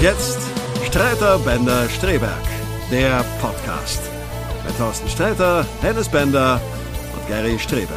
Und 0.00 0.04
jetzt 0.04 0.38
Streiter 0.86 1.38
Bender 1.40 1.86
Streberg, 1.90 2.32
der 2.90 3.22
Podcast. 3.38 4.00
Mit 4.66 4.74
Thorsten 4.78 5.06
Streiter, 5.10 5.66
Hennes 5.82 6.08
Bender 6.08 6.58
und 7.12 7.28
Gary 7.28 7.58
Streberg. 7.58 7.90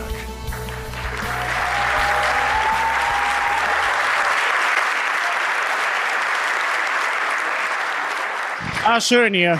Ah, 8.86 9.00
schön 9.00 9.34
hier. 9.34 9.58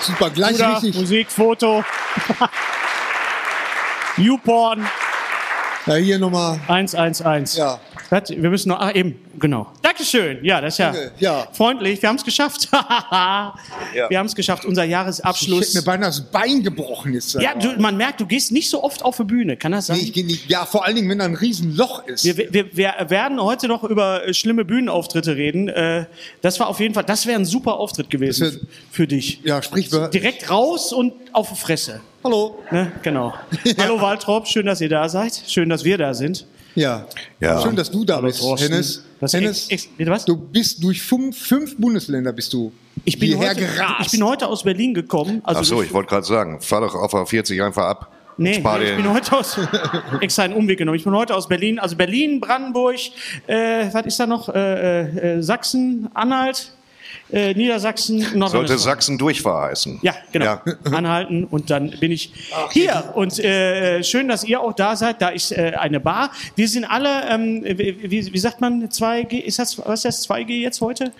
Super, 0.00 0.30
gleich 0.30 0.56
Bruder, 0.56 0.72
richtig. 0.72 0.96
Musik, 0.96 1.30
Foto. 1.30 1.84
Newporn 4.16 4.84
Ja, 5.86 5.94
hier 5.94 6.18
nochmal. 6.18 6.60
111. 6.68 7.54
Ja. 7.54 7.80
Wir 8.10 8.50
müssen 8.50 8.68
noch, 8.68 8.80
ah, 8.80 8.90
eben, 8.90 9.18
genau. 9.38 9.72
Dankeschön. 9.94 10.44
Ja, 10.44 10.60
das 10.60 10.74
ist 10.74 10.78
ja, 10.78 10.92
Danke, 10.92 11.12
ja. 11.18 11.48
freundlich. 11.52 12.00
Wir 12.00 12.08
haben 12.08 12.16
es 12.16 12.24
geschafft. 12.24 12.68
Wir 14.08 14.18
haben 14.18 14.26
es 14.26 14.34
geschafft. 14.36 14.64
Unser 14.64 14.84
Ich 14.84 14.90
Jahresabschluss. 14.92 15.66
hätte 15.68 15.78
mir 15.78 15.82
beinahe 15.84 16.08
das 16.10 16.20
Bein 16.20 16.62
gebrochen 16.62 17.12
jetzt. 17.12 17.34
Ja, 17.34 17.54
du, 17.54 17.72
man 17.80 17.96
merkt, 17.96 18.20
du 18.20 18.26
gehst 18.26 18.52
nicht 18.52 18.70
so 18.70 18.84
oft 18.84 19.02
auf 19.02 19.16
die 19.16 19.24
Bühne. 19.24 19.56
Kann 19.56 19.72
das 19.72 19.86
sein? 19.86 19.96
nee, 19.96 20.04
ich 20.04 20.12
geh 20.12 20.22
nicht. 20.22 20.48
Ja, 20.48 20.64
vor 20.64 20.84
allen 20.84 20.94
Dingen, 20.94 21.08
wenn 21.10 21.18
da 21.18 21.24
ein 21.24 21.34
Riesenloch 21.34 22.06
ist. 22.06 22.24
Wir, 22.24 22.36
wir, 22.52 22.76
wir 22.76 22.94
werden 23.08 23.40
heute 23.42 23.66
noch 23.66 23.82
über 23.82 24.26
äh, 24.28 24.32
schlimme 24.32 24.64
Bühnenauftritte 24.64 25.34
reden. 25.36 25.68
Äh, 25.68 26.06
Das 26.40 26.60
war 26.60 26.68
auf 26.68 26.78
jeden 26.78 26.94
Fall, 26.94 27.04
das 27.04 27.26
wäre 27.26 27.38
ein 27.40 27.44
super 27.44 27.74
Auftritt 27.74 28.10
gewesen 28.10 28.52
wär- 28.52 28.60
für 28.92 29.06
dich. 29.08 29.40
ja, 29.42 29.60
sprichwörtlich. 29.60 30.22
Direkt 30.22 30.50
raus 30.50 30.92
und 30.92 31.12
auf 31.32 31.48
die 31.50 31.56
Fresse. 31.56 32.00
Hallo. 32.22 32.62
Ne? 32.70 32.92
Genau. 33.02 33.34
Hallo 33.78 34.00
Waltrop, 34.00 34.46
schön, 34.46 34.66
dass 34.66 34.80
ihr 34.80 34.88
da 34.88 35.08
seid. 35.08 35.42
Schön, 35.48 35.68
dass 35.68 35.82
wir 35.84 35.98
da 35.98 36.14
sind. 36.14 36.46
Ja. 36.74 37.06
Ja. 37.40 37.60
Schön, 37.62 37.76
dass 37.76 37.90
du 37.90 38.04
da 38.04 38.16
Hallo, 38.16 38.26
bist, 38.26 38.40
Thorsten. 38.40 38.70
Hennes. 38.72 39.04
Das 39.20 39.32
Hennes, 39.34 39.68
ex- 39.70 39.84
ex- 39.86 39.96
bitte 39.96 40.10
was? 40.10 40.24
du 40.24 40.36
bist 40.36 40.82
durch 40.82 41.02
fünf, 41.02 41.36
fünf 41.36 41.76
Bundesländer 41.76 42.32
bist 42.32 42.52
du 42.52 42.72
Ich 43.04 43.18
bin, 43.18 43.28
hierher 43.28 43.50
heute, 43.50 43.60
gerast. 43.60 44.06
ich 44.06 44.10
bin 44.12 44.24
heute 44.24 44.46
aus 44.46 44.62
Berlin 44.62 44.94
gekommen. 44.94 45.40
Also 45.44 45.60
Ach 45.60 45.64
so, 45.64 45.82
ich 45.82 45.92
wollte 45.92 46.08
gerade 46.10 46.26
sagen, 46.26 46.60
fahr 46.60 46.80
doch 46.80 46.94
auf 46.94 47.12
A40 47.14 47.64
einfach 47.64 47.84
ab. 47.84 48.12
Nee, 48.38 48.52
ich 48.52 48.62
bin 48.96 49.12
heute 49.12 49.36
aus 49.36 49.58
extra 50.22 50.44
einen 50.44 50.54
Umweg 50.54 50.78
genommen. 50.78 50.96
Ich 50.96 51.04
bin 51.04 51.12
heute 51.14 51.34
aus 51.34 51.46
Berlin, 51.48 51.78
also 51.78 51.94
Berlin, 51.96 52.40
Brandenburg, 52.40 52.96
äh, 53.46 53.92
was 53.92 54.06
ist 54.06 54.18
da 54.18 54.26
noch? 54.26 54.48
Äh, 54.48 55.36
äh, 55.38 55.42
Sachsen, 55.42 56.08
Anhalt, 56.14 56.72
äh, 57.32 57.54
Niedersachsen, 57.54 58.20
Sollte 58.20 58.38
Nordrhein-Westfalen. 58.38 58.78
Sachsen 58.80 59.18
Durchfahr 59.18 59.68
heißen. 59.68 60.00
Ja, 60.02 60.14
genau. 60.32 60.44
Ja. 60.44 60.62
Anhalten 60.92 61.44
und 61.44 61.70
dann 61.70 61.90
bin 62.00 62.12
ich 62.12 62.32
hier. 62.70 63.12
Und 63.14 63.38
äh, 63.38 64.02
schön, 64.02 64.28
dass 64.28 64.44
ihr 64.44 64.60
auch 64.60 64.72
da 64.72 64.96
seid. 64.96 65.22
Da 65.22 65.28
ist 65.28 65.52
äh, 65.52 65.72
eine 65.78 66.00
Bar. 66.00 66.30
Wir 66.56 66.68
sind 66.68 66.84
alle, 66.84 67.28
ähm, 67.28 67.62
wie, 67.64 68.32
wie, 68.32 68.38
sagt 68.38 68.60
man, 68.60 68.88
2G? 68.88 69.38
Ist 69.40 69.58
das, 69.58 69.78
was 69.78 70.04
ist 70.04 70.28
das, 70.28 70.28
2G 70.28 70.60
jetzt 70.60 70.80
heute? 70.80 71.12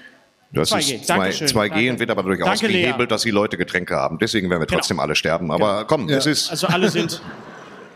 Das 0.52 0.72
2G. 0.72 0.96
ist 0.96 1.06
2, 1.06 1.14
Dankeschön. 1.16 1.48
2G 1.48 1.68
Danke. 1.68 1.90
und 1.92 1.98
wird 2.00 2.10
aber 2.10 2.22
dadurch 2.22 2.40
Danke, 2.40 2.66
Lea. 2.66 2.84
ausgehebelt, 2.84 3.10
dass 3.10 3.22
die 3.22 3.30
Leute 3.30 3.56
Getränke 3.56 3.94
haben. 3.94 4.18
Deswegen 4.18 4.50
werden 4.50 4.62
wir 4.62 4.66
trotzdem 4.66 4.98
alle 4.98 5.14
sterben. 5.14 5.50
Aber 5.52 5.84
komm, 5.84 6.08
Ja. 6.08 6.16
es 6.18 6.26
ist. 6.26 6.50
Also 6.50 6.66
alle 6.66 6.90
sind, 6.90 7.20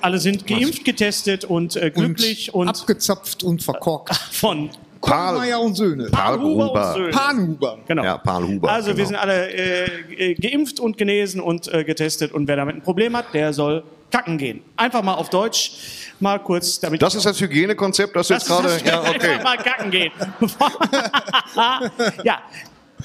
alle 0.00 0.18
sind 0.18 0.46
geimpft, 0.46 0.84
getestet 0.84 1.44
und 1.44 1.76
äh, 1.76 1.90
glücklich 1.90 2.54
und, 2.54 2.68
abgezapft 2.68 3.42
und 3.42 3.62
verkorkt. 3.62 4.14
von 4.32 4.70
Paul, 5.06 5.38
Meier 5.38 5.60
und 5.60 5.74
Söhne. 5.74 6.08
Paul 6.10 6.40
Huber 6.40 6.64
und 6.64 6.68
Huber. 6.70 6.92
Söhne. 6.94 7.10
Panhuber. 7.10 7.78
Genau. 7.86 8.04
Ja, 8.04 8.18
Paul 8.18 8.44
Huber, 8.48 8.70
Also 8.72 8.88
wir 8.88 8.94
genau. 8.94 9.06
sind 9.08 9.16
alle 9.16 9.50
äh, 9.50 9.84
äh, 10.30 10.34
geimpft 10.34 10.80
und 10.80 10.96
genesen 10.98 11.40
und 11.40 11.72
äh, 11.72 11.84
getestet 11.84 12.32
und 12.32 12.48
wer 12.48 12.56
damit 12.56 12.76
ein 12.76 12.82
Problem 12.82 13.16
hat, 13.16 13.26
der 13.34 13.52
soll 13.52 13.82
kacken 14.10 14.38
gehen. 14.38 14.62
Einfach 14.76 15.02
mal 15.02 15.14
auf 15.14 15.28
Deutsch, 15.30 15.72
mal 16.20 16.38
kurz, 16.38 16.78
damit 16.80 17.02
Das 17.02 17.14
ist 17.14 17.26
das 17.26 17.40
Hygienekonzept, 17.40 18.14
das 18.14 18.28
du 18.28 18.34
jetzt 18.34 18.48
Das 18.48 18.56
gerade. 18.62 18.74
ist 18.74 18.86
Ja, 18.86 19.00
das- 19.02 19.10
okay. 19.10 19.28
Einfach 19.32 19.44
mal 19.44 19.56
kacken 19.56 19.90
gehen. 19.90 20.12
ja, 22.24 22.38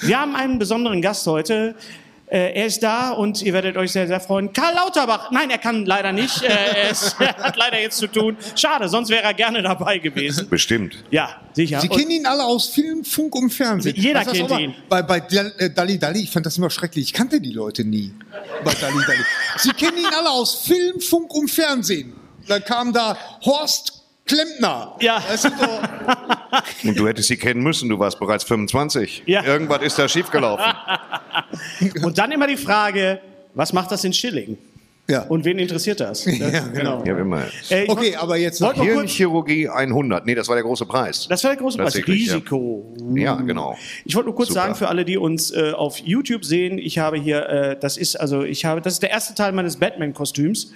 wir 0.01 0.19
haben 0.19 0.35
einen 0.35 0.59
besonderen 0.59 1.01
Gast 1.01 1.25
heute. 1.27 1.75
Äh, 2.31 2.53
er 2.59 2.66
ist 2.67 2.84
da 2.84 3.09
und 3.09 3.41
ihr 3.41 3.53
werdet 3.53 3.75
euch 3.75 3.91
sehr, 3.91 4.06
sehr 4.07 4.19
freuen. 4.19 4.53
Karl 4.53 4.75
Lauterbach. 4.75 5.31
Nein, 5.31 5.50
er 5.50 5.57
kann 5.57 5.85
leider 5.85 6.12
nicht. 6.12 6.44
Äh, 6.44 6.47
er, 6.47 6.91
ist, 6.91 7.16
er 7.19 7.35
hat 7.38 7.57
leider 7.57 7.81
jetzt 7.81 7.97
zu 7.97 8.06
tun. 8.06 8.38
Schade, 8.56 8.88
sonst 8.88 9.09
wäre 9.09 9.23
er 9.23 9.34
gerne 9.34 9.63
dabei 9.63 9.97
gewesen. 9.97 10.47
Bestimmt. 10.47 10.95
Ja, 11.09 11.38
sicher. 11.53 11.81
Sie 11.81 11.89
Und- 11.89 11.97
kennen 11.97 12.12
ihn 12.12 12.25
alle 12.28 12.44
aus 12.44 12.68
Film, 12.68 13.03
Funk 13.03 13.34
und 13.34 13.50
Fernsehen. 13.50 13.95
Jeder 13.95 14.19
Weißt 14.19 14.34
kennt 14.34 14.51
ihn. 14.59 14.75
Bei, 14.88 15.01
bei 15.01 15.18
äh, 15.18 15.72
Dalli 15.72 15.97
Dalli, 15.97 16.22
ich 16.22 16.29
fand 16.29 16.45
das 16.45 16.57
immer 16.57 16.69
schrecklich. 16.69 17.06
Ich 17.06 17.13
kannte 17.13 17.41
die 17.41 17.51
Leute 17.51 17.84
nie. 17.84 18.13
Bei 18.63 18.73
Dalli 18.73 19.00
Dalli. 19.07 19.23
Sie 19.57 19.72
kennen 19.72 19.97
ihn 19.97 20.13
alle 20.16 20.29
aus 20.29 20.53
Film, 20.62 21.00
Funk 21.01 21.34
und 21.34 21.50
Fernsehen. 21.50 22.13
Da 22.47 22.59
kam 22.59 22.94
da 22.94 23.18
Horst 23.44 23.98
Klempner. 24.29 24.95
Ja. 25.01 25.17
Ist 25.34 25.45
doch, 25.45 25.51
Und 26.84 26.97
du 27.00 27.07
hättest 27.07 27.28
sie 27.28 27.38
kennen 27.38 27.62
müssen, 27.62 27.90
du 27.90 27.97
warst 28.00 28.19
bereits 28.19 28.44
25. 28.44 29.24
Ja. 29.25 29.44
Irgendwas 29.44 29.81
ist 29.81 29.98
da 29.98 30.07
schiefgelaufen. 30.07 30.65
Und 32.03 32.18
dann 32.18 32.31
immer 32.31 32.48
die 32.48 32.57
Frage, 32.57 33.19
was 33.56 33.74
macht 33.74 33.92
das 33.92 34.03
in 34.03 34.13
Schilling? 34.13 34.57
Ja. 35.09 35.23
Und 35.23 35.44
wen 35.45 35.59
interessiert 35.59 36.00
das? 36.00 36.23
Ja, 36.39 36.61
genau. 36.73 37.03
Ja, 37.06 37.17
immer. 37.17 37.44
Äh, 37.69 37.85
Okay, 37.89 38.15
aber 38.15 38.38
jetzt 38.38 38.61
noch 38.61 38.73
Hirnchirurgie 38.73 39.67
100. 39.67 40.25
Nee, 40.25 40.35
das 40.35 40.47
war 40.47 40.56
der 40.56 40.63
große 40.63 40.85
Preis. 40.85 41.27
das 41.29 41.44
war 41.44 41.51
der 41.51 41.59
große 41.59 41.77
Preis. 41.77 41.88
Tatsächlich, 41.94 42.27
ja. 42.27 42.33
Risiko. 42.35 42.94
Ja, 43.15 43.35
genau. 43.35 43.77
Ich 44.06 44.15
wollte 44.15 44.27
nur 44.29 44.35
kurz 44.35 44.50
Super. 44.50 44.61
sagen 44.61 44.75
für 44.75 44.88
alle, 44.88 45.03
die 45.06 45.17
uns 45.17 45.51
äh, 45.51 45.71
auf 45.75 45.97
YouTube 45.97 46.45
sehen, 46.45 46.77
ich 46.77 47.00
habe 47.00 47.17
hier, 47.17 47.47
äh, 47.50 47.77
das 47.79 47.97
ist 47.97 48.15
also, 48.15 48.44
ich 48.44 48.65
habe, 48.65 48.81
das 48.81 48.94
ist 48.94 49.01
der 49.03 49.09
erste 49.11 49.33
Teil 49.35 49.51
meines 49.51 49.77
Batman-Kostüms 49.77 50.71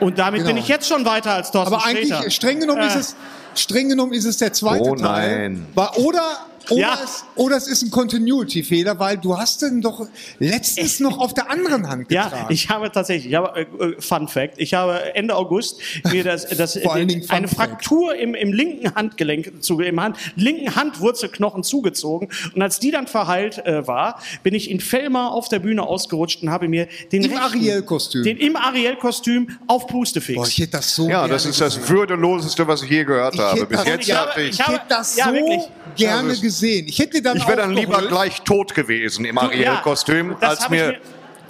und 0.00 0.18
damit 0.18 0.40
Genau. 0.42 0.54
bin 0.54 0.62
ich 0.62 0.68
jetzt 0.68 0.88
schon 0.88 1.04
weiter 1.04 1.32
als 1.32 1.50
Thorsten 1.50 1.74
Aber 1.74 1.84
eigentlich, 1.84 2.08
Sträter. 2.12 2.30
streng 2.30 2.60
genommen 2.60 2.82
ist 2.82 2.96
Äh. 2.96 2.98
es, 3.00 3.16
streng 3.54 3.88
genommen 3.88 4.12
ist 4.12 4.24
es 4.24 4.36
der 4.38 4.52
zweite 4.52 4.82
Oh 4.90 4.94
Teil. 4.94 5.48
nein. 5.50 5.66
War, 5.74 5.98
oder, 5.98 6.22
Oder, 6.70 6.80
Ja. 6.80 6.98
es, 7.04 7.24
oder 7.34 7.56
es 7.56 7.66
ist 7.66 7.82
ein 7.82 7.90
Continuity-Fehler, 7.90 8.98
weil 8.98 9.18
du 9.18 9.36
hast 9.36 9.62
den 9.62 9.80
doch 9.80 10.06
letztens 10.38 11.00
noch 11.00 11.18
auf 11.18 11.34
der 11.34 11.50
anderen 11.50 11.88
Hand 11.88 12.08
getragen. 12.08 12.36
Ja, 12.36 12.46
ich 12.50 12.68
habe 12.68 12.90
tatsächlich, 12.90 13.26
ich 13.32 13.34
habe, 13.36 13.58
äh, 13.60 13.84
äh, 13.84 14.00
Fun 14.00 14.28
Fact, 14.28 14.54
ich 14.58 14.74
habe 14.74 15.14
Ende 15.14 15.34
August 15.36 15.80
mir 16.10 16.24
das, 16.24 16.46
das 16.56 16.78
Vor 16.78 16.94
allen 16.94 17.08
Dingen 17.08 17.22
Fun 17.22 17.36
eine 17.36 17.48
Fact. 17.48 17.56
Fraktur 17.72 18.14
im, 18.14 18.34
im 18.34 18.52
linken 18.52 18.94
Handgelenk, 18.94 19.62
zu, 19.62 19.80
im 19.80 20.00
Hand, 20.00 20.16
linken 20.36 20.74
Handwurzelknochen 20.74 21.62
zugezogen. 21.64 22.28
Und 22.54 22.62
als 22.62 22.78
die 22.78 22.90
dann 22.90 23.06
verheilt 23.06 23.58
äh, 23.66 23.86
war, 23.86 24.20
bin 24.42 24.54
ich 24.54 24.70
in 24.70 24.80
Fellmar 24.80 25.32
auf 25.32 25.48
der 25.48 25.58
Bühne 25.58 25.82
ausgerutscht 25.82 26.42
und 26.42 26.50
habe 26.50 26.68
mir 26.68 26.88
den 27.10 27.22
Im 27.24 27.36
Ariel-Kostüm. 27.36 28.22
den 28.24 28.36
im 28.36 28.56
Ariel-Kostüm 28.56 29.48
auf 29.66 29.86
Pustefix. 29.86 30.36
Boah, 30.36 30.46
ich 30.46 30.58
hätte 30.58 30.72
das 30.72 30.94
so 30.94 31.04
Ja, 31.08 31.20
gerne 31.20 31.32
das 31.34 31.46
ist 31.46 31.58
gesehen. 31.60 31.80
das 31.82 31.88
würdeloseste, 31.88 32.66
was 32.66 32.82
ich 32.82 32.90
je 32.90 33.04
gehört 33.04 33.34
Ich 33.34 33.40
habe. 33.40 33.56
hätte 33.56 33.66
Bis 33.66 33.78
das- 33.78 33.86
jetzt 33.88 34.08
ich 34.08 34.14
habe- 34.14 34.30
hatte 34.30 34.42
ich. 34.42 34.50
ich 34.50 34.60
habe- 34.62 34.72
hätte 34.74 34.84
das 34.88 35.16
ja, 35.16 35.26
so 35.26 35.32
wirklich. 35.34 35.60
gerne 35.96 36.28
das- 36.30 36.40
gesehen. 36.52 36.86
Ich 36.88 36.98
hätte 36.98 37.22
dann 37.22 37.36
Ich 37.36 37.46
wäre 37.46 37.58
dann 37.58 37.72
lieber 37.72 38.02
gleich 38.02 38.42
tot 38.42 38.74
gewesen 38.74 39.24
im 39.24 39.38
Ariel-Kostüm, 39.38 40.36
das 40.40 40.50
als 40.50 40.64
ich 40.64 40.68
mir. 40.70 41.00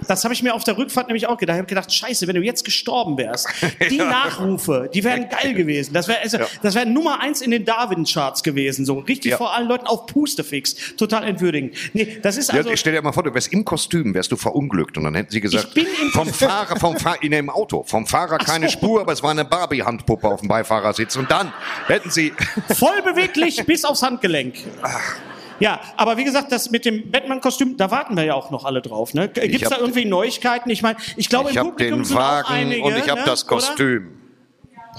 Das 0.09 0.25
habe 0.25 0.35
ich 0.35 0.43
mir 0.43 0.55
auf 0.55 0.65
der 0.65 0.77
Rückfahrt 0.79 1.09
nämlich 1.09 1.27
auch 1.27 1.39
gedacht. 1.39 1.57
Ich 1.57 1.59
habe 1.59 1.69
gedacht, 1.69 1.93
scheiße, 1.93 2.27
wenn 2.27 2.37
du 2.37 2.43
jetzt 2.43 2.65
gestorben 2.65 3.17
wärst, 3.19 3.49
die 3.91 3.99
Nachrufe, 3.99 4.91
die 4.93 5.05
wären 5.05 5.29
geil 5.29 5.55
gewesen. 5.55 5.93
Das 5.95 6.09
wäre 6.09 6.21
also, 6.21 6.39
das 6.63 6.75
wäre 6.75 6.87
Nummer 6.87 7.21
eins 7.21 7.41
in 7.41 7.51
den 7.51 7.65
Darwin-Charts 7.65 8.43
gewesen. 8.43 8.85
So 8.85 8.99
richtig 9.01 9.33
Ja. 9.33 9.37
vor 9.37 9.55
allen 9.55 9.69
Leuten 9.69 9.87
auf 9.87 10.07
Pustefix. 10.07 10.97
Total 10.97 11.25
entwürdigend. 11.25 11.75
Nee, 11.93 12.19
das 12.23 12.37
ist 12.37 12.51
also... 12.53 12.69
ja, 12.71 12.77
stell 12.77 12.93
dir 12.93 13.03
mal 13.03 13.13
vor, 13.13 13.23
du 13.23 13.33
wärst 13.35 13.53
im 13.53 13.65
Kostüm, 13.65 14.15
wärst 14.15 14.33
du 14.33 14.37
verunglückt 14.37 14.97
und 14.99 15.05
dann 15.05 15.15
hätten 15.15 15.31
sie 15.31 15.41
gesagt, 15.41 15.69
Ich 15.69 15.75
bin 15.75 15.87
im 16.01 16.11
vom 16.11 16.29
Fahrer, 16.29 16.79
vom 16.79 16.97
Fahrer 16.97 17.23
in 17.23 17.31
dem 17.33 17.51
Auto, 17.51 17.83
vom 17.85 18.07
Fahrer 18.07 18.39
keine 18.39 18.67
so. 18.67 18.73
Spur, 18.73 19.01
aber 19.01 19.13
es 19.13 19.23
war 19.23 19.31
eine 19.31 19.45
Barbie-Handpuppe 19.45 20.27
auf 20.29 20.41
dem 20.41 20.49
Beifahrersitz 20.49 21.17
und 21.17 21.31
dann 21.31 21.53
hätten 21.87 22.11
sie, 22.11 22.33
voll 22.77 23.03
beweglich 23.03 23.65
bis 23.67 23.85
aufs 23.85 24.03
Handgelenk. 24.03 24.57
Ja, 25.63 25.81
aber 25.97 26.17
wie 26.17 26.25
gesagt, 26.25 26.51
das 26.51 26.71
mit 26.71 26.85
dem 26.85 27.11
Batman-Kostüm, 27.13 27.77
da 27.77 27.91
warten 27.93 28.17
wir 28.17 28.25
ja 28.25 28.35
auch 28.35 28.51
noch 28.51 28.65
alle 28.65 28.83
drauf. 28.83 29.15
Ne? 29.15 29.29
Gibt 29.29 29.63
es 29.63 29.69
da 29.69 29.79
irgendwie 29.79 30.05
Neuigkeiten? 30.05 30.69
Ich 30.71 30.83
meine, 30.83 30.99
ich 31.17 31.29
glaube, 31.29 31.51
ich 31.51 31.57
im 31.57 31.61
habe 31.61 31.71
Publikum 31.71 31.99
den 32.01 32.05
sind 32.05 32.17
auch 32.17 32.21
Wagen 32.21 32.49
einige, 32.49 32.83
und 32.83 32.97
ich 32.97 33.09
habe 33.09 33.21
ne? 33.21 33.27
das 33.27 33.45
Oder? 33.45 33.55
Kostüm. 33.55 34.19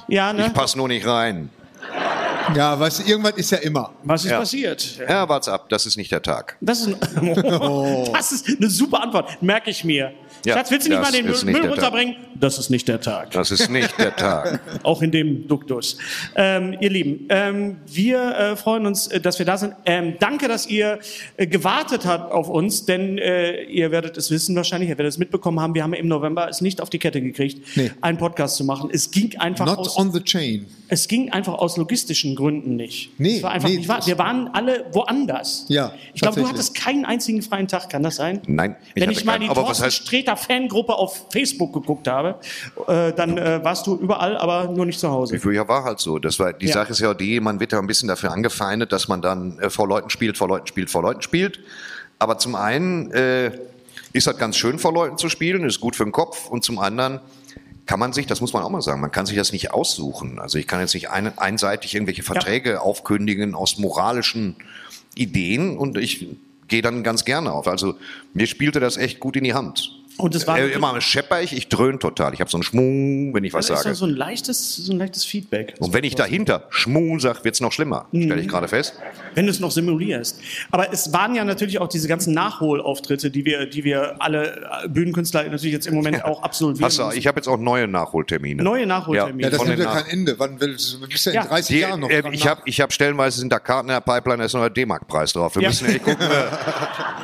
Ja, 0.08 0.32
ne? 0.32 0.48
Ich 0.48 0.54
passe 0.54 0.78
nur 0.78 0.88
nicht 0.88 1.06
rein. 1.06 1.50
Ja, 2.56 2.80
weißt 2.80 3.00
du, 3.00 3.04
irgendwas 3.10 3.34
ist 3.34 3.52
ja 3.52 3.58
immer. 3.60 3.92
Was 4.04 4.24
ist 4.24 4.32
Ja. 4.32 4.40
passiert? 4.40 5.00
Ja, 5.08 5.28
wart's 5.28 5.48
ab, 5.50 5.68
das 5.70 5.86
ist 5.86 5.98
nicht 5.98 6.12
der 6.12 6.22
Tag. 6.22 6.58
Das 6.62 6.80
ist, 6.82 6.88
ein, 7.18 7.34
das 8.14 8.32
ist 8.32 8.48
eine 8.48 8.70
super 8.70 9.04
Antwort, 9.04 9.42
merke 9.42 9.70
ich 9.70 9.84
mir. 9.84 10.14
Ja, 10.46 10.56
Schatz, 10.56 10.72
willst 10.72 10.88
du 10.88 10.92
nicht 10.92 11.02
mal 11.02 11.12
den 11.12 11.26
Müll, 11.26 11.36
Müll 11.46 11.70
runterbringen? 11.70 12.16
Das 12.36 12.58
ist 12.58 12.70
nicht 12.70 12.88
der 12.90 13.00
Tag. 13.00 13.32
Das 13.32 13.52
ist 13.52 13.70
nicht 13.70 13.98
der 13.98 14.14
Tag. 14.16 14.60
Auch 14.84 15.02
in 15.02 15.12
dem 15.12 15.48
Duktus. 15.48 15.98
Ähm, 16.36 16.76
ihr 16.82 16.90
Lieben, 16.90 17.26
ähm, 17.30 17.78
wir 17.86 18.22
äh, 18.36 18.56
freuen 18.58 18.86
uns, 18.86 19.08
äh, 19.08 19.22
dass 19.22 19.40
wir 19.40 19.46
da 19.46 19.58
sind. 19.58 19.74
Ähm, 19.86 20.16
danke, 20.20 20.50
dass 20.50 20.68
ihr 20.68 21.00
äh, 21.38 21.48
gewartet 21.48 22.06
habt 22.06 22.32
auf 22.34 22.50
uns, 22.50 22.86
denn 22.86 23.18
äh, 23.18 23.64
ihr 23.64 23.92
werdet 23.92 24.18
es 24.18 24.30
wissen 24.32 24.56
wahrscheinlich, 24.58 24.90
ihr 24.90 24.98
werdet 24.98 25.14
es 25.14 25.18
mitbekommen 25.18 25.62
haben, 25.62 25.74
wir 25.76 25.84
haben 25.84 25.94
im 25.94 26.08
November 26.10 26.50
es 26.50 26.60
nicht 26.60 26.82
auf 26.82 26.90
die 26.90 27.00
Kette 27.00 27.22
gekriegt, 27.22 27.66
Nee. 27.78 27.92
einen 28.02 28.18
Podcast 28.18 28.58
zu 28.58 28.66
machen. 28.66 28.90
Es 28.92 29.12
ging 29.12 29.38
einfach 29.40 29.66
Not 29.66 29.78
aus, 29.78 29.98
on 29.98 30.12
the 30.12 30.20
chain. 30.22 30.66
es 30.90 31.08
ging 31.08 31.32
einfach 31.32 31.54
aus 31.54 31.78
logistischen 31.78 32.36
Gründen 32.36 32.76
nicht. 32.76 33.12
Nee, 33.18 33.38
es 33.38 33.44
war 33.44 33.52
einfach 33.52 33.70
nee, 33.70 33.78
nicht 33.78 33.88
wahr. 33.88 34.06
Wir 34.06 34.18
waren 34.18 34.50
alle 34.54 34.86
woanders. 34.92 35.66
Ja, 35.70 35.94
Ich 36.14 36.20
glaube, 36.22 36.42
du 36.42 36.48
hattest 36.50 36.76
keinen 36.76 37.06
einzigen 37.06 37.42
freien 37.42 37.70
Tag, 37.70 37.90
kann 37.90 38.04
das 38.04 38.18
sein? 38.18 38.42
Nein, 38.48 38.76
ich 38.96 39.02
Wenn 39.02 39.12
ich 39.12 39.24
mal 39.24 39.40
die 39.40 39.48
Aber 39.48 39.62
was 39.62 39.78
Thorsten 39.80 39.86
heißt- 39.86 39.92
Sträter 40.04 40.33
Fangruppe 40.38 40.94
auf 40.94 41.26
Facebook 41.32 41.74
geguckt 41.74 42.08
habe, 42.08 42.36
äh, 42.88 43.14
dann 43.14 43.38
äh, 43.38 43.64
warst 43.64 43.88
du 43.88 43.96
überall, 43.96 44.38
aber 44.38 44.68
nur 44.70 44.86
nicht 44.86 45.00
zu 45.00 45.10
Hause. 45.10 45.40
Ja, 45.52 45.68
war 45.68 45.84
halt 45.84 46.00
so. 46.00 46.20
Das 46.20 46.40
war, 46.40 46.54
die 46.54 46.68
Ja. 46.68 46.74
Sache 46.74 46.92
ist 46.92 47.00
ja 47.00 47.14
die, 47.14 47.40
man 47.40 47.60
wird 47.60 47.72
ja 47.72 47.80
ein 47.80 47.88
bisschen 47.88 48.08
dafür 48.08 48.32
angefeindet, 48.32 48.92
dass 48.92 49.08
man 49.08 49.22
dann 49.22 49.60
äh, 49.60 49.70
vor 49.70 49.88
Leuten 49.88 50.10
spielt, 50.10 50.38
vor 50.38 50.48
Leuten 50.48 50.68
spielt, 50.68 50.90
vor 50.90 51.02
Leuten 51.02 51.22
spielt. 51.22 51.60
Aber 52.20 52.38
zum 52.38 52.56
einen 52.56 53.12
äh, 53.12 53.52
ist 54.14 54.28
das 54.28 54.38
ganz 54.38 54.56
schön, 54.58 54.80
vor 54.80 54.94
Leuten 54.94 55.18
zu 55.18 55.30
spielen, 55.30 55.66
ist 55.66 55.80
gut 55.80 55.96
für 55.96 56.04
den 56.04 56.12
Kopf. 56.12 56.48
Und 56.50 56.64
zum 56.64 56.80
anderen 56.80 57.20
kann 57.86 58.00
man 58.00 58.14
sich, 58.14 58.28
das 58.28 58.40
muss 58.42 58.54
man 58.54 58.64
auch 58.64 58.70
mal 58.70 58.82
sagen, 58.82 59.02
man 59.02 59.12
kann 59.12 59.26
sich 59.26 59.36
das 59.36 59.52
nicht 59.52 59.72
aussuchen. 59.72 60.40
Also 60.40 60.58
ich 60.58 60.68
kann 60.68 60.80
jetzt 60.80 60.94
nicht 60.94 61.10
ein, 61.10 61.38
einseitig 61.38 61.94
irgendwelche 61.96 62.24
Verträge 62.24 62.82
aufkündigen 62.82 63.56
aus 63.56 63.78
moralischen 63.78 64.56
Ideen 65.16 65.78
und 65.78 65.98
ich 65.98 66.28
gehe 66.68 66.82
dann 66.82 67.04
ganz 67.04 67.26
gerne 67.26 67.52
auf. 67.52 67.68
Also 67.68 67.96
mir 68.34 68.48
spielte 68.48 68.80
das 68.80 68.98
echt 68.98 69.20
gut 69.20 69.36
in 69.36 69.44
die 69.44 69.54
Hand. 69.54 69.92
Und 70.18 70.36
es 70.36 70.46
war 70.46 70.60
äh, 70.60 70.70
immer 70.70 71.02
schepper 71.02 71.42
ich, 71.42 71.54
ich 71.54 71.70
dröhn 71.70 72.00
total. 72.00 72.34
Ich 72.34 72.40
habe 72.40 72.50
so 72.50 72.58
einen 72.58 72.64
Schmuh, 72.64 73.34
wenn 73.34 73.44
ich 73.44 73.54
was 73.54 73.68
das 73.68 73.80
ist 73.80 73.84
sage. 73.84 73.94
doch 73.96 74.00
so 74.00 74.06
ein 74.06 74.16
leichtes, 74.16 74.76
so 74.78 74.92
ein 74.94 75.00
leichtes 75.00 75.26
Feedback. 75.26 75.74
Und 75.80 75.94
wenn 75.94 76.04
ich 76.04 76.16
dahinter 76.16 76.68
Schmu 76.70 77.18
sag, 77.20 77.44
wird's 77.44 77.62
noch 77.62 77.72
schlimmer. 77.72 78.06
Stelle 78.10 78.40
ich 78.42 78.48
gerade 78.48 78.68
fest. 78.68 78.94
Wenn 79.34 79.46
du 79.46 79.52
es 79.52 79.60
noch 79.60 79.72
simulierst. 79.72 80.40
Aber 80.72 80.94
es 80.94 81.12
waren 81.14 81.34
ja 81.36 81.44
natürlich 81.44 81.80
auch 81.80 81.88
diese 81.88 82.08
ganzen 82.08 82.34
Nachholauftritte, 82.34 83.32
die 83.32 83.44
wir, 83.46 83.66
die 83.66 83.84
wir 83.84 84.16
alle 84.20 84.62
äh, 84.84 84.88
Bühnenkünstler 84.88 85.44
natürlich 85.46 85.74
jetzt 85.74 85.88
im 85.88 85.96
Moment 85.96 86.24
auch 86.26 86.44
absolvieren. 86.44 86.86
Hast 86.86 87.00
du, 87.00 87.10
ich 87.12 87.26
habe 87.28 87.40
jetzt 87.40 87.48
auch 87.48 87.58
neue 87.58 87.88
Nachholtermine. 87.88 88.62
Neue 88.62 88.86
Nachholtermine. 88.86 89.42
Ja, 89.44 89.50
das 89.50 89.66
nimmt 89.66 89.80
ja 89.80 89.94
kein 89.94 90.06
Ende. 90.08 90.36
Wann 90.38 90.60
willst 90.62 90.94
du 90.94 91.08
bist 91.08 91.26
ja 91.26 91.32
in 91.32 91.36
Ja. 91.38 91.46
30 91.46 91.68
Die, 91.76 91.82
Jahren 91.82 92.00
noch 92.00 92.10
äh, 92.10 92.24
ich 92.32 92.48
habe 92.48 92.62
ich 92.66 92.80
hab 92.82 92.94
stellenweise 92.94 93.40
sind 93.40 93.52
da 93.52 93.60
Karten 93.60 93.90
in 93.90 93.94
der 93.96 94.02
Pipeline, 94.02 94.38
da 94.40 94.46
ist 94.46 94.54
noch 94.54 94.62
der 94.62 94.70
D-Mark-Preis 94.70 95.34
drauf. 95.34 95.56
Wir 95.56 95.64
Ja. 95.64 95.70
müssen 95.70 95.88
echt 95.88 96.04
gucken. 96.04 96.28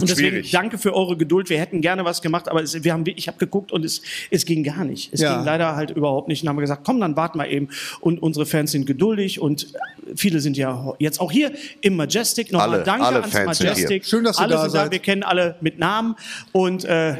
Und 0.00 0.10
deswegen 0.10 0.28
Schwierig. 0.30 0.50
danke 0.50 0.78
für 0.78 0.94
eure 0.94 1.16
Geduld. 1.16 1.50
Wir 1.50 1.58
hätten 1.58 1.80
gerne 1.80 2.04
was 2.04 2.22
gemacht, 2.22 2.48
aber 2.48 2.62
es, 2.62 2.84
wir 2.84 2.92
haben, 2.92 3.04
ich 3.06 3.28
habe 3.28 3.38
geguckt 3.38 3.72
und 3.72 3.84
es, 3.84 4.02
es 4.30 4.44
ging 4.44 4.62
gar 4.62 4.84
nicht. 4.84 5.12
Es 5.12 5.20
Ja. 5.20 5.36
ging 5.36 5.44
leider 5.44 5.76
halt 5.76 5.90
überhaupt 5.90 6.28
nicht. 6.28 6.42
Und 6.42 6.48
haben 6.48 6.56
wir 6.56 6.62
gesagt, 6.62 6.82
komm, 6.84 7.00
dann 7.00 7.16
warten 7.16 7.38
wir 7.38 7.48
eben. 7.48 7.68
Und 8.00 8.22
unsere 8.22 8.46
Fans 8.46 8.72
sind 8.72 8.86
geduldig 8.86 9.40
und 9.40 9.68
viele 10.16 10.40
sind 10.40 10.56
ja 10.56 10.94
jetzt 10.98 11.20
auch 11.20 11.30
hier 11.32 11.52
im 11.80 11.96
Majestic. 11.96 12.52
Nochmal 12.52 12.74
Alle, 12.74 12.82
danke 12.84 13.06
alle 13.06 13.20
ans 13.20 13.32
Fans 13.32 13.60
Majestic. 13.62 14.04
Schön, 14.06 14.24
dass 14.24 14.38
ihr 14.38 14.42
alle 14.42 14.54
da 14.54 14.62
sind 14.62 14.74
da. 14.74 14.82
seid. 14.84 14.92
Wir 14.92 14.98
kennen 15.00 15.22
alle 15.22 15.56
mit 15.60 15.78
Namen 15.78 16.14
und 16.52 16.84
äh, 16.84 17.16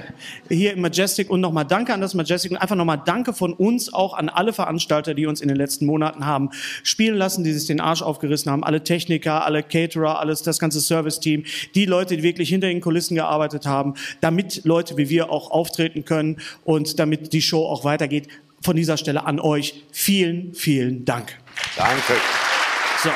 hier 0.49 0.73
im 0.73 0.81
Majestic 0.81 1.31
und 1.31 1.41
nochmal 1.41 1.65
danke 1.65 1.93
an 1.93 2.01
das 2.01 2.15
Majestic 2.15 2.51
und 2.51 2.57
einfach 2.57 2.77
nochmal 2.77 3.01
danke 3.05 3.33
von 3.33 3.53
uns 3.53 3.93
auch 3.93 4.15
an 4.15 4.29
alle 4.29 4.53
Veranstalter, 4.53 5.15
die 5.15 5.27
uns 5.27 5.41
in 5.41 5.49
den 5.49 5.57
letzten 5.57 5.87
Monaten 5.87 6.25
haben 6.27 6.51
spielen 6.83 7.17
lassen, 7.17 7.45
die 7.45 7.53
sich 7.53 7.67
den 7.67 7.81
Arsch 7.81 8.03
aufgerissen 8.03 8.51
haben, 8.51 8.65
alle 8.65 8.83
Techniker, 8.85 9.45
alle 9.45 9.63
Caterer, 9.63 10.19
alles 10.21 10.43
das 10.43 10.59
ganze 10.59 10.81
Service-Team, 10.81 11.45
die 11.75 11.85
Leute, 11.85 12.17
die 12.17 12.23
wirklich 12.23 12.49
hinter 12.49 12.68
den 12.69 12.81
Kulissen 12.81 13.15
gearbeitet 13.15 13.67
haben, 13.67 13.94
damit 14.20 14.65
Leute 14.65 14.97
wie 14.97 15.09
wir 15.09 15.31
auch 15.31 15.50
auftreten 15.50 16.05
können 16.05 16.38
und 16.65 16.99
damit 16.99 17.32
die 17.32 17.43
Show 17.43 17.65
auch 17.65 17.85
weitergeht. 17.85 18.29
Von 18.62 18.76
dieser 18.76 18.97
Stelle 18.97 19.25
an 19.25 19.38
euch 19.38 19.85
vielen, 19.93 20.53
vielen 20.55 21.05
Dank. 21.05 21.38
danke. 21.76 22.15
So. 23.03 23.11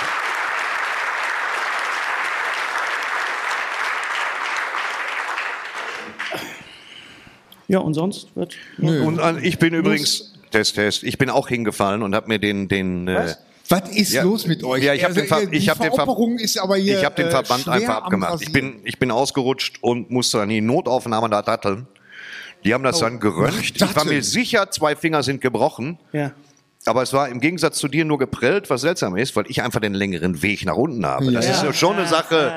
Ja, 7.68 7.78
und 7.78 7.94
sonst 7.94 8.28
wird. 8.36 8.56
Und 8.78 9.18
an, 9.18 9.42
ich 9.42 9.58
bin 9.58 9.72
übrigens, 9.72 10.34
Test, 10.50 10.74
Test, 10.74 11.02
ich 11.04 11.16
bin 11.16 11.30
auch 11.30 11.48
hingefallen 11.48 12.02
und 12.02 12.14
habe 12.14 12.28
mir 12.28 12.38
den, 12.38 12.68
den, 12.68 13.08
äh, 13.08 13.34
Was 13.72 13.88
ist 13.90 14.12
Ja. 14.12 14.22
los 14.22 14.46
mit 14.46 14.62
euch? 14.64 14.84
Ja, 14.84 14.94
ich 14.94 15.02
hab 15.04 15.14
den 15.14 15.26
Ver- 15.26 15.46
die 15.46 15.56
ich 15.56 15.68
hab 15.68 15.78
den 15.78 15.88
Ver- 15.90 15.96
Veropperung 15.96 16.38
ist 16.38 16.58
aber 16.58 16.76
hier 16.76 16.98
ich 16.98 17.04
habe 17.04 17.14
den 17.16 17.26
äh, 17.26 17.30
Verband 17.30 17.62
schwer 17.64 17.72
einfach 17.74 17.96
am 17.96 18.02
abgemacht. 18.04 18.42
Ich 18.42 18.52
bin, 18.52 18.80
ich 18.84 18.98
bin 18.98 19.10
ausgerutscht 19.10 19.78
und 19.80 20.10
musste 20.10 20.38
dann 20.38 20.50
in 20.50 20.54
die 20.56 20.60
Notaufnahme 20.60 21.28
da 21.30 21.42
datteln. 21.42 21.86
Die 22.64 22.72
haben 22.74 22.84
das 22.84 23.00
dann 23.00 23.18
geröntgt. 23.18 23.80
Ich 23.82 23.96
war 23.96 24.04
mir 24.04 24.22
sicher, 24.22 24.70
zwei 24.70 24.94
Finger 24.94 25.22
sind 25.24 25.40
gebrochen. 25.40 25.98
Ja. 26.12 26.30
Aber 26.84 27.02
es 27.02 27.12
war 27.12 27.28
im 27.28 27.38
Gegensatz 27.38 27.78
zu 27.78 27.86
dir 27.86 28.04
nur 28.04 28.18
geprellt, 28.18 28.68
was 28.68 28.80
seltsam 28.80 29.16
ist, 29.16 29.36
weil 29.36 29.44
ich 29.46 29.62
einfach 29.62 29.78
den 29.80 29.94
längeren 29.94 30.42
Weg 30.42 30.64
nach 30.66 30.74
unten 30.74 31.06
habe. 31.06 31.30
Das 31.30 31.46
Ja. 31.46 31.52
ist 31.52 31.62
ja 31.62 31.72
schon 31.72 31.94
eine 31.96 32.08
Sache. 32.08 32.52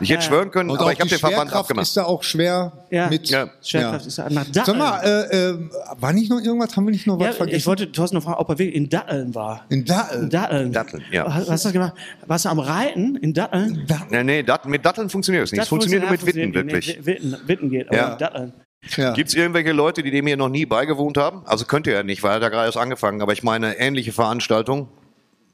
Ich 0.00 0.10
hätte 0.10 0.22
schwören 0.22 0.52
können, 0.52 0.70
Und 0.70 0.78
aber 0.80 0.92
ich 0.92 1.00
habe 1.00 1.08
die 1.08 1.16
den 1.16 1.18
Verband 1.20 1.52
abgemacht. 1.52 1.84
ist 1.86 1.96
da 1.96 2.04
auch 2.04 2.22
schwer 2.22 2.72
Ja. 2.90 3.08
mit. 3.08 3.28
Ja. 3.30 3.48
Schwerkraft 3.62 4.06
ist 4.06 4.18
nach 4.18 4.30
Sag 4.44 4.52
Datteln. 4.52 4.78
mal, 4.78 5.00
äh, 5.02 5.48
äh, 5.50 5.58
war 5.98 6.12
nicht 6.12 6.30
noch 6.30 6.40
irgendwas? 6.40 6.76
Haben 6.76 6.86
wir 6.86 6.92
nicht 6.92 7.06
noch 7.08 7.18
was 7.18 7.36
vergessen? 7.36 7.56
ich 7.58 7.66
wollte 7.66 7.90
Thorsten 7.90 8.16
noch 8.16 8.22
fragen, 8.22 8.38
ob 8.38 8.48
er 8.48 8.58
wirklich 8.60 8.76
in 8.76 8.88
Datteln 8.88 9.34
war. 9.34 9.64
in 9.68 9.84
Datteln. 9.84 10.22
In 10.24 10.30
Datteln. 10.30 10.72
Datteln, 10.72 11.04
ja. 11.10 11.26
Was 11.26 11.50
hast 11.50 11.64
du 11.64 11.72
gemacht? 11.72 11.94
Warst 12.26 12.44
du 12.44 12.50
am 12.50 12.60
Reiten 12.60 13.16
in 13.16 13.34
Datteln? 13.34 13.86
Nee, 14.10 14.22
nee, 14.22 14.42
Dat 14.44 14.66
mit 14.66 14.84
Datteln 14.86 15.10
funktioniert 15.10 15.44
es 15.46 15.52
nicht. 15.52 15.62
Es 15.62 15.68
funktioniert 15.68 16.02
nur 16.02 16.12
mit 16.12 16.24
Witten, 16.24 16.54
wirklich. 16.54 16.96
nee, 17.00 17.06
Witten, 17.06 17.36
Witten 17.46 17.70
geht, 17.70 17.88
aber 17.88 17.96
Ja. 17.96 18.12
in 18.12 18.18
Datteln. 18.18 18.52
Ja. 18.96 19.12
Gibt 19.12 19.28
es 19.30 19.34
irgendwelche 19.34 19.72
Leute, 19.72 20.02
die 20.02 20.10
dem 20.10 20.26
hier 20.26 20.36
noch 20.36 20.48
nie 20.48 20.66
beigewohnt 20.66 21.16
haben? 21.16 21.42
Also 21.46 21.64
könnt 21.64 21.86
ihr 21.86 21.94
ja 21.94 22.02
nicht, 22.02 22.22
weil 22.22 22.32
er 22.32 22.34
hat 22.36 22.42
ja 22.42 22.48
gerade 22.50 22.66
erst 22.66 22.78
angefangen. 22.78 23.22
Aber 23.22 23.32
ich 23.32 23.42
meine, 23.42 23.78
ähnliche 23.78 24.12
Veranstaltung. 24.12 24.88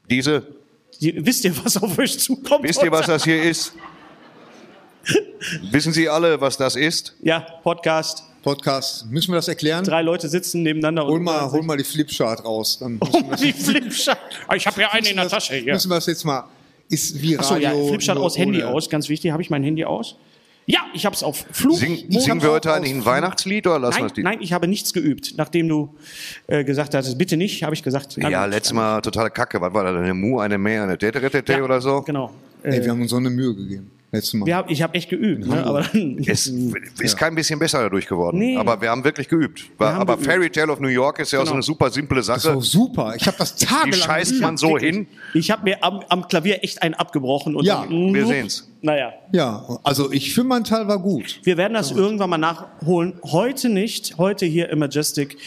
Diese, 0.09 0.47
Sie, 0.99 1.25
wisst 1.25 1.45
ihr, 1.45 1.55
was 1.63 1.81
auf 1.81 1.97
euch 1.97 2.19
zukommt? 2.19 2.63
wisst 2.63 2.83
ihr, 2.83 2.91
was 2.91 3.07
das 3.07 3.23
hier 3.23 3.41
ist? 3.41 3.73
Wissen 5.71 5.93
Sie 5.93 6.07
alle, 6.09 6.39
was 6.41 6.57
das 6.57 6.75
ist? 6.75 7.15
Ja, 7.21 7.39
Podcast. 7.63 8.23
Podcast. 8.43 9.05
Müssen 9.09 9.31
wir 9.31 9.35
das 9.37 9.47
erklären? 9.47 9.83
Drei 9.83 10.01
Leute 10.01 10.27
sitzen 10.29 10.61
nebeneinander 10.63 11.05
Hol 11.05 11.17
und 11.17 11.23
mal, 11.23 11.51
hol 11.51 11.63
mal 11.63 11.77
die 11.77 11.83
Flipchart 11.83 12.43
raus. 12.43 12.77
Dann 12.79 12.99
wir 13.11 13.23
das, 13.31 13.41
die 13.41 13.53
Flipchart. 13.53 14.19
Ich 14.55 14.67
habe 14.67 14.81
ja 14.81 14.89
einen 14.91 15.05
in 15.07 15.15
der 15.17 15.27
Tasche 15.29 15.55
hier. 15.55 15.73
müssen 15.73 15.89
wir 15.89 15.95
das 15.95 16.05
jetzt 16.07 16.23
mal. 16.23 16.47
Ist 16.89 17.21
wie 17.21 17.37
Achso, 17.37 17.55
ja, 17.55 17.69
Radio. 17.69 17.87
Flipchart 17.87 18.17
aus, 18.17 18.37
Handy 18.37 18.61
ohne- 18.63 18.73
aus, 18.73 18.89
ganz 18.89 19.09
wichtig. 19.09 19.31
Habe 19.31 19.41
ich 19.41 19.49
mein 19.49 19.63
Handy 19.63 19.85
aus? 19.85 20.17
Ja, 20.71 20.79
ich 20.93 21.05
habe 21.05 21.15
es 21.15 21.23
auf 21.23 21.45
Flug. 21.51 21.77
Sing, 21.77 21.97
singen 22.09 22.41
wir 22.41 22.51
heute 22.51 22.73
eigentlich 22.73 22.93
ein 22.93 23.03
Weihnachtslied 23.05 23.67
oder 23.67 23.79
lassen 23.79 23.97
wir 23.97 24.01
Nein, 24.01 24.07
es 24.07 24.13
die? 24.13 24.23
nein, 24.23 24.37
ich 24.41 24.53
habe 24.53 24.67
nichts 24.67 24.93
geübt. 24.93 25.33
Nachdem 25.37 25.67
du 25.67 25.95
äh, 26.47 26.63
gesagt 26.63 26.93
hattest, 26.93 27.17
bitte 27.17 27.35
nicht, 27.37 27.63
habe 27.63 27.73
ich 27.75 27.83
gesagt. 27.83 28.15
Ja, 28.17 28.45
letztes 28.45 28.73
Mal 28.73 29.01
totale 29.01 29.29
Kacke. 29.31 29.59
Was 29.59 29.73
war 29.73 29.83
das? 29.83 29.95
Eine 29.95 30.13
Mu, 30.13 30.39
eine 30.39 30.57
Mehr, 30.57 30.83
eine 30.83 30.97
Tete, 30.97 31.19
Tete 31.29 31.53
Ja, 31.53 31.63
oder 31.63 31.81
so? 31.81 32.01
Genau. 32.01 32.31
Ey, 32.63 32.83
wir 32.83 32.91
haben 32.91 33.01
uns 33.01 33.09
so 33.11 33.17
eine 33.17 33.29
Mühe 33.29 33.53
gegeben. 33.55 33.91
Letztes 34.13 34.33
Mal. 34.33 34.45
Wir 34.45 34.57
hab, 34.57 34.69
ich 34.69 34.81
habe 34.81 34.93
echt 34.93 35.09
geübt, 35.09 35.47
ne? 35.47 35.65
aber 35.65 35.83
dann, 35.83 36.17
Es 36.27 36.45
ist 36.99 37.17
kein 37.17 37.33
bisschen 37.33 37.57
besser 37.59 37.81
dadurch 37.81 38.05
geworden. 38.07 38.39
Nee. 38.39 38.57
Aber 38.57 38.81
wir 38.81 38.89
haben 38.89 39.03
wirklich 39.05 39.29
geübt. 39.29 39.63
Haben 39.79 40.01
aber 40.01 40.15
geübt. 40.15 40.27
Fairy 40.29 40.49
Tale 40.49 40.69
of 40.71 40.79
New 40.81 40.89
York 40.89 41.19
ist 41.19 41.31
ja 41.31 41.39
auch 41.39 41.43
so 41.43 41.51
Genau. 41.51 41.55
eine 41.55 41.63
super 41.63 41.89
simple 41.89 42.17
das 42.17 42.27
war 42.27 42.39
Sache. 42.39 42.61
super. 42.61 43.13
Ich 43.15 43.25
habe 43.25 43.37
das 43.37 43.55
Die 43.55 43.65
tagelang 43.65 43.93
scheißt 43.99 44.31
geübt. 44.31 44.41
man 44.43 44.57
so 44.57 44.77
hin. 44.77 45.07
ich 45.33 45.49
habe 45.49 45.63
mir 45.63 45.81
am, 45.83 46.01
am 46.09 46.27
Klavier 46.27 46.61
echt 46.63 46.81
einen 46.81 46.93
abgebrochen. 46.93 47.55
Und 47.55 47.63
Ja, 47.65 47.85
dann, 47.89 48.13
wir 48.13 48.25
sehen's. 48.27 48.67
Naja, 48.83 49.13
Ja, 49.31 49.79
also 49.83 50.11
ich 50.11 50.33
für 50.33 50.43
meinen 50.43 50.63
Teil 50.63 50.87
war 50.87 50.99
gut. 50.99 51.39
wir 51.43 51.55
werden 51.57 51.73
das 51.73 51.91
irgendwann 51.91 52.31
mal 52.31 52.37
nachholen. 52.39 53.13
Heute 53.23 53.69
nicht. 53.69 54.17
Heute 54.17 54.45
hier 54.45 54.69
im 54.69 54.79
Majestic 54.79 55.37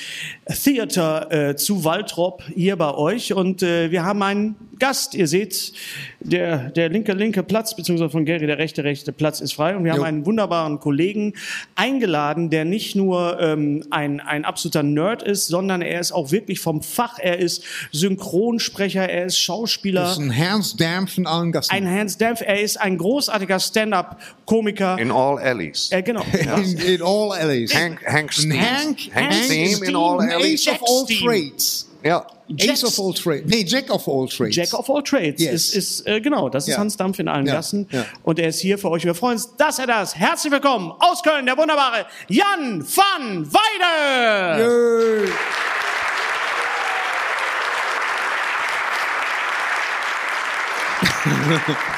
Theater 0.46 1.30
äh, 1.50 1.56
zu 1.56 1.84
Waltrop 1.84 2.42
hier 2.54 2.76
bei 2.76 2.94
euch. 2.94 3.32
Und 3.32 3.62
äh, 3.62 3.90
wir 3.90 4.04
haben 4.04 4.22
einen 4.22 4.56
Gast. 4.78 5.14
Ihr 5.14 5.26
seht, 5.28 5.72
der, 6.20 6.70
der 6.70 6.88
linke, 6.88 7.12
linke 7.12 7.42
Platz, 7.42 7.74
beziehungsweise 7.76 8.10
von 8.10 8.24
Gary 8.24 8.46
der 8.46 8.58
rechte, 8.58 8.84
rechte 8.84 9.12
Platz 9.12 9.40
ist 9.40 9.52
frei. 9.54 9.76
Und 9.76 9.84
wir 9.84 9.92
haben 9.92 9.98
Jo. 10.00 10.04
einen 10.04 10.26
wunderbaren 10.26 10.78
Kollegen 10.80 11.34
eingeladen, 11.74 12.50
der 12.50 12.64
nicht 12.64 12.94
nur 12.96 13.40
ähm, 13.40 13.84
ein, 13.90 14.20
ein 14.20 14.44
absoluter 14.44 14.82
Nerd 14.82 15.22
ist, 15.22 15.46
sondern 15.48 15.82
er 15.82 16.00
ist 16.00 16.12
auch 16.12 16.30
wirklich 16.30 16.60
vom 16.60 16.82
Fach. 16.82 17.18
Er 17.18 17.38
ist 17.38 17.64
Synchronsprecher, 17.92 19.08
er 19.08 19.26
ist 19.26 19.38
Schauspieler. 19.38 20.02
Das 20.02 20.12
ist 20.12 20.18
ein 20.18 20.30
Herrnsdärm 20.30 21.06
von 21.08 21.26
allen 21.26 21.52
Gasten. 21.52 21.74
ein 21.74 21.88
Hans 21.90 22.16
Dempf, 22.18 22.40
er 22.40 22.60
ist 22.60 22.80
ein 22.80 22.98
großartiger 23.24 23.60
Stand-up-Komiker. 23.60 24.98
In 24.98 25.10
all 25.10 25.38
alleys. 25.38 25.90
Äh, 25.90 26.02
genau. 26.02 26.22
In, 26.32 26.78
in 26.78 27.02
all 27.02 27.32
alleys. 27.32 27.74
Hank, 27.74 28.04
Hank 28.06 28.32
Steam. 28.32 28.52
Hank, 28.52 28.98
Hank 29.14 29.32
Steam 29.32 29.82
in 29.82 29.96
all 29.96 30.20
alleys. 30.20 30.66
Ace 30.66 30.74
of 30.74 30.82
all 30.82 31.04
Steam. 31.04 31.26
trades. 31.26 31.88
Ja. 32.02 32.26
Ace 32.60 32.84
of 32.84 32.98
all 32.98 33.14
trades. 33.14 33.44
Nee, 33.46 33.64
Jack 33.64 33.90
of 33.90 34.06
all 34.06 34.28
trades. 34.28 34.54
Jack 34.56 34.74
of 34.74 34.90
all 34.90 35.02
trades 35.02 35.40
Yes. 35.40 35.72
ist, 35.72 35.74
ist 35.74 36.06
äh, 36.06 36.20
genau, 36.20 36.50
das 36.50 36.64
ist 36.68 36.74
Ja. 36.74 36.78
Hans 36.78 36.96
Dampf 36.98 37.18
in 37.18 37.28
allen 37.28 37.46
Ja, 37.46 37.54
Gassen. 37.54 37.88
ja. 37.90 38.04
Und 38.22 38.38
er 38.38 38.48
ist 38.48 38.60
hier 38.60 38.76
für 38.76 38.90
euch. 38.90 39.04
Wir 39.04 39.14
freuen 39.14 39.34
uns, 39.36 39.56
dass 39.56 39.78
er 39.78 39.86
das. 39.86 40.14
Herzlich 40.14 40.52
willkommen 40.52 40.92
aus 40.98 41.22
Köln, 41.22 41.46
der 41.46 41.56
wunderbare 41.56 42.04
Jan 42.28 42.82
van 42.86 43.46
Weide. 43.50 44.62
Jö. 44.62 45.28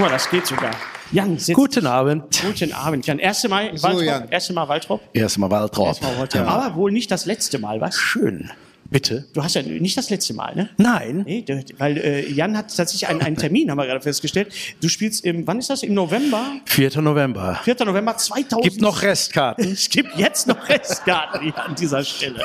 Guck 0.00 0.08
mal, 0.08 0.14
das 0.14 0.30
geht 0.30 0.46
sogar. 0.46 0.70
Jan, 1.12 1.36
sitz. 1.36 1.54
Guten 1.54 1.86
Abend. 1.86 2.40
Guten 2.40 2.72
Abend, 2.72 3.06
Jan. 3.06 3.18
Erste 3.18 3.50
Mal 3.50 3.70
Waltrop. 3.82 4.02
Jan. 4.02 4.28
Erste 4.30 4.54
Mal 4.54 4.66
Waltrop. 4.66 5.02
Erstmal 5.12 5.50
Waltrop. 5.50 5.88
Erstmal 5.88 6.18
Waltrop. 6.18 6.48
Aber 6.48 6.74
wohl 6.74 6.90
nicht 6.90 7.10
das 7.10 7.26
letzte 7.26 7.58
Mal, 7.58 7.82
was? 7.82 7.96
Schön. 7.96 8.50
Bitte? 8.90 9.24
Du 9.32 9.42
hast 9.44 9.54
ja 9.54 9.62
nicht 9.62 9.96
das 9.96 10.10
letzte 10.10 10.34
Mal, 10.34 10.56
ne? 10.56 10.70
Nein. 10.76 11.22
Nee, 11.24 11.44
weil 11.78 11.96
äh, 11.98 12.28
Jan 12.28 12.56
hat 12.56 12.74
tatsächlich 12.74 13.08
einen, 13.08 13.22
einen 13.22 13.36
Termin, 13.36 13.70
haben 13.70 13.78
wir 13.78 13.86
gerade 13.86 14.00
festgestellt. 14.00 14.52
Du 14.80 14.88
spielst 14.88 15.24
im, 15.24 15.46
wann 15.46 15.60
ist 15.60 15.70
das? 15.70 15.84
Im 15.84 15.94
November? 15.94 16.60
4. 16.64 17.00
November. 17.00 17.60
4. 17.62 17.76
November 17.84 18.16
2000. 18.16 18.64
Gibt 18.64 18.82
noch 18.82 19.02
Restkarten. 19.02 19.70
Es 19.80 19.88
gibt 19.88 20.16
jetzt 20.16 20.48
noch 20.48 20.68
Restkarten 20.68 21.52
an 21.54 21.74
dieser 21.76 22.02
Stelle. 22.02 22.42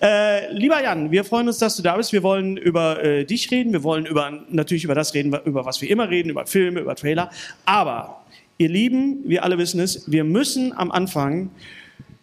Äh, 0.00 0.52
lieber 0.52 0.82
Jan, 0.82 1.10
wir 1.10 1.24
freuen 1.24 1.46
uns, 1.48 1.58
dass 1.58 1.76
du 1.76 1.82
da 1.82 1.96
bist. 1.96 2.12
Wir 2.12 2.22
wollen 2.22 2.56
über 2.56 3.04
äh, 3.04 3.24
dich 3.24 3.50
reden. 3.50 3.72
Wir 3.72 3.82
wollen 3.82 4.06
über, 4.06 4.32
natürlich 4.48 4.84
über 4.84 4.94
das 4.94 5.12
reden, 5.12 5.34
über 5.44 5.66
was 5.66 5.82
wir 5.82 5.90
immer 5.90 6.08
reden, 6.08 6.30
über 6.30 6.46
Filme, 6.46 6.80
über 6.80 6.96
Trailer. 6.96 7.30
Aber, 7.66 8.24
ihr 8.56 8.70
Lieben, 8.70 9.18
wir 9.24 9.44
alle 9.44 9.58
wissen 9.58 9.80
es, 9.80 10.10
wir 10.10 10.24
müssen 10.24 10.72
am 10.72 10.90
Anfang 10.90 11.50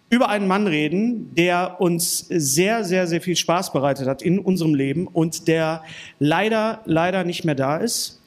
über 0.10 0.30
einen 0.30 0.48
Mann 0.48 0.68
reden, 0.68 1.34
der 1.36 1.82
uns 1.82 2.26
sehr, 2.30 2.84
sehr, 2.84 3.08
sehr 3.08 3.22
viel 3.22 3.36
Spaß 3.36 3.74
bereitet 3.74 4.08
hat 4.08 4.22
in 4.22 4.40
unserem 4.40 4.76
Leben 4.76 5.08
und 5.08 5.48
der 5.48 5.84
leider, 6.20 6.82
leider 6.86 7.24
nicht 7.24 7.44
mehr 7.44 7.56
da 7.56 7.78
ist. 7.78 8.22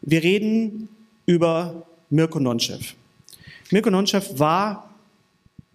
Wir 0.00 0.22
reden 0.22 0.88
über 1.26 1.86
Mirko 2.10 2.38
Nonchev. 2.38 2.94
Mirko 3.70 3.90
Nonchev 3.90 4.38
war, 4.38 4.90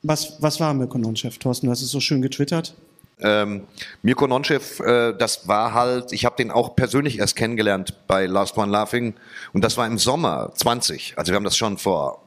was, 0.02 0.42
was 0.42 0.60
war 0.60 0.74
Mirko 0.74 0.98
Nonchev, 0.98 1.38
Thorsten? 1.38 1.68
Du 1.68 1.72
hast 1.72 1.82
es 1.82 1.92
so 1.92 2.00
schön 2.00 2.22
getwittert. 2.22 2.74
Ähm, 3.20 3.64
Mirko 4.02 4.28
Nonchev, 4.28 4.82
äh, 4.84 5.14
das 5.18 5.48
war 5.48 5.74
halt, 5.74 6.12
ich 6.14 6.26
habe 6.26 6.36
den 6.38 6.52
auch 6.52 6.76
persönlich 6.76 7.20
erst 7.20 7.36
kennengelernt 7.36 7.94
bei 8.08 8.26
Last 8.26 8.58
One 8.58 8.72
Laughing 8.72 9.14
und 9.52 9.64
das 9.64 9.78
war 9.78 9.86
im 9.86 9.98
Sommer 9.98 10.52
20. 10.56 11.14
Also 11.18 11.32
wir 11.32 11.36
haben 11.36 11.44
das 11.44 11.56
schon 11.56 11.78
vor 11.78 12.24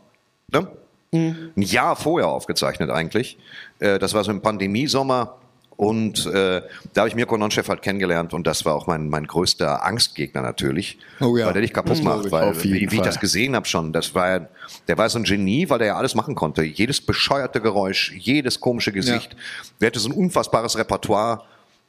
ne? 0.53 0.69
Ein 1.17 1.63
Jahr 1.63 1.97
vorher 1.97 2.29
aufgezeichnet 2.29 2.91
eigentlich. 2.91 3.39
Äh, 3.79 3.99
das 3.99 4.15
war 4.15 4.23
so 4.25 4.31
im 4.31 4.41
Pandemiesommer 4.43 5.37
und 5.77 6.25
äh, 6.27 6.63
da 6.95 7.01
habe 7.03 7.09
ich 7.09 7.15
Mirko 7.15 7.37
Nonchev 7.37 7.69
halt 7.69 7.83
kennengelernt 7.83 8.33
und 8.33 8.47
das 8.47 8.65
war 8.65 8.75
auch 8.75 8.87
mein, 8.87 9.11
mein 9.11 9.27
größter 9.27 9.85
Angstgegner 9.85 10.41
natürlich, 10.41 10.99
Oh 11.21 11.37
ja. 11.37 11.45
weil 11.47 11.53
der 11.53 11.61
dich 11.63 11.75
kaputt 11.75 11.99
Mhm. 11.99 12.05
macht, 12.05 12.31
weil 12.31 12.63
wie, 12.65 12.91
wie 12.91 12.97
ich 12.97 13.03
das 13.03 13.21
gesehen 13.21 13.55
habe 13.55 13.67
schon, 13.67 13.93
das 13.93 14.15
war 14.15 14.29
ja- 14.29 14.49
der 14.89 14.97
war 14.97 15.09
so 15.11 15.19
ein 15.19 15.25
Genie, 15.25 15.69
weil 15.69 15.81
er 15.83 15.87
ja 15.89 15.97
alles 15.97 16.15
machen 16.15 16.35
konnte. 16.35 16.63
Jedes 16.63 17.01
bescheuerte 17.01 17.61
Geräusch, 17.61 18.13
jedes 18.17 18.59
komische 18.61 18.91
Gesicht. 18.93 19.37
Der 19.81 19.89
hatte 19.89 19.99
so 19.99 20.09
ein 20.09 20.13
unfassbares 20.13 20.79
Repertoire. 20.79 21.43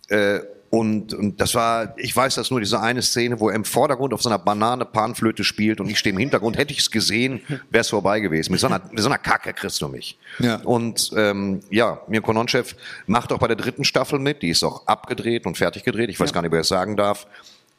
Äh, 0.09 0.39
und, 0.69 1.13
und 1.13 1.39
das 1.39 1.55
war, 1.55 1.93
ich 1.97 2.13
weiß 2.13 2.35
das 2.35 2.51
nur, 2.51 2.59
diese 2.59 2.81
eine 2.81 3.01
Szene, 3.01 3.39
wo 3.39 3.49
er 3.49 3.55
im 3.55 3.63
Vordergrund 3.63 4.13
auf 4.13 4.21
so 4.21 4.29
einer 4.29 4.39
Banane 4.39 4.83
Panflöte 4.83 5.43
spielt 5.45 5.79
und 5.79 5.89
ich 5.89 5.97
stehe 5.97 6.13
im 6.13 6.19
Hintergrund. 6.19 6.57
Hätte 6.57 6.73
ich 6.73 6.79
es 6.79 6.91
gesehen, 6.91 7.41
wäre 7.69 7.81
es 7.81 7.89
vorbei 7.89 8.19
gewesen. 8.19 8.51
Mit 8.51 8.59
so 8.59 8.67
einer, 8.67 8.81
mit 8.91 8.99
so 8.99 9.07
einer 9.07 9.17
Kacke 9.17 9.53
kriegst 9.53 9.81
du 9.81 9.87
mich. 9.87 10.17
Ja. 10.39 10.57
Und 10.57 11.11
ähm, 11.15 11.61
ja, 11.69 12.01
Mirko 12.07 12.33
Nonchev 12.33 12.75
macht 13.05 13.31
auch 13.31 13.39
bei 13.39 13.47
der 13.47 13.55
dritten 13.55 13.85
Staffel 13.85 14.19
mit. 14.19 14.41
Die 14.41 14.49
ist 14.49 14.63
auch 14.63 14.85
abgedreht 14.87 15.45
und 15.45 15.57
fertig 15.57 15.83
gedreht. 15.83 16.09
Ich 16.09 16.19
weiß 16.19 16.33
gar 16.33 16.41
nicht, 16.41 16.51
wer 16.51 16.61
es 16.61 16.67
sagen 16.67 16.97
darf. 16.97 17.27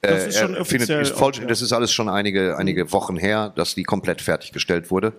Das 0.01 0.27
ist 0.27 0.37
Äh, 0.37 0.41
schon 0.41 0.57
offiziell 0.57 0.87
findet, 0.87 1.03
ist 1.03 1.15
auch, 1.15 1.19
voll, 1.19 1.33
ja. 1.35 1.45
Das 1.45 1.61
ist 1.61 1.73
alles 1.73 1.93
schon 1.93 2.09
einige, 2.09 2.57
einige 2.57 2.91
Wochen 2.93 3.17
her, 3.17 3.53
dass 3.55 3.75
die 3.75 3.83
komplett 3.83 4.23
fertiggestellt 4.23 4.91
wurde. 4.91 5.13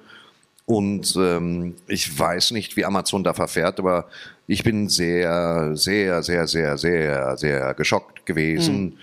Und 0.66 1.16
ähm, 1.18 1.76
ich 1.88 2.18
weiß 2.18 2.52
nicht, 2.52 2.78
wie 2.78 2.86
Amazon 2.86 3.24
da 3.24 3.34
verfährt, 3.34 3.80
aber 3.80 4.06
ich 4.50 4.64
bin 4.64 4.90
sehr, 4.90 5.76
sehr, 5.76 6.24
sehr, 6.24 6.48
sehr, 6.48 6.78
sehr, 6.78 7.38
sehr 7.38 7.74
geschockt 7.76 8.26
gewesen, 8.26 8.98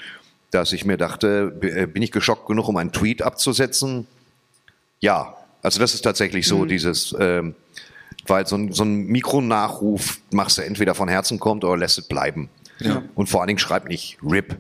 dass 0.50 0.72
ich 0.72 0.84
mir 0.84 0.96
dachte, 0.96 1.56
äh, 1.62 1.86
bin 1.86 2.02
ich 2.02 2.10
geschockt 2.10 2.46
genug, 2.46 2.68
um 2.68 2.76
einen 2.76 2.90
Tweet 2.90 3.22
abzusetzen? 3.22 4.08
Ja, 5.00 5.36
also 5.62 5.78
das 5.78 5.94
ist 5.94 6.02
tatsächlich 6.02 6.48
so 6.48 6.64
dieses, 6.64 7.14
ähm, 7.20 7.54
weil 8.26 8.44
so 8.46 8.56
ein, 8.56 8.72
so 8.72 8.82
ein 8.82 9.06
Mikronachruf 9.06 10.18
machst 10.32 10.58
du 10.58 10.62
entweder 10.62 10.96
von 10.96 11.08
Herzen 11.08 11.38
kommt 11.38 11.62
oder 11.62 11.76
lässt 11.76 11.98
es 11.98 12.08
bleiben. 12.08 12.48
Und 13.14 13.28
vor 13.28 13.40
allen 13.40 13.48
Dingen 13.48 13.58
schreib 13.60 13.88
nicht 13.88 14.18
RIP. 14.28 14.56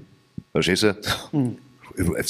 Verstehst 0.52 0.84
du? 0.84 1.56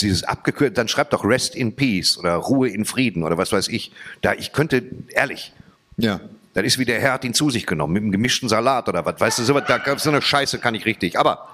Dieses 0.00 0.24
abgekürzt, 0.24 0.78
dann 0.78 0.88
schreib 0.88 1.10
doch 1.10 1.24
Rest 1.24 1.54
in 1.54 1.76
Peace 1.76 2.16
oder 2.16 2.36
Ruhe 2.36 2.70
in 2.70 2.86
Frieden 2.86 3.22
oder 3.22 3.36
was 3.36 3.52
weiß 3.52 3.68
ich. 3.68 3.92
Da 4.22 4.32
ich 4.32 4.52
könnte, 4.52 4.82
ehrlich, 5.10 5.52
Ja. 5.98 6.20
Das 6.56 6.64
ist 6.64 6.78
wie 6.78 6.84
der 6.86 6.98
Herr 7.00 7.12
hat 7.12 7.24
ihn 7.24 7.34
zu 7.34 7.50
sich 7.50 7.66
genommen, 7.66 7.92
mit 7.92 8.02
einem 8.02 8.12
gemischten 8.12 8.48
Salat 8.48 8.88
oder 8.88 9.04
was, 9.04 9.20
weißt 9.20 9.38
du, 9.40 9.42
so, 9.44 9.54
was, 9.54 9.64
da 9.66 9.76
gab 9.78 10.00
so 10.00 10.08
eine 10.10 10.22
Scheiße 10.22 10.58
kann 10.58 10.74
ich 10.74 10.86
richtig. 10.86 11.18
Aber 11.18 11.48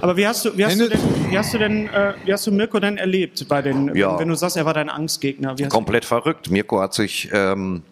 Aber 0.00 0.16
wie 0.16 0.26
hast 0.26 0.44
du, 0.44 0.56
wie 0.56 0.64
hast 0.64 0.78
du 0.80 0.88
denn, 0.88 1.00
wie 1.30 1.36
hast 1.38 1.52
du 1.52 1.58
denn, 1.58 1.88
äh, 1.88 2.14
wie 2.24 2.32
hast 2.32 2.46
du 2.46 2.52
Mirko 2.52 2.78
denn 2.78 2.96
erlebt 2.96 3.46
bei 3.48 3.60
den, 3.60 3.94
Ja. 3.96 4.18
wenn 4.18 4.28
du 4.28 4.34
sagst, 4.36 4.56
er 4.56 4.64
war 4.64 4.72
dein 4.74 4.88
Angstgegner? 4.88 5.56
Komplett 5.68 6.04
verrückt. 6.04 6.48
Mirko 6.50 6.80
hat 6.80 6.94
sich, 6.94 7.28
ähm, 7.32 7.82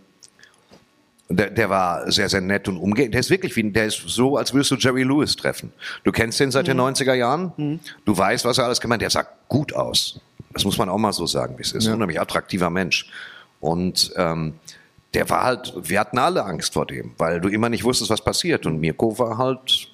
der, 1.28 1.50
der 1.50 1.70
war 1.70 2.10
sehr, 2.12 2.28
sehr 2.28 2.40
nett 2.40 2.68
und 2.68 2.76
umgehend. 2.76 3.14
Der 3.14 3.20
ist 3.20 3.30
wirklich 3.30 3.56
wie, 3.56 3.70
der 3.72 3.86
ist 3.86 4.02
so, 4.06 4.36
als 4.36 4.52
würdest 4.52 4.70
du 4.70 4.76
Jerry 4.76 5.02
Lewis 5.02 5.34
treffen. 5.34 5.72
Du 6.04 6.12
kennst 6.12 6.38
den 6.38 6.50
seit 6.52 6.66
den 6.68 6.78
90er 6.80 7.14
Jahren. 7.14 7.80
Du 8.04 8.16
weißt, 8.16 8.44
was 8.44 8.58
er 8.58 8.66
alles 8.66 8.80
gemacht 8.80 8.98
hat. 8.98 9.02
Der 9.02 9.10
sah 9.10 9.26
gut 9.48 9.72
aus. 9.74 10.20
Das 10.52 10.64
muss 10.64 10.78
man 10.78 10.88
auch 10.88 10.98
mal 10.98 11.12
so 11.12 11.26
sagen, 11.26 11.54
wie 11.58 11.62
es 11.62 11.72
ist. 11.72 11.88
Ein 11.88 11.94
unheimlich 11.94 12.20
attraktiver 12.20 12.70
Mensch. 12.70 13.06
Und, 13.60 14.12
ähm, 14.16 14.54
der 15.14 15.30
war 15.30 15.42
halt, 15.42 15.72
wir 15.76 16.00
hatten 16.00 16.18
alle 16.18 16.44
Angst 16.44 16.74
vor 16.74 16.86
dem, 16.86 17.12
weil 17.18 17.40
du 17.40 17.48
immer 17.48 17.68
nicht 17.68 17.84
wusstest, 17.84 18.10
was 18.10 18.22
passiert. 18.22 18.66
Und 18.66 18.80
Mirko 18.80 19.18
war 19.18 19.38
halt 19.38 19.88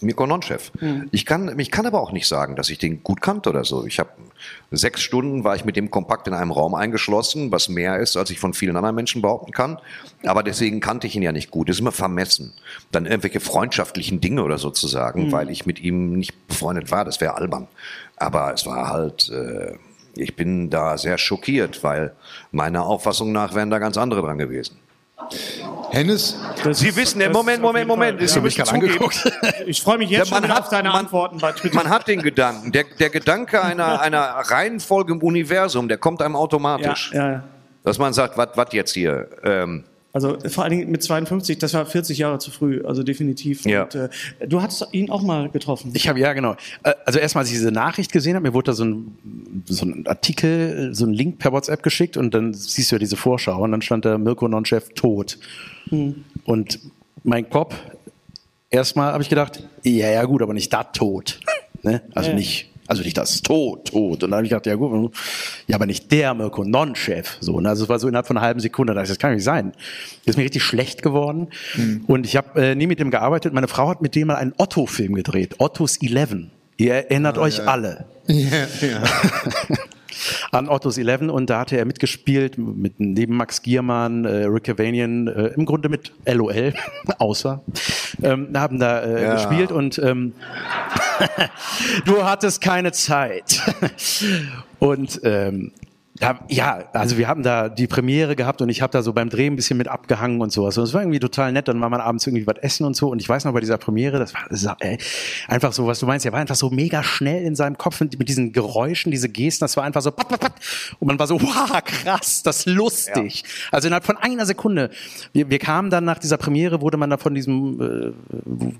Mirko 0.00 0.26
Nonchev. 0.26 0.72
Ich 1.10 1.24
kann, 1.24 1.58
ich 1.58 1.70
kann 1.70 1.86
aber 1.86 2.00
auch 2.00 2.12
nicht 2.12 2.26
sagen, 2.26 2.54
dass 2.54 2.68
ich 2.68 2.78
den 2.78 3.02
gut 3.02 3.22
kannte 3.22 3.48
oder 3.48 3.64
so. 3.64 3.86
Ich 3.86 3.98
habe 3.98 4.10
sechs 4.70 5.00
Stunden 5.00 5.42
war 5.44 5.56
ich 5.56 5.64
mit 5.64 5.76
dem 5.76 5.90
kompakt 5.90 6.28
in 6.28 6.34
einem 6.34 6.50
Raum 6.50 6.74
eingeschlossen, 6.74 7.50
was 7.50 7.68
mehr 7.68 7.98
ist, 7.98 8.16
als 8.16 8.28
ich 8.30 8.38
von 8.38 8.52
vielen 8.52 8.76
anderen 8.76 8.94
Menschen 8.94 9.22
behaupten 9.22 9.52
kann. 9.52 9.78
Aber 10.24 10.42
deswegen 10.42 10.80
kannte 10.80 11.06
ich 11.06 11.16
ihn 11.16 11.22
ja 11.22 11.32
nicht 11.32 11.50
gut. 11.50 11.68
Das 11.68 11.76
ist 11.76 11.80
immer 11.80 11.92
vermessen. 11.92 12.52
Dann 12.92 13.06
irgendwelche 13.06 13.40
freundschaftlichen 13.40 14.20
Dinge 14.20 14.42
oder 14.42 14.58
so 14.58 14.70
zu 14.70 14.86
sagen, 14.86 15.32
weil 15.32 15.48
ich 15.48 15.64
mit 15.64 15.80
ihm 15.80 16.12
nicht 16.12 16.46
befreundet 16.46 16.90
war, 16.90 17.04
das 17.04 17.20
wäre 17.22 17.34
albern. 17.34 17.68
Aber 18.16 18.52
es 18.52 18.66
war 18.66 18.90
halt, 18.90 19.30
äh, 19.30 19.76
ich 20.16 20.36
bin 20.36 20.70
da 20.70 20.96
sehr 20.98 21.18
schockiert, 21.18 21.82
weil 21.84 22.12
meiner 22.52 22.84
Auffassung 22.86 23.32
nach 23.32 23.54
wären 23.54 23.70
da 23.70 23.78
ganz 23.78 23.96
andere 23.96 24.22
dran 24.22 24.38
gewesen. 24.38 24.78
Hennes, 25.90 26.36
das 26.62 26.78
Sie 26.78 26.88
ist- 26.88 26.96
wissen, 26.96 27.20
das 27.20 27.32
Moment, 27.32 27.62
Moment, 27.62 27.88
Moment, 27.88 28.18
Fall, 28.18 28.28
ja. 28.36 28.42
müssen 28.42 28.64
zugeben, 28.64 29.10
Ich 29.66 29.80
freue 29.82 29.98
mich 29.98 30.10
jetzt 30.10 30.30
Ja, 30.30 30.36
schon 30.40 30.48
hat- 30.48 30.60
auf 30.64 30.68
deine 30.68 30.90
man- 30.90 30.98
Antworten 31.00 31.38
bei 31.38 31.52
Twitter. 31.52 31.74
Man 31.74 31.88
hat 31.88 32.06
den 32.06 32.20
Gedanken, 32.22 32.70
der, 32.72 32.84
der 32.98 33.10
Gedanke 33.10 33.62
einer, 33.62 34.00
einer 34.02 34.20
Reihenfolge 34.20 35.12
im 35.14 35.22
Universum, 35.22 35.88
der 35.88 35.98
kommt 35.98 36.20
einem 36.22 36.36
automatisch. 36.36 37.12
ja, 37.14 37.30
ja. 37.32 37.44
Dass 37.82 37.98
man 37.98 38.12
sagt, 38.12 38.36
was 38.36 38.48
was 38.56 38.68
jetzt 38.72 38.92
hier? 38.94 39.28
Ähm, 39.44 39.84
Also 40.16 40.38
vor 40.48 40.64
allen 40.64 40.70
Dingen 40.70 40.90
mit 40.90 41.02
52, 41.02 41.58
das 41.58 41.74
war 41.74 41.84
40 41.84 42.16
Jahre 42.16 42.38
zu 42.38 42.50
früh, 42.50 42.82
also 42.86 43.02
definitiv. 43.02 43.66
Ja. 43.66 43.82
Und, 43.82 43.94
äh, 43.94 44.08
du 44.48 44.62
hattest 44.62 44.86
ihn 44.92 45.10
auch 45.10 45.20
mal 45.20 45.50
getroffen. 45.50 45.90
Ich 45.94 46.08
habe 46.08 46.18
ja 46.20 46.32
genau. 46.32 46.56
Äh, 46.84 46.94
Also 47.04 47.18
erstmal, 47.18 47.42
als 47.42 47.50
ich 47.50 47.56
diese 47.58 47.70
Nachricht 47.70 48.12
gesehen 48.12 48.34
habe, 48.34 48.48
mir 48.48 48.54
wurde 48.54 48.70
da 48.70 48.72
so 48.72 48.86
ein, 48.86 49.62
so 49.66 49.84
ein 49.84 50.06
Artikel, 50.06 50.94
so 50.94 51.04
ein 51.04 51.12
Link 51.12 51.38
per 51.38 51.52
WhatsApp 51.52 51.82
geschickt 51.82 52.16
und 52.16 52.32
dann 52.32 52.54
siehst 52.54 52.90
du 52.90 52.94
ja 52.94 52.98
diese 52.98 53.16
Vorschau 53.16 53.62
und 53.62 53.72
dann 53.72 53.82
stand 53.82 54.06
da 54.06 54.16
Mirko 54.16 54.48
Nonchef 54.48 54.88
tot. 54.94 55.38
Und 56.44 56.78
mein 57.22 57.50
Kopf, 57.50 57.74
erstmal 58.70 59.12
habe 59.12 59.22
ich 59.22 59.28
gedacht, 59.28 59.62
ja, 59.84 60.10
ja 60.10 60.24
gut, 60.24 60.40
aber 60.40 60.54
nicht 60.54 60.72
da 60.72 60.82
tot. 60.84 61.40
Ne? 61.82 62.00
Also 62.14 62.30
Ja. 62.30 62.36
nicht, 62.36 62.70
also 62.86 63.02
nicht 63.02 63.16
das 63.16 63.42
tot, 63.42 63.88
tot. 63.88 64.22
Und 64.22 64.30
dann 64.30 64.34
habe 64.34 64.44
ich 64.44 64.50
gedacht, 64.50 64.66
ja 64.66 64.74
gut, 64.74 65.14
ja, 65.66 65.76
aber 65.76 65.86
nicht 65.86 66.10
der 66.12 66.34
Mirko 66.34 66.64
Nonchef. 66.64 67.36
So, 67.40 67.60
ne? 67.60 67.68
Also 67.68 67.84
es 67.84 67.88
war 67.88 67.98
so 67.98 68.08
innerhalb 68.08 68.26
von 68.26 68.36
einer 68.36 68.46
halben 68.46 68.60
Sekunde, 68.60 68.92
da 68.92 69.00
dachte 69.00 69.12
ich, 69.12 69.16
das 69.16 69.18
kann 69.18 69.34
nicht 69.34 69.44
sein. 69.44 69.72
Das 70.24 70.32
ist 70.34 70.36
mir 70.36 70.44
richtig 70.44 70.62
schlecht 70.62 71.02
geworden. 71.02 71.48
Und 72.06 72.26
ich 72.26 72.36
habe 72.36 72.60
äh, 72.60 72.74
nie 72.74 72.86
mit 72.86 73.00
dem 73.00 73.10
gearbeitet. 73.10 73.52
Meine 73.52 73.68
Frau 73.68 73.88
hat 73.88 74.02
mit 74.02 74.14
dem 74.14 74.28
mal 74.28 74.36
einen 74.36 74.54
Otto-Film 74.56 75.14
gedreht, 75.14 75.56
Ottos 75.58 75.96
Eleven. 76.00 76.50
Ihr 76.76 76.94
erinnert 76.94 77.38
euch 77.38 77.66
alle 77.66 78.04
Ja, 78.26 78.66
ja. 78.80 79.02
an 80.52 80.68
Ottos 80.68 80.98
Eleven 80.98 81.30
und 81.30 81.50
da 81.50 81.60
hatte 81.60 81.76
er 81.76 81.84
mitgespielt 81.84 82.58
mit 82.58 82.94
neben 82.98 83.36
Max 83.36 83.62
Giermann, 83.62 84.24
äh, 84.24 84.44
Rick 84.44 84.64
Cavanian, 84.64 85.26
äh, 85.28 85.46
im 85.48 85.64
Grunde 85.66 85.88
mit 85.88 86.12
LOL, 86.26 86.72
außer 87.18 87.62
ähm, 88.22 88.48
haben 88.54 88.78
da 88.78 89.00
äh, 89.02 89.22
Ja. 89.22 89.34
gespielt 89.34 89.72
und 89.72 89.98
ähm, 89.98 90.32
du 92.04 92.24
hattest 92.24 92.60
keine 92.60 92.92
Zeit 92.92 93.62
und 94.78 95.20
ähm, 95.24 95.72
da, 96.18 96.40
ja, 96.48 96.84
also 96.92 97.18
wir 97.18 97.28
haben 97.28 97.42
da 97.42 97.68
die 97.68 97.86
Premiere 97.86 98.36
gehabt 98.36 98.62
und 98.62 98.68
ich 98.68 98.80
habe 98.80 98.92
da 98.92 99.02
so 99.02 99.12
beim 99.12 99.28
Drehen 99.28 99.52
ein 99.52 99.56
bisschen 99.56 99.76
mit 99.76 99.88
abgehangen 99.88 100.40
und 100.40 100.50
sowas. 100.50 100.78
Und 100.78 100.84
es 100.84 100.94
war 100.94 101.02
irgendwie 101.02 101.18
total 101.18 101.52
nett. 101.52 101.68
Dann 101.68 101.80
war 101.80 101.90
man 101.90 102.00
abends 102.00 102.26
irgendwie 102.26 102.46
was 102.46 102.56
essen 102.58 102.86
und 102.86 102.96
so. 102.96 103.08
Und 103.08 103.20
ich 103.20 103.28
weiß 103.28 103.44
noch 103.44 103.52
bei 103.52 103.60
dieser 103.60 103.76
Premiere, 103.76 104.18
das 104.18 104.32
war, 104.32 104.46
das 104.48 104.64
war 104.64 104.76
ey, 104.80 104.98
einfach 105.48 105.72
so, 105.72 105.86
was 105.86 106.00
du 106.00 106.06
meinst, 106.06 106.24
er 106.24 106.32
war 106.32 106.40
einfach 106.40 106.54
so 106.54 106.70
mega 106.70 107.02
schnell 107.02 107.44
in 107.44 107.54
seinem 107.54 107.76
Kopf 107.76 108.00
mit, 108.00 108.18
mit 108.18 108.28
diesen 108.28 108.52
Geräuschen, 108.52 109.10
diese 109.10 109.28
Gesten. 109.28 109.64
Das 109.64 109.76
war 109.76 109.84
einfach 109.84 110.00
so 110.00 110.10
pat, 110.10 110.28
pat, 110.28 110.40
pat. 110.40 110.52
Und 111.00 111.08
man 111.08 111.18
war 111.18 111.26
so, 111.26 111.40
wow, 111.42 111.82
krass, 111.84 112.42
das 112.42 112.58
ist 112.60 112.66
lustig. 112.66 113.44
Also 113.70 113.88
innerhalb 113.88 114.04
von 114.04 114.16
einer 114.16 114.46
Sekunde. 114.46 114.90
Wir, 115.32 115.50
wir 115.50 115.58
kamen 115.58 115.90
dann 115.90 116.04
nach 116.04 116.18
dieser 116.18 116.38
Premiere, 116.38 116.80
wurde 116.80 116.96
man 116.96 117.10
da 117.10 117.18
von 117.18 117.34
diesem, 117.34 117.80
äh, 117.80 118.12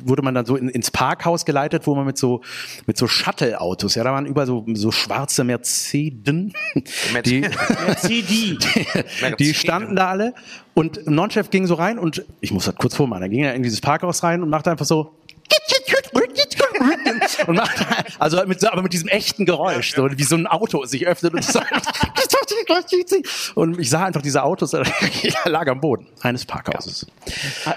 wurde 0.04 0.22
man 0.22 0.34
dann 0.34 0.46
so 0.46 0.56
in, 0.56 0.68
ins 0.68 0.90
Parkhaus 0.90 1.44
geleitet, 1.44 1.86
wo 1.86 1.94
man 1.94 2.06
mit 2.06 2.18
so, 2.18 2.40
mit 2.86 2.96
so 2.96 3.06
Shuttle-Autos, 3.06 3.94
ja, 3.94 4.04
da 4.04 4.12
waren 4.12 4.26
über 4.26 4.46
so, 4.46 4.64
so 4.74 4.90
schwarze 4.90 5.44
Mercedes, 5.44 6.52
die, 7.26 7.42
CD. 7.98 8.58
die 9.38 9.54
standen 9.54 9.96
da 9.96 10.08
alle 10.08 10.34
und 10.74 11.06
Nonchef 11.06 11.50
ging 11.50 11.66
so 11.66 11.74
rein 11.74 11.98
und 11.98 12.24
ich 12.40 12.52
muss 12.52 12.64
das 12.64 12.76
kurz 12.76 12.94
vormachen, 12.94 13.22
er 13.22 13.28
ging 13.28 13.44
ja 13.44 13.52
in 13.52 13.62
dieses 13.62 13.80
Parkhaus 13.80 14.22
rein 14.22 14.42
und 14.42 14.50
machte 14.50 14.70
einfach 14.70 14.86
so 14.86 15.14
und 17.46 17.56
macht 17.56 17.86
also 18.18 18.44
mit, 18.46 18.64
aber 18.64 18.82
mit 18.82 18.92
diesem 18.92 19.08
echten 19.08 19.44
Geräusch, 19.46 19.94
so 19.94 20.08
wie 20.10 20.22
so 20.22 20.36
ein 20.36 20.46
Auto 20.46 20.84
sich 20.84 21.06
öffnet 21.06 21.34
und 21.34 21.44
so. 21.44 21.60
Und 23.54 23.78
ich 23.78 23.90
sah 23.90 24.04
einfach 24.04 24.22
diese 24.22 24.42
Autos, 24.42 24.72
er 24.72 24.84
lag 25.46 25.66
am 25.68 25.80
Boden 25.80 26.06
eines 26.20 26.44
Parkhauses. 26.44 27.06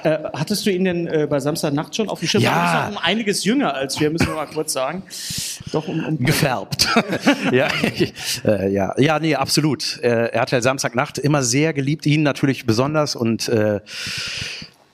Äh, 0.04 0.20
hattest 0.34 0.66
du 0.66 0.72
ihn 0.72 0.84
denn 0.84 1.08
äh, 1.08 1.28
bei 1.30 1.40
Samstagnacht 1.40 1.96
schon 1.96 2.10
auf 2.10 2.20
dem 2.20 2.28
Schirm? 2.28 2.44
Ja. 2.44 2.54
Du 2.54 2.62
bist 2.62 2.74
noch 2.74 3.02
um 3.02 3.06
einiges 3.06 3.44
jünger 3.44 3.74
als 3.74 4.00
wir, 4.00 4.10
müssen 4.10 4.28
wir 4.28 4.36
mal 4.36 4.48
kurz 4.48 4.74
sagen. 4.74 5.04
Doch 5.72 5.88
um, 5.88 6.06
um 6.06 6.18
gefärbt. 6.18 6.88
ja, 7.52 7.68
äh, 8.46 8.72
ja, 8.72 8.94
ja, 8.98 9.20
nee, 9.20 9.36
absolut. 9.36 10.00
Äh, 10.02 10.30
er 10.32 10.42
hat 10.42 10.52
ja 10.52 10.62
Samstagnacht 10.62 11.18
immer 11.18 11.44
sehr 11.44 11.74
geliebt, 11.74 12.06
ihn 12.06 12.24
natürlich 12.24 12.66
besonders 12.66 13.16
und 13.16 13.48
äh, 13.50 13.82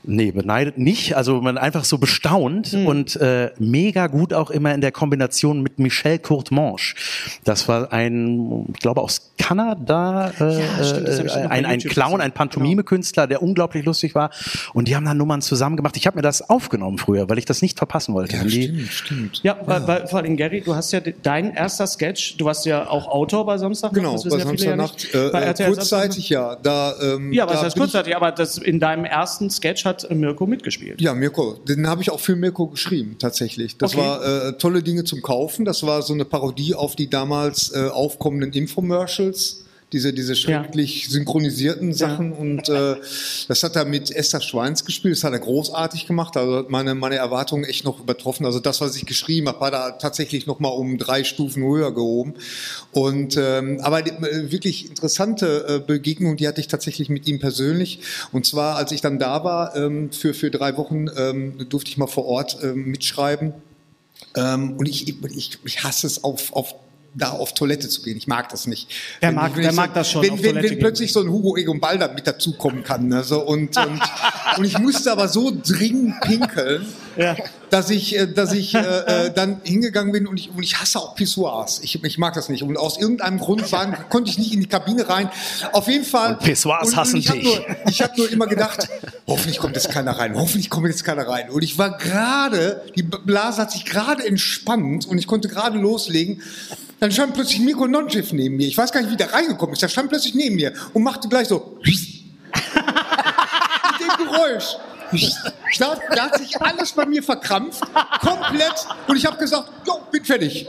Nee, 0.07 0.31
beneidet 0.31 0.77
nicht. 0.77 1.15
Also 1.17 1.41
man 1.41 1.57
einfach 1.57 1.83
so 1.85 1.97
bestaunt 1.97 2.67
Hm. 2.67 2.85
und 2.87 3.15
äh, 3.17 3.51
mega 3.59 4.07
gut 4.07 4.33
auch 4.33 4.49
immer 4.51 4.73
in 4.73 4.81
der 4.81 4.91
Kombination 4.91 5.61
mit 5.61 5.79
Michel 5.79 6.19
Courtemanche. 6.19 6.95
Das 7.43 7.67
war 7.67 7.91
ein, 7.93 8.65
ich 8.73 8.79
glaube 8.79 9.01
aus 9.01 9.31
Kanada, 9.37 10.31
äh, 10.39 10.59
Ja, 10.59 10.83
stimmt, 10.83 11.07
äh, 11.35 11.47
ein, 11.49 11.65
ein 11.65 11.79
Clown, 11.79 12.05
gesehen. 12.13 12.21
ein 12.21 12.31
Pantomime-Künstler, 12.31 13.27
der 13.27 13.41
unglaublich 13.43 13.85
lustig 13.85 14.15
war. 14.15 14.29
Und 14.73 14.87
die 14.87 14.95
haben 14.95 15.05
dann 15.05 15.17
Nummern 15.17 15.41
zusammen 15.41 15.75
gemacht. 15.77 15.97
Ich 15.97 16.07
habe 16.07 16.17
mir 16.17 16.21
das 16.21 16.49
aufgenommen 16.49 16.97
früher, 16.97 17.29
weil 17.29 17.37
ich 17.37 17.45
das 17.45 17.61
nicht 17.61 17.77
verpassen 17.77 18.13
wollte. 18.13 18.39
Haben 18.39 18.47
die, 18.49 18.63
Stimmt, 18.63 18.91
stimmt. 18.91 19.39
Ja, 19.43 19.57
Weil, 19.65 19.87
weil, 19.87 20.07
vor 20.07 20.19
allem, 20.19 20.37
Gary, 20.37 20.61
du 20.61 20.75
hast 20.75 20.91
ja 20.91 20.99
de- 20.99 21.13
dein 21.21 21.53
erster 21.53 21.87
Sketch, 21.87 22.37
du 22.37 22.45
warst 22.45 22.65
ja 22.65 22.87
auch 22.89 23.07
Autor 23.07 23.45
bei 23.45 23.57
Samstag. 23.57 23.93
Genau, 23.93 24.13
das 24.13 24.23
bei 24.23 24.29
ja 24.31 24.37
ja 24.37 24.43
Samstagnacht. 24.45 24.93
nicht. 24.95 25.15
Äh, 25.15 25.29
Bei 25.31 25.41
äh, 25.41 25.45
RTL 25.45 25.67
kurzzeitig, 25.73 26.29
ja. 26.29 26.55
Da, 26.55 26.93
ähm, 27.01 27.33
Ja, 27.33 27.45
was 27.47 27.53
da 27.59 27.63
heißt 27.65 27.75
ich- 27.75 27.81
kurzzeitig, 27.81 28.15
aber 28.15 28.31
das, 28.31 28.57
in 28.57 28.79
deinem 28.79 29.05
ersten 29.05 29.49
Sketch 29.49 29.85
hat 29.85 29.94
äh, 30.03 30.13
Mirko 30.15 30.45
mitgespielt. 30.45 31.01
Ja, 31.01 31.13
Mirko. 31.13 31.53
Den 31.67 31.87
habe 31.87 32.01
ich 32.01 32.11
auch 32.11 32.19
für 32.19 32.35
Mirko 32.35 32.67
geschrieben, 32.67 33.15
tatsächlich. 33.17 33.77
Das 33.77 33.93
Okay. 33.95 34.01
war 34.03 34.47
äh, 34.49 34.57
tolle 34.57 34.83
Dinge 34.83 35.03
zum 35.05 35.21
Kaufen. 35.21 35.65
Das 35.65 35.83
war 35.83 36.01
so 36.01 36.13
eine 36.13 36.25
Parodie 36.25 36.75
auf 36.75 36.95
die 36.95 37.09
damals 37.09 37.71
äh, 37.73 37.87
aufkommenden 37.87 38.51
Infomercials. 38.53 39.64
Diese, 39.91 40.13
diese 40.13 40.35
schrecklich 40.35 41.07
synchronisierten 41.09 41.93
Sachen. 41.93 42.33
Und 42.33 42.67
äh, 42.69 42.95
das 43.47 43.63
hat 43.63 43.75
er 43.75 43.85
mit 43.85 44.11
Esther 44.11 44.41
Schweins 44.41 44.83
gespielt. 44.83 45.15
Das 45.15 45.23
hat 45.23 45.33
er 45.33 45.39
großartig 45.39 46.07
gemacht. 46.07 46.35
Also 46.35 46.57
hat 46.57 46.69
meine, 46.69 46.95
meine 46.95 47.15
Erwartungen 47.15 47.63
echt 47.63 47.85
noch 47.85 47.99
übertroffen. 47.99 48.45
Also 48.45 48.59
das, 48.59 48.81
was 48.81 48.95
ich 48.95 49.05
geschrieben 49.05 49.47
habe, 49.47 49.59
war 49.61 49.71
da 49.71 49.91
tatsächlich 49.91 50.47
noch 50.47 50.59
mal 50.59 50.69
um 50.69 50.97
drei 50.97 51.23
Stufen 51.23 51.63
höher 51.63 51.93
gehoben. 51.93 52.33
Und 52.91 53.37
ähm, 53.37 53.79
aber 53.81 54.01
die, 54.01 54.11
äh, 54.11 54.51
wirklich 54.51 54.89
interessante 54.89 55.65
äh, 55.67 55.79
Begegnung, 55.79 56.35
die 56.35 56.47
hatte 56.47 56.61
ich 56.61 56.67
tatsächlich 56.67 57.09
mit 57.09 57.27
ihm 57.27 57.39
persönlich. 57.39 57.99
Und 58.31 58.45
zwar, 58.45 58.77
als 58.77 58.91
ich 58.91 59.01
dann 59.01 59.19
da 59.19 59.43
war, 59.43 59.75
ähm, 59.75 60.11
für, 60.11 60.33
für 60.33 60.49
drei 60.51 60.77
Wochen 60.77 61.07
ähm, 61.15 61.69
durfte 61.69 61.89
ich 61.89 61.97
mal 61.97 62.07
vor 62.07 62.25
Ort 62.25 62.57
ähm, 62.63 62.85
mitschreiben. 62.85 63.53
Ähm, 64.35 64.77
und 64.77 64.87
ich, 64.87 65.07
ich, 65.07 65.59
ich 65.63 65.83
hasse 65.83 66.07
es 66.07 66.23
auf, 66.23 66.53
auf 66.53 66.75
da 67.17 67.29
auf 67.29 67.53
Toilette 67.53 67.87
zu 67.89 68.01
gehen. 68.01 68.17
Ich 68.17 68.27
mag 68.27 68.49
das 68.49 68.67
nicht. 68.67 68.89
Wer 69.19 69.29
Wenn- 69.29 69.35
mag- 69.35 69.51
wer 69.55 69.71
mag 69.73 69.93
das 69.93 70.11
schon, 70.11 70.21
Wenn, 70.23 70.43
wenn, 70.43 70.61
wenn 70.61 70.79
plötzlich 70.79 71.13
so 71.13 71.21
ein 71.21 71.29
Hugo 71.29 71.55
Egon 71.57 71.79
Balder 71.79 72.11
mit 72.13 72.27
dazukommen 72.27 72.83
kann. 72.83 73.07
Ne? 73.07 73.23
So, 73.23 73.41
und, 73.41 73.77
und, 73.77 74.01
und 74.57 74.65
ich 74.65 74.77
musste 74.79 75.11
aber 75.11 75.27
so 75.27 75.51
dringend 75.65 76.19
pinkeln, 76.21 76.85
Ja. 77.17 77.35
Dass 77.75 77.89
ich, 77.89 78.17
äh, 78.17 78.25
dass 78.25 78.53
ich 78.53 78.73
äh, 78.73 78.79
äh, 78.79 79.33
dann 79.33 79.59
hingegangen 79.63 80.13
bin 80.13 80.27
und 80.27 80.39
ich, 80.39 80.49
und 80.49 80.63
ich 80.63 80.79
hasse 80.79 80.97
auch 80.97 81.13
Pissoirs. 81.13 81.81
Ich, 81.83 82.01
ich 82.01 82.17
mag 82.17 82.33
das 82.33 82.47
nicht. 82.47 82.63
Und 82.63 82.77
aus 82.77 82.97
irgendeinem 82.97 83.37
Grund 83.37 83.69
waren, 83.73 83.97
konnte 84.09 84.31
ich 84.31 84.37
nicht 84.37 84.53
in 84.53 84.61
die 84.61 84.67
Kabine 84.67 85.09
rein. 85.09 85.29
Auf 85.73 85.89
jeden 85.89 86.05
Fall. 86.05 86.35
Und 86.35 86.39
Pissoirs 86.39 86.95
hassen 86.95 87.17
ich 87.17 87.27
hab 87.27 87.35
dich. 87.35 87.43
Nur, 87.43 87.65
ich 87.89 88.01
habe 88.01 88.13
nur 88.15 88.31
immer 88.31 88.47
gedacht, 88.47 88.87
hoffentlich 89.27 89.59
kommt 89.59 89.75
jetzt 89.75 89.89
keiner 89.89 90.17
rein, 90.17 90.35
hoffentlich 90.35 90.69
kommt 90.69 90.87
jetzt 90.87 91.03
keiner 91.03 91.27
rein. 91.27 91.49
Und 91.49 91.63
ich 91.63 91.77
war 91.77 91.97
gerade, 91.97 92.81
die 92.95 93.03
Blase 93.03 93.63
hat 93.63 93.73
sich 93.73 93.83
gerade 93.83 94.25
entspannt 94.25 95.05
und 95.05 95.17
ich 95.17 95.27
konnte 95.27 95.49
gerade 95.49 95.77
loslegen. 95.77 96.41
Dann 97.01 97.11
stand 97.11 97.33
plötzlich 97.33 97.59
Mirko 97.59 97.87
Nonchev 97.87 98.31
neben 98.31 98.55
mir. 98.55 98.67
Ich 98.67 98.77
weiß 98.77 98.93
gar 98.93 99.01
nicht, 99.01 99.11
wie 99.11 99.17
der 99.17 99.33
reingekommen 99.33 99.73
ist. 99.73 99.81
Der 99.81 99.89
stand 99.89 100.07
plötzlich 100.07 100.33
neben 100.33 100.55
mir 100.55 100.71
und 100.93 101.03
machte 101.03 101.27
gleich 101.27 101.49
so. 101.49 101.77
Mit 101.83 101.99
dem 103.99 104.15
Geräusch. 104.17 104.77
Da, 105.79 105.95
da 106.15 106.23
hat 106.25 106.37
sich 106.37 106.61
alles 106.61 106.91
bei 106.93 107.05
mir 107.05 107.21
verkrampft, 107.21 107.81
komplett. 108.21 108.87
Und 109.07 109.17
ich 109.17 109.25
habe 109.25 109.37
gesagt, 109.37 109.69
jo, 109.85 109.99
bin 110.11 110.23
fertig. 110.23 110.67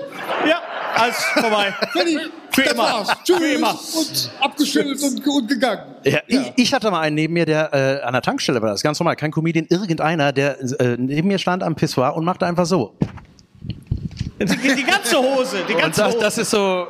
Ja, 0.49 0.61
alles 0.95 1.17
vorbei. 1.35 1.75
Fertig. 1.93 2.19
Für 2.51 2.63
das 2.63 2.73
immer. 2.73 2.83
war's. 2.83 3.09
Tschüss. 3.25 3.37
Für 3.39 3.47
immer. 3.47 3.71
Und 3.71 4.31
abgeschüttelt 4.41 5.03
und, 5.03 5.27
und 5.27 5.49
gegangen. 5.49 5.95
Ja, 6.05 6.21
Ich, 6.27 6.53
ich 6.57 6.75
hatte 6.75 6.91
mal 6.91 7.01
einen 7.01 7.15
neben 7.15 7.35
mir, 7.35 7.45
der 7.45 7.73
äh, 7.75 8.03
an 8.03 8.15
der 8.15 8.23
Tankstelle 8.23 8.63
war, 8.63 8.71
das 8.71 8.81
ist 8.81 8.83
ganz 8.83 8.99
normal, 8.99 9.17
kein 9.17 9.31
Comedian, 9.31 9.67
irgendeiner, 9.69 10.33
der 10.33 10.59
äh, 10.81 10.97
neben 10.99 11.29
mir 11.29 11.39
stand 11.39 11.63
am 11.63 11.75
Pissoir 11.75 12.17
und 12.17 12.25
machte 12.25 12.47
einfach 12.47 12.67
so. 12.67 12.95
Die, 14.39 14.75
die 14.75 14.85
ganze 14.85 15.17
Hose, 15.17 15.65
die 15.67 15.73
Und 15.73 15.81
ganze 15.81 16.03
das, 16.03 16.13
Hose. 16.15 16.21
das 16.23 16.39
ist 16.39 16.51
so, 16.51 16.89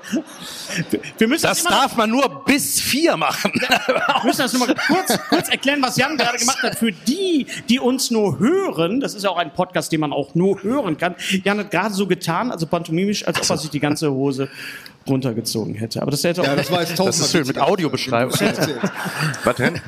wir 1.17 1.29
müssen 1.29 1.45
das 1.45 1.63
das, 1.63 1.73
darf 1.73 1.97
man 1.97 2.11
nur 2.11 2.45
bis 2.45 2.81
vier 2.81 3.17
machen. 3.17 3.53
wir 3.55 4.25
müssen 4.25 4.43
das 4.43 4.53
nur 4.53 4.67
mal 4.67 4.75
kurz, 4.89 5.17
kurz 5.29 5.49
erklären, 5.49 5.81
was 5.81 5.97
Jan 5.97 6.17
gerade 6.17 6.39
gemacht 6.39 6.61
hat. 6.65 6.77
Für 6.77 6.91
die, 6.91 7.47
die 7.69 7.79
uns 7.79 8.11
nur 8.11 8.41
hören, 8.41 8.99
das 8.99 9.15
ist 9.15 9.23
ja 9.23 9.31
auch 9.31 9.37
ein 9.37 9.53
Podcast, 9.53 9.93
den 9.93 10.01
man 10.01 10.13
auch 10.13 10.35
nur 10.35 10.61
hören 10.65 10.99
kann. 10.99 11.15
Jan 11.45 11.59
hat 11.61 11.71
gerade 11.71 11.95
so 11.95 12.09
getan, 12.09 12.51
also 12.51 12.67
pantomimisch, 12.67 13.25
als 13.27 13.41
ob 13.41 13.49
er 13.49 13.59
sich 13.59 13.71
die 13.71 13.81
ganze 13.81 14.11
Hose 14.11 14.49
runtergezogen 15.09 15.75
hätte. 15.75 16.03
Aber 16.03 16.11
das 16.11 16.25
hätte 16.25 16.43
auch 16.43 16.47
Ja, 16.47 16.57
das 16.57 16.71
war 16.71 16.81
jetzt 16.81 16.99
Das 16.99 17.21
ist 17.21 17.31
schön 17.31 17.47
mit. 17.47 17.59
Audiobeschreibung. 17.59 18.33
Was 19.45 19.57
denn? 19.57 19.81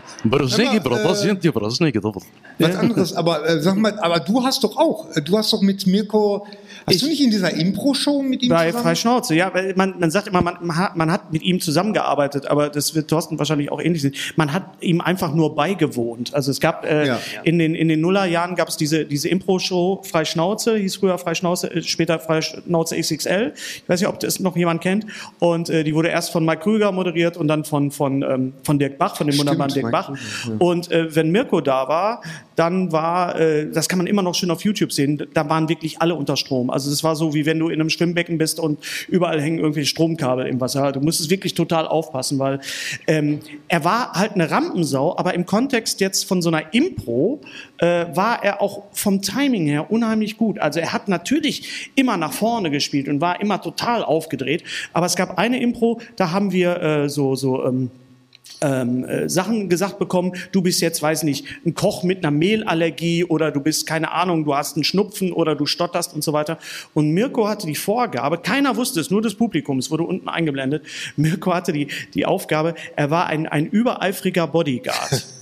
Was 2.59 2.77
anderes, 2.77 3.13
aber 3.15 3.49
äh, 3.49 3.61
sag 3.61 3.77
mal, 3.77 3.99
aber 3.99 4.21
du 4.21 4.45
hast 4.45 4.63
doch 4.63 4.77
auch, 4.77 5.09
äh, 5.17 5.23
du 5.23 5.37
hast 5.37 5.53
doch 5.53 5.61
mit 5.61 5.87
Mirko, 5.87 6.47
hast 6.89 7.03
du 7.03 7.07
nicht 7.07 7.21
in 7.23 7.31
dieser 7.31 7.53
Impro-Show 7.55 8.23
mit 8.23 8.43
ihm 8.43 8.51
Bei? 8.51 8.73
Freischnauze, 8.73 9.35
ja, 9.35 9.53
weil 9.55 9.75
man, 9.77 9.99
man 9.99 10.11
sagt 10.11 10.29
immer, 10.29 10.43
man, 10.43 10.57
man, 10.61 10.77
hat, 10.77 10.97
man 10.97 11.11
hat 11.11 11.33
mit 11.33 11.43
ihm 11.43 11.61
zusammengearbeitet, 11.61 12.47
aber 12.47 12.69
das 12.69 12.95
wird 12.95 13.09
Thorsten 13.09 13.39
wahrscheinlich 13.39 13.71
auch 13.73 13.81
ähnlich 13.81 14.03
sehen. 14.03 14.15
Man 14.37 14.53
hat 14.53 14.65
ihm 14.81 15.01
einfach 15.01 15.35
nur 15.35 15.55
beigewohnt. 15.55 16.35
Also 16.35 16.51
es 16.51 16.61
gab 16.61 16.85
äh, 16.85 17.07
Ja. 17.07 17.19
in 17.45 17.59
den 17.59 17.75
in 17.75 17.89
den 17.89 18.01
Nullerjahren 18.01 18.55
gab 18.57 18.69
es 18.69 18.77
diese 18.77 19.05
diese 19.05 19.29
Impro-Show 19.29 20.03
Freischnauze, 20.05 20.77
hieß 20.77 20.97
früher 20.97 21.19
Freischnauze, 21.19 21.71
äh, 21.71 21.83
später 21.83 22.19
Freischnauze 22.19 22.97
XXL. 22.99 23.53
Ich 23.55 23.89
weiß 23.89 24.01
nicht, 24.01 24.09
ob 24.09 24.21
das 24.21 24.41
noch 24.41 24.57
jemand 24.57 24.81
kennt. 24.81 25.07
Und 25.39 25.71
äh, 25.71 25.85
die 25.85 25.95
wurde 25.95 26.09
erst 26.09 26.31
von 26.31 26.45
Mike 26.45 26.63
Krüger 26.63 26.93
moderiert 26.93 27.37
und 27.37 27.49
dann 27.49 27.65
von, 27.65 27.91
von, 27.91 28.23
ähm, 28.23 28.53
von 28.65 28.79
Dirk 28.79 28.99
Bach, 28.99 29.17
von 29.17 29.27
dem 29.27 29.33
Stimmt, 29.35 29.49
wunderbaren 29.49 29.73
Dirk 29.73 29.87
Mike 29.87 29.93
Bach. 29.93 30.07
Krüger, 30.07 30.57
ja. 30.61 30.67
Und 30.67 30.91
äh, 30.91 31.15
wenn 31.15 31.31
Mirko 31.31 31.61
da 31.61 31.89
war, 31.89 32.23
dann 32.57 32.91
war, 32.93 33.39
äh, 33.39 33.71
das 33.71 33.89
kann 33.89 33.99
man 33.99 34.07
immer 34.07 34.23
noch 34.23 34.35
schön 34.35 34.51
auf 34.51 34.63
YouTube 34.63 34.93
sehen, 34.93 35.27
da 35.35 35.49
waren 35.49 35.69
wirklich 35.69 36.01
alle 36.01 36.15
unter 36.15 36.37
Strom. 36.37 36.71
Also 36.71 36.78
es 36.87 37.05
war 37.05 37.17
so, 37.17 37.35
wie 37.35 37.47
wenn 37.47 37.59
du 37.59 37.69
in 37.69 37.81
einem 37.81 37.91
Schwimmbecken 37.91 38.39
bist 38.39 38.61
und 38.61 38.79
überall 39.09 39.41
hängen 39.41 39.59
irgendwelche 39.59 39.89
Stromkabel 39.89 40.47
im 40.47 40.61
Wasser. 40.61 40.93
Du 40.93 41.01
musstest 41.01 41.31
wirklich 41.31 41.55
total 41.55 41.87
aufpassen, 41.87 42.39
weil 42.39 42.61
ähm, 43.07 43.41
er 43.69 43.85
war 43.85 44.13
halt 44.13 44.33
eine 44.33 44.51
Rampensau, 44.51 45.17
aber 45.17 45.35
im 45.35 45.47
Kontext 45.47 46.01
jetzt 46.01 46.25
von 46.25 46.43
so 46.43 46.51
einer 46.51 46.75
Impro 46.75 47.41
äh, 47.79 48.07
war 48.15 48.43
er 48.43 48.61
auch 48.63 48.85
vom 48.93 49.23
Timing 49.23 49.67
her 49.67 49.91
unheimlich 49.91 50.37
gut. 50.37 50.59
Also 50.59 50.81
er 50.81 50.93
hat 50.93 51.09
natürlich 51.09 51.91
immer 51.95 52.17
nach 52.17 52.33
vorne 52.33 52.71
gespielt 52.71 53.09
und 53.09 53.21
war 53.21 53.41
immer 53.41 53.61
total 53.61 54.05
aufgedreht. 54.05 54.65
Aber 54.93 55.07
es 55.07 55.17
gab 55.17 55.39
eine 55.39 55.61
Impro, 55.61 56.01
da 56.17 56.31
haben 56.31 56.53
wir 56.53 56.81
äh, 56.83 57.09
so 57.09 57.35
so 57.35 57.65
ähm, 57.65 57.91
ähm, 58.61 59.05
äh, 59.05 59.29
Sachen 59.29 59.69
gesagt 59.69 59.99
bekommen, 59.99 60.33
du 60.53 60.63
bist 60.63 60.81
jetzt, 60.81 61.03
weiß 61.03 61.23
nicht, 61.23 61.47
ein 61.65 61.75
Koch 61.75 62.03
mit 62.03 62.19
einer 62.19 62.31
Mehlallergie 62.31 63.25
oder 63.25 63.51
du 63.51 63.61
bist, 63.61 63.87
keine 63.87 64.13
Ahnung, 64.13 64.45
du 64.45 64.55
hast 64.55 64.77
einen 64.77 64.85
Schnupfen 64.85 65.33
oder 65.33 65.55
du 65.55 65.67
stotterst 65.67 66.15
und 66.15 66.23
so 66.23 66.33
weiter. 66.33 66.59
Und 66.95 67.11
Mirko 67.11 67.49
hatte 67.49 67.67
die 67.67 67.75
Vorgabe, 67.75 68.39
keiner 68.39 68.77
wusste 68.77 69.01
es, 69.01 69.11
nur 69.11 69.23
das 69.23 69.35
Publikum, 69.35 69.79
es 69.79 69.91
wurde 69.91 70.05
unten 70.05 70.29
eingeblendet, 70.29 70.85
Mirko 71.17 71.55
hatte 71.55 71.73
die, 71.73 71.89
die 72.15 72.27
Aufgabe, 72.27 72.75
er 72.97 73.11
war 73.11 73.27
ein, 73.27 73.47
ein 73.47 73.67
übereifriger 73.67 74.47
Bodyguard. 74.47 75.27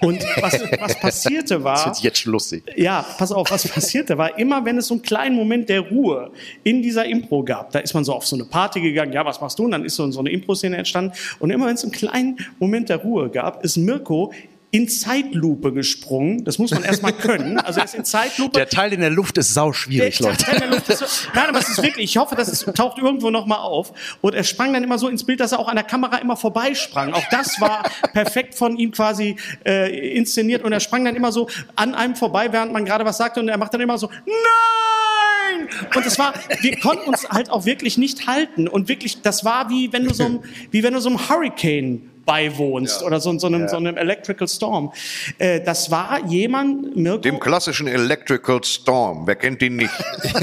Und 0.00 0.22
was, 0.40 0.60
was 0.80 1.00
passierte 1.00 1.62
war... 1.62 1.84
Das 1.84 1.98
ist 1.98 2.04
jetzt 2.04 2.24
lustig. 2.24 2.64
Ja, 2.76 3.04
pass 3.18 3.32
auf, 3.32 3.50
was 3.50 3.66
passierte 3.68 4.18
war, 4.18 4.38
immer 4.38 4.64
wenn 4.64 4.78
es 4.78 4.88
so 4.88 4.94
einen 4.94 5.02
kleinen 5.02 5.36
Moment 5.36 5.68
der 5.68 5.80
Ruhe 5.80 6.30
in 6.64 6.82
dieser 6.82 7.06
Impro 7.06 7.42
gab, 7.42 7.70
da 7.72 7.78
ist 7.78 7.94
man 7.94 8.04
so 8.04 8.12
auf 8.12 8.26
so 8.26 8.36
eine 8.36 8.44
Party 8.44 8.80
gegangen, 8.80 9.12
ja, 9.12 9.24
was 9.24 9.40
machst 9.40 9.58
du? 9.58 9.64
Und 9.64 9.72
dann 9.72 9.84
ist 9.84 9.96
so, 9.96 10.10
so 10.10 10.20
eine 10.20 10.30
Impro-Szene 10.30 10.76
entstanden. 10.76 11.12
Und 11.38 11.50
immer 11.50 11.66
wenn 11.66 11.74
es 11.74 11.82
einen 11.82 11.92
kleinen 11.92 12.38
Moment 12.58 12.88
der 12.88 12.98
Ruhe 12.98 13.28
gab, 13.30 13.64
ist 13.64 13.76
Mirko 13.76 14.32
in 14.72 14.88
Zeitlupe 14.88 15.72
gesprungen. 15.72 16.44
Das 16.44 16.58
muss 16.58 16.70
man 16.72 16.82
erstmal 16.82 17.12
können. 17.12 17.58
Also 17.60 17.78
er 17.80 17.84
ist 17.86 17.94
in 17.94 18.04
Zeitlupe. 18.04 18.52
Der 18.58 18.68
Teil 18.68 18.92
in 18.92 19.00
der 19.00 19.10
Luft 19.10 19.38
ist 19.38 19.54
sau 19.54 19.72
schwierig, 19.72 20.18
Der- 20.18 20.28
Leute. 20.30 20.44
der- 20.44 20.58
der 20.60 20.68
Luft 20.68 20.88
ist 20.88 20.98
so, 20.98 21.04
nein, 21.34 21.48
aber 21.48 21.58
es 21.60 21.68
ist 21.68 21.82
wirklich, 21.82 22.04
ich 22.10 22.16
hoffe, 22.18 22.34
das 22.34 22.48
ist, 22.48 22.66
taucht 22.74 22.98
irgendwo 22.98 23.30
nochmal 23.30 23.60
auf. 23.60 23.92
Und 24.20 24.34
er 24.34 24.44
sprang 24.44 24.72
dann 24.72 24.82
immer 24.84 24.98
so 24.98 25.08
ins 25.08 25.24
Bild, 25.24 25.40
dass 25.40 25.52
er 25.52 25.60
auch 25.60 25.68
an 25.68 25.76
der 25.76 25.84
Kamera 25.84 26.18
immer 26.18 26.36
vorbeisprang. 26.36 27.12
Auch 27.14 27.24
das 27.30 27.60
war 27.60 27.84
perfekt 28.12 28.54
von 28.54 28.76
ihm 28.76 28.90
quasi 28.90 29.36
äh, 29.64 30.14
inszeniert. 30.16 30.62
Und 30.62 30.72
er 30.72 30.80
sprang 30.80 31.04
dann 31.04 31.16
immer 31.16 31.32
so 31.32 31.48
an 31.76 31.94
einem 31.94 32.16
vorbei, 32.16 32.52
während 32.52 32.72
man 32.72 32.84
gerade 32.84 33.04
was 33.04 33.16
sagte. 33.16 33.40
Und 33.40 33.48
er 33.48 33.56
macht 33.58 33.72
dann 33.72 33.80
immer 33.80 33.96
so, 33.98 34.10
nein! 34.26 35.68
Und 35.94 36.04
es 36.06 36.18
war, 36.18 36.34
wir 36.60 36.78
konnten 36.80 37.08
uns 37.08 37.28
halt 37.28 37.50
auch 37.50 37.64
wirklich 37.64 37.98
nicht 37.98 38.26
halten. 38.26 38.68
Und 38.68 38.88
wirklich, 38.88 39.22
das 39.22 39.44
war 39.44 39.70
wie 39.70 39.92
wenn 39.92 40.04
du 40.04 40.12
so 40.12 40.24
einem, 40.24 40.40
wie 40.70 40.82
wenn 40.82 40.92
du 40.92 41.00
so 41.00 41.08
einem 41.08 41.28
Hurricane 41.28 42.10
beiwohnst 42.26 43.02
oder 43.02 43.20
so, 43.20 43.38
so, 43.38 43.46
einem, 43.46 43.68
so 43.68 43.76
einem 43.76 43.96
Electrical 43.96 44.48
Storm. 44.48 44.92
Äh, 45.38 45.60
das 45.60 45.90
war 45.90 46.26
jemand, 46.26 46.96
Mirko, 46.96 47.18
Dem 47.18 47.40
klassischen 47.40 47.86
Electrical 47.86 48.62
Storm, 48.62 49.26
wer 49.26 49.36
kennt 49.36 49.62
ihn 49.62 49.76
nicht? 49.76 49.94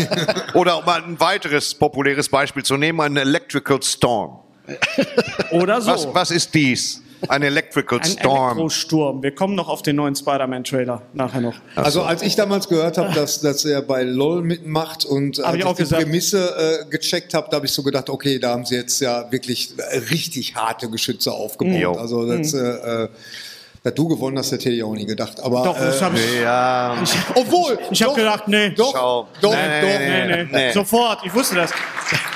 Oder 0.53 0.79
um 0.79 0.87
ein 0.87 1.19
weiteres 1.19 1.75
populäres 1.75 2.29
Beispiel 2.29 2.63
zu 2.63 2.77
nehmen, 2.77 3.01
ein 3.01 3.17
Electrical 3.17 3.81
Storm. 3.83 4.39
oder 5.51 5.81
so. 5.81 5.91
Was, 5.91 6.07
was 6.13 6.31
ist 6.31 6.53
dies? 6.53 7.02
Ein 7.29 7.41
Electrical 7.43 7.99
Ein 7.99 8.05
Storm. 8.05 8.47
Elektrosturm. 8.49 9.23
Wir 9.23 9.33
kommen 9.33 9.55
noch 9.55 9.69
auf 9.69 9.81
den 9.81 9.95
neuen 9.95 10.15
Spider-Man-Trailer 10.15 11.01
nachher 11.13 11.41
noch. 11.41 11.55
Also 11.75 12.03
als 12.03 12.21
ich 12.21 12.35
damals 12.35 12.67
gehört 12.67 12.97
habe, 12.97 13.13
dass, 13.13 13.41
dass 13.41 13.65
er 13.65 13.81
bei 13.81 14.03
LOL 14.03 14.41
mitmacht 14.41 15.05
und 15.05 15.39
als 15.43 15.53
ich 15.55 15.59
ich 15.61 15.65
auch 15.65 15.75
die 15.75 15.83
gesagt. 15.83 16.03
Prämisse 16.03 16.83
äh, 16.85 16.89
gecheckt 16.89 17.33
habe, 17.33 17.47
da 17.49 17.57
habe 17.57 17.65
ich 17.65 17.71
so 17.71 17.83
gedacht, 17.83 18.09
okay, 18.09 18.39
da 18.39 18.49
haben 18.51 18.65
sie 18.65 18.75
jetzt 18.75 18.99
ja 18.99 19.31
wirklich 19.31 19.73
äh, 19.77 19.97
richtig 20.11 20.55
harte 20.55 20.89
Geschütze 20.89 21.31
aufgebaut. 21.31 21.79
Jo. 21.79 21.93
Also 21.93 22.25
das, 22.25 22.53
äh, 22.53 22.59
äh, 23.03 23.09
dass 23.83 23.93
du 23.95 24.07
gewonnen 24.07 24.37
hast, 24.37 24.51
hätte 24.51 24.69
ich 24.69 24.81
auch 24.83 24.93
nie 24.93 25.05
gedacht. 25.05 25.39
Aber 25.41 25.63
Doch, 25.63 25.77
das 25.77 25.99
äh, 25.99 26.03
habe 26.05 26.17
ich. 26.17 26.41
Ja, 26.41 26.97
obwohl, 27.35 27.77
Ich 27.91 28.01
habe 28.01 28.11
doch, 28.11 28.17
gedacht, 28.17 28.47
nee. 28.47 28.69
doch, 28.69 28.93
Schau. 28.93 29.27
doch, 29.41 29.51
Nee, 29.51 29.81
doch, 29.81 29.99
nee, 29.99 30.25
Nee, 30.27 30.43
nee. 30.43 30.47
Nee. 30.51 30.71
Sofort, 30.71 31.19
ich 31.25 31.33
wusste 31.33 31.55
das. 31.55 31.71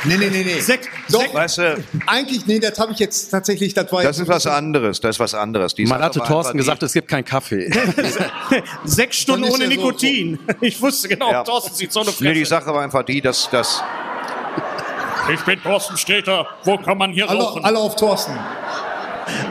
Nee, 0.06 0.18
nee, 0.18 0.30
nee, 0.30 0.44
nee. 0.44 0.60
Sechs, 0.60 0.88
Doch. 1.12 1.34
weißt 1.34 1.58
du, 1.60 1.84
Eigentlich, 2.06 2.46
nee, 2.46 2.60
das 2.60 2.80
habe 2.80 2.92
ich 2.94 3.00
jetzt 3.00 3.30
tatsächlich, 3.30 3.74
das 3.74 3.92
war 3.92 4.04
das 4.04 4.20
ist 4.20 4.28
was 4.28 4.46
anderes, 4.48 5.00
das 5.02 5.16
ist 5.16 5.20
was 5.20 5.34
anderes. 5.34 5.76
Die 5.76 5.86
Man 5.86 6.02
hatte 6.02 6.20
Thorsten 6.20 6.58
gesagt, 6.58 6.84
es 6.84 6.94
gibt 6.94 7.08
keinen 7.08 7.26
Kaffee. 7.26 7.70
sechs 8.86 9.18
Stunden 9.18 9.46
ohne 9.46 9.66
ja 9.66 9.70
so- 9.72 9.76
Nikotin. 9.76 10.40
Ich 10.62 10.82
wusste 10.82 11.08
genau, 11.10 11.32
Ja. 11.32 11.44
Thorsten 11.44 11.74
sieht 11.76 11.92
so 11.92 12.02
eine 12.02 12.12
die, 12.12 12.24
nee, 12.24 12.34
die 12.34 12.40
Fresse. 12.46 12.50
Sache 12.50 12.74
war 12.74 12.82
einfach 12.84 13.04
die, 13.04 13.22
dass, 13.22 13.50
dass 13.50 13.82
Ich 15.34 15.42
bin 15.42 15.62
Thorsten 15.62 15.98
Sträter. 15.98 16.48
Wo 16.64 16.78
kann 16.78 16.98
man 16.98 17.12
hier 17.12 17.30
alle, 17.30 17.46
alle 17.64 17.78
auf 17.80 17.96
Thorsten. 17.96 18.34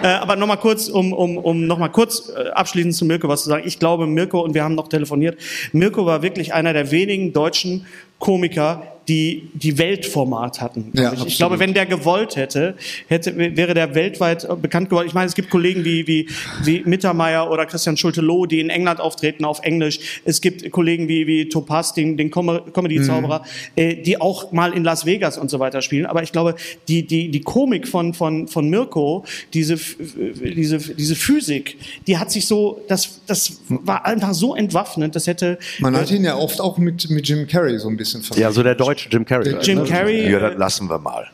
Äh, 0.03 0.07
aber 0.09 0.37
nochmal 0.37 0.57
kurz, 0.57 0.89
um, 0.89 1.13
um, 1.13 1.37
um 1.37 1.67
nochmal 1.67 1.91
kurz 1.93 2.31
äh, 2.31 2.49
abschließend 2.51 2.95
zu 2.95 3.05
Mirko 3.05 3.29
was 3.29 3.43
zu 3.43 3.51
sagen. 3.51 3.65
Ich 3.67 3.79
glaube, 3.79 4.07
Mirko, 4.07 4.41
und 4.41 4.55
wir 4.55 4.65
haben 4.65 4.75
noch 4.75 4.89
telefoniert, 4.89 5.39
Mirko 5.73 6.07
war 6.07 6.23
wirklich 6.23 6.55
einer 6.55 6.73
der 6.73 6.91
wenigen 6.91 7.33
deutschen 7.35 7.87
Komiker, 8.19 8.96
die 9.09 9.49
die 9.55 9.79
Weltformat 9.79 10.61
hatten. 10.61 10.91
Ja, 10.93 11.09
ich, 11.09 11.13
ich 11.13 11.13
absolut. 11.13 11.37
glaube, 11.37 11.59
wenn 11.59 11.75
der 11.75 11.87
gewollt 11.87 12.37
hätte, 12.37 12.75
hätte 13.09 13.37
wäre 13.37 13.75
der 13.75 13.95
weltweit 13.95 14.45
äh, 14.45 14.57
bekannt 14.57 14.91
geworden. 14.91 15.07
Ich 15.07 15.15
meine, 15.15 15.27
es 15.27 15.35
gibt 15.35 15.51
Kollegen 15.51 15.85
wie, 15.85 16.07
wie, 16.07 16.29
wie 16.65 16.83
Mittermeier 16.85 17.51
oder 17.51 17.67
Christian 17.67 17.97
Schulte-Loh, 17.97 18.47
die 18.47 18.61
in 18.61 18.71
England 18.71 19.01
auftreten 19.01 19.45
auf 19.45 19.61
Englisch. 19.63 20.21
Es 20.25 20.41
gibt 20.41 20.71
Kollegen 20.73 21.09
wie, 21.09 21.27
wie 21.27 21.49
Topaz, 21.49 21.95
den, 21.95 22.17
den 22.17 22.31
Com 22.31 22.61
Comedy-Zauberer, 22.73 23.45
äh, 23.77 23.97
die 23.97 24.21
auch 24.21 24.53
mal 24.53 24.73
in 24.73 24.85
Las 24.85 25.07
Vegas 25.07 25.39
und 25.39 25.51
so 25.51 25.59
weiter 25.59 25.83
spielen. 25.83 26.07
Aber 26.07 26.23
ich 26.23 26.33
glaube, 26.33 26.57
die, 26.89 27.07
die, 27.07 27.31
die 27.31 27.41
Komik 27.41 27.87
von, 27.87 28.15
von, 28.15 28.49
von 28.49 28.69
Mirko, 28.69 29.25
diese, 29.55 29.77
diese, 29.77 30.79
diese 30.79 31.15
Physik, 31.15 31.77
die 32.07 32.19
hat 32.19 32.31
sich 32.31 32.47
so, 32.47 32.83
das, 32.89 33.21
das 33.27 33.61
war 33.69 34.05
einfach 34.05 34.35
so 34.35 34.55
entwaffnend, 34.55 35.15
das 35.15 35.27
hätte 35.27 35.59
Man 35.79 35.97
hat 35.97 36.11
ihn 36.11 36.25
ja 36.25 36.37
oft 36.37 36.61
auch 36.61 36.79
mit, 36.79 37.09
mit 37.11 37.29
Jim 37.29 37.47
Carrey 37.47 37.79
so 37.79 37.89
ein 37.89 37.97
bisschen 37.97 38.23
verglichen. 38.23 38.43
ja, 38.43 38.53
so 38.53 38.63
der 38.63 38.75
deutsche 38.75 38.96
Jim 39.11 39.25
Carrey. 39.25 39.45
Der 39.53 39.61
Jim 39.61 39.79
ne? 39.79 39.85
Carrey. 39.85 40.31
ja, 40.31 40.39
das 40.39 40.57
lassen 40.57 40.89
wir 40.89 40.99
mal. 40.99 41.27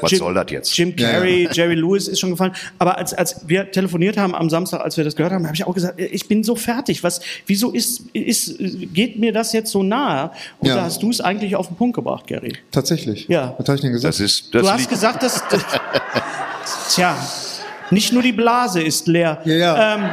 Was 0.00 0.12
Jim- 0.12 0.20
soll 0.20 0.34
das 0.34 0.46
jetzt? 0.50 0.76
Jim 0.78 0.94
Ja, 0.96 1.10
Carrey, 1.10 1.44
ja. 1.44 1.50
Jerry 1.50 1.74
Lewis 1.74 2.06
ist 2.06 2.20
schon 2.20 2.30
gefallen. 2.30 2.52
Aber 2.78 2.96
als, 2.96 3.12
als 3.12 3.40
wir 3.48 3.70
telefoniert 3.72 4.16
haben 4.16 4.34
am 4.34 4.48
Samstag, 4.48 4.80
als 4.82 4.96
wir 4.96 5.02
das 5.04 5.16
gehört 5.16 5.32
haben, 5.32 5.44
habe 5.46 5.54
ich 5.56 5.64
auch 5.66 5.74
gesagt, 5.74 6.00
ich 6.00 6.28
bin 6.28 6.44
so 6.44 6.54
fertig. 6.54 7.02
Was, 7.02 7.20
wieso 7.46 7.72
ist, 7.72 8.02
ist, 8.12 8.56
geht 8.94 9.18
mir 9.18 9.32
das 9.32 9.52
jetzt 9.52 9.72
so 9.72 9.82
nahe? 9.82 10.30
Und 10.60 10.68
Ja. 10.68 10.76
da 10.76 10.82
hast 10.84 11.02
du 11.02 11.10
es 11.10 11.20
eigentlich 11.20 11.56
auf 11.56 11.66
den 11.66 11.76
Punkt 11.76 11.96
gebracht, 11.96 12.28
Gary. 12.28 12.52
Tatsächlich. 12.70 13.26
Ja. 13.28 13.54
Was 13.58 13.66
habe 13.68 13.74
ich 13.76 13.82
denn 13.82 13.92
gesagt? 13.92 14.14
Das 14.14 14.20
ist, 14.20 14.54
das 14.54 14.62
du 14.62 14.70
hast 14.70 14.88
gesagt, 14.88 15.22
dass, 15.24 15.42
tja, 16.94 17.16
nicht 17.90 18.12
nur 18.12 18.22
die 18.22 18.32
Blase 18.32 18.80
ist 18.82 19.06
leer. 19.08 19.40
Ja, 19.44 19.54
ja. 19.54 19.94
Ähm, 19.96 20.04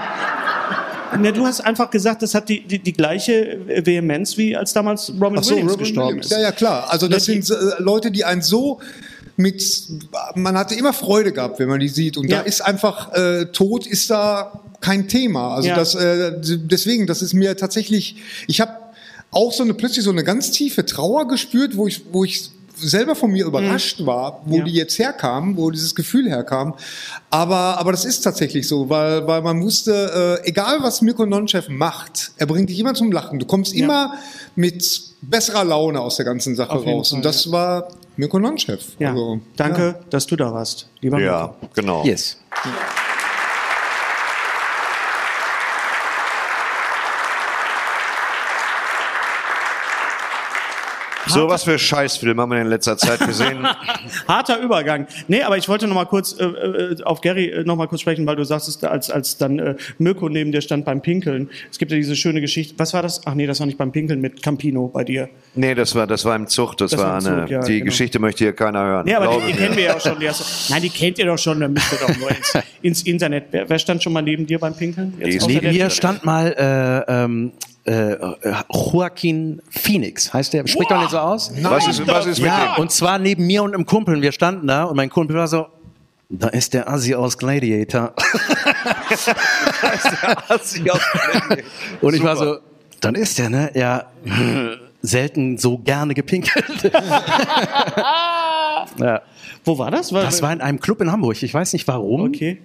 ne, 1.18 1.34
du 1.34 1.46
hast 1.46 1.62
einfach 1.62 1.90
gesagt, 1.90 2.22
das 2.22 2.34
hat 2.36 2.50
die, 2.50 2.66
die, 2.66 2.80
die 2.80 2.94
gleiche 2.94 3.60
Vehemenz 3.84 4.38
wie 4.38 4.56
als 4.56 4.74
damals 4.74 5.10
Robin 5.22 5.42
so, 5.42 5.52
Williams 5.52 5.72
Robin 5.74 5.84
gestorben 5.86 6.08
Williams. 6.10 6.26
ist. 6.28 6.32
Ja, 6.32 6.40
ja, 6.42 6.52
klar. 6.52 6.88
Also 6.92 7.08
das 7.08 7.26
die- 7.26 7.42
sind 7.42 7.50
äh, 7.50 7.82
Leute, 7.82 8.12
die 8.12 8.26
einen 8.26 8.42
so 8.42 8.80
mit, 9.38 9.64
man 10.36 10.58
hatte 10.58 10.76
immer 10.76 10.94
Freude 10.94 11.34
gehabt, 11.34 11.60
wenn 11.60 11.68
man 11.68 11.80
die 11.80 11.90
sieht. 11.90 12.16
Und 12.18 12.30
Ja. 12.30 12.38
da 12.38 12.44
ist 12.44 12.62
einfach, 12.62 13.14
äh, 13.14 13.46
Tod 13.48 13.86
ist 13.86 14.10
da 14.10 14.62
kein 14.80 15.08
Thema. 15.08 15.56
Also 15.56 15.70
Ja. 15.70 15.76
das, 15.76 15.96
äh, 15.96 16.34
deswegen, 16.42 17.06
das 17.08 17.22
ist 17.22 17.34
mir 17.34 17.58
tatsächlich, 17.58 18.16
ich 18.48 18.62
habe 18.62 18.72
auch 19.32 19.52
so 19.52 19.64
eine, 19.64 19.74
plötzlich 19.74 20.06
so 20.06 20.12
eine 20.12 20.24
ganz 20.24 20.52
tiefe 20.52 20.86
Trauer 20.86 21.28
gespürt, 21.28 21.76
wo 21.76 21.88
ich, 21.88 22.04
wo 22.14 22.24
ich 22.24 22.50
selber 22.76 23.16
von 23.16 23.32
mir 23.32 23.46
überrascht 23.46 24.06
war, 24.06 24.42
wo 24.46 24.56
Mhm. 24.56 24.60
Ja. 24.60 24.64
die 24.66 24.74
jetzt 24.74 25.00
herkam, 25.00 25.58
wo 25.58 25.72
dieses 25.72 25.96
Gefühl 25.96 26.30
herkam. 26.30 26.74
Aber, 27.30 27.78
aber 27.80 27.92
das 27.92 28.06
ist 28.06 28.22
tatsächlich 28.22 28.68
so, 28.68 28.90
weil, 28.90 29.26
weil 29.28 29.42
man 29.42 29.62
wusste, 29.62 30.40
äh, 30.44 30.48
egal 30.50 30.78
was 30.82 31.02
Mirko 31.02 31.26
Nonchev 31.26 31.70
macht, 31.70 32.32
er 32.38 32.46
bringt 32.48 32.70
dich 32.70 32.80
immer 32.80 32.94
zum 32.94 33.12
Lachen. 33.12 33.40
Du 33.40 33.46
kommst 33.46 33.74
immer 33.74 34.14
mit 34.56 35.02
besserer 35.22 35.64
Laune 35.64 36.00
aus 36.02 36.18
der 36.18 36.26
ganzen 36.26 36.56
Sache 36.56 36.74
raus. 36.74 37.10
Fall, 37.10 37.18
Und 37.18 37.26
das 37.26 37.52
war 37.52 37.88
Mirko 38.18 38.40
Nonchev. 38.40 38.84
Ja. 39.00 39.12
Also, 39.12 39.40
Danke, 39.56 40.00
dass 40.10 40.26
du 40.28 40.36
da 40.36 40.54
warst, 40.54 40.88
lieber 41.02 41.20
Ja, 41.20 41.48
Mirko. 41.60 41.70
genau. 41.74 42.04
Yes. 42.06 42.38
So, 51.36 51.50
was 51.50 51.66
für 51.66 51.78
Scheißfilme 51.78 52.42
haben 52.42 52.52
wir 52.52 52.62
in 52.62 52.68
letzter 52.68 52.98
Zeit 52.98 53.20
gesehen? 53.20 53.68
Harter 54.28 54.60
Übergang. 54.62 55.06
Nee, 55.28 55.42
aber 55.44 55.58
ich 55.58 55.68
wollte 55.68 55.86
noch 55.86 55.96
mal 55.96 56.06
kurz 56.06 56.34
äh, 56.40 56.46
äh, 56.46 57.04
auf 57.04 57.20
Gary 57.20 57.50
äh, 57.50 57.64
noch 57.66 57.76
mal 57.76 57.88
kurz 57.88 58.02
sprechen, 58.02 58.26
weil 58.26 58.38
du 58.38 58.46
sagst, 58.46 58.84
als, 58.86 59.10
als 59.12 59.38
dann 59.38 59.60
äh, 59.60 59.76
Mirko 59.98 60.30
neben 60.30 60.54
dir 60.54 60.62
stand 60.62 60.86
beim 60.86 61.02
Pinkeln. 61.02 61.50
Es 61.70 61.78
gibt 61.78 61.92
ja 61.92 61.98
diese 61.98 62.16
schöne 62.16 62.40
Geschichte. 62.40 62.76
Was 62.78 62.94
war 62.94 63.02
das? 63.02 63.22
Ach 63.26 63.34
nee, 63.34 63.48
das 63.48 63.60
war 63.60 63.68
nicht 63.68 63.78
beim 63.78 63.92
Pinkeln 63.92 64.22
mit 64.22 64.42
Campino 64.42 64.88
bei 64.88 65.04
dir. 65.04 65.30
nee, 65.56 65.76
das 65.76 65.94
war, 65.94 66.08
das 66.08 66.24
war 66.24 66.38
im 66.38 66.48
Zug. 66.48 66.78
Das, 66.78 66.92
Das 66.92 67.02
war 67.02 67.22
war 67.22 67.32
eine, 67.32 67.42
Zug, 67.42 67.52
ja, 67.52 67.60
die 67.62 67.74
genau. 67.80 67.86
Geschichte 67.86 68.20
möchte 68.20 68.46
hier 68.46 68.54
keiner 68.54 68.86
hören. 68.86 69.06
Nee, 69.06 69.16
aber 69.16 69.38
die, 69.42 69.52
die 69.52 69.58
kennen 69.58 69.76
wir 69.76 69.84
ja 69.84 69.96
auch 69.98 70.02
schon. 70.02 70.18
Die 70.20 70.30
hast 70.30 70.70
nein, 70.70 70.82
die 70.82 70.90
kennt 70.90 71.20
ihr 71.20 71.26
doch 71.26 71.38
schon. 71.38 71.60
Da 71.60 71.68
müsst 71.68 71.92
ihr 71.92 72.00
doch 72.00 72.18
nur 72.18 72.30
ins, 72.30 72.54
ins 72.82 73.04
Internet. 73.04 73.48
Wer, 73.52 73.70
wer 73.70 73.80
stand 73.80 74.02
schon 74.02 74.14
mal 74.14 74.22
neben 74.22 74.46
dir 74.46 74.60
beim 74.60 74.76
Pinkeln? 74.76 75.14
Jetzt 75.20 75.48
Neben 75.48 75.68
mir 75.70 75.90
stand 75.90 76.24
mal 76.24 77.06
äh, 77.08 77.12
ähm, 77.12 77.52
äh, 77.86 78.18
Joaquin 78.72 79.62
Phoenix, 79.70 80.34
heißt 80.34 80.54
der, 80.54 80.68
spricht 80.68 80.90
man 80.90 81.02
den 81.02 81.10
so 81.10 81.20
aus? 81.20 81.52
Was 81.62 81.88
ist, 81.88 82.08
was 82.08 82.26
ist 82.26 82.40
mit 82.40 82.48
Ja, 82.48 82.76
dem? 82.76 82.82
und 82.82 82.92
zwar 82.92 83.20
neben 83.20 83.46
mir 83.46 83.64
und 83.64 83.74
einem 83.74 83.86
Kumpel. 83.86 84.22
Wir 84.22 84.32
standen 84.32 84.68
da 84.68 84.84
und 84.86 84.96
mein 84.96 85.10
Kumpel 85.10 85.36
war 85.36 85.48
so, 85.48 85.68
da 86.30 86.48
ist 86.48 86.74
der 86.74 86.90
Assi 86.90 87.14
aus 87.14 87.38
Gladiator. 87.38 88.14
da 89.82 89.90
ist 89.90 90.12
der 90.22 90.52
Assi 90.52 90.90
aus 90.90 91.00
Gladiator. 91.12 91.58
Und 92.02 92.14
ich 92.16 92.24
war 92.24 92.36
so, 92.36 92.58
dann 93.02 93.14
ist 93.16 93.38
der, 93.38 93.50
ne? 93.52 93.70
Ja, 93.76 94.06
selten 95.04 95.58
so 95.60 95.78
gerne 95.78 96.16
gepinkelt. 96.16 96.92
ja. 99.00 99.22
Wo 99.64 99.78
war 99.78 99.92
das? 99.92 100.10
Das 100.10 100.42
war 100.42 100.52
in 100.52 100.62
einem 100.62 100.80
Club 100.80 101.02
in 101.02 101.12
Hamburg. 101.12 101.42
Ich 101.42 101.54
weiß 101.54 101.74
nicht 101.74 101.88
warum. 101.88 102.22
okay. 102.22 102.62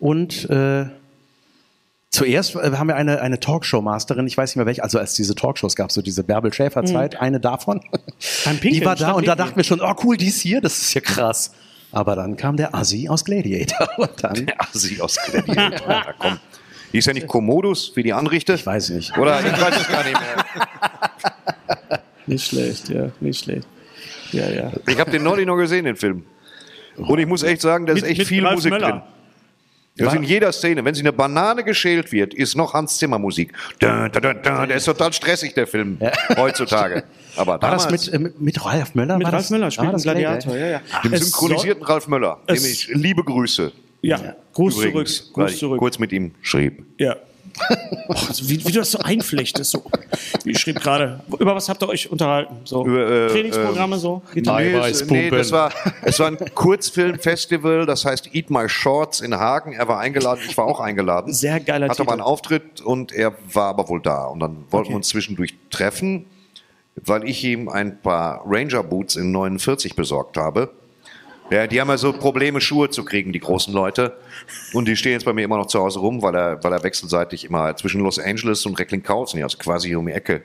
Und 0.00 0.50
äh, 0.50 0.86
zuerst 2.12 2.54
äh, 2.54 2.72
haben 2.76 2.86
wir 2.86 2.94
eine, 2.96 3.20
eine 3.20 3.40
Talkshow-Masterin, 3.40 4.26
ich 4.26 4.36
weiß 4.36 4.50
nicht 4.50 4.56
mehr 4.56 4.66
welche, 4.66 4.84
also 4.84 4.98
als 4.98 5.14
diese 5.14 5.34
Talkshows 5.34 5.74
gab, 5.74 5.90
so 5.90 6.02
diese 6.02 6.22
Bärbel 6.22 6.52
Schäfer-Zeit, 6.52 7.20
eine 7.20 7.40
davon. 7.40 7.80
Beim 8.44 8.58
Pinkeln 8.58 8.80
die 8.80 8.86
war 8.86 8.94
da 8.94 9.12
und 9.12 9.26
da 9.26 9.34
dachten 9.34 9.56
wir 9.56 9.64
schon, 9.64 9.80
oh 9.80 9.94
cool, 10.04 10.16
die 10.16 10.28
ist 10.28 10.40
hier, 10.40 10.60
das 10.60 10.78
ist 10.78 10.94
ja 10.94 11.00
krass. 11.00 11.52
Aber 11.90 12.16
dann 12.16 12.36
kam 12.36 12.56
der 12.56 12.74
Assi 12.74 13.08
aus 13.08 13.24
Gladiator 13.24 13.88
und 13.98 14.10
dann, 14.22 14.46
Assi 14.58 15.00
aus 15.00 15.16
Gladiator. 15.16 15.86
Na, 15.88 16.14
komm. 16.18 16.38
Hieß 16.92 17.06
ja 17.06 17.14
nicht 17.14 17.26
Commodus 17.26 17.92
wie 17.96 18.02
die 18.02 18.12
Anrichte? 18.12 18.52
ich 18.52 18.66
weiß 18.66 18.90
nicht. 18.90 19.16
Oder 19.16 19.40
ich 19.40 19.60
weiß 19.60 19.76
es 19.80 19.88
gar 19.88 20.04
nicht 20.04 20.20
mehr. 20.20 20.44
Nicht 22.24 22.46
schlecht, 22.46 22.88
ja, 22.88 23.10
nicht 23.18 23.42
schlecht. 23.44 23.66
Ja, 24.30 24.48
ja. 24.48 24.70
Ich 24.86 25.00
habe 25.00 25.10
den 25.10 25.24
neulich 25.24 25.44
noch 25.44 25.56
gesehen, 25.56 25.84
den 25.84 25.96
Film. 25.96 26.24
Und 26.96 27.18
ich 27.18 27.26
muss 27.26 27.42
echt 27.42 27.60
sagen, 27.60 27.84
da 27.84 27.94
ist 27.94 28.04
echt 28.04 28.18
mit 28.18 28.28
viel 28.28 28.44
Ralf 28.44 28.54
Musik 28.54 28.70
Möller. 28.70 28.90
drin. 28.90 29.02
Das 29.96 30.08
ist 30.08 30.18
in 30.18 30.22
jeder 30.24 30.52
Szene. 30.52 30.84
Wenn 30.84 30.94
sie 30.94 31.02
eine 31.02 31.12
Banane 31.12 31.64
geschält 31.64 32.12
wird, 32.12 32.32
ist 32.32 32.56
noch 32.56 32.72
Hans 32.72 32.96
Zimmer 32.96 33.18
Musik. 33.18 33.52
Da, 33.78 34.08
da, 34.08 34.20
da, 34.20 34.32
da. 34.34 34.66
Der 34.66 34.76
ist 34.78 34.84
total 34.86 35.12
stressig, 35.12 35.52
der 35.54 35.66
Film, 35.66 35.98
heutzutage. 36.36 37.04
Aber 37.36 37.52
War 37.52 37.58
damals, 37.58 37.86
das 37.88 38.10
mit, 38.10 38.14
äh, 38.14 38.30
mit, 38.38 38.64
Ralf 38.64 38.94
Möller? 38.94 39.18
Mit 39.18 39.26
war 39.26 39.34
Ralf 39.34 39.50
Möller 39.50 39.64
war 39.64 39.70
spielt 39.70 39.92
das 39.92 40.02
ein 40.06 40.12
Gladiator, 40.12 40.56
ja, 40.56 40.66
ja. 40.68 40.80
dem 41.04 41.12
Es 41.12 41.24
synchronisierten 41.24 41.84
Ralf 41.84 42.08
Möller, 42.08 42.38
dem 42.48 42.56
es- 42.56 42.66
ich 42.66 42.88
liebe 42.88 43.22
Grüße 43.22 43.62
soll- 43.64 43.72
Ja, 44.00 44.34
Gruß 44.54 44.76
übrigens, 44.84 45.16
zurück, 45.16 45.36
weil 45.36 45.44
Gruß 45.44 45.52
ich 45.54 45.58
zurück. 45.60 45.78
kurz 45.78 45.98
mit 45.98 46.12
ihm 46.12 46.32
schrieb. 46.42 46.84
Ja. 46.98 47.16
Oh, 48.08 48.14
also 48.28 48.48
wie, 48.48 48.58
wie 48.66 48.72
du 48.72 48.80
das 48.80 48.90
so 48.90 48.98
einflechtest. 48.98 49.70
So. 49.70 49.84
Ich 50.44 50.58
schrieb 50.58 50.80
gerade, 50.80 51.20
über 51.38 51.54
was 51.54 51.68
habt 51.68 51.82
ihr 51.82 51.88
euch 51.88 52.10
unterhalten? 52.10 52.56
So. 52.64 52.84
Über, 52.84 53.08
äh, 53.08 53.28
Trainingsprogramme 53.28 53.96
so? 53.98 54.22
Gitarre- 54.34 54.70
Nein. 54.72 54.92
Nee, 55.08 55.22
nee, 55.22 55.30
das 55.30 55.52
war, 55.52 55.70
es 56.02 56.18
war 56.18 56.26
ein 56.26 56.36
Kurzfilmfestival, 56.54 57.86
das 57.86 58.04
heißt 58.04 58.34
Eat 58.34 58.50
My 58.50 58.68
Shorts 58.68 59.20
in 59.20 59.34
Hagen. 59.34 59.72
Er 59.72 59.88
war 59.88 59.98
eingeladen, 60.00 60.40
ich 60.46 60.56
war 60.56 60.66
auch 60.66 60.80
eingeladen. 60.80 61.32
Sehr 61.32 61.60
geiler 61.60 61.88
Hatte 61.88 62.02
mal 62.02 62.06
Titel. 62.06 62.12
einen 62.12 62.20
Auftritt 62.22 62.80
und 62.80 63.12
er 63.12 63.34
war 63.52 63.68
aber 63.68 63.88
wohl 63.88 64.00
da. 64.02 64.24
Und 64.26 64.40
dann 64.40 64.56
wollten 64.70 64.74
Okay. 64.86 64.88
wir 64.90 64.96
uns 64.96 65.08
zwischendurch 65.08 65.54
treffen, 65.70 66.26
weil 66.96 67.28
ich 67.28 67.42
ihm 67.44 67.68
ein 67.68 68.00
paar 68.02 68.42
Ranger 68.46 68.82
Boots 68.82 69.16
in 69.16 69.30
49 69.32 69.94
besorgt 69.96 70.36
habe. 70.36 70.70
Ja, 71.50 71.66
die 71.66 71.80
haben 71.80 71.88
ja 71.88 71.98
so 71.98 72.12
Probleme, 72.12 72.60
Schuhe 72.60 72.88
zu 72.88 73.04
kriegen, 73.04 73.32
die 73.32 73.40
großen 73.40 73.74
Leute. 73.74 74.16
Und 74.72 74.88
die 74.88 74.96
stehen 74.96 75.12
jetzt 75.12 75.24
bei 75.24 75.32
mir 75.34 75.44
immer 75.44 75.58
noch 75.58 75.66
zu 75.66 75.78
Hause 75.80 75.98
rum, 75.98 76.22
weil 76.22 76.34
er, 76.34 76.64
weil 76.64 76.72
er 76.72 76.82
wechselseitig 76.82 77.44
immer 77.44 77.76
zwischen 77.76 78.00
Los 78.00 78.18
Angeles 78.18 78.64
und 78.64 78.78
Recklinghausen, 78.78 79.42
also 79.42 79.58
quasi 79.58 79.88
hier 79.88 79.98
um 79.98 80.06
die 80.06 80.12
Ecke. 80.12 80.42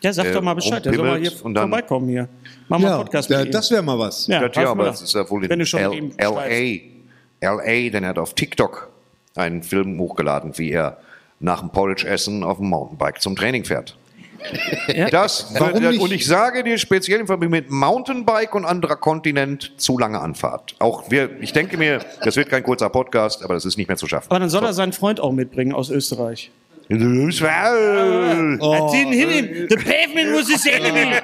Ja, 0.00 0.12
sag 0.12 0.26
äh, 0.26 0.32
doch 0.32 0.42
mal 0.42 0.54
Bescheid. 0.54 0.84
Der 0.84 0.94
soll 0.94 1.06
mal 1.06 1.18
hier 1.18 1.30
dann- 1.30 1.54
vorbeikommen 1.56 2.08
hier. 2.08 2.28
Machen 2.68 2.82
wir 2.82 2.88
Ja, 2.90 2.94
einen 2.96 3.04
Podcast 3.04 3.30
mit 3.30 3.46
ihm. 3.46 3.50
das 3.50 3.70
wäre 3.70 3.82
mal 3.82 3.98
was. 3.98 4.26
Ja, 4.26 4.46
Ja, 4.46 4.70
aber 4.70 4.90
es 4.90 5.02
ist 5.02 5.14
ja 5.14 5.28
wohl 5.28 5.44
in 5.44 5.50
Wenn 5.50 5.58
du 5.58 5.66
schon 5.66 5.80
L 5.80 6.12
LA. 6.18 6.80
LA, 7.40 7.90
denn 7.90 8.04
er 8.04 8.10
hat 8.10 8.18
auf 8.18 8.34
TikTok 8.34 8.90
einen 9.34 9.62
Film 9.62 9.98
hochgeladen, 9.98 10.56
wie 10.58 10.70
er 10.70 10.98
nach 11.40 11.60
dem 11.60 11.70
Porridge-Essen 11.70 12.44
auf 12.44 12.58
dem 12.58 12.68
Mountainbike 12.68 13.20
zum 13.20 13.34
Training 13.34 13.64
fährt. 13.64 13.96
Das, 15.10 15.54
Warum 15.58 15.82
nicht? 15.82 16.00
und 16.00 16.12
ich 16.12 16.26
sage 16.26 16.62
dir 16.62 16.78
speziell 16.78 17.20
in 17.20 17.26
Verbindung 17.26 17.52
mit 17.58 17.70
Mountainbike 17.70 18.54
und 18.54 18.64
anderer 18.64 18.96
Kontinent 18.96 19.72
zu 19.76 19.98
lange 19.98 20.20
Anfahrt. 20.20 20.74
Auch 20.78 21.10
wir, 21.10 21.40
ich 21.40 21.52
denke 21.52 21.76
mir, 21.76 22.00
das 22.22 22.36
wird 22.36 22.50
kein 22.50 22.62
kurzer 22.62 22.90
Podcast, 22.90 23.42
aber 23.42 23.54
das 23.54 23.64
ist 23.64 23.76
nicht 23.76 23.88
mehr 23.88 23.96
zu 23.96 24.06
schaffen. 24.06 24.30
Aber 24.30 24.40
dann 24.40 24.50
soll 24.50 24.64
er 24.64 24.72
seinen 24.72 24.92
Freund 24.92 25.20
auch 25.20 25.32
mitbringen 25.32 25.72
aus 25.72 25.90
Österreich. 25.90 26.50
Oh. 26.90 28.90
The 28.92 29.76
pavement 29.76 30.34
was 30.34 30.48
his 30.48 30.66
enemy. 30.66 31.16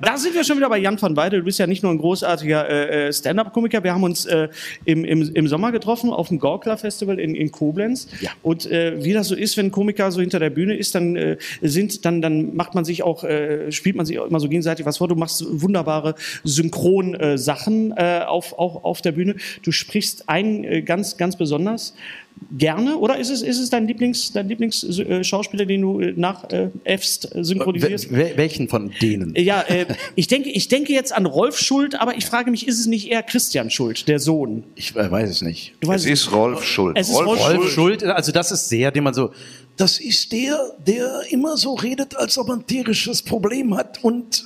Da 0.00 0.16
sind 0.16 0.34
wir 0.34 0.44
schon 0.44 0.58
wieder 0.58 0.68
bei 0.68 0.78
Jan 0.78 1.00
van 1.00 1.16
Weide. 1.16 1.38
Du 1.38 1.44
bist 1.44 1.58
ja 1.58 1.66
nicht 1.66 1.82
nur 1.82 1.90
ein 1.90 1.98
großartiger 1.98 2.68
äh, 2.68 3.08
äh, 3.08 3.12
Stand-up-Komiker. 3.12 3.82
Wir 3.82 3.92
haben 3.92 4.04
uns 4.04 4.26
äh, 4.26 4.48
im, 4.84 5.04
im, 5.04 5.34
im 5.34 5.48
Sommer 5.48 5.72
getroffen 5.72 6.10
auf 6.10 6.28
dem 6.28 6.38
Gorkler-Festival 6.38 7.18
in, 7.18 7.34
in 7.34 7.50
Koblenz. 7.50 8.06
Ja. 8.20 8.30
Und 8.42 8.70
äh, 8.70 9.02
wie 9.02 9.12
das 9.12 9.28
so 9.28 9.34
ist, 9.34 9.56
wenn 9.56 9.66
ein 9.66 9.70
Komiker 9.72 10.12
so 10.12 10.20
hinter 10.20 10.38
der 10.38 10.50
Bühne 10.50 10.76
ist, 10.76 10.94
dann 10.94 11.16
äh, 11.16 11.36
sind, 11.62 12.04
dann, 12.04 12.22
dann 12.22 12.54
macht 12.54 12.74
man 12.74 12.84
sich 12.84 13.02
auch, 13.02 13.24
äh, 13.24 13.72
spielt 13.72 13.96
man 13.96 14.06
sich 14.06 14.20
auch 14.20 14.26
immer 14.26 14.38
so 14.38 14.48
gegenseitig 14.48 14.86
was 14.86 14.98
vor. 14.98 15.08
Du 15.08 15.16
machst 15.16 15.44
wunderbare 15.48 16.14
Synchron-Sachen 16.44 17.92
äh, 17.96 18.20
auf, 18.26 18.56
auch 18.56 18.84
auf 18.84 19.02
der 19.02 19.12
Bühne. 19.12 19.34
Du 19.62 19.72
sprichst 19.72 20.28
einen 20.28 20.62
äh, 20.62 20.82
ganz, 20.82 21.16
ganz 21.16 21.36
besonders 21.36 21.94
gerne 22.58 22.96
oder 22.98 23.18
ist 23.18 23.30
es, 23.30 23.42
ist 23.42 23.58
es 23.58 23.70
dein 23.70 23.86
Lieblings, 23.86 24.32
dein 24.32 24.48
Lieblingsschauspieler, 24.48 25.64
den 25.66 25.82
du 25.82 26.00
äh, 26.00 26.12
nachäffst, 26.16 27.34
äh, 27.34 27.42
synchronisierst? 27.44 28.10
Wel- 28.10 28.16
wel- 28.32 28.36
welchen 28.36 28.68
von 28.68 28.92
denen? 29.02 29.34
Ja, 29.36 29.62
äh, 29.62 29.86
ich 30.14 30.26
denke, 30.28 30.50
ich 30.50 30.68
denke 30.68 30.92
jetzt 30.92 31.12
an 31.14 31.26
Rolf 31.26 31.58
Schuld, 31.58 32.00
aber 32.00 32.16
ich 32.16 32.26
frage 32.26 32.50
mich, 32.50 32.68
ist 32.68 32.78
es 32.78 32.86
nicht 32.86 33.10
eher 33.10 33.22
Christian 33.22 33.70
Schuld, 33.70 34.06
der 34.08 34.18
Sohn? 34.20 34.64
Ich 34.74 34.94
äh, 34.96 35.10
weiß 35.10 35.28
es 35.30 35.42
nicht. 35.42 35.74
Du 35.80 35.88
weißt 35.88 36.04
Es 36.04 36.10
ist 36.10 36.32
Rolf 36.32 36.62
Schuld. 36.64 36.96
Es 36.98 37.08
ist 37.08 37.16
Rolf 37.16 37.40
Rolf 37.40 37.70
Schuld, 37.72 38.04
also 38.04 38.32
das 38.32 38.52
ist 38.52 38.70
der, 38.70 38.90
den 38.90 39.04
man 39.04 39.14
so, 39.14 39.32
das 39.76 39.98
ist 39.98 40.32
der, 40.32 40.58
der 40.86 41.22
immer 41.30 41.56
so 41.56 41.74
redet, 41.74 42.16
als 42.16 42.38
ob 42.38 42.48
er 42.48 42.54
ein 42.56 42.66
tierisches 42.66 43.22
Problem 43.22 43.76
hat 43.76 44.02
und 44.04 44.44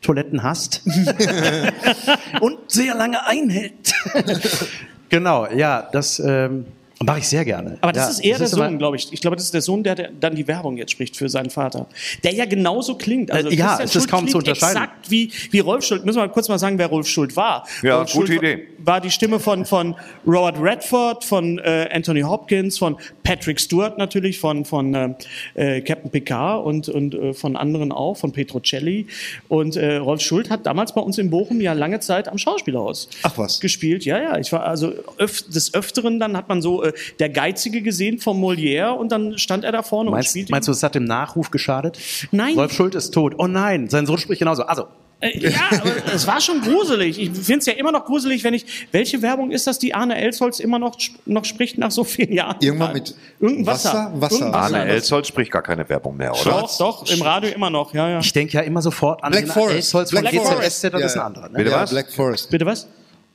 Toiletten 0.00 0.42
hasst 0.42 0.82
und 2.40 2.58
sehr 2.68 2.94
lange 2.94 3.24
einhält. 3.26 3.94
genau, 5.08 5.46
ja, 5.50 5.88
das 5.92 6.20
ähm, 6.24 6.66
mache 7.04 7.18
ich 7.20 7.28
sehr 7.28 7.44
gerne. 7.44 7.78
Aber 7.80 7.92
das 7.92 8.04
ja, 8.04 8.10
ist 8.10 8.18
eher 8.20 8.38
der 8.38 8.46
immer- 8.52 8.68
Sohn, 8.68 8.78
glaube 8.78 8.96
ich. 8.96 9.12
Ich 9.12 9.20
glaube, 9.20 9.36
das 9.36 9.44
ist 9.46 9.54
der 9.54 9.62
Sohn, 9.62 9.82
der, 9.82 9.94
der 9.94 10.10
dann 10.18 10.34
die 10.34 10.46
Werbung 10.48 10.76
jetzt 10.76 10.92
spricht 10.92 11.16
für 11.16 11.28
seinen 11.28 11.50
Vater. 11.50 11.86
Der 12.24 12.32
ja 12.34 12.44
genauso 12.44 12.96
klingt. 12.96 13.30
Also 13.30 13.48
Äh, 13.50 13.54
ja, 13.54 13.78
es 13.82 13.94
ist 13.96 14.08
kaum 14.08 14.28
zu 14.28 14.38
unterscheiden. 14.38 14.76
Exakt 14.82 15.10
wie, 15.10 15.30
wie 15.50 15.58
Rolf 15.60 15.84
Schuld. 15.84 16.04
Müssen 16.04 16.18
wir 16.18 16.26
mal 16.26 16.32
kurz 16.32 16.48
mal 16.48 16.58
sagen, 16.58 16.78
wer 16.78 16.86
Rolf 16.88 17.06
Schuld 17.08 17.36
war. 17.36 17.66
Ja, 17.82 17.98
Rolf 17.98 18.12
gute 18.12 18.26
Schuld 18.34 18.42
Idee. 18.42 18.68
War 18.78 19.00
die 19.00 19.10
Stimme 19.10 19.38
von, 19.40 19.64
von 19.64 19.94
Robert 20.26 20.60
Redford, 20.60 21.24
von 21.24 21.58
äh, 21.58 21.88
Anthony 21.92 22.20
Hopkins, 22.22 22.78
von 22.78 22.96
Patrick 23.22 23.60
Stewart 23.60 23.98
natürlich, 23.98 24.38
von, 24.40 24.64
von 24.64 24.94
äh, 24.94 25.14
äh, 25.54 25.80
Captain 25.82 26.10
Picard 26.10 26.64
und, 26.64 26.88
und 26.88 27.14
äh, 27.14 27.32
von 27.34 27.56
anderen 27.56 27.92
auch, 27.92 28.16
von 28.16 28.32
Petrocelli. 28.32 29.06
Und 29.48 29.76
äh, 29.76 29.96
Rolf 29.96 30.20
Schuld 30.20 30.50
hat 30.50 30.66
damals 30.66 30.92
bei 30.94 31.00
uns 31.00 31.18
in 31.18 31.30
Bochum 31.30 31.60
ja 31.60 31.72
lange 31.72 32.00
Zeit 32.00 32.28
am 32.28 32.38
Schauspielhaus 32.38 33.08
Ach 33.22 33.36
was. 33.38 33.60
gespielt. 33.60 34.04
Ja, 34.04 34.20
ja. 34.20 34.38
Ich 34.38 34.52
war 34.52 34.64
also 34.64 34.92
öf 35.18 35.42
des 35.48 35.74
Öfteren, 35.74 36.18
dann 36.20 36.36
hat 36.36 36.48
man 36.48 36.62
so 36.62 36.82
äh, 36.82 36.91
der 37.18 37.28
Geizige 37.28 37.82
gesehen 37.82 38.18
vom 38.18 38.42
Molière 38.42 38.90
und 38.90 39.12
dann 39.12 39.38
stand 39.38 39.64
er 39.64 39.72
da 39.72 39.82
vorne 39.82 40.10
und 40.10 40.14
Meinst, 40.16 40.30
spielte. 40.30 40.50
meinst 40.52 40.68
du, 40.68 40.72
es 40.72 40.82
hat 40.82 40.94
dem 40.94 41.04
Nachruf 41.04 41.50
geschadet? 41.50 41.98
Nein. 42.30 42.54
Rolf 42.58 42.72
Schuld 42.72 42.94
ist 42.94 43.12
tot. 43.12 43.34
Oh 43.38 43.46
nein, 43.46 43.88
sein 43.88 44.06
Sohn 44.06 44.18
spricht 44.18 44.38
genauso. 44.40 44.62
Also, 44.64 44.86
Äh, 45.20 45.38
ja, 45.38 45.60
aber 45.70 45.92
es 46.12 46.26
war 46.26 46.40
schon 46.40 46.60
gruselig. 46.62 47.16
Ich 47.16 47.30
finde 47.30 47.58
es 47.60 47.66
ja 47.66 47.74
immer 47.74 47.92
noch 47.92 48.04
gruselig, 48.06 48.42
wenn 48.42 48.54
ich. 48.54 48.66
Welche 48.90 49.22
Werbung 49.22 49.52
ist 49.52 49.68
das, 49.68 49.78
die 49.78 49.94
Arne 49.94 50.16
Elsholz 50.20 50.58
immer 50.58 50.80
noch, 50.80 50.96
noch 51.26 51.44
spricht 51.44 51.78
nach 51.78 51.92
so 51.92 52.02
vielen 52.02 52.32
Jahren? 52.32 52.56
Irgendwann 52.60 52.92
mit 52.92 53.14
Irgendein 53.38 53.66
Wasser. 53.66 54.10
Wasser? 54.14 54.20
Wasser. 54.20 54.34
Irgendein 54.46 54.60
Arne. 54.62 54.84
Elsholz 54.86 55.28
spricht 55.28 55.52
gar 55.52 55.62
keine 55.62 55.88
Werbung 55.88 56.16
mehr, 56.16 56.32
oder? 56.32 56.50
Doch, 56.50 56.76
doch, 56.76 57.08
im 57.08 57.22
Radio 57.22 57.50
immer 57.50 57.70
noch, 57.70 57.94
ja, 57.94 58.08
ja. 58.08 58.18
ich 58.18 58.32
denke 58.32 58.54
ja 58.54 58.62
immer 58.62 58.82
sofort 58.82 59.22
an 59.22 59.30
Black 59.30 59.44
den 59.44 59.52
Forest. 59.52 59.76
Elsholz 59.76 60.10
von 60.10 60.20
Black 60.22 60.32
GZSZ, 60.32 60.48
Forest. 60.48 60.84
das 60.84 60.92
Ja, 61.00 61.06
ist 61.06 61.16
ein 61.16 61.22
anderer. 61.22 61.48
Ne? 61.50 61.56
Bitte 61.58 61.70
ja, 61.70 61.80
was? 61.82 61.90
Black 61.90 62.10
Forest. 62.12 62.50
Bitte 62.50 62.66
was? 62.66 62.88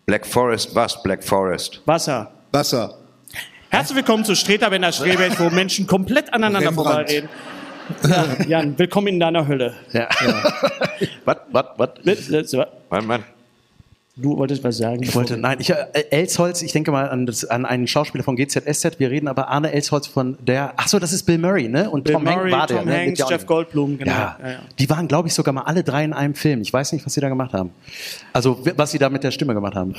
Black 0.06 0.26
Forest, 0.28 0.76
was? 0.76 1.02
Black 1.04 1.24
Forest. 1.24 1.82
Wasser. 1.86 2.32
Wasser. 2.52 2.98
Herzlich 3.78 3.98
willkommen 3.98 4.26
zu 4.26 4.34
Streter 4.34 4.72
Bender 4.72 4.92
Streberg, 4.92 5.40
wo 5.40 5.52
Menschen 5.52 5.86
komplett 5.86 6.34
aneinander 6.34 6.74
vorbeireden. 6.74 7.30
Ja, 8.10 8.26
Jan, 8.48 8.80
willkommen 8.80 9.06
in 9.06 9.20
deiner 9.20 9.48
Hölle. 9.48 9.76
Ja. 9.94 10.10
Was, 11.26 11.38
was, 11.52 11.66
was? 11.78 12.68
Mein 12.90 13.06
Mann. 13.06 13.24
Du 14.16 14.36
wolltest 14.36 14.64
was 14.64 14.78
sagen. 14.78 15.04
Ich 15.04 15.14
wollte, 15.14 15.38
nein, 15.38 15.58
ich, 15.60 15.70
äh, 15.70 15.76
Elsholz, 16.10 16.64
ich 16.64 16.72
denke 16.72 16.90
mal 16.90 17.08
an, 17.08 17.28
das, 17.28 17.46
an 17.46 17.68
einen 17.68 17.88
Schauspieler 17.88 18.24
von 18.24 18.36
GZSZ, 18.36 19.00
wir 19.00 19.12
reden 19.12 19.28
aber 19.28 19.48
Arne 19.50 19.72
Elsholz 19.72 20.08
von 20.08 20.40
der, 20.42 20.74
ach 20.78 20.88
so, 20.88 20.98
das 20.98 21.14
ist 21.14 21.28
Bill 21.28 21.38
Murray, 21.38 21.68
ne? 21.68 21.88
Und 21.88 22.06
Bill 22.06 22.14
Tom 22.14 22.24
Murray, 22.24 22.50
Hanks 22.50 22.52
war 22.52 22.66
der, 22.66 22.78
Tom 22.78 22.86
ne? 22.88 22.98
Hanks, 22.98 23.24
Jeff 23.30 23.46
Goldblum, 23.46 24.00
genau. 24.00 24.12
Ja, 24.12 24.38
Ja, 24.42 24.50
ja. 24.54 24.60
die 24.80 24.90
waren, 24.90 25.08
glaube 25.08 25.28
ich, 25.28 25.36
sogar 25.36 25.54
mal 25.54 25.62
alle 25.62 25.84
drei 25.84 26.04
in 26.04 26.14
einem 26.14 26.34
Film. 26.34 26.62
Ich 26.62 26.74
weiß 26.74 26.94
nicht, 26.94 27.06
was 27.06 27.14
sie 27.14 27.22
da 27.22 27.30
gemacht 27.30 27.54
haben. 27.54 27.70
Also, 28.34 28.60
was 28.76 28.90
sie 28.90 28.98
da 28.98 29.12
mit 29.12 29.24
der 29.24 29.30
Stimme 29.30 29.54
gemacht 29.54 29.76
haben. 29.76 29.94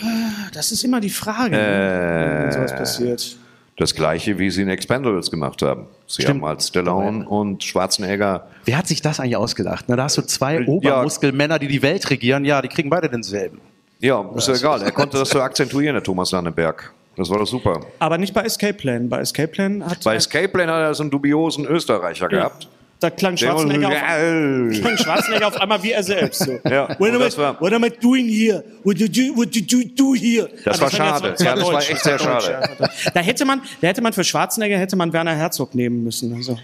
Das 0.53 0.73
ist 0.73 0.83
immer 0.83 1.01
die 1.01 1.11
Frage, 1.11 1.55
ne, 1.55 2.41
wenn 2.43 2.53
sowas 2.53 2.75
passiert. 2.75 3.37
Das 3.79 3.95
gleiche, 3.95 4.39
wie 4.41 4.51
sie 4.51 4.63
in 4.63 4.69
Expendables 4.69 5.31
gemacht 5.31 5.63
haben. 5.63 5.87
Sie 6.07 6.23
Stimmt. 6.23 6.43
haben 6.43 6.49
als 6.51 6.67
Stallone 6.67 7.29
und 7.29 7.63
Schwarzenegger 7.63 8.49
Wer 8.65 8.77
hat 8.77 8.89
sich 8.89 9.01
das 9.03 9.21
eigentlich 9.21 9.37
ausgedacht? 9.37 9.85
Na, 9.89 9.95
da 9.95 10.05
hast 10.05 10.19
du 10.19 10.23
zwei 10.23 10.67
Obermuskelmänner, 10.67 11.61
die 11.61 11.69
die 11.69 11.81
Welt 11.81 12.11
regieren. 12.11 12.45
Ja, 12.45 12.61
die 12.61 12.69
kriegen 12.69 12.91
beide 12.91 13.09
denselben. 13.09 13.61
Ja, 14.01 14.29
ist 14.35 14.49
ja 14.49 14.55
egal. 14.55 14.83
Er 14.83 14.91
konnte 14.93 15.19
das 15.19 15.31
so 15.31 15.41
akzentuieren, 15.41 15.95
der 15.95 16.03
Thomas 16.03 16.33
Lanneberg. 16.33 16.93
Das 17.17 17.31
war 17.31 17.39
doch 17.39 17.47
super. 17.47 17.81
Aber 18.01 18.19
nicht 18.19 18.35
bei 18.35 18.43
Escape 18.43 18.75
Plan. 18.75 19.09
Bei 19.09 19.21
Escape 19.21 19.49
Plan 19.49 19.85
hat 19.85 20.05
Bei 20.05 20.17
Escape 20.17 20.49
Plan 20.49 20.69
hat 20.69 20.81
er 20.81 20.95
so 20.95 21.05
einen 21.05 21.11
dubiosen 21.11 21.65
Österreicher 21.65 22.29
gehabt. 22.29 22.69
Da 23.01 23.11
klang 23.11 23.37
Schwarzenegger, 23.37 23.89
auf, 23.89 23.95
klang 24.81 24.97
Schwarzenegger 24.99 25.47
auf 25.47 25.61
einmal 25.61 25.81
wie 25.85 25.93
er 25.93 26.03
selbst. 26.03 26.41
So. 26.41 26.59
Ja, 26.69 26.89
What, 26.99 27.11
am 27.11 27.17
I, 27.17 27.25
das 27.25 27.39
war- 27.39 27.61
what 27.61 27.73
am 27.73 27.85
I 27.85 27.91
doing 27.91 28.27
here? 28.29 28.65
What 28.83 28.99
did 28.99 29.17
you, 29.17 29.37
what 29.37 29.55
did 29.55 29.71
you 29.71 29.85
do 29.85 30.15
here? 30.17 30.49
Das 30.65 30.79
Ah, 30.79 30.83
war 30.83 30.91
schade. 30.91 31.35
Ja, 31.39 31.55
das 31.55 31.65
war 31.65 31.79
echt 31.79 32.03
sehr 32.03 32.19
schade. 32.19 32.61
Da 33.15 33.21
hätte 33.21 33.45
man, 33.45 33.63
da 33.81 33.87
hätte 33.89 34.03
man 34.03 34.13
für 34.13 34.25
Schwarzenegger 34.25 34.77
hätte 34.79 34.97
man 34.97 35.13
Werner 35.13 35.37
Herzog 35.37 35.77
nehmen 35.77 36.03
müssen. 36.03 36.35
Also, 36.35 36.59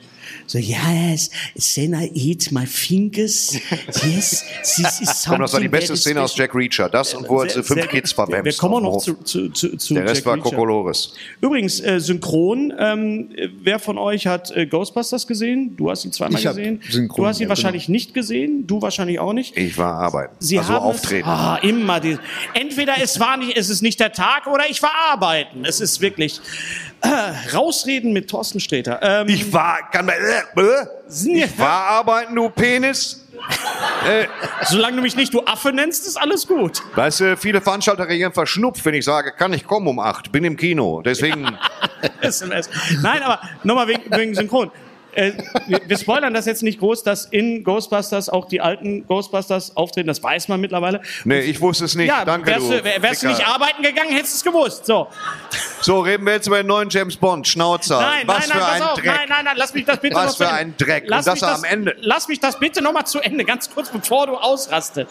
so 0.47 0.59
yes, 0.59 1.31
then 1.75 1.95
I 1.95 2.11
eat 2.15 2.53
my 2.53 2.67
fingers. 2.67 3.59
Yes, 4.05 4.45
this 4.77 5.01
is 5.01 5.09
something 5.09 5.31
Komm, 5.31 5.41
das 5.41 5.53
war 5.53 5.61
die 5.61 5.69
beste 5.69 5.97
Szene 5.97 6.23
aus. 6.23 6.37
Jack 6.37 6.55
Reacher. 6.55 6.89
Das 6.89 7.15
und 7.15 7.29
wo 7.29 7.43
er 7.43 7.49
zu 7.49 7.63
fünf 7.63 7.89
Kids 7.89 8.15
gut. 8.15 8.27
verwämst. 8.27 8.45
Wir 8.45 8.57
kommen 8.57 8.83
noch 8.85 8.99
zu, 8.99 9.15
zu, 9.15 9.49
zu, 9.51 9.77
zu 9.77 9.95
Der 9.95 10.05
Rest 10.05 10.17
Jack 10.17 10.27
war. 10.27 10.39
Kokolores. 10.39 11.15
Übrigens, 11.41 11.81
äh, 11.81 12.01
synchron, 12.01 12.73
ähm, 12.79 13.31
wer 13.63 13.79
von 13.79 13.99
euch 13.99 14.27
hat 14.27 14.51
äh, 14.51 14.67
Ghostbusters 14.67 15.27
gesehen? 15.27 15.77
Du 15.77 15.91
hast 15.91 16.05
ihn 16.05 16.13
zweimal 16.13 16.41
Ich 16.41 16.47
gesehen. 16.47 16.81
synchron, 16.89 17.17
du 17.17 17.27
hast 17.29 17.41
ihn 17.41 17.45
ja, 17.45 17.49
wahrscheinlich 17.49 17.89
nicht 17.89 18.15
gesehen, 18.15 18.67
du 18.67 18.83
wahrscheinlich 18.83 19.19
auch 19.19 19.33
nicht. 19.33 19.57
Ich 19.57 19.79
war 19.79 19.95
arbeiten. 19.95 20.35
Sie 20.39 20.59
also 20.59 20.73
haben 20.73 20.83
auftreten. 20.85 21.29
Es, 21.29 21.35
ah, 21.35 21.59
immer 21.63 22.01
die, 22.01 22.19
entweder 22.55 22.95
es 23.03 23.19
war 23.21 23.37
nicht, 23.37 23.57
es 23.57 23.69
ist 23.69 23.83
nicht 23.83 24.01
der 24.01 24.13
Tag 24.13 24.47
oder 24.47 24.65
ich 24.69 24.83
war 24.83 24.93
arbeiten. 25.13 25.65
Es 25.65 25.81
ist 25.81 26.01
wirklich 26.01 26.41
rausreden 27.53 28.13
mit 28.13 28.29
Thorsten 28.31 28.61
Sträter. 28.61 28.99
Ähm, 29.03 29.29
Ich 29.29 29.53
war, 29.53 29.91
kann 29.91 30.07
man, 30.07 30.15
äh, 30.15 30.61
äh, 30.61 30.87
ich 31.45 31.59
war 31.59 31.87
arbeiten, 31.87 32.35
du 32.35 32.49
Penis. 32.51 33.21
solange 34.69 34.97
du 34.97 35.03
mich 35.03 35.17
nicht 35.17 35.35
du 35.35 35.43
Affe 35.45 35.73
nennst, 35.73 36.07
ist 36.07 36.17
alles 36.17 36.47
gut. 36.47 36.83
Weißt 36.95 37.21
du, 37.21 37.37
viele 37.37 37.61
Veranstalter 37.61 38.09
reagieren 38.09 38.33
verschnupft, 38.33 38.85
wenn 38.87 38.95
ich 38.95 39.05
sage, 39.05 39.33
kann 39.33 39.53
ich 39.53 39.67
kommen 39.67 39.87
um 39.87 39.99
acht, 39.99 40.33
bin 40.33 40.45
im 40.45 40.57
Kino. 40.57 41.03
Deswegen, 41.03 41.59
SMS. 42.21 42.71
Nein, 43.03 43.23
aber 43.23 43.41
nochmal 43.63 43.89
wegen, 43.89 44.03
wegen 44.17 44.35
Synchron. 44.35 44.71
Äh, 45.17 45.33
wir, 45.67 45.81
wir 45.87 45.99
spoilern 45.99 46.35
das 46.35 46.47
jetzt 46.47 46.63
nicht 46.63 46.79
groß, 46.81 47.03
dass 47.03 47.25
in 47.27 47.65
Ghostbusters 47.65 48.29
auch 48.29 48.47
die 48.47 48.61
alten 48.61 49.07
Ghostbusters 49.07 49.77
auftreten. 49.77 50.07
Das 50.09 50.23
weiß 50.23 50.49
man 50.49 50.61
mittlerweile. 50.61 51.01
nee, 51.25 51.41
ich 51.41 51.61
wusste 51.61 51.85
es 51.85 51.95
nicht. 51.95 52.09
Ja, 52.09 52.25
Danke, 52.25 52.47
wärst 52.51 52.71
du. 52.71 52.85
wär- 52.85 53.03
wärst 53.03 53.23
du 53.23 53.29
nicht 53.29 53.47
arbeiten 53.47 53.83
gegangen, 53.83 54.11
hättest 54.11 54.35
du 54.45 54.49
es 54.49 54.55
gewusst. 54.55 54.87
So. 54.87 55.09
So, 55.81 56.01
reden 56.01 56.25
wir 56.27 56.35
jetzt 56.35 56.47
über 56.47 56.57
den 56.59 56.67
neuen 56.67 56.89
James 56.91 57.17
Bond, 57.17 57.47
Schnauzer. 57.47 58.01
Nein, 58.01 58.27
Was 58.27 58.49
nein, 58.49 58.49
nein, 58.49 58.59
für 58.59 58.65
ein 58.67 58.81
pass 58.81 58.89
auf. 58.91 58.95
Dreck. 58.99 59.07
Nein, 59.07 59.29
nein, 59.29 59.45
nein, 59.45 59.57
lass 59.57 59.75
mich 59.75 59.85
das 59.85 60.01
bitte 60.01 60.17
Was 60.17 60.37
für 60.37 60.51
ein 60.51 60.75
Dreck. 60.77 61.05
Und 61.05 61.11
Lass 61.11 61.25
das 61.27 61.35
mich 61.41 61.45
am 61.51 61.65
Ende. 61.65 61.97
Lass 62.01 62.29
mich 62.29 62.41
das 62.41 62.59
bitte 62.59 62.83
noch 62.83 62.93
mal 62.93 63.05
zu 63.05 63.21
Ende, 63.21 63.45
ganz 63.45 63.69
kurz, 63.73 63.91
bevor 63.91 64.27
du 64.27 64.37
ausrastet. 64.37 65.09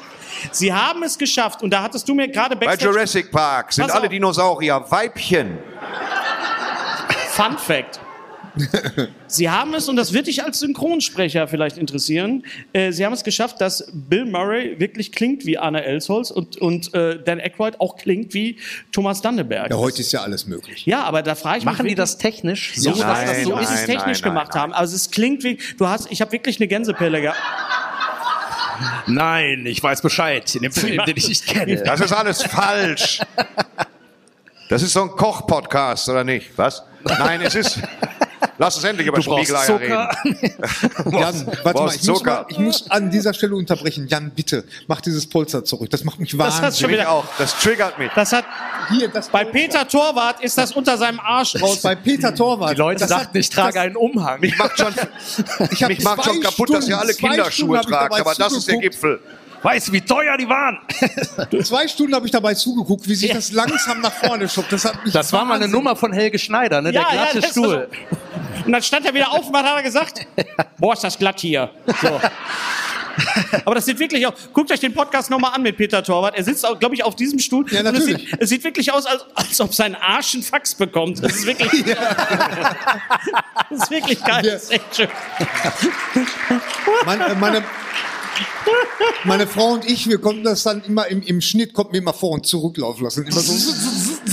Sie 0.52 0.74
haben 0.74 1.04
es 1.04 1.18
geschafft, 1.18 1.62
und 1.64 1.70
da 1.72 1.84
hattest 1.84 2.08
du 2.10 2.14
mir 2.16 2.28
gerade 2.28 2.56
Bei. 2.56 2.76
Jurassic 2.76 3.32
Park 3.32 3.72
sind 3.72 3.86
Pass 3.86 3.94
alle 3.96 4.06
auf. 4.06 4.10
Dinosaurier 4.10 4.84
Weibchen. 4.90 5.58
Fun 7.30 7.58
Fact. 7.58 8.00
Sie 9.28 9.50
haben 9.50 9.74
es, 9.74 9.90
und 9.90 9.96
das 9.96 10.14
wird 10.14 10.28
dich 10.28 10.44
als 10.44 10.60
Synchronsprecher 10.60 11.48
vielleicht 11.48 11.78
interessieren, 11.78 12.46
äh, 12.74 12.92
Sie 12.92 13.06
haben 13.06 13.14
es 13.14 13.24
geschafft, 13.24 13.62
dass 13.62 13.90
Bill 13.94 14.26
Murray 14.26 14.80
wirklich 14.80 15.12
klingt 15.12 15.46
wie 15.46 15.58
Anna 15.58 15.80
Elsholz 15.80 16.30
und, 16.32 16.58
und 16.58 16.94
äh, 16.94 17.20
Dan 17.24 17.40
Aykroyd 17.40 17.80
auch 17.80 17.96
klingt 17.96 18.34
wie 18.34 18.58
Thomas 18.92 19.22
Danneberg. 19.22 19.72
Ja, 19.72 19.78
heute 19.78 20.02
ist 20.02 20.12
ja 20.12 20.22
alles 20.22 20.46
möglich. 20.46 20.86
Ja, 20.86 21.04
aber 21.04 21.24
da 21.24 21.36
frage 21.36 21.60
ich 21.60 21.66
mich 21.66 21.74
Machen 21.74 21.88
die 21.88 21.96
das 21.96 22.18
technisch? 22.18 22.74
So, 22.76 22.94
So, 22.94 23.02
dass 23.02 23.08
dass 23.08 23.26
das 23.26 23.44
so 23.44 23.52
so 23.52 23.58
ist 23.60 23.72
es 23.72 23.86
technisch 23.86 24.22
nein, 24.22 24.32
gemacht 24.32 24.52
nein. 24.54 24.62
haben. 24.62 24.74
Also 24.74 24.96
es 24.96 25.12
klingt 25.12 25.44
wie, 25.44 25.58
du 25.78 25.88
hast, 25.88 26.12
ich 26.12 26.22
habe 26.22 26.32
wirklich 26.32 26.60
eine 26.60 26.68
Gänsepelle 26.68 27.22
gehabt. 27.22 27.40
Nein, 29.08 29.66
ich 29.66 29.82
weiß 29.82 30.02
Bescheid. 30.02 30.54
In 30.56 30.64
dem 30.64 30.72
Film, 30.72 31.04
den 31.06 31.18
ich 31.18 31.30
nicht 31.30 31.46
kenne. 31.48 31.78
Das 31.84 32.00
ist 32.00 32.14
alles 32.14 32.44
falsch. 32.44 33.20
Das 34.70 34.82
ist 34.82 34.94
so 34.94 35.04
ein 35.04 35.10
Koch-Podcast, 35.12 36.10
oder 36.10 36.24
nicht? 36.24 36.52
Was? 36.58 36.84
Nein, 37.04 37.42
es 37.42 37.56
ist. 37.56 37.80
Lass 38.60 38.76
uns 38.76 38.84
endlich 38.86 39.08
über 39.08 39.18
Du 39.20 39.24
brauchst 39.30 39.46
Spiegeleier 39.50 39.66
Zucker. 39.66 40.10
reden. 40.24 41.12
Jan, 41.20 41.48
warte 41.64 41.80
mal 41.82 41.88
ich, 41.96 42.04
muss 42.04 42.20
Zucker. 42.20 42.32
mal, 42.42 42.46
ich 42.50 42.60
muss 42.60 42.92
an 42.92 43.10
dieser 43.10 43.34
Stelle 43.34 43.56
unterbrechen. 43.56 44.08
Jan, 44.08 44.30
bitte, 44.32 44.64
mach 44.88 45.02
dieses 45.02 45.28
Polster 45.28 45.64
zurück. 45.66 45.90
Das 45.90 46.04
macht 46.04 46.20
mich 46.20 46.32
Das 46.38 46.40
hat's 46.40 46.62
wahnsinnig. 46.62 46.80
schon 46.80 46.92
Mich 46.92 47.00
wieder- 47.00 47.10
auch. 47.12 47.26
Das 47.38 47.58
triggert 47.60 47.98
mich. 47.98 48.12
Das 48.14 48.32
hat, 48.32 48.46
Hier, 48.90 49.08
das 49.08 49.30
bei 49.30 49.44
Polster. 49.44 49.60
Peter 49.60 49.88
Torwart 49.88 50.42
ist 50.44 50.58
das 50.58 50.72
unter 50.74 50.98
seinem 50.98 51.20
Arsch 51.20 51.56
raus. 51.62 51.82
bei 51.82 51.96
Peter 51.96 52.34
Torwart. 52.36 52.74
Die 52.74 52.78
Leute 52.80 53.00
das 53.02 53.10
dachten, 53.10 53.28
hat- 53.30 53.36
ich 53.36 53.50
trage 53.50 53.74
das- 53.74 53.84
einen 53.84 53.96
Umhang. 53.96 54.40
Mich 54.40 54.58
macht 54.58 54.78
schon, 54.78 54.94
mich 55.88 56.04
macht 56.04 56.24
schon 56.26 56.40
kaputt, 56.42 56.74
dass 56.74 56.88
ihr 56.88 56.98
alle 57.00 57.14
Stunden- 57.14 57.34
Kinderschuhe 57.36 57.78
Stunden 57.80 57.92
tragt. 57.98 58.20
Aber 58.20 58.36
das 58.36 58.54
ist 58.54 58.68
der. 58.68 58.78
Gipfel. 58.78 59.20
Weißt 59.64 59.88
du, 59.88 59.94
wie 59.94 60.02
teuer 60.02 60.38
die 60.38 60.48
waren? 60.48 60.80
Zwei 61.64 61.88
Stunden 61.88 62.14
habe 62.14 62.26
ich 62.26 62.32
dabei 62.32 62.54
zugeguckt, 62.54 63.08
wie 63.08 63.16
sich 63.16 63.32
das 63.32 63.52
langsam 63.54 64.02
nach 64.02 64.12
vorne 64.12 64.48
schubbt. 64.50 64.72
Das, 64.74 64.84
hat 64.84 65.04
mich 65.04 65.14
Das 65.14 65.32
war 65.32 65.46
mal 65.46 65.56
eine 65.56 65.70
Nummer 65.70 65.96
von 65.96 66.12
Helge 66.12 66.38
Schneider, 66.38 66.82
ne? 66.82 66.92
Der 66.92 67.04
glatte 67.04 67.42
war 67.42 67.50
Stuhl. 67.50 67.90
so. 67.92 68.66
Und 68.66 68.72
dann 68.72 68.82
stand 68.84 69.06
er 69.06 69.14
wieder 69.14 69.32
auf 69.32 69.48
und 69.48 69.56
hat 69.56 69.66
er 69.66 69.84
gesagt? 69.84 70.28
Boah, 70.78 70.94
ist 70.94 71.04
das 71.04 71.18
glatt 71.18 71.40
hier. 71.40 71.70
So. 72.02 72.20
Aber 73.66 73.76
das 73.76 73.86
sieht 73.86 74.00
wirklich 74.00 74.26
aus. 74.26 74.34
Guckt 74.52 74.72
euch 74.72 74.80
den 74.80 74.94
Podcast 74.94 75.30
nochmal 75.30 75.52
an 75.54 75.62
mit 75.62 75.78
Peter 75.78 76.04
Torwart. 76.04 76.36
Er 76.36 76.44
sitzt, 76.44 76.66
glaube 76.80 76.96
ich, 76.96 77.04
auf 77.04 77.16
diesem 77.16 77.40
Stuhl. 77.40 77.66
Ja, 77.72 77.80
Und 77.82 77.88
es, 77.88 77.94
natürlich. 77.94 78.30
sieht, 78.30 78.42
es 78.42 78.50
sieht 78.50 78.64
wirklich 78.64 78.92
aus, 78.92 79.06
als, 79.06 79.26
als 79.36 79.62
ob 79.62 79.74
sein 79.74 79.96
Arsch 79.96 80.34
einen 80.34 80.44
Fax 80.44 80.76
bekommt. 80.76 81.24
Das 81.24 81.36
ist 81.36 81.46
wirklich. 81.46 81.84
das 83.70 83.80
ist 83.84 83.92
wirklich 83.92 84.24
geil. 84.24 84.46
Ja. 84.46 84.54
Das 84.54 84.64
ist 84.64 84.72
echt 84.72 84.96
schön. 84.96 85.08
Meine, 87.06 87.36
meine, 87.36 87.64
meine 89.26 89.48
Frau 89.48 89.74
und 89.74 89.90
ich, 89.90 90.08
wir 90.10 90.18
konnten 90.20 90.44
das 90.44 90.64
dann 90.64 90.84
immer 90.88 91.08
im, 91.08 91.22
im 91.22 91.42
Schnitt, 91.42 91.74
konnten 91.74 91.94
wir 91.94 92.00
immer 92.02 92.14
vor 92.14 92.32
und 92.32 92.46
zurücklaufen 92.46 93.04
lassen. 93.04 93.26
Immer 93.26 93.40
so, 93.40 93.74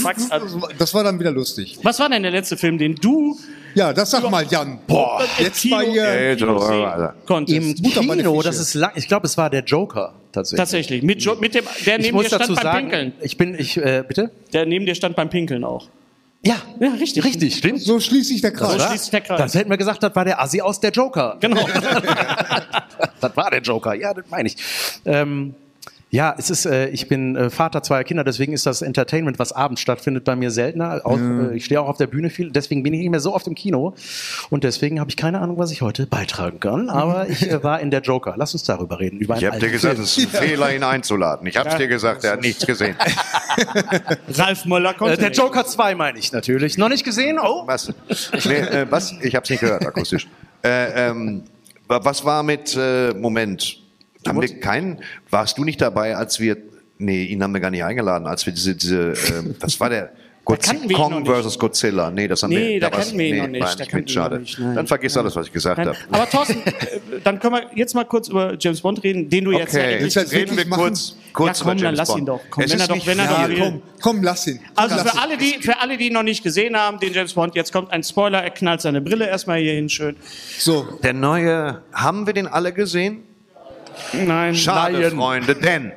das 0.78 0.94
war 0.94 1.04
dann 1.04 1.18
wieder 1.20 1.30
lustig. 1.32 1.78
Was 1.82 1.98
war 2.00 2.08
denn 2.08 2.22
der 2.22 2.32
letzte 2.32 2.56
Film, 2.56 2.78
den 2.78 2.94
du 2.96 3.38
Ja, 3.74 3.92
das 3.92 4.10
sag 4.10 4.28
mal, 4.30 4.44
Jan. 4.48 4.78
Boah, 4.86 5.22
jetzt 5.38 5.60
Kino- 5.62 5.76
mal 5.76 5.84
hier. 5.86 7.14
Konntest? 7.26 7.56
Im 7.58 7.74
Kino, 7.92 8.42
das 8.42 8.58
ist 8.58 8.74
lang, 8.74 8.92
ich 8.94 9.08
glaube, 9.08 9.26
es 9.26 9.36
war 9.36 9.50
der 9.50 9.62
Joker 9.64 10.14
tatsächlich. 10.32 10.58
Tatsächlich. 10.58 11.02
Mit, 11.02 11.22
Jo- 11.22 11.36
mit 11.40 11.54
dem, 11.54 11.64
der 11.86 11.98
Ich 11.98 12.06
neben 12.06 12.16
muss 12.16 12.24
dir 12.24 12.28
stand 12.36 12.42
dazu 12.42 12.54
beim 12.54 12.62
sagen, 12.62 12.90
Pinkeln. 12.90 13.12
ich 13.20 13.36
bin, 13.36 13.54
ich, 13.58 13.76
äh, 13.76 14.04
bitte? 14.06 14.30
Der 14.52 14.66
neben 14.66 14.86
dir 14.86 14.94
stand 14.94 15.16
beim 15.16 15.30
Pinkeln 15.30 15.64
auch. 15.64 15.88
Ja, 16.42 16.56
Ja, 16.80 16.92
richtig. 16.92 17.22
richtig, 17.24 17.56
stimmt. 17.56 17.82
So 17.82 18.00
schließt 18.00 18.28
sich 18.28 18.40
der 18.40 18.52
Kreis. 18.52 18.72
So 18.72 18.78
schließt 18.88 19.04
sich 19.04 19.10
der 19.10 19.20
Kreis. 19.20 19.38
Das 19.38 19.54
hätten 19.54 19.68
wir 19.68 19.76
gesagt, 19.76 20.02
das 20.02 20.14
war 20.16 20.24
der 20.24 20.40
Assi 20.40 20.60
aus 20.60 20.80
der 20.80 20.90
Joker. 20.90 21.36
Genau. 21.40 21.66
das 23.20 23.36
war 23.36 23.50
der 23.50 23.60
Joker, 23.60 23.94
ja, 23.94 24.14
das 24.14 24.24
meine 24.30 24.48
ich. 24.48 24.56
Ähm, 25.04 25.54
ja, 26.12 26.34
es 26.36 26.50
ist, 26.50 26.66
äh, 26.66 26.88
ich 26.88 27.06
bin 27.08 27.36
äh, 27.36 27.50
Vater 27.50 27.82
zweier 27.84 28.02
Kinder, 28.02 28.24
deswegen 28.24 28.52
ist 28.52 28.66
das 28.66 28.82
Entertainment, 28.82 29.38
was 29.38 29.52
abends 29.52 29.80
stattfindet, 29.80 30.24
bei 30.24 30.34
mir 30.34 30.50
seltener. 30.50 31.00
Auch, 31.04 31.18
äh, 31.18 31.54
ich 31.56 31.64
stehe 31.66 31.80
auch 31.80 31.88
auf 31.88 31.98
der 31.98 32.08
Bühne 32.08 32.30
viel, 32.30 32.50
deswegen 32.50 32.82
bin 32.82 32.92
ich 32.94 33.00
nicht 33.00 33.10
mehr 33.10 33.20
so 33.20 33.32
oft 33.34 33.46
im 33.46 33.54
Kino. 33.54 33.94
Und 34.50 34.64
deswegen 34.64 34.98
habe 34.98 35.08
ich 35.08 35.16
keine 35.16 35.40
Ahnung, 35.40 35.56
was 35.58 35.70
ich 35.70 35.82
heute 35.82 36.06
beitragen 36.06 36.58
kann. 36.58 36.90
Aber 36.90 37.28
ich 37.28 37.48
äh, 37.48 37.62
war 37.62 37.80
in 37.80 37.90
der 37.92 38.00
Joker. 38.00 38.34
Lass 38.36 38.52
uns 38.54 38.64
darüber 38.64 38.98
reden. 38.98 39.18
Über 39.20 39.36
Ich 39.36 39.44
hab 39.44 39.60
dir 39.60 39.70
gesagt, 39.70 39.94
Film. 39.94 40.04
es 40.04 40.18
ist 40.18 40.34
ein 40.34 40.42
Fehler, 40.48 40.74
ihn 40.74 40.82
einzuladen. 40.82 41.46
Ich 41.46 41.56
hab's 41.56 41.76
dir 41.76 41.86
gesagt, 41.88 42.24
er 42.24 42.32
hat 42.32 42.40
nichts 42.42 42.66
gesehen. 42.66 42.96
Ralf 44.36 44.64
Möller 44.64 44.94
konnte 44.94 45.14
Äh, 45.14 45.16
der 45.18 45.28
nicht. 45.30 45.38
Joker 45.38 45.64
2 45.64 45.94
meine 45.94 46.18
ich 46.18 46.32
natürlich. 46.32 46.78
Noch 46.78 46.88
nicht 46.88 47.04
gesehen? 47.04 47.38
Oh. 47.42 47.62
Was? 47.66 47.92
Nee, 48.46 48.54
äh, 48.54 48.86
was? 48.90 49.14
Ich 49.22 49.34
hab's 49.34 49.50
nicht 49.50 49.60
gehört, 49.60 49.86
akustisch. 49.86 50.26
Äh, 50.62 51.08
ähm, 51.10 51.42
wa- 51.88 52.00
was 52.02 52.24
war 52.24 52.42
mit, 52.42 52.76
äh, 52.76 53.12
Moment, 53.14 53.79
haben 54.26 54.40
wir 54.40 54.60
keinen, 54.60 54.98
warst 55.30 55.58
du 55.58 55.64
nicht 55.64 55.80
dabei, 55.80 56.16
als 56.16 56.40
wir, 56.40 56.56
nee, 56.98 57.24
ihn 57.24 57.42
haben 57.42 57.52
wir 57.54 57.60
gar 57.60 57.70
nicht 57.70 57.84
eingeladen, 57.84 58.26
als 58.26 58.44
wir 58.46 58.52
diese, 58.52 58.74
diese, 58.74 59.14
ähm, 59.34 59.54
was 59.60 59.78
war 59.80 59.88
der? 59.90 60.12
ihn 60.48 60.88
noch 60.88 61.10
Kong 61.10 61.24
versus 61.26 61.56
Godzilla. 61.58 62.10
Nee, 62.10 62.26
das 62.26 62.42
haben 62.42 62.50
Nee, 62.50 62.70
wir 62.70 62.80
da 62.80 62.90
kannten 62.90 63.16
wir 63.18 63.26
ihn 63.26 63.36
noch 63.38 63.46
nicht, 63.46 63.60
Nein, 63.78 63.88
da 63.92 63.98
ihn 63.98 64.08
schade. 64.08 64.34
noch 64.36 64.40
nicht, 64.40 64.58
nein. 64.58 64.74
Dann 64.74 64.86
vergiss 64.88 65.16
alles, 65.16 65.36
was 65.36 65.46
ich 65.46 65.52
gesagt 65.52 65.78
habe. 65.78 65.94
Aber 66.10 66.28
Thorsten, 66.28 66.62
äh, 66.66 67.20
dann 67.22 67.38
können 67.38 67.54
wir 67.54 67.70
jetzt 67.76 67.94
mal 67.94 68.02
kurz 68.04 68.26
über 68.28 68.56
James 68.58 68.80
Bond 68.80 69.00
reden, 69.04 69.28
den 69.28 69.44
du 69.44 69.52
jetzt 69.52 69.74
ja 69.74 69.82
Okay, 69.82 69.98
du 70.00 70.04
das 70.08 70.32
reden 70.32 70.56
wir 70.56 70.66
machen? 70.66 70.82
kurz, 70.82 71.16
kurz 71.34 71.58
Ja, 71.60 71.64
komm, 71.64 71.72
über 71.78 71.82
dann 71.82 71.94
James 71.94 71.98
lass 71.98 72.08
ihn 72.08 72.24
Bond. 72.24 72.28
doch. 72.28 72.40
Komm, 72.50 72.64
es 72.64 72.72
wenn 72.72 72.80
er 72.80 72.88
doch- 72.88 72.94
nicht 72.96 73.06
wenn 73.06 73.18
er 73.20 73.26
doch 73.28 73.38
viel. 73.44 73.48
will. 73.50 73.58
Komm, 73.60 73.82
komm, 74.00 74.22
lass 74.24 74.46
ihn. 74.48 74.60
Also 74.74 74.96
lass 74.96 75.10
für 75.10 75.16
ihn. 75.16 75.22
alle, 75.22 75.36
die, 75.38 75.58
für 75.62 75.78
alle, 75.80 75.96
die 75.98 76.06
ihn 76.08 76.12
noch 76.14 76.22
nicht 76.24 76.42
gesehen 76.42 76.76
haben, 76.76 76.98
den 76.98 77.12
James 77.12 77.34
Bond, 77.34 77.54
jetzt 77.54 77.72
kommt 77.72 77.92
ein 77.92 78.02
Spoiler, 78.02 78.42
er 78.42 78.50
knallt 78.50 78.80
seine 78.80 79.00
Brille 79.00 79.28
erstmal 79.28 79.60
hier 79.60 79.74
hin, 79.74 79.88
schön. 79.88 80.16
So, 80.58 80.98
Der 81.04 81.12
neue, 81.12 81.82
haben 81.92 82.26
wir 82.26 82.32
den 82.32 82.48
alle 82.48 82.72
gesehen? 82.72 83.22
Nein, 84.12 84.54
Schade, 84.54 85.00
Nein. 85.00 85.10
Freunde, 85.12 85.54
denn 85.54 85.92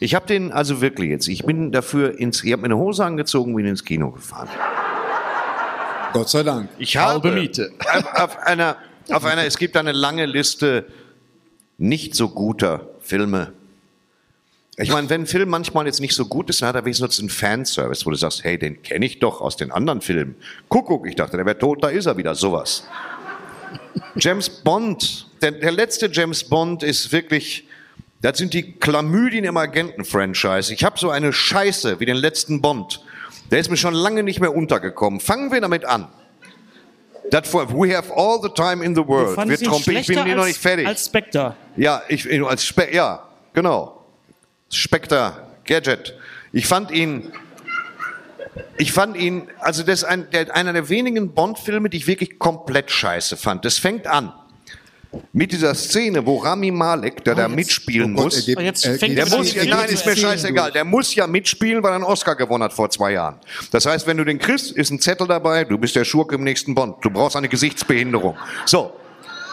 ich 0.00 0.14
habe 0.14 0.26
den 0.26 0.52
also 0.52 0.80
wirklich 0.80 1.10
jetzt. 1.10 1.28
Ich 1.28 1.44
bin 1.44 1.72
dafür 1.72 2.18
ins, 2.18 2.44
ich 2.44 2.52
habe 2.52 2.62
mir 2.62 2.66
eine 2.66 2.76
Hose 2.76 3.04
angezogen, 3.04 3.54
bin 3.54 3.66
ins 3.66 3.84
Kino 3.84 4.10
gefahren. 4.10 4.48
Gott 6.12 6.28
sei 6.28 6.42
Dank. 6.42 6.68
Ich 6.78 6.96
Halbe 6.96 7.28
habe 7.28 7.40
Miete. 7.40 7.72
Auf, 7.92 8.14
auf 8.14 8.38
einer, 8.38 8.76
auf 9.10 9.24
einer, 9.24 9.44
es 9.44 9.56
gibt 9.56 9.76
eine 9.76 9.92
lange 9.92 10.26
Liste 10.26 10.86
nicht 11.78 12.14
so 12.14 12.28
guter 12.28 12.88
Filme. 13.00 13.52
Ich 14.76 14.90
meine, 14.90 15.08
wenn 15.08 15.22
ein 15.22 15.26
Film 15.26 15.48
manchmal 15.48 15.86
jetzt 15.86 16.00
nicht 16.00 16.14
so 16.14 16.26
gut 16.26 16.50
ist, 16.50 16.60
dann 16.60 16.70
hat 16.70 16.76
er 16.76 16.84
wenigstens 16.84 17.20
einen 17.20 17.28
Fanservice, 17.28 18.04
wo 18.04 18.10
du 18.10 18.16
sagst, 18.16 18.42
hey, 18.42 18.58
den 18.58 18.82
kenne 18.82 19.06
ich 19.06 19.20
doch 19.20 19.40
aus 19.40 19.56
den 19.56 19.70
anderen 19.70 20.00
Filmen. 20.00 20.34
Kuckuck, 20.68 21.06
ich 21.06 21.14
dachte, 21.14 21.36
der 21.36 21.46
wäre 21.46 21.58
tot, 21.58 21.82
da 21.84 21.88
ist 21.88 22.06
er 22.06 22.16
wieder, 22.16 22.34
sowas. 22.34 22.84
James 24.16 24.50
Bond, 24.50 25.28
der, 25.44 25.52
der 25.52 25.72
letzte 25.72 26.08
James 26.10 26.42
Bond 26.42 26.82
ist 26.82 27.12
wirklich, 27.12 27.68
das 28.22 28.38
sind 28.38 28.54
die 28.54 28.78
Chlamydien 28.78 29.44
im 29.44 29.58
Agenten-Franchise. 29.58 30.72
Ich 30.72 30.84
habe 30.84 30.98
so 30.98 31.10
eine 31.10 31.34
Scheiße 31.34 32.00
wie 32.00 32.06
den 32.06 32.16
letzten 32.16 32.62
Bond. 32.62 33.02
Der 33.50 33.58
ist 33.58 33.70
mir 33.70 33.76
schon 33.76 33.92
lange 33.92 34.22
nicht 34.22 34.40
mehr 34.40 34.56
untergekommen. 34.56 35.20
Fangen 35.20 35.52
wir 35.52 35.60
damit 35.60 35.84
an. 35.84 36.08
Das 37.30 37.46
vor, 37.46 37.70
we 37.70 37.94
have 37.94 38.10
all 38.14 38.40
the 38.42 38.48
time 38.48 38.82
in 38.82 38.94
the 38.94 39.06
world. 39.06 39.36
Wir 39.36 39.60
ihn 39.60 39.66
Trompe, 39.66 39.92
ich 39.92 40.06
bin 40.06 40.24
hier 40.24 40.34
noch 40.34 40.46
nicht 40.46 40.58
fertig. 40.58 40.86
Als 40.86 41.06
Spectre. 41.06 41.54
Ja, 41.76 42.02
ich 42.08 42.26
als 42.42 42.64
Spe 42.64 42.88
ja, 42.94 43.28
genau. 43.52 44.02
Spectre, 44.70 45.34
Gadget. 45.64 46.14
Ich 46.52 46.66
fand 46.66 46.90
ihn, 46.90 47.32
ich 48.78 48.92
fand 48.92 49.16
ihn, 49.16 49.48
also 49.60 49.82
das 49.82 50.00
ist 50.00 50.04
ein, 50.04 50.30
der, 50.30 50.54
einer 50.54 50.72
der 50.72 50.88
wenigen 50.88 51.34
Bond-Filme, 51.34 51.90
die 51.90 51.98
ich 51.98 52.06
wirklich 52.06 52.38
komplett 52.38 52.90
scheiße 52.90 53.36
fand. 53.36 53.64
Das 53.64 53.78
fängt 53.78 54.06
an 54.06 54.32
mit 55.32 55.52
dieser 55.52 55.74
Szene, 55.74 56.24
wo 56.24 56.38
Rami 56.38 56.70
Malek, 56.70 57.24
der 57.24 57.34
da 57.34 57.48
mitspielen 57.48 58.12
Oh 58.12 58.22
Gott, 58.22 58.24
muss. 58.24 58.48
er 58.48 58.56
Oh, 58.56 58.60
jetzt 58.60 58.86
fängt 58.86 59.16
Der 59.16 59.28
muss, 59.28 59.54
ja, 59.54 59.64
nein, 59.64 59.88
ist 59.88 60.06
mir 60.06 60.16
scheißegal. 60.16 60.72
Der 60.72 60.84
muss 60.84 61.14
ja 61.14 61.26
mitspielen, 61.26 61.82
weil 61.82 61.92
er 61.92 61.96
einen 61.96 62.04
Oscar 62.04 62.36
gewonnen 62.36 62.64
hat 62.64 62.72
vor 62.72 62.90
zwei 62.90 63.12
Jahren. 63.12 63.36
Das 63.70 63.86
heißt, 63.86 64.06
wenn 64.06 64.16
du 64.16 64.24
den 64.24 64.38
kriegst, 64.38 64.72
ist 64.72 64.90
ein 64.90 65.00
Zettel 65.00 65.26
dabei, 65.26 65.64
du 65.64 65.78
bist 65.78 65.96
der 65.96 66.04
Schurke 66.04 66.34
im 66.34 66.44
nächsten 66.44 66.74
Bond. 66.74 66.96
Du 67.02 67.10
brauchst 67.10 67.36
eine 67.36 67.48
Gesichtsbehinderung. 67.48 68.36
So. 68.66 68.92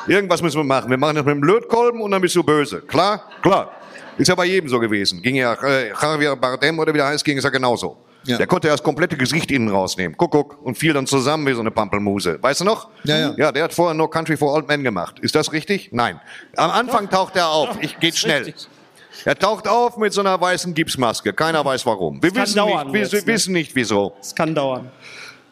Irgendwas 0.07 0.41
müssen 0.41 0.57
wir 0.57 0.63
machen. 0.63 0.89
Wir 0.89 0.97
machen 0.97 1.15
das 1.15 1.25
mit 1.25 1.35
dem 1.35 1.43
Lötkolben 1.43 2.01
und 2.01 2.11
dann 2.11 2.21
bist 2.21 2.35
du 2.35 2.43
böse. 2.43 2.81
Klar? 2.81 3.23
Klar. 3.41 3.71
Ist 4.17 4.27
ja 4.27 4.35
bei 4.35 4.45
jedem 4.45 4.69
so 4.69 4.79
gewesen. 4.79 5.21
Ging 5.21 5.35
ja 5.35 5.53
äh, 5.63 5.89
Javier 5.89 6.35
Bardem 6.35 6.77
oder 6.79 6.93
wie 6.93 6.97
der 6.97 7.07
heißt, 7.07 7.23
ging 7.23 7.37
es 7.37 7.43
ja 7.43 7.49
genauso. 7.49 7.97
Ja. 8.23 8.37
Der 8.37 8.47
konnte 8.47 8.67
ja 8.67 8.73
das 8.73 8.83
komplette 8.83 9.17
Gesicht 9.17 9.51
innen 9.51 9.69
rausnehmen. 9.69 10.15
Guck, 10.17 10.31
guck. 10.31 10.61
Und 10.61 10.77
fiel 10.77 10.93
dann 10.93 11.07
zusammen 11.07 11.47
wie 11.47 11.53
so 11.53 11.59
eine 11.59 11.71
Pampelmuse. 11.71 12.37
Weißt 12.41 12.61
du 12.61 12.65
noch? 12.65 12.89
Ja, 13.03 13.17
ja. 13.17 13.33
Ja, 13.37 13.51
der 13.51 13.63
hat 13.63 13.73
vorher 13.73 13.95
No 13.95 14.07
Country 14.07 14.37
for 14.37 14.53
Old 14.53 14.67
Men 14.67 14.83
gemacht. 14.83 15.19
Ist 15.19 15.35
das 15.35 15.51
richtig? 15.51 15.89
Nein. 15.91 16.19
Am 16.55 16.69
Anfang 16.69 17.09
taucht 17.09 17.35
er 17.35 17.49
auf. 17.49 17.77
Ich 17.81 17.99
geht 17.99 18.15
schnell. 18.15 18.43
richtig. 18.43 18.67
Er 19.25 19.37
taucht 19.37 19.67
auf 19.67 19.97
mit 19.97 20.13
so 20.13 20.21
einer 20.21 20.39
weißen 20.39 20.73
Gipsmaske. 20.73 21.33
Keiner 21.33 21.63
weiß 21.63 21.85
warum. 21.85 22.21
Wir 22.21 22.31
kann 22.31 22.43
wissen 22.43 22.55
dauern 22.55 22.87
nicht, 22.87 22.93
wir 22.93 23.01
jetzt, 23.01 23.13
ne? 23.13 23.27
wissen 23.27 23.53
nicht 23.53 23.75
wieso. 23.75 24.13
Es 24.19 24.33
kann 24.33 24.55
dauern. 24.55 24.91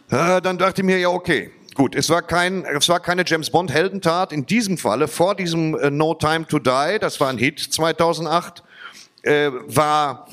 Äh, 0.09 0.41
dann 0.41 0.57
dachte 0.57 0.81
ich 0.81 0.85
mir, 0.85 0.97
ja, 0.97 1.09
okay. 1.09 1.51
Gut, 1.75 1.95
es 1.95 2.09
war, 2.09 2.21
kein, 2.21 2.65
es 2.65 2.89
war 2.89 2.99
keine 2.99 3.23
James 3.25 3.49
Bond 3.49 3.71
Heldentat. 3.71 4.33
In 4.33 4.45
diesem 4.45 4.77
Falle, 4.77 5.07
vor 5.07 5.35
diesem 5.35 5.77
äh, 5.77 5.89
No 5.89 6.13
Time 6.13 6.45
to 6.47 6.59
Die, 6.59 6.97
das 6.99 7.19
war 7.19 7.29
ein 7.29 7.37
Hit 7.37 7.59
2008, 7.59 8.63
äh, 9.21 9.51
war, 9.67 10.27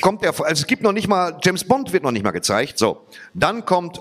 kommt 0.00 0.22
der, 0.22 0.30
also 0.30 0.44
es 0.62 0.66
gibt 0.66 0.82
noch 0.82 0.92
nicht 0.92 1.08
mal, 1.08 1.38
James 1.42 1.64
Bond 1.64 1.92
wird 1.92 2.02
noch 2.02 2.10
nicht 2.12 2.22
mal 2.24 2.30
gezeigt. 2.30 2.78
So, 2.78 3.02
dann 3.34 3.64
kommt, 3.64 4.00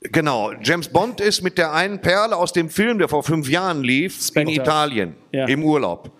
genau, 0.00 0.52
James 0.62 0.88
Bond 0.88 1.20
ist 1.20 1.42
mit 1.42 1.58
der 1.58 1.72
einen 1.72 2.00
Perle 2.00 2.36
aus 2.36 2.52
dem 2.52 2.70
Film, 2.70 2.98
der 2.98 3.08
vor 3.08 3.22
fünf 3.22 3.48
Jahren 3.48 3.82
lief, 3.82 4.20
Spectre. 4.22 4.52
in 4.54 4.60
Italien, 4.60 5.16
Ja. 5.32 5.46
im 5.46 5.64
Urlaub. 5.64 6.10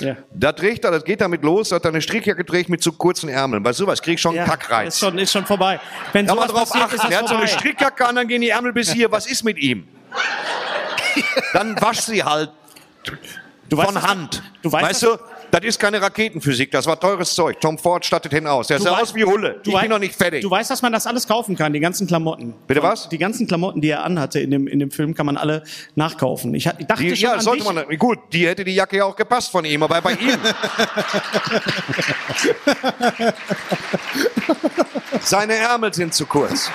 Ja. 0.00 0.16
Da 0.32 0.52
trägt 0.52 0.84
er, 0.86 0.92
das 0.92 1.04
geht 1.04 1.20
damit 1.20 1.42
los, 1.42 1.72
hat 1.72 1.84
er 1.84 1.90
eine 1.90 2.00
Strickjacke 2.00 2.46
trägt 2.46 2.70
mit 2.70 2.82
zu 2.82 2.90
kurzen 2.92 3.28
Ärmeln. 3.28 3.62
Bei 3.62 3.74
sowas 3.74 4.00
krieg 4.00 4.14
ich 4.14 4.20
schon 4.22 4.34
Ja, 4.34 4.44
einen 4.44 4.50
Kackreiz. 4.50 4.94
Ist 4.94 5.00
schon, 5.00 5.18
ist 5.18 5.30
schon 5.30 5.44
vorbei. 5.44 5.78
Wenn 6.14 6.24
man 6.24 6.36
sowas 6.48 6.50
drauf 6.52 6.60
passiert, 6.70 6.84
achten. 6.84 6.94
ist 6.96 7.04
das 7.04 7.10
Er 7.10 7.18
hat 7.18 7.28
so 7.28 7.34
eine 7.34 7.46
vorbei. 7.46 7.60
Strickjacke 7.60 8.06
an, 8.08 8.16
dann 8.16 8.26
gehen 8.26 8.40
die 8.40 8.48
Ärmel 8.48 8.72
bis 8.72 8.90
hier. 8.92 9.12
Was 9.12 9.26
ist 9.30 9.44
mit 9.44 9.58
ihm? 9.58 9.86
Dann 11.52 11.78
wasch 11.82 12.00
sie 12.00 12.22
halt 12.24 12.50
Du 13.68 13.76
weißt, 13.76 13.86
von 13.86 13.94
dass- 13.94 14.06
Hand. 14.06 14.42
Du 14.62 14.72
weißt, 14.72 14.86
weißt 14.88 15.02
du, 15.02 15.18
das 15.50 15.64
ist 15.64 15.78
keine 15.78 16.00
Raketenphysik, 16.00 16.70
das 16.70 16.86
war 16.86 16.98
teures 16.98 17.34
Zeug. 17.34 17.60
Tom 17.60 17.78
Ford 17.78 18.04
stattet 18.04 18.32
hin 18.32 18.46
aus. 18.46 18.68
Der 18.68 18.80
sah 18.80 18.98
aus 18.98 19.14
wie 19.14 19.24
Hulle. 19.24 19.60
du 19.62 19.72
Ich 19.72 19.80
bin 19.80 19.90
noch 19.90 19.98
nicht 19.98 20.14
fertig. 20.14 20.42
Du 20.42 20.50
weißt, 20.50 20.70
dass 20.70 20.82
man 20.82 20.92
das 20.92 21.06
alles 21.06 21.26
kaufen 21.26 21.56
kann, 21.56 21.72
die 21.72 21.80
ganzen 21.80 22.06
Klamotten. 22.06 22.54
Bitte 22.66 22.82
was? 22.82 23.08
Die 23.08 23.18
ganzen 23.18 23.46
Klamotten, 23.46 23.80
die 23.80 23.88
er 23.88 24.04
anhatte 24.04 24.40
in 24.40 24.50
dem, 24.50 24.66
in 24.66 24.78
dem 24.78 24.90
Film, 24.90 25.14
kann 25.14 25.26
man 25.26 25.36
alle 25.36 25.62
nachkaufen. 25.94 26.54
Ich, 26.54 26.66
ich 26.66 26.86
dachte 26.86 27.02
Die, 27.02 27.16
schon 27.16 27.30
ja, 27.30 27.40
sollte 27.40 27.64
dich, 27.64 27.72
man. 27.72 27.98
Gut, 27.98 28.18
die 28.32 28.46
hätte 28.46 28.64
die 28.64 28.74
Jacke 28.74 28.98
ja 28.98 29.04
auch 29.04 29.16
gepasst 29.16 29.50
von 29.50 29.64
ihm, 29.64 29.82
aber 29.82 30.00
bei 30.00 30.12
ihm. 30.12 30.38
Seine 35.20 35.56
Ärmel 35.56 35.92
sind 35.92 36.14
zu 36.14 36.26
kurz. 36.26 36.70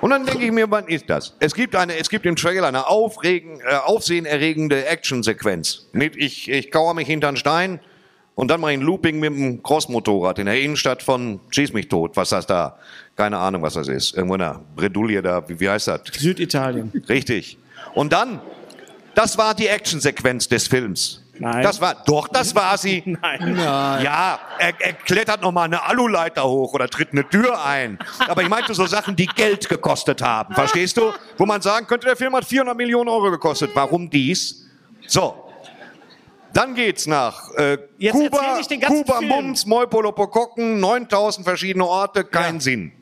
Und 0.00 0.10
dann 0.10 0.26
denke 0.26 0.44
ich 0.44 0.52
mir, 0.52 0.70
wann 0.70 0.86
ist 0.86 1.10
das? 1.10 1.34
Es 1.40 1.54
gibt 1.54 1.74
eine, 1.74 1.96
es 1.96 2.08
gibt 2.08 2.24
im 2.26 2.36
Trailer 2.36 2.68
eine 2.68 2.86
aufregen, 2.86 3.60
äh, 3.60 3.74
aufsehenerregende 3.74 4.86
Actionsequenz. 4.86 5.88
Mit 5.92 6.16
ich, 6.16 6.48
ich 6.48 6.70
kauere 6.70 6.94
mich 6.94 7.08
hinter 7.08 7.28
einen 7.28 7.36
Stein 7.36 7.80
und 8.34 8.48
dann 8.48 8.60
mache 8.60 8.72
ich 8.72 8.78
ein 8.78 8.84
Looping 8.84 9.18
mit 9.18 9.32
dem 9.32 9.62
Crossmotorrad 9.62 10.38
in 10.38 10.46
der 10.46 10.60
Innenstadt 10.60 11.02
von 11.02 11.40
Schieß 11.50 11.72
mich 11.72 11.88
tot. 11.88 12.16
Was 12.16 12.28
das 12.28 12.46
da? 12.46 12.78
Keine 13.16 13.38
Ahnung, 13.38 13.62
was 13.62 13.74
das 13.74 13.88
ist. 13.88 14.14
Irgendwo 14.14 14.34
in 14.34 14.40
der 14.40 14.60
Bredouille 14.76 15.22
da. 15.22 15.48
Wie, 15.48 15.58
wie 15.58 15.68
heißt 15.68 15.88
das? 15.88 16.02
Süditalien. 16.12 16.92
Richtig. 17.08 17.58
Und 17.94 18.12
dann, 18.12 18.40
das 19.16 19.38
war 19.38 19.54
die 19.54 19.66
Actionsequenz 19.66 20.46
des 20.46 20.68
Films. 20.68 21.24
Nein. 21.40 21.62
Das 21.62 21.80
war, 21.80 21.94
doch, 22.06 22.28
das 22.28 22.54
war 22.54 22.76
sie. 22.78 23.02
Nein. 23.22 23.56
Ja, 23.56 24.38
er, 24.58 24.80
er 24.80 24.92
klettert 24.92 25.42
noch 25.42 25.52
mal 25.52 25.64
eine 25.64 25.82
Aluleiter 25.84 26.44
hoch 26.44 26.74
oder 26.74 26.88
tritt 26.88 27.12
eine 27.12 27.28
Tür 27.28 27.64
ein. 27.64 27.98
Aber 28.26 28.42
ich 28.42 28.48
meinte 28.48 28.74
so 28.74 28.86
Sachen, 28.86 29.16
die 29.16 29.26
Geld 29.26 29.68
gekostet 29.68 30.22
haben. 30.22 30.54
Verstehst 30.54 30.96
du? 30.96 31.12
Wo 31.36 31.46
man 31.46 31.62
sagen 31.62 31.86
könnte, 31.86 32.06
der 32.06 32.16
Film 32.16 32.34
hat 32.34 32.44
400 32.44 32.76
Millionen 32.76 33.08
Euro 33.08 33.30
gekostet. 33.30 33.70
Warum 33.74 34.10
dies? 34.10 34.66
So. 35.06 35.44
Dann 36.52 36.74
geht's 36.74 37.06
nach 37.06 37.52
äh, 37.54 37.78
Jetzt 37.98 38.14
Kuba, 38.14 38.56
nicht 38.56 38.70
den 38.70 38.80
ganzen 38.80 39.04
Kuba, 39.04 39.18
Film. 39.18 39.28
Mums, 39.28 39.66
Moipolopokokken, 39.66 40.80
9000 40.80 41.46
verschiedene 41.46 41.84
Orte, 41.84 42.24
kein 42.24 42.58
Sinn. 42.60 42.92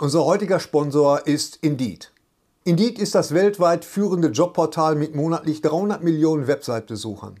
Unser 0.00 0.24
heutiger 0.24 0.60
Sponsor 0.60 1.26
ist 1.26 1.56
Indeed. 1.56 2.12
Indeed 2.64 2.98
ist 2.98 3.14
das 3.14 3.32
weltweit 3.32 3.84
führende 3.84 4.28
Jobportal 4.28 4.94
mit 4.94 5.14
monatlich 5.14 5.62
300 5.62 6.04
Millionen 6.04 6.46
Website-Besuchern. 6.46 7.40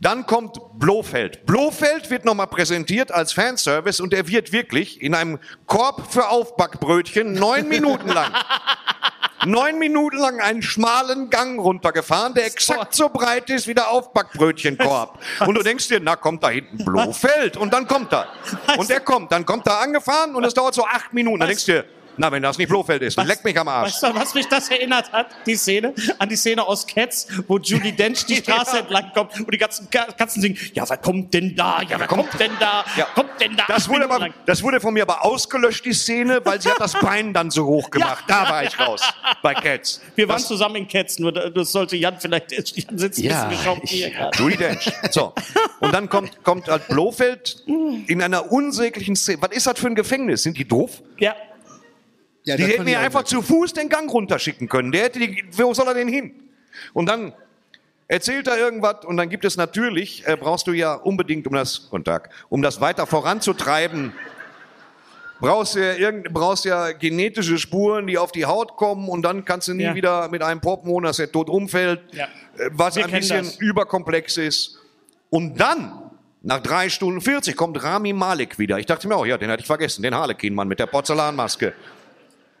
Dann 0.00 0.24
kommt 0.26 0.58
Blofeld. 0.78 1.44
Blofeld 1.44 2.08
wird 2.08 2.24
nochmal 2.24 2.46
präsentiert 2.46 3.12
als 3.12 3.34
Fanservice 3.34 4.00
und 4.02 4.14
er 4.14 4.26
wird 4.28 4.50
wirklich 4.50 5.02
in 5.02 5.14
einem 5.14 5.38
Korb 5.66 6.10
für 6.10 6.28
Aufbackbrötchen 6.30 7.34
neun 7.34 7.68
Minuten 7.68 8.08
lang, 8.08 8.32
neun 9.44 9.78
Minuten 9.78 10.16
lang 10.16 10.40
einen 10.40 10.62
schmalen 10.62 11.28
Gang 11.28 11.60
runtergefahren, 11.60 12.32
der 12.32 12.46
exakt 12.46 12.94
so 12.94 13.10
breit 13.10 13.50
ist 13.50 13.66
wie 13.66 13.74
der 13.74 13.90
Aufbackbrötchenkorb. 13.90 15.18
Und 15.46 15.54
du 15.54 15.62
denkst 15.62 15.88
dir, 15.88 16.00
na 16.00 16.16
kommt 16.16 16.42
da 16.42 16.48
hinten 16.48 16.82
Blofeld 16.82 17.58
und 17.58 17.74
dann 17.74 17.86
kommt 17.86 18.10
er. 18.14 18.26
Und 18.78 18.88
der 18.88 19.00
kommt, 19.00 19.30
dann 19.32 19.44
kommt 19.44 19.66
er 19.66 19.80
angefahren 19.80 20.34
und 20.34 20.44
es 20.44 20.54
dauert 20.54 20.74
so 20.74 20.86
acht 20.86 21.12
Minuten. 21.12 21.40
Dann 21.40 21.48
denkst 21.48 21.66
du 21.66 21.72
dir, 21.72 21.84
na, 22.20 22.30
wenn 22.30 22.42
das 22.42 22.58
nicht 22.58 22.68
Blofeld 22.68 23.00
ist, 23.02 23.16
leck 23.16 23.42
mich 23.44 23.58
am 23.58 23.66
Arsch. 23.66 23.92
Weißt 23.94 24.02
du, 24.02 24.14
was 24.14 24.34
mich 24.34 24.46
das 24.46 24.68
erinnert 24.70 25.10
hat? 25.10 25.28
Die 25.46 25.56
Szene, 25.56 25.94
an 26.18 26.28
die 26.28 26.36
Szene 26.36 26.62
aus 26.66 26.86
Cats, 26.86 27.26
wo 27.48 27.58
Judy 27.58 27.92
Dench 27.92 28.26
die 28.26 28.36
Straße 28.42 28.76
Ja. 28.76 28.82
entlang 28.82 29.10
kommt 29.14 29.38
und 29.40 29.50
die 29.52 29.58
ganzen 29.58 29.88
Ka- 29.90 30.12
Katzen 30.16 30.42
singen, 30.42 30.58
ja, 30.74 30.88
wer 30.88 30.96
kommt 30.98 31.32
denn 31.34 31.56
da? 31.56 31.80
Ja, 31.82 31.98
wer 31.98 32.06
kommt, 32.06 32.38
denn 32.38 32.52
da? 32.60 32.84
Ja. 32.96 33.06
Kommt 33.14 33.40
denn 33.40 33.56
da? 33.56 33.64
Das 33.68 33.88
wurde, 33.88 34.04
aber, 34.04 34.28
das 34.46 34.62
wurde 34.62 34.80
von 34.80 34.92
mir 34.94 35.02
aber 35.02 35.24
ausgelöscht, 35.24 35.84
die 35.84 35.92
Szene, 35.94 36.40
weil 36.44 36.60
sie 36.60 36.68
hat 36.70 36.78
das 36.80 36.92
Bein 37.00 37.32
dann 37.32 37.50
so 37.50 37.64
hoch 37.66 37.90
gemacht. 37.90 38.24
Da 38.28 38.48
war 38.48 38.62
ich 38.64 38.78
raus 38.78 39.00
bei 39.42 39.54
Cats. 39.54 40.00
Wir 40.14 40.28
waren 40.28 40.36
das, 40.36 40.46
zusammen 40.46 40.76
in 40.76 40.88
Cats, 40.88 41.18
nur 41.18 41.32
da- 41.32 41.48
das 41.48 41.72
sollte 41.72 41.96
Jan 41.96 42.16
vielleicht, 42.20 42.52
Jan 42.76 42.98
sitzt 42.98 43.18
ein 43.18 43.24
Ja, 43.24 43.44
bisschen 43.46 43.50
geschockt 43.64 43.88
hier. 43.88 44.30
Judy 44.36 44.56
Dench. 44.58 44.92
So. 45.10 45.32
Und 45.80 45.92
dann 45.94 46.08
kommt, 46.10 46.44
kommt 46.44 46.68
halt 46.68 46.86
Blofeld 46.88 47.62
in 47.66 48.20
einer 48.22 48.52
unsäglichen 48.52 49.16
Szene. 49.16 49.38
Was 49.40 49.52
ist 49.56 49.66
das 49.66 49.78
für 49.78 49.86
ein 49.86 49.94
Gefängnis? 49.94 50.42
Sind 50.42 50.58
die 50.58 50.68
doof? 50.68 51.02
Ja, 51.18 51.34
Ja, 52.44 52.56
Die 52.56 52.64
hätten 52.64 52.88
auch 52.88 52.98
einfach 53.00 53.24
zu 53.24 53.42
Fuß 53.42 53.74
den 53.74 53.88
Gang 53.88 54.10
runterschicken 54.10 54.68
können. 54.68 54.92
Der 54.92 55.04
hätte 55.04 55.18
die, 55.18 55.44
wo 55.52 55.74
soll 55.74 55.86
er 55.88 55.94
denn 55.94 56.08
hin? 56.08 56.32
Und 56.94 57.06
dann 57.06 57.32
erzählt 58.08 58.46
da 58.46 58.56
irgendwas 58.56 59.04
und 59.04 59.16
dann 59.18 59.28
gibt 59.28 59.44
es 59.44 59.56
natürlich, 59.56 60.26
äh, 60.26 60.36
brauchst 60.36 60.66
du 60.66 60.72
ja 60.72 60.94
unbedingt, 60.94 61.46
um 61.46 61.54
das, 61.54 61.88
guten 61.90 62.04
Tag, 62.04 62.30
um 62.48 62.62
das 62.62 62.80
weiter 62.80 63.06
voranzutreiben, 63.06 64.12
brauchst 65.40 65.74
ja, 65.76 65.94
irgend, 65.94 66.32
brauchst 66.32 66.64
ja 66.64 66.92
genetische 66.92 67.58
Spuren, 67.58 68.06
die 68.06 68.18
auf 68.18 68.32
die 68.32 68.46
Haut 68.46 68.76
kommen 68.76 69.08
und 69.08 69.22
dann 69.22 69.44
kannst 69.44 69.68
du 69.68 69.74
nie 69.74 69.84
Ja. 69.84 69.94
wieder 69.94 70.28
mit 70.28 70.42
einem 70.42 70.60
Poppen, 70.60 71.02
dass 71.02 71.18
er 71.18 71.30
tot 71.30 71.48
umfällt, 71.48 72.00
Ja. 72.12 72.24
äh, 72.24 72.70
was 72.72 72.96
Wir 72.96 73.04
ein 73.04 73.10
bisschen 73.10 73.44
das. 73.44 73.56
überkomplex 73.56 74.36
ist. 74.38 74.78
Und 75.30 75.60
dann, 75.60 75.92
nach 76.42 76.60
drei 76.60 76.88
Stunden 76.88 77.20
40, 77.20 77.56
kommt 77.56 77.82
Rami 77.82 78.12
Malek 78.12 78.58
wieder. 78.58 78.78
Ich 78.78 78.86
dachte 78.86 79.06
mir 79.08 79.16
auch, 79.16 79.26
ja, 79.26 79.38
den 79.38 79.50
hatte 79.50 79.60
ich 79.60 79.66
vergessen, 79.66 80.02
den 80.02 80.14
Harlequin-Mann 80.14 80.66
mit 80.68 80.78
der 80.80 80.86
Porzellanmaske. 80.86 81.72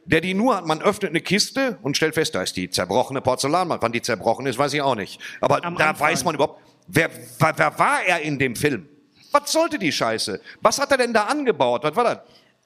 Der 0.04 0.20
die 0.20 0.34
nur 0.34 0.56
hat, 0.56 0.66
man 0.66 0.82
öffnet 0.82 1.10
eine 1.10 1.20
Kiste 1.20 1.78
und 1.82 1.96
stellt 1.96 2.14
fest, 2.14 2.34
da 2.34 2.42
ist 2.42 2.56
die 2.56 2.70
zerbrochene 2.70 3.20
Porzellanmaske. 3.20 3.82
Wann 3.82 3.92
die 3.92 4.02
zerbrochen 4.02 4.46
ist, 4.46 4.58
weiß 4.58 4.72
ich 4.72 4.82
auch 4.82 4.94
nicht. 4.94 5.20
Aber 5.40 5.64
Am 5.64 5.76
da 5.76 5.90
Anfang. 5.90 6.08
weiß 6.08 6.24
man 6.24 6.34
überhaupt, 6.34 6.62
wer, 6.86 7.10
wer, 7.38 7.58
wer 7.58 7.78
war 7.78 8.02
er 8.04 8.20
in 8.20 8.38
dem 8.38 8.56
Film? 8.56 8.88
Was 9.32 9.52
sollte 9.52 9.78
die 9.78 9.92
Scheiße? 9.92 10.40
Was 10.60 10.78
hat 10.78 10.90
er 10.90 10.98
denn 10.98 11.12
da 11.12 11.24
angebaut? 11.24 11.84
Was 11.84 11.94
war 11.94 12.04
das? 12.04 12.18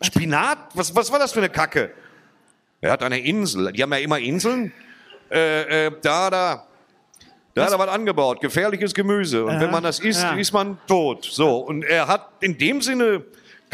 Spinat? 0.09 0.59
Was, 0.75 0.95
was 0.95 1.11
war 1.13 1.19
das 1.19 1.33
für 1.33 1.41
eine 1.41 1.51
Kacke? 1.51 1.93
Er 2.81 2.93
hat 2.93 3.03
eine 3.03 3.19
Insel. 3.19 3.73
Die 3.73 3.83
haben 3.83 3.93
ja 3.93 3.99
immer 3.99 4.19
Inseln. 4.19 4.73
Äh, 5.31 5.87
äh, 5.87 5.91
da, 6.03 6.31
da. 6.31 6.67
Da 7.55 7.65
hat 7.65 7.73
er 7.73 7.79
was 7.79 7.89
angebaut. 7.89 8.41
Gefährliches 8.41 8.93
Gemüse. 8.95 9.45
Und 9.45 9.61
wenn 9.61 9.71
man 9.71 9.83
das 9.83 10.01
isst, 10.01 10.23
ja. 10.23 10.35
ist 10.35 10.53
man 10.53 10.77
tot. 10.89 11.25
So. 11.25 11.59
Und 11.59 11.85
er 11.85 12.09
hat 12.09 12.29
in 12.41 12.59
dem 12.59 12.83
Sinne, 12.83 13.25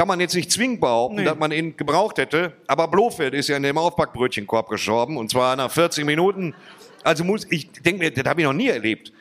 kann 0.01 0.09
man 0.09 0.18
jetzt 0.18 0.34
nicht 0.34 0.51
zwingend 0.51 0.80
behaupten, 0.80 1.16
Nee. 1.16 1.24
dass 1.24 1.36
man 1.36 1.53
ihn 1.53 1.76
gebraucht 1.76 2.16
hätte. 2.16 2.55
Aber 2.66 2.88
Blofeld 2.88 3.34
ist 3.34 3.51
ja 3.51 3.59
in 3.59 3.62
dem 3.62 3.76
Aufbackbrötchenkorb 3.76 4.70
gestorben. 4.70 5.18
Und 5.18 5.30
zwar 5.30 5.57
nach 5.57 5.70
40 5.70 6.07
Minuten. 6.07 6.55
Also 7.05 7.22
muss, 7.22 7.46
ich 7.51 7.70
denke 7.70 7.98
mir, 8.05 8.11
das 8.11 8.24
habe 8.24 8.40
ich 8.40 8.46
noch 8.46 8.55
nie 8.55 8.68
erlebt. 8.68 9.12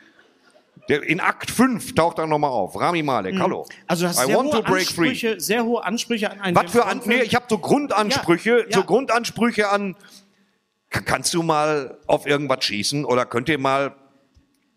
Der, 0.88 1.02
in 1.02 1.20
Akt 1.20 1.50
5 1.50 1.94
taucht 1.94 2.16
er 2.18 2.26
nochmal 2.26 2.48
auf. 2.50 2.80
Rami 2.80 3.02
Malek, 3.02 3.38
hallo. 3.38 3.66
Also 3.86 4.04
du 4.04 4.08
hast 4.08 4.22
I 4.22 4.26
sehr 4.28 4.36
want 4.38 4.54
hohe, 4.54 4.62
to 4.64 4.72
break 4.72 4.86
free. 4.86 5.08
Ansprüche, 5.10 5.38
sehr 5.38 5.64
hohe 5.66 5.84
Ansprüche 5.84 6.30
an 6.30 6.40
einen 6.40 6.56
Was 6.56 6.72
für 6.72 6.86
an, 6.86 7.02
nee, 7.04 7.20
ich 7.24 7.34
habe 7.34 7.44
so 7.50 7.58
Grundansprüche, 7.58 8.50
Ja, 8.60 8.64
ja. 8.70 8.76
so 8.78 8.84
Grundansprüche 8.84 9.68
an. 9.68 9.96
Ka- 10.88 11.02
Kannst 11.04 11.34
du 11.34 11.42
mal 11.42 11.98
auf 12.06 12.24
irgendwas 12.26 12.64
schießen 12.64 13.04
oder 13.04 13.26
könnt 13.26 13.50
ihr 13.50 13.58
mal 13.58 13.94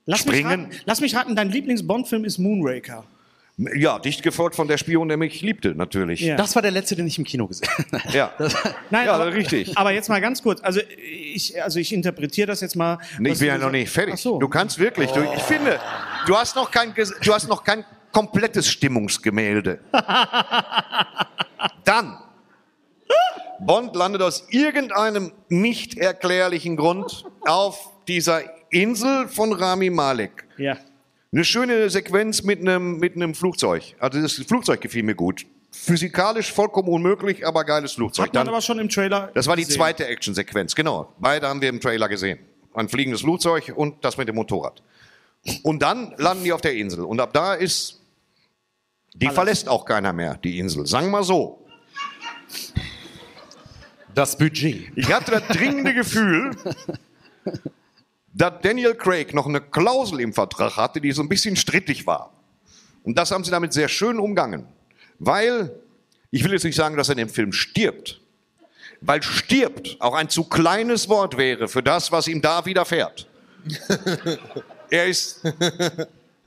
lass, 0.06 0.26
mich 0.26 0.36
springen? 0.42 0.66
raten, 0.66 0.82
lass 0.84 1.00
mich 1.00 1.16
raten, 1.16 1.38
dein 1.38 1.50
Lieblings-Bond-Film 1.50 2.26
ist 2.26 2.40
Moonraker. 2.40 3.06
Ja 3.58 4.00
dicht 4.00 4.24
gefolgt 4.24 4.56
von 4.56 4.68
der 4.68 4.78
Spion, 4.78 5.08
der 5.08 5.18
mich 5.18 5.42
liebte 5.42 5.76
natürlich. 5.76 6.22
Ja. 6.22 6.36
Das 6.36 6.56
war 6.56 6.62
der 6.62 6.72
letzte, 6.72 6.96
den 6.96 7.08
ich 7.08 7.18
im 7.18 7.24
Kino 7.24 7.48
gesehen 7.48 7.70
habe. 7.92 8.10
Ja. 8.12 8.34
Nein, 8.90 9.06
Ja, 9.06 9.14
aber, 9.14 9.34
richtig. 9.34 9.78
Aber 9.78 9.92
jetzt 9.92 10.10
mal 10.10 10.22
ganz 10.22 10.42
kurz. 10.42 10.62
Also 10.62 10.82
ich, 10.98 11.62
also 11.62 11.80
ich 11.80 11.94
interpretiere 11.94 12.48
das 12.48 12.62
jetzt 12.62 12.76
mal. 12.76 12.98
Ich 13.12 13.18
bin 13.18 13.34
du 13.34 13.46
ja 13.46 13.58
noch 13.58 13.72
nicht 13.72 13.90
fertig. 13.92 14.16
Ach 14.16 14.20
so. 14.20 14.40
Du 14.40 14.48
kannst 14.48 14.80
wirklich. 14.80 15.12
Du, 15.12 15.22
ich 15.22 15.44
finde, 15.44 15.80
du 16.26 16.36
hast 16.36 16.56
noch 16.56 16.72
kein, 16.72 16.94
du 16.96 17.34
hast 17.34 17.48
noch 17.48 17.64
kein 17.64 17.86
komplettes 18.12 18.68
Stimmungsgemälde. 18.70 19.80
Dann 21.84 22.18
Bond 23.60 23.96
landet 23.96 24.22
aus 24.22 24.48
irgendeinem 24.50 25.32
nicht 25.50 25.98
erklärlichen 25.98 26.76
Grund 26.76 27.26
auf 27.42 27.92
dieser 28.08 28.42
Insel 28.70 29.28
von 29.28 29.54
Rami 29.54 29.90
Malek. 29.90 30.46
Ja. 30.58 30.78
Eine 31.34 31.44
schöne 31.44 31.90
Sequenz 31.90 32.44
mit 32.44 32.60
einem, 32.62 33.00
mit 33.00 33.16
einem 33.16 33.34
Flugzeug. 33.34 33.96
Also 34.00 34.22
das 34.22 34.34
Flugzeug 34.34 34.82
gefiel 34.82 35.02
mir 35.04 35.16
gut. 35.16 35.46
Physikalisch 35.72 36.52
vollkommen 36.54 36.90
unmöglich, 36.90 37.46
aber 37.46 37.64
geiles 37.64 37.94
Flugzeug. 37.94 38.28
Hat 38.28 38.34
man 38.36 38.46
Dann- 38.46 38.54
aber 38.54 38.62
schon 38.62 38.78
im 38.78 38.88
Trailer. 38.88 39.32
das 39.34 39.48
war 39.48 39.56
die 39.56 39.64
gesehen. 39.64 39.78
zweite 39.78 40.06
Actionsequenz, 40.06 40.76
genau. 40.76 41.12
Beide 41.18 41.48
haben 41.48 41.60
wir 41.62 41.70
im 41.70 41.82
Trailer 41.82 42.08
gesehen. 42.08 42.38
Ein 42.76 42.88
fliegendes 42.88 43.22
Flugzeug 43.22 43.74
und 43.76 44.06
das 44.06 44.18
mit 44.18 44.28
dem 44.28 44.36
Motorrad. 44.36 44.84
Und 45.64 45.82
dann 45.82 46.14
landen 46.18 46.44
die 46.44 46.54
auf 46.54 46.62
der 46.62 46.76
Insel. 46.76 47.04
Und 47.04 47.20
ab 47.20 47.34
da 47.34 47.56
ist, 47.56 48.00
die 49.16 49.28
verlässt 49.30 49.68
auch 49.68 49.86
keiner 49.86 50.14
mehr, 50.14 50.36
die 50.44 50.60
Insel. 50.60 50.86
Sagen 50.86 51.08
wir 51.08 51.12
mal 51.14 51.24
so. 51.24 51.66
Das 54.14 54.38
Budget. 54.38 54.92
Ich 54.96 55.12
hatte 55.12 55.32
das 55.32 55.48
dringende 55.48 55.94
Gefühl, 55.96 56.52
dass 58.34 58.54
Daniel 58.62 58.96
Craig 58.96 59.34
noch 59.34 59.46
eine 59.46 59.62
Klausel 59.62 60.20
im 60.20 60.34
Vertrag 60.34 60.76
hatte, 60.76 61.00
die 61.00 61.12
so 61.12 61.22
ein 61.22 61.30
bisschen 61.30 61.56
strittig 61.56 62.08
war. 62.08 62.34
Und 63.04 63.18
das 63.18 63.32
haben 63.32 63.44
sie 63.44 63.52
damit 63.52 63.74
sehr 63.74 63.88
schön 63.88 64.20
umgangen. 64.20 64.66
Weil, 65.20 65.72
ich 66.32 66.44
will 66.44 66.54
jetzt 66.54 66.64
nicht 66.64 66.76
sagen, 66.76 66.98
dass 66.98 67.10
er 67.10 67.14
in 67.14 67.20
dem 67.20 67.30
Film 67.30 67.54
stirbt, 67.54 68.20
weil 69.02 69.22
stirbt 69.22 69.98
auch 70.00 70.16
ein 70.16 70.30
zu 70.30 70.46
kleines 70.46 71.10
Wort 71.10 71.38
wäre 71.38 71.68
für 71.68 71.84
das, 71.84 72.12
was 72.12 72.28
ihm 72.28 72.42
da 72.42 72.66
widerfährt. 72.66 73.28
er 74.90 75.08
ist 75.08 75.42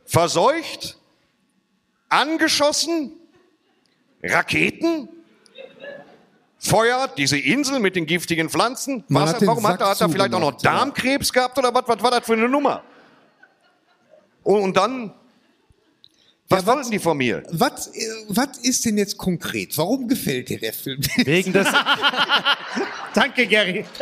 verseucht, 0.04 0.98
angeschossen, 2.08 3.12
Raketen, 4.22 5.08
feuert 6.66 7.16
diese 7.18 7.38
Insel 7.38 7.80
mit 7.80 7.96
den 7.96 8.06
giftigen 8.06 8.48
Pflanzen. 8.50 9.04
Man 9.08 9.24
Was, 9.24 9.34
hat 9.34 9.46
warum 9.46 9.66
hat 9.66 9.80
er, 9.80 9.90
hat 9.90 10.00
er 10.00 10.08
vielleicht 10.08 10.34
auch 10.34 10.40
noch. 10.40 10.60
Darmkrebs 10.60 11.32
gehabt 11.32 11.56
oder 11.58 11.72
was, 11.74 11.84
was 11.86 12.02
war 12.02 12.10
das 12.10 12.24
für 12.24 12.34
eine 12.34 12.48
Nummer? 12.48 12.82
Und, 14.42 14.60
und 14.60 14.76
dann, 14.76 15.12
was 16.48 16.62
Ja, 16.62 16.66
wollten 16.68 16.90
die 16.90 16.98
von 16.98 17.16
mir? 17.16 17.42
Was, 17.50 17.90
was 18.28 18.58
ist 18.58 18.84
denn 18.84 18.98
jetzt 18.98 19.16
konkret? 19.16 19.76
Warum 19.78 20.06
gefällt 20.06 20.48
dir 20.48 20.60
der 20.60 20.72
Film? 20.72 21.00
Wegen 21.16 21.52
des, 21.52 21.66
Danke, 23.14 23.46
Gary. 23.46 23.84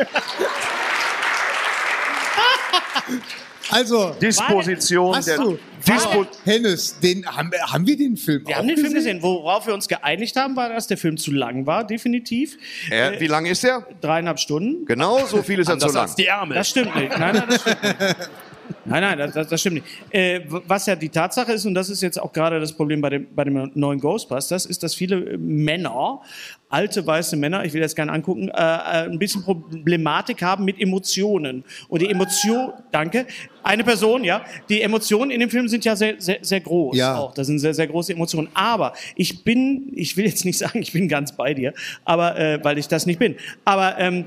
Also, 3.71 4.15
Disposition 4.21 5.15
hast 5.15 5.27
der 5.27 5.37
du, 5.37 5.57
Dispo 5.87 6.25
Hennes, 6.43 6.99
den, 6.99 7.25
haben, 7.25 7.51
wir- 7.51 7.61
haben 7.71 7.85
wir 7.87 7.95
den 7.97 8.17
Film 8.17 8.45
Wir 8.45 8.55
auch 8.55 8.59
haben 8.59 8.67
den 8.67 8.77
Film 8.77 8.93
gesehen. 8.93 9.21
Worauf 9.21 9.67
wir 9.67 9.73
uns 9.73 9.87
geeinigt 9.87 10.35
haben, 10.35 10.55
war, 10.55 10.69
dass 10.69 10.87
der 10.87 10.97
Film 10.97 11.17
zu 11.17 11.31
lang 11.31 11.65
war, 11.65 11.83
definitiv. 11.85 12.57
äh, 12.89 13.19
Wie 13.19 13.27
lang 13.27 13.45
ist 13.45 13.63
der? 13.63 13.85
Dreieinhalb 14.01 14.39
Stunden. 14.39 14.85
Genau, 14.85 15.25
so 15.25 15.41
viel 15.43 15.59
ist 15.59 15.69
er 15.69 15.77
zu 15.79 15.87
lang. 15.87 15.97
als 15.97 16.15
die 16.15 16.25
Ärmel. 16.27 16.55
Das 16.55 16.69
stimmt 16.69 16.95
nicht. 16.95 17.09
Nein, 17.17 17.35
nein, 17.35 17.43
das 17.49 17.61
stimmt 17.61 17.83
nicht. 17.83 18.15
Nein, 18.85 19.01
nein, 19.01 19.17
das, 19.17 19.33
das, 19.33 19.47
das 19.47 19.59
stimmt 19.59 19.75
nicht. 19.75 19.87
Äh, 20.11 20.41
was 20.47 20.85
ja 20.85 20.95
die 20.95 21.09
Tatsache 21.09 21.53
ist, 21.53 21.65
und 21.65 21.73
das 21.73 21.89
ist 21.89 22.01
jetzt 22.01 22.21
auch 22.21 22.31
gerade 22.31 22.59
das 22.59 22.73
Problem 22.73 23.01
bei 23.01 23.09
dem, 23.09 23.27
bei 23.33 23.43
dem 23.43 23.71
neuen 23.73 23.99
Ghostbusters, 23.99 24.65
ist, 24.65 24.83
dass 24.83 24.93
viele 24.93 25.37
Männer, 25.37 26.21
alte 26.69 27.05
weiße 27.05 27.35
Männer, 27.35 27.65
ich 27.65 27.73
will 27.73 27.81
das 27.81 27.95
gerne 27.95 28.11
angucken, 28.11 28.49
äh, 28.49 28.53
äh, 28.53 29.09
ein 29.09 29.17
bisschen 29.17 29.43
Problematik 29.43 30.41
haben 30.41 30.65
mit 30.65 30.79
Emotionen. 30.79 31.63
Und 31.87 32.01
die 32.01 32.09
Emotion, 32.09 32.73
danke, 32.91 33.25
eine 33.63 33.83
Person, 33.83 34.23
ja, 34.23 34.43
die 34.69 34.81
Emotionen 34.81 35.31
in 35.31 35.39
dem 35.39 35.49
Film 35.49 35.67
sind 35.67 35.85
ja 35.85 35.95
sehr, 35.95 36.15
sehr, 36.19 36.39
sehr 36.41 36.61
groß. 36.61 36.95
Ja. 36.95 37.17
Auch. 37.17 37.33
Das 37.33 37.47
sind 37.47 37.59
sehr, 37.59 37.73
sehr 37.73 37.87
große 37.87 38.13
Emotionen. 38.13 38.49
Aber 38.53 38.93
ich 39.15 39.43
bin, 39.43 39.91
ich 39.95 40.17
will 40.17 40.25
jetzt 40.25 40.45
nicht 40.45 40.57
sagen, 40.57 40.81
ich 40.81 40.91
bin 40.91 41.07
ganz 41.07 41.31
bei 41.31 41.53
dir, 41.53 41.73
aber 42.03 42.37
äh, 42.37 42.63
weil 42.63 42.77
ich 42.77 42.87
das 42.87 43.05
nicht 43.05 43.19
bin. 43.19 43.35
Aber 43.63 43.97
ähm, 43.97 44.25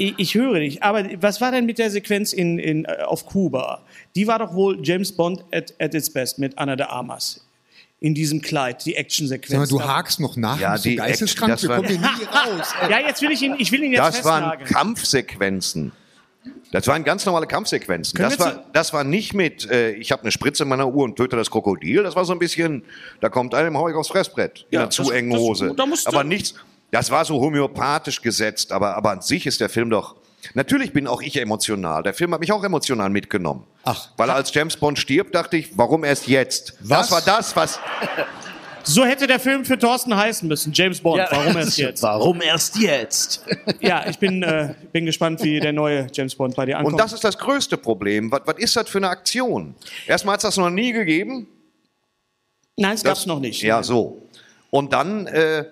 ich, 0.00 0.14
ich 0.18 0.34
höre 0.34 0.58
dich. 0.60 0.82
Aber 0.82 1.04
was 1.20 1.40
war 1.40 1.50
denn 1.52 1.66
mit 1.66 1.78
der 1.78 1.90
Sequenz 1.90 2.32
in, 2.32 2.58
in, 2.58 2.84
äh, 2.86 3.02
auf 3.06 3.26
Kuba? 3.26 3.82
Die 4.14 4.26
war 4.26 4.38
doch 4.38 4.54
wohl 4.54 4.78
James 4.82 5.12
Bond 5.12 5.44
at, 5.52 5.74
at 5.78 5.94
its 5.94 6.10
best 6.12 6.38
mit 6.38 6.56
Anna 6.58 6.76
de 6.76 6.86
Armas. 6.86 7.46
In 8.02 8.14
diesem 8.14 8.40
Kleid, 8.40 8.86
die 8.86 8.90
Sag 8.92 8.96
mal, 8.96 9.00
Actionsequenz. 9.02 9.68
du 9.68 9.78
Da- 9.78 9.88
hakst 9.88 10.20
noch 10.20 10.34
nach, 10.36 10.58
Ja, 10.58 10.78
die 10.78 10.96
geisteskrank, 10.96 11.52
Action, 11.52 11.68
wir 11.68 11.76
das 11.82 11.86
kommen 11.86 12.00
hier 12.00 12.10
nie 12.50 12.58
raus. 12.58 12.68
ja, 12.88 12.98
jetzt 13.06 13.20
will 13.20 13.30
ich 13.30 13.42
ihn, 13.42 13.54
ich 13.58 13.70
will 13.72 13.82
ihn 13.82 13.92
jetzt 13.92 14.00
Das 14.00 14.24
waren 14.24 14.42
festnageln. 14.58 14.70
Kampfsequenzen. 14.70 15.92
Das 16.72 16.86
waren 16.86 17.04
ganz 17.04 17.26
normale 17.26 17.46
Kampfsequenzen. 17.46 18.16
Können 18.16 18.30
Das 18.30 18.38
war, 18.38 18.64
das 18.72 18.92
war 18.94 19.04
nicht 19.04 19.34
mit, 19.34 19.68
äh, 19.70 19.90
ich 19.92 20.12
habe 20.12 20.22
eine 20.22 20.30
Spritze 20.30 20.62
in 20.62 20.68
meiner 20.70 20.88
Uhr 20.88 21.04
und 21.04 21.16
töte 21.16 21.36
das 21.36 21.50
Krokodil. 21.50 22.02
Das 22.02 22.16
war 22.16 22.24
so 22.24 22.32
ein 22.32 22.38
bisschen, 22.38 22.84
da 23.20 23.28
kommt 23.28 23.54
einem 23.54 23.76
hau 23.76 23.88
ich 23.88 23.94
aufs 23.94 24.08
Fressbrett 24.08 24.60
in 24.70 24.76
Ja, 24.76 24.80
einer 24.82 24.90
zu 24.90 25.02
das- 25.02 25.10
engen 25.10 25.30
das- 25.32 25.40
Hose. 25.40 25.74
da 25.76 25.84
musst 25.84 26.06
du- 26.06 26.10
aber 26.10 26.24
nichts, 26.24 26.54
das 26.90 27.10
war 27.10 27.24
so 27.24 27.40
homöopathisch 27.40 28.20
gesetzt, 28.22 28.72
aber, 28.72 28.96
aber 28.96 29.10
an 29.12 29.22
sich 29.22 29.46
ist 29.46 29.60
der 29.60 29.68
Film 29.68 29.90
doch, 29.90 30.16
natürlich 30.54 30.92
bin 30.92 31.06
auch 31.06 31.22
ich 31.22 31.36
emotional. 31.36 32.02
Der 32.02 32.14
Film 32.14 32.32
hat 32.32 32.40
mich 32.40 32.52
auch 32.52 32.64
emotional 32.64 33.10
mitgenommen. 33.10 33.64
Ach. 33.84 34.08
Weil 34.16 34.30
als 34.30 34.52
James 34.52 34.76
Bond 34.76 34.98
stirbt, 34.98 35.34
dachte 35.34 35.56
ich, 35.56 35.76
warum 35.76 36.04
erst 36.04 36.26
jetzt? 36.26 36.74
Was? 36.80 37.08
Das 37.08 37.10
war 37.12 37.20
das, 37.22 37.56
was, 37.56 37.78
So 38.82 39.04
hätte 39.04 39.26
der 39.26 39.38
Film 39.38 39.64
für 39.66 39.78
Thorsten 39.78 40.16
heißen 40.16 40.48
müssen, 40.48 40.72
James 40.72 41.00
Bond. 41.00 41.22
Warum 41.30 41.56
erst 41.56 41.76
jetzt? 41.78 42.02
Warum 42.02 42.40
erst 42.40 42.76
jetzt? 42.78 43.44
Ja, 43.80 44.06
ich 44.08 44.18
bin, 44.18 44.42
äh, 44.42 44.74
bin 44.92 45.06
gespannt, 45.06 45.42
wie 45.42 45.58
der 45.60 45.72
neue 45.72 46.06
James 46.12 46.34
Bond 46.34 46.54
bei 46.56 46.66
dir 46.66 46.78
ankommt. 46.78 46.94
und 46.94 47.00
das 47.00 47.12
ist 47.12 47.22
das 47.24 47.38
größte 47.38 47.76
Problem. 47.76 48.30
Was, 48.32 48.40
was 48.46 48.56
ist 48.58 48.76
das 48.76 48.88
für 48.88 48.98
eine 48.98 49.08
Aktion? 49.08 49.74
Erstmal 50.06 50.34
hat 50.34 50.40
es 50.40 50.42
das 50.44 50.56
noch 50.56 50.70
nie 50.70 50.92
gegeben. 50.92 51.46
Nein, 52.76 52.94
es 52.94 53.04
gab's 53.04 53.20
Das- 53.20 53.26
noch 53.26 53.38
nicht. 53.40 53.62
Ja, 53.62 53.82
so. 53.82 54.22
Und 54.70 54.92
dann, 54.92 55.26
äh, 55.28 55.64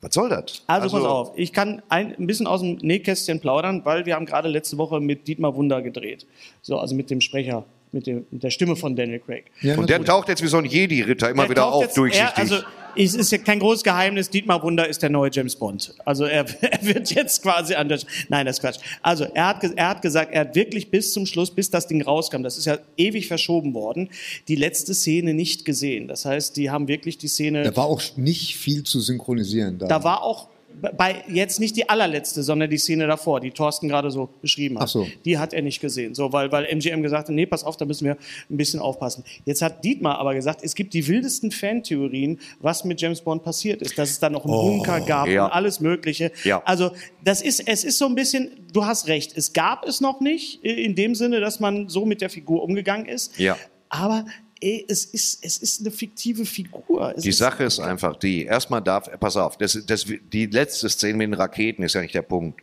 was 0.00 0.14
soll 0.14 0.28
das? 0.30 0.62
Also, 0.66 0.96
pass 0.96 1.04
auf, 1.06 1.32
ich 1.36 1.52
kann 1.52 1.82
ein, 1.88 2.14
ein 2.18 2.26
bisschen 2.26 2.46
aus 2.46 2.60
dem 2.62 2.76
Nähkästchen 2.76 3.40
plaudern, 3.40 3.82
weil 3.84 4.06
wir 4.06 4.14
haben 4.14 4.24
gerade 4.26 4.48
letzte 4.48 4.78
Woche 4.78 5.00
mit 5.00 5.28
Dietmar 5.28 5.54
Wunder 5.54 5.82
gedreht. 5.82 6.26
So, 6.62 6.78
also 6.78 6.94
mit 6.94 7.10
dem 7.10 7.20
Sprecher, 7.20 7.64
mit, 7.92 8.06
dem, 8.06 8.24
mit 8.30 8.42
der 8.42 8.50
Stimme 8.50 8.76
von 8.76 8.96
Daniel 8.96 9.18
Craig. 9.20 9.44
Ja, 9.60 9.76
Und 9.76 9.90
der 9.90 10.02
taucht 10.04 10.28
jetzt 10.28 10.42
wie 10.42 10.46
so 10.48 10.56
ein 10.56 10.64
Jedi-Ritter 10.64 11.28
immer 11.30 11.42
Der 11.42 11.50
wieder 11.50 11.66
auf, 11.72 11.82
jetzt- 11.82 11.96
durchsichtig. 11.96 12.32
Er, 12.34 12.38
also 12.38 12.56
es 12.96 13.14
ist 13.14 13.32
ja 13.32 13.38
kein 13.38 13.58
großes 13.58 13.82
Geheimnis, 13.82 14.30
Dietmar 14.30 14.62
Wunder 14.62 14.88
ist 14.88 15.02
der 15.02 15.10
neue 15.10 15.30
James 15.32 15.56
Bond. 15.56 15.94
Also 16.04 16.24
er, 16.24 16.44
er 16.62 16.82
wird 16.82 17.10
jetzt 17.10 17.42
quasi 17.42 17.74
an 17.74 17.88
der... 17.88 18.00
Nein, 18.28 18.46
das 18.46 18.56
ist 18.56 18.60
Quatsch. 18.62 18.78
Also 19.02 19.24
er 19.24 19.48
hat, 19.48 19.64
er 19.64 19.88
hat 19.88 20.02
gesagt, 20.02 20.32
er 20.32 20.40
hat 20.40 20.54
wirklich 20.54 20.90
bis 20.90 21.12
zum 21.12 21.26
Schluss, 21.26 21.50
bis 21.50 21.70
das 21.70 21.86
Ding 21.86 22.02
rauskam, 22.02 22.42
das 22.42 22.58
ist 22.58 22.66
ja 22.66 22.78
ewig 22.96 23.28
verschoben 23.28 23.74
worden, 23.74 24.10
die 24.48 24.56
letzte 24.56 24.94
Szene 24.94 25.34
nicht 25.34 25.64
gesehen. 25.64 26.08
Das 26.08 26.24
heißt, 26.24 26.56
die 26.56 26.70
haben 26.70 26.88
wirklich 26.88 27.18
die 27.18 27.28
Szene... 27.28 27.62
Da 27.62 27.76
war 27.76 27.86
auch 27.86 28.02
nicht 28.16 28.56
viel 28.56 28.84
zu 28.84 29.00
synchronisieren. 29.00 29.78
Da, 29.78 29.86
Da 29.86 30.04
war 30.04 30.22
auch 30.22 30.48
bei 30.96 31.22
jetzt 31.28 31.60
nicht 31.60 31.76
die 31.76 31.88
allerletzte, 31.88 32.42
sondern 32.42 32.70
die 32.70 32.78
Szene 32.78 33.06
davor, 33.06 33.40
die 33.40 33.50
Thorsten 33.50 33.88
gerade 33.88 34.10
so 34.10 34.28
beschrieben 34.40 34.76
hat. 34.76 34.84
Ach 34.84 34.88
so. 34.88 35.06
Die 35.24 35.38
hat 35.38 35.52
er 35.52 35.62
nicht 35.62 35.80
gesehen, 35.80 36.14
so 36.14 36.32
weil 36.32 36.50
weil 36.52 36.64
MGM 36.66 37.02
gesagt 37.02 37.28
hat, 37.28 37.34
nee, 37.34 37.46
pass 37.46 37.64
auf, 37.64 37.76
da 37.76 37.84
müssen 37.84 38.04
wir 38.06 38.16
ein 38.50 38.56
bisschen 38.56 38.80
aufpassen. 38.80 39.24
Jetzt 39.44 39.62
hat 39.62 39.84
Dietmar 39.84 40.18
aber 40.18 40.34
gesagt, 40.34 40.60
es 40.62 40.74
gibt 40.74 40.94
die 40.94 41.06
wildesten 41.06 41.50
Fantheorien, 41.50 42.38
was 42.60 42.84
mit 42.84 43.00
James 43.00 43.20
Bond 43.20 43.42
passiert 43.42 43.82
ist, 43.82 43.98
dass 43.98 44.10
es 44.10 44.18
da 44.20 44.30
noch 44.30 44.44
einen 44.44 44.54
Bunker 44.54 45.00
gab 45.00 45.28
Ja. 45.28 45.46
und 45.46 45.52
alles 45.52 45.80
Mögliche. 45.80 46.32
Ja. 46.44 46.62
Also 46.64 46.90
das 47.24 47.42
ist 47.42 47.60
es 47.68 47.84
ist 47.84 47.98
so 47.98 48.06
ein 48.06 48.14
bisschen, 48.14 48.50
du 48.72 48.84
hast 48.84 49.08
recht, 49.08 49.36
es 49.36 49.52
gab 49.52 49.86
es 49.86 50.00
noch 50.00 50.20
nicht 50.20 50.64
äh, 50.64 50.72
in 50.84 50.94
dem 50.94 51.14
Sinne, 51.14 51.40
dass 51.40 51.60
man 51.60 51.88
so 51.88 52.06
mit 52.06 52.20
der 52.20 52.30
Figur 52.30 52.62
umgegangen 52.62 53.06
ist. 53.06 53.38
Ja. 53.38 53.56
Aber 53.88 54.24
ey, 54.60 54.84
es 54.88 55.04
ist 55.06 55.44
es 55.44 55.58
ist 55.58 55.80
eine 55.80 55.90
fiktive 55.90 56.44
Figur. 56.44 57.14
Es 57.16 57.22
Die 57.22 57.30
ist, 57.30 57.38
Sache 57.38 57.64
ist 57.64 57.80
einfach 57.80 58.16
die, 58.16 58.44
erstmal 58.44 58.82
darf, 58.82 59.08
pass 59.18 59.36
auf, 59.36 59.56
das, 59.56 59.78
das, 59.86 60.04
die 60.32 60.46
letzte 60.46 60.88
Szene 60.88 61.14
mit 61.18 61.26
den 61.28 61.34
Raketen 61.34 61.82
ist 61.82 61.94
ja 61.94 62.00
nicht 62.02 62.14
der 62.14 62.22
Punkt. 62.22 62.60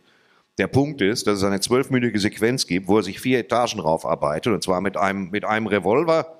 Der 0.58 0.66
Punkt 0.66 1.00
ist, 1.00 1.26
dass 1.26 1.38
es 1.38 1.44
eine 1.44 1.60
zwölfminütige 1.60 2.18
Sequenz 2.18 2.66
gibt, 2.66 2.88
wo 2.88 2.96
er 2.98 3.02
sich 3.04 3.20
vier 3.20 3.38
Etagen 3.38 3.78
raufarbeitet, 3.80 4.52
und 4.52 4.62
zwar 4.62 4.80
mit 4.80 4.96
einem, 4.96 5.30
mit 5.30 5.44
einem 5.44 5.66
Revolver, 5.68 6.34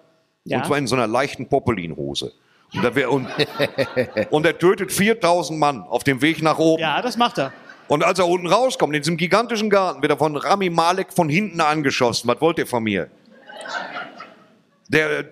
Ja. 0.44 0.58
und 0.58 0.66
zwar 0.66 0.78
in 0.78 0.86
so 0.88 0.96
einer 0.96 1.06
leichten 1.06 1.46
Popelinhose. 1.48 2.32
Und, 2.74 2.82
da 2.84 2.94
wär, 2.94 3.10
und, 3.12 3.28
und 4.30 4.44
er 4.44 4.58
tötet 4.58 4.90
4000 4.92 5.58
Mann 5.58 5.82
auf 5.82 6.02
dem 6.04 6.20
Weg 6.20 6.42
nach 6.42 6.58
oben. 6.58 6.80
ja, 6.82 7.00
das 7.00 7.16
macht 7.16 7.38
er. 7.38 7.52
Und 7.86 8.04
als 8.04 8.18
er 8.18 8.28
unten 8.28 8.46
rauskommt, 8.48 8.94
in 8.94 9.00
diesem 9.02 9.16
gigantischen 9.16 9.70
Garten, 9.70 10.02
wird 10.02 10.12
er 10.12 10.18
von 10.18 10.36
Rami 10.36 10.68
Malek 10.68 11.12
von 11.12 11.28
hinten 11.30 11.60
angeschossen. 11.62 12.28
Was 12.28 12.40
wollt 12.40 12.58
ihr 12.58 12.66
von 12.66 12.82
mir? 12.82 13.08
Der, 14.88 15.24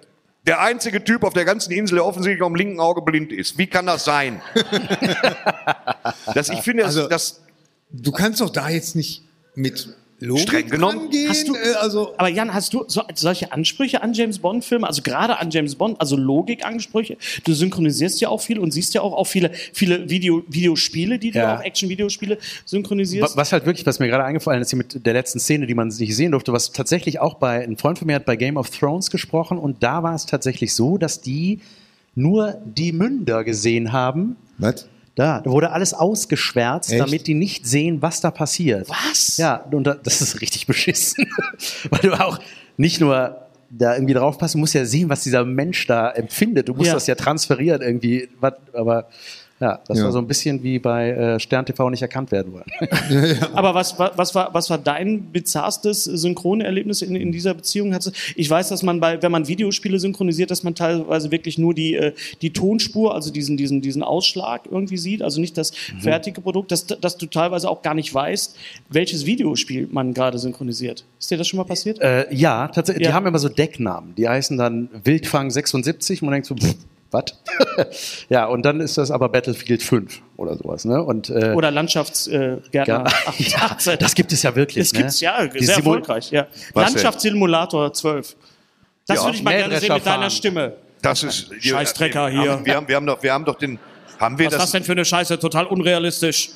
der 0.47 0.61
einzige 0.61 1.03
Typ 1.03 1.25
auf 1.25 1.33
der 1.35 1.45
ganzen 1.45 1.73
Insel, 1.73 1.97
der 1.97 2.05
offensichtlich 2.07 2.45
am 2.45 2.55
linken 2.55 2.81
Auge 2.81 3.03
blind 3.03 3.33
ist. 3.33 3.59
Wie 3.59 3.67
kann 3.67 3.87
das 3.87 4.05
sein? 4.05 4.41
das, 6.35 6.49
ich 6.51 6.61
finde, 6.61 6.85
das, 6.85 6.97
Also- 6.97 7.09
das 7.09 7.43
du 7.91 8.13
kannst 8.13 8.41
doch 8.41 8.51
da 8.51 8.69
jetzt 8.69 8.97
nicht 8.97 9.25
mit 9.55 9.89
Logik 10.21 10.49
Streng 10.49 10.69
genommen. 10.71 11.11
Hast 11.29 11.47
du- 11.47 11.55
äh, 11.55 11.75
also 11.81 12.15
Aber 12.17 12.29
Jan, 12.29 12.55
hast 12.55 12.73
du 12.73 12.85
so, 12.89 13.03
solche 13.15 13.53
Ansprüche 13.53 14.03
an 14.03 14.15
James 14.15 14.39
Bond-Filme, 14.39 14.87
also 14.87 15.03
gerade 15.03 15.39
an 15.39 15.51
James 15.51 15.75
Bond, 15.75 16.01
also 16.01 16.17
Logikansprüche? 16.17 17.17
Du 17.45 17.53
synchronisierst 17.53 18.21
ja 18.21 18.29
auch 18.31 18.41
viel 18.41 18.59
und 18.59 18.71
siehst 18.71 18.95
ja 18.95 19.03
auch, 19.03 19.13
auch 19.13 19.27
viele, 19.27 19.51
viele 19.73 20.09
Video, 20.09 20.43
Videospiele, 20.49 21.19
die 21.19 21.33
du 21.33 21.39
Ja. 21.39 21.59
auch 21.59 21.63
Action-Videospiele 21.63 22.39
synchronisierst. 22.65 23.37
Was 23.37 23.53
halt 23.53 23.67
wirklich, 23.67 23.85
was 23.87 23.99
mir 23.99 24.09
gerade 24.09 24.25
eingefallen 24.25 24.63
ist, 24.63 24.71
hier 24.71 24.79
mit 24.79 25.05
der 25.05 25.13
letzten 25.13 25.39
Szene, 25.39 25.67
die 25.67 25.75
man 25.75 25.89
nicht 25.89 26.17
sehen 26.17 26.33
durfte, 26.33 26.53
was 26.53 26.73
tatsächlich 26.73 27.21
auch 27.21 27.35
bei, 27.35 27.63
ein 27.63 27.77
Freund 27.77 27.99
von 27.99 28.07
mir 28.07 28.15
hat 28.15 28.25
bei 28.25 28.37
Game 28.37 28.57
of 28.57 28.71
Thrones 28.71 29.11
gesprochen 29.11 29.59
und 29.59 29.83
da 29.83 30.03
war 30.03 30.15
es 30.15 30.25
tatsächlich 30.27 30.75
so, 30.75 30.97
dass 30.99 31.21
die 31.21 31.61
nur 32.15 32.57
die 32.65 32.93
Münder 32.93 33.45
gesehen 33.45 33.93
haben. 33.93 34.37
was? 34.59 34.89
Da, 35.17 35.41
da 35.41 35.51
wurde 35.51 35.73
alles 35.73 35.95
ausgeschwärzt, 35.95 36.93
Echt? 36.93 37.01
damit 37.01 37.27
die 37.27 37.35
nicht 37.35 37.67
sehen, 37.67 38.03
was 38.03 38.21
da 38.21 38.31
passiert. 38.31 38.89
Was? 38.89 39.39
Ja, 39.39 39.57
und 39.73 39.85
da, 39.85 39.95
das 39.95 40.21
ist 40.21 40.41
richtig 40.43 40.67
beschissen. 40.67 41.27
Weil 41.91 42.01
du 42.01 42.13
auch 42.21 42.39
nicht 42.77 43.01
nur 43.01 43.41
da 43.71 43.95
irgendwie 43.95 44.15
draufpassen, 44.15 44.61
musst 44.61 44.75
ja 44.75 44.85
sehen, 44.85 45.09
was 45.09 45.23
dieser 45.23 45.45
Mensch 45.45 45.87
da 45.87 46.11
empfindet. 46.11 46.69
Du 46.69 46.75
musst 46.75 46.89
Ja. 46.89 46.95
das 46.95 47.07
ja 47.07 47.15
transferieren 47.15 47.81
irgendwie. 47.83 48.29
Aber 48.75 49.09
ja, 49.61 49.81
das 49.89 49.99
Ja. 49.99 50.05
war 50.05 50.13
so 50.13 50.19
ein 50.19 50.27
bisschen 50.27 50.63
wie 50.63 50.79
bei 50.79 51.11
äh, 51.11 51.41
Stern 51.41 51.65
TV 51.65 51.89
nicht 51.91 52.03
erkannt 52.03 52.31
werden 52.31 52.53
wollen. 52.53 52.65
Aber 53.55 53.75
was, 53.75 53.99
wa- 53.99 54.13
was, 54.17 54.35
war, 54.35 54.53
was 54.53 54.69
war 54.69 54.79
dein 54.79 55.23
bizarrstes 55.33 56.05
Synchronerlebnis 56.05 57.03
in, 57.03 57.17
in 57.17 57.33
dieser 57.33 57.55
Beziehung? 57.55 57.97
Ich 58.35 58.51
weiß, 58.51 58.69
dass 58.69 58.83
man 58.83 59.01
bei, 59.01 59.23
wenn 59.23 59.33
man 59.33 59.49
Videospiele 59.49 59.99
synchronisiert, 59.99 60.51
dass 60.51 60.63
man 60.63 60.75
teilweise 60.75 61.31
wirklich 61.31 61.57
nur 61.59 61.73
die, 61.75 61.95
äh, 61.95 62.13
die 62.43 62.53
Tonspur, 62.53 63.15
also 63.15 63.33
diesen, 63.33 63.57
diesen, 63.57 63.81
diesen 63.81 64.03
Ausschlag 64.03 64.63
irgendwie 64.71 64.99
sieht, 64.99 65.23
also 65.23 65.41
nicht 65.41 65.57
das 65.57 65.73
Mhm. 65.93 66.01
fertige 66.01 66.41
Produkt, 66.41 66.71
dass, 66.73 66.87
dass 66.87 67.17
du 67.17 67.27
teilweise 67.27 67.69
auch 67.71 67.81
gar 67.83 67.95
nicht 67.95 68.13
weißt, 68.13 68.57
welches 68.91 69.25
Videospiel 69.27 69.89
man 69.91 70.13
gerade 70.15 70.39
synchronisiert. 70.39 71.05
Ist 71.19 71.31
dir 71.31 71.39
das 71.39 71.47
schon 71.49 71.57
mal 71.59 71.65
passiert? 71.65 71.99
Äh, 72.01 72.27
ja, 72.35 72.69
tatsächlich. 72.69 73.05
Ja. 73.05 73.11
Die 73.11 73.15
haben 73.15 73.27
immer 73.27 73.39
so 73.39 73.49
Decknamen. 73.49 74.15
Die 74.17 74.29
heißen 74.29 74.57
dann 74.59 74.89
Wildfang 75.05 75.51
76 75.51 76.23
und 76.23 76.27
man 76.27 76.33
denkt 76.35 76.47
so, 76.47 76.55
pff, 76.57 76.75
was? 77.17 78.27
ja, 78.29 78.47
und 78.47 78.63
dann 78.65 78.81
ist 78.81 78.99
das 78.99 79.11
aber 79.11 79.29
Battlefield 79.29 79.83
5 79.83 80.21
oder 80.37 80.57
sowas. 80.57 80.85
Ne? 80.85 81.03
Und, 81.03 81.31
äh, 81.31 81.53
Oder 81.55 81.71
Landschaftsgärtner. 81.71 83.05
Äh, 83.39 83.43
ja, 83.43 83.59
18. 83.71 83.99
das 83.99 84.15
gibt 84.15 84.33
es 84.33 84.43
ja 84.43 84.55
wirklich. 84.55 84.91
Das 84.91 85.21
ne? 85.21 85.27
ja, 85.27 85.47
Die 85.47 85.65
sehr 85.65 85.77
Simul- 85.77 85.99
erfolgreich. 85.99 86.31
Ja. 86.31 86.47
Landschaftssimulator 86.75 87.93
12. 87.93 88.37
Das 89.07 89.19
Ja, 89.19 89.25
würde 89.25 89.37
ich 89.37 89.43
mal 89.43 89.57
gerne 89.57 89.79
sehen 89.79 89.93
mit 89.95 90.05
deiner 90.05 90.17
Mähdrescher 90.19 90.31
Stimme. 90.37 90.73
das 91.03 91.23
ist. 91.23 91.51
Scheißdrecker 91.61 92.27
wir, 92.33 92.43
hier. 92.43 92.53
Haben, 92.53 92.67
wir, 92.67 92.75
haben, 92.75 92.89
wir, 92.89 92.97
haben 92.97 93.07
doch, 93.07 93.23
wir 93.23 93.33
haben 93.33 93.45
doch 93.45 93.57
den. 93.57 93.79
Haben 94.19 94.39
wir 94.39 94.47
Was 94.47 94.55
ist 94.55 94.59
das 94.59 94.65
das? 94.65 94.73
denn 94.73 94.85
für 94.85 94.93
eine 94.93 95.05
Scheiße? 95.05 95.39
Total 95.39 95.67
unrealistisch. 95.67 96.51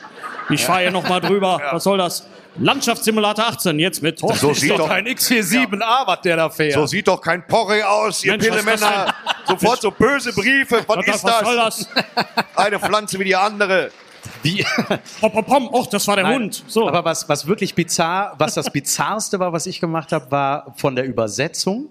Ich 0.48 0.64
fahre 0.64 0.80
hier 0.82 0.90
noch 0.90 1.08
mal 1.08 1.20
drüber. 1.20 1.60
Was 1.72 1.84
soll 1.84 1.98
das? 1.98 2.26
Landschaftssimulator 2.58 3.46
18, 3.46 3.78
jetzt 3.78 4.02
mit 4.02 4.18
Thorsten. 4.18 4.38
So 4.48 4.54
sieht 4.54 4.78
doch, 4.78 4.90
X47A, 4.90 6.06
was 6.06 6.20
der 6.22 6.36
da 6.36 6.50
fährt. 6.50 6.74
so 6.74 6.86
sieht 6.86 7.08
doch 7.08 7.20
kein 7.20 7.46
Porre 7.46 7.88
aus, 7.88 8.24
ihr 8.24 8.32
Mensch, 8.32 8.46
das 8.46 8.56
Pillemänner. 8.56 9.14
Sofort 9.46 9.80
so 9.80 9.90
böse 9.90 10.32
Briefe. 10.32 10.84
Was, 10.86 10.96
was, 10.96 11.06
ist 11.06 11.24
was 11.24 11.40
soll 11.40 11.56
das? 11.56 11.88
das? 11.94 12.36
Eine 12.56 12.78
Pflanze 12.78 13.18
wie 13.18 13.24
die 13.24 13.36
andere. 13.36 13.90
Wie? 14.42 14.64
Pom, 15.20 15.32
pom, 15.32 15.44
pom. 15.44 15.74
Och, 15.74 15.86
das 15.88 16.06
war 16.08 16.16
der 16.16 16.24
Nein, 16.24 16.42
Hund. 16.42 16.64
So. 16.66 16.88
Aber 16.88 17.04
was, 17.04 17.28
was 17.28 17.46
wirklich 17.46 17.74
bizarr, 17.74 18.34
was 18.38 18.54
das 18.54 18.70
bizarrste 18.70 19.38
war, 19.38 19.52
was 19.52 19.66
ich 19.66 19.80
gemacht 19.80 20.12
habe, 20.12 20.30
war 20.30 20.74
von 20.76 20.96
der 20.96 21.04
Übersetzung. 21.06 21.90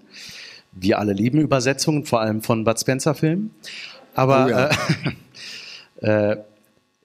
Wir 0.72 0.98
alle 0.98 1.12
lieben 1.12 1.40
Übersetzungen, 1.40 2.04
vor 2.04 2.20
allem 2.20 2.42
von 2.42 2.64
Bud 2.64 2.78
Spencer 2.78 3.14
Filmen. 3.14 3.54
Aber 4.14 4.46
Oh 4.46 4.48
ja. 4.48 4.70
äh, 6.02 6.32
äh, 6.32 6.36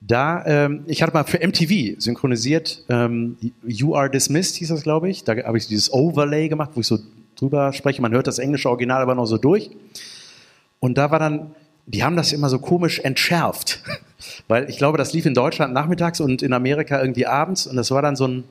da, 0.07 0.45
ähm, 0.45 0.83
ich 0.87 1.01
hatte 1.01 1.13
mal 1.13 1.23
für 1.23 1.39
MTV 1.39 1.99
synchronisiert, 1.99 2.83
ähm, 2.89 3.37
You 3.65 3.95
Are 3.95 4.09
Dismissed 4.09 4.55
hieß 4.57 4.69
das, 4.69 4.83
glaube 4.83 5.09
ich. 5.09 5.23
Da 5.23 5.35
habe 5.35 5.57
ich 5.57 5.67
dieses 5.67 5.91
Overlay 5.91 6.47
gemacht, 6.47 6.71
wo 6.75 6.81
ich 6.81 6.87
so 6.87 6.99
drüber 7.35 7.73
spreche. 7.73 8.01
Man 8.01 8.11
hört 8.11 8.27
das 8.27 8.39
englische 8.39 8.69
Original 8.69 9.01
aber 9.01 9.15
noch 9.15 9.25
so 9.25 9.37
durch. 9.37 9.71
Und 10.79 10.97
da 10.97 11.11
war 11.11 11.19
dann, 11.19 11.51
die 11.87 12.03
haben 12.03 12.15
das 12.15 12.33
immer 12.33 12.49
so 12.49 12.59
komisch 12.59 12.99
entschärft. 12.99 13.81
Weil 14.47 14.69
ich 14.69 14.77
glaube, 14.77 14.97
das 14.97 15.13
lief 15.13 15.25
in 15.25 15.33
Deutschland 15.33 15.73
nachmittags 15.73 16.19
und 16.19 16.41
in 16.41 16.53
Amerika 16.53 17.01
irgendwie 17.01 17.25
abends. 17.25 17.65
Und 17.65 17.75
das 17.75 17.89
war 17.91 18.01
dann 18.01 18.15
so 18.15 18.27
ein, 18.27 18.43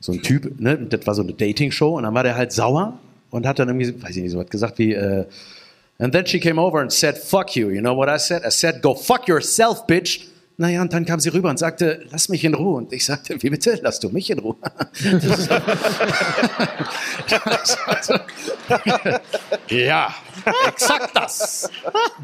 so 0.00 0.12
ein 0.12 0.22
Typ, 0.22 0.60
ne? 0.60 0.78
das 0.78 1.06
war 1.06 1.14
so 1.14 1.22
eine 1.22 1.34
Dating-Show. 1.34 1.96
Und 1.96 2.04
dann 2.04 2.14
war 2.14 2.22
der 2.22 2.36
halt 2.36 2.52
sauer 2.52 2.98
und 3.30 3.46
hat 3.46 3.58
dann 3.58 3.68
irgendwie, 3.68 4.02
weiß 4.02 4.16
ich 4.16 4.22
nicht, 4.22 4.32
so 4.32 4.38
was 4.38 4.48
gesagt 4.48 4.78
wie, 4.78 4.94
äh, 4.94 5.26
And 5.98 6.12
then 6.12 6.26
she 6.26 6.40
came 6.40 6.58
over 6.58 6.80
and 6.80 6.92
said, 6.92 7.16
fuck 7.16 7.56
you. 7.56 7.70
You 7.70 7.80
know 7.80 7.94
what 7.94 8.08
I 8.08 8.18
said? 8.18 8.44
I 8.44 8.50
said, 8.50 8.82
go 8.82 8.94
fuck 8.94 9.28
yourself, 9.28 9.86
bitch. 9.86 10.28
Naja, 10.58 10.80
und 10.80 10.90
dann 10.94 11.04
kam 11.04 11.20
sie 11.20 11.28
rüber 11.28 11.50
und 11.50 11.58
sagte, 11.58 12.06
lass 12.10 12.30
mich 12.30 12.42
in 12.42 12.54
Ruhe. 12.54 12.78
Und 12.78 12.90
ich 12.90 13.04
sagte, 13.04 13.42
wie 13.42 13.50
bitte? 13.50 13.78
Lass 13.82 14.00
du 14.00 14.08
mich 14.08 14.30
in 14.30 14.38
Ruhe. 14.38 14.56
ja, 19.68 20.14
exakt 20.66 21.10
das. 21.14 21.70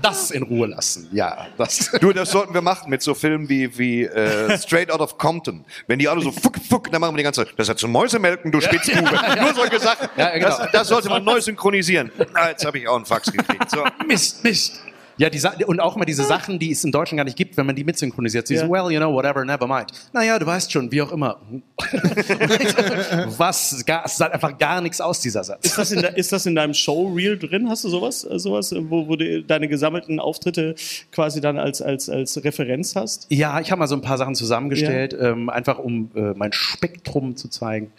Das 0.01 0.31
in 0.31 0.45
Ruhe 0.45 0.69
lassen. 0.69 1.11
Ja, 1.13 1.47
das. 1.59 1.91
Du, 2.01 2.11
das 2.15 2.31
sollten 2.31 2.55
wir 2.55 2.63
machen 2.63 2.89
mit 2.89 3.03
so 3.03 3.15
Filmen 3.15 3.51
wie, 3.51 3.77
wie 3.79 4.05
äh, 4.05 4.57
Straight 4.57 4.91
Out 4.91 5.01
of 5.01 5.19
Compton. 5.19 5.67
Wenn 5.87 5.99
die 5.99 6.09
alle 6.09 6.23
so 6.23 6.33
fuck, 6.33 6.57
fuck, 6.67 6.91
dann 6.91 7.03
machen 7.03 7.13
wir 7.13 7.19
die 7.19 7.25
ganze 7.25 7.45
Zeit, 7.45 7.53
das 7.59 7.69
hat 7.69 7.79
so 7.79 7.87
Mäusemelken, 7.87 8.51
du 8.51 8.63
Spitzbube. 8.63 9.11
Nur 9.41 9.55
solche 9.55 9.79
Sachen. 9.79 10.09
Ja, 10.17 10.31
genau. 10.31 10.49
das, 10.49 10.71
das 10.73 10.89
sollte 10.89 11.11
man 11.11 11.23
neu 11.23 11.39
synchronisieren. 11.39 12.11
Ah, 12.33 12.49
jetzt 12.49 12.65
habe 12.65 12.79
ich 12.79 12.89
auch 12.89 12.97
einen 12.97 13.05
Fax 13.05 13.31
gekriegt. 13.31 13.71
So. 13.71 13.85
Mist, 14.07 14.43
Mist. 14.43 14.81
Ja, 15.23 15.31
die 15.31 15.39
Sa 15.39 15.53
und 15.69 15.79
auch 15.79 15.95
immer 15.95 16.05
diese 16.05 16.25
Sachen, 16.25 16.59
die 16.59 16.73
es 16.73 16.83
im 16.83 16.91
Deutschen 16.91 17.17
gar 17.17 17.23
nicht 17.23 17.37
gibt, 17.37 17.57
wenn 17.57 17.65
man 17.65 17.77
die 17.77 17.85
mitsynchronisiert. 17.85 18.49
Sie 18.49 18.57
so, 18.57 18.69
well, 18.69 18.91
you 18.91 18.99
know, 18.99 19.15
whatever, 19.15 19.45
never 19.45 19.69
mind. 19.69 19.93
Naja, 20.13 20.37
du 20.37 20.47
weißt 20.47 20.73
schon, 20.73 20.91
wie 20.91 21.01
auch 21.01 21.13
immer. 21.13 21.41
Was? 23.39 23.85
Gar, 23.87 24.05
es 24.05 24.17
sagt 24.17 24.35
einfach 24.35 24.59
gar 24.59 24.81
nichts 24.81 25.01
aus, 25.01 25.21
dieser 25.21 25.45
Satz. 25.45 25.65
Ist 25.65 25.79
das, 25.79 25.93
in 25.93 26.03
de, 26.03 26.13
ist 26.17 26.33
das 26.33 26.45
in 26.45 26.57
deinem 26.57 26.75
Showreel 26.75 27.39
drin? 27.39 27.69
Hast 27.69 27.85
du 27.85 27.89
sowas, 27.89 28.25
äh, 28.25 28.37
sowas 28.41 28.75
wo, 28.77 29.07
wo 29.07 29.15
du 29.15 29.45
deine 29.45 29.69
gesammelten 29.69 30.19
Auftritte 30.19 30.75
quasi 31.13 31.41
dann 31.41 31.57
als, 31.57 31.81
als, 31.81 32.09
als 32.09 32.43
Referenz 32.43 32.97
hast? 32.97 33.27
Ja, 33.29 33.61
ich 33.61 33.71
habe 33.71 33.79
mal 33.79 33.87
so 33.87 33.95
ein 33.95 34.03
paar 34.03 34.19
Sachen 34.19 34.35
zusammengestellt, 34.35 35.17
ähm, 35.21 35.49
einfach 35.51 35.79
um 35.79 36.11
äh, 36.17 36.33
mein 36.35 36.53
Spektrum 36.53 37.37
zu 37.37 37.47
zeigen. 37.47 37.93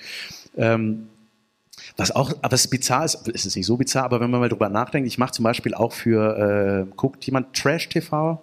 Ähm, 0.58 1.08
was 1.98 2.12
auch, 2.12 2.34
aber 2.42 2.54
es 2.54 2.66
ist 2.66 2.72
bizarr 2.72 3.06
ist, 3.06 3.28
es 3.28 3.46
ist 3.46 3.56
nicht 3.56 3.66
so 3.66 3.78
bizarr, 3.78 4.06
aber 4.06 4.20
wenn 4.20 4.32
man 4.32 4.40
mal 4.40 4.50
drüber 4.50 4.70
nachdenkt, 4.70 5.08
ich 5.08 5.18
mache 5.18 5.32
zum 5.32 5.44
Beispiel 5.44 5.74
auch 5.74 5.94
für, 5.94 6.88
äh, 6.90 6.94
guckt 6.96 7.24
jemand 7.26 7.56
Trash 7.56 7.90
TV? 7.90 8.42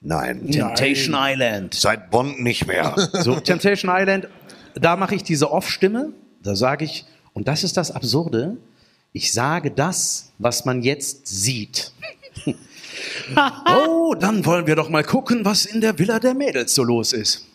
Nein, 0.00 0.50
Temptation 0.50 1.14
Island. 1.18 1.74
seit 1.74 2.10
Bond 2.10 2.40
nicht 2.42 2.66
mehr. 2.66 2.94
So, 3.12 3.38
Temptation 3.38 3.90
Island, 3.94 4.28
da 4.74 4.96
mache 4.96 5.14
ich 5.14 5.22
diese 5.22 5.50
Off-Stimme, 5.50 6.12
da 6.42 6.56
sage 6.56 6.86
ich, 6.86 7.04
und 7.34 7.48
das 7.48 7.64
ist 7.64 7.76
das 7.76 7.90
Absurde, 7.90 8.56
ich 9.12 9.32
sage 9.32 9.70
das, 9.70 10.32
was 10.38 10.64
man 10.64 10.82
jetzt 10.82 11.26
sieht. 11.26 11.92
oh, 13.66 14.14
dann 14.18 14.46
wollen 14.46 14.66
wir 14.66 14.76
doch 14.76 14.88
mal 14.88 15.04
gucken, 15.04 15.44
was 15.44 15.66
in 15.66 15.80
der 15.80 15.98
Villa 15.98 16.18
der 16.18 16.34
Mädels 16.34 16.74
so 16.74 16.82
los 16.84 17.12
ist. 17.12 17.49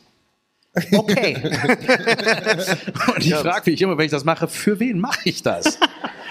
Okay. 0.92 1.38
und 3.16 3.26
ich 3.26 3.34
frage 3.34 3.72
mich 3.72 3.82
immer, 3.82 3.98
wenn 3.98 4.06
ich 4.06 4.12
das 4.12 4.26
mache, 4.26 4.48
für 4.48 4.80
wen 4.80 5.00
mache 5.00 5.22
ich 5.24 5.42
das? 5.42 5.80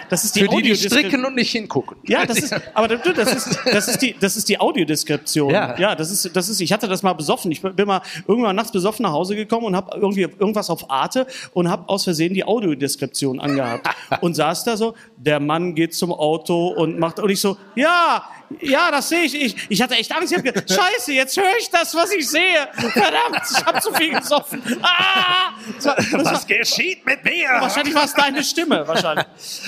Das 0.09 0.25
ist 0.25 0.37
die 0.37 0.41
Für 0.41 0.49
die, 0.49 0.63
die 0.63 0.77
stricken 0.77 1.25
und 1.25 1.35
nicht 1.35 1.51
hingucken. 1.51 1.97
Ja, 2.05 2.27
das 2.27 2.39
ist, 2.39 2.55
aber 2.75 2.89
du, 2.89 3.13
das 3.13 3.33
ist, 3.35 3.59
das 3.65 3.89
ist 3.89 4.03
die, 4.03 4.15
das 4.19 4.37
ist 4.37 4.49
die 4.49 4.61
Audiodeskription. 4.61 5.51
Ja. 5.51 5.77
ja, 5.79 5.95
das 5.95 6.11
ist, 6.11 6.37
das 6.37 6.49
ist, 6.49 6.61
ich 6.61 6.73
hatte 6.73 6.89
das 6.89 7.03
mal 7.03 7.15
besoffen. 7.15 7.51
Ich 7.51 7.63
bin 7.63 7.87
mal 7.87 8.03
irgendwann 8.27 8.57
nachts 8.57 8.73
besoffen 8.73 9.05
nach 9.05 9.13
Hause 9.13 9.35
gekommen 9.37 9.67
und 9.67 9.77
habe 9.77 9.97
irgendwie 9.97 10.23
irgendwas 10.23 10.71
auf 10.71 10.91
Arte 10.91 11.27
und 11.53 11.69
habe 11.69 11.89
aus 11.89 12.05
Versehen 12.05 12.35
die 12.35 12.45
Audiodeskription 12.45 13.41
angehabt 13.41 13.89
und 14.21 14.35
saß 14.35 14.65
da 14.65 14.77
so, 14.77 14.95
der 15.17 15.41
Mann 15.41 15.75
geht 15.75 15.95
zum 15.95 16.13
Auto 16.13 16.69
und 16.69 16.99
macht, 16.99 17.19
und 17.19 17.31
ich 17.31 17.41
so, 17.41 17.57
ja, 17.75 18.25
ja, 18.61 18.91
das 18.91 19.09
sehe 19.09 19.23
ich. 19.23 19.35
ich. 19.35 19.57
Ich 19.69 19.83
hatte 19.83 19.95
echt 19.95 20.15
Angst. 20.15 20.33
Ich 20.33 20.39
hab 20.39 20.45
gedacht, 20.45 20.69
Scheiße, 20.71 21.13
jetzt 21.13 21.37
höre 21.37 21.57
ich 21.59 21.71
das, 21.71 21.95
was 21.95 22.11
ich 22.13 22.29
sehe. 22.29 22.69
Verdammt, 22.75 23.41
ich 23.51 23.65
habe 23.65 23.81
zu 23.81 23.93
viel 23.95 24.15
gesoffen. 24.19 24.63
Ah! 24.83 25.53
Das 25.77 25.87
war, 25.87 25.97
das 25.97 26.13
war, 26.13 26.25
Was 26.35 26.47
geschieht 26.47 27.05
mit 27.07 27.25
mir? 27.25 27.49
wahrscheinlich 27.61 27.95
war 27.95 28.05
es 28.05 28.15
deine 28.15 28.43
Stimme, 28.45 28.87
wahrscheinlich. 28.87 29.25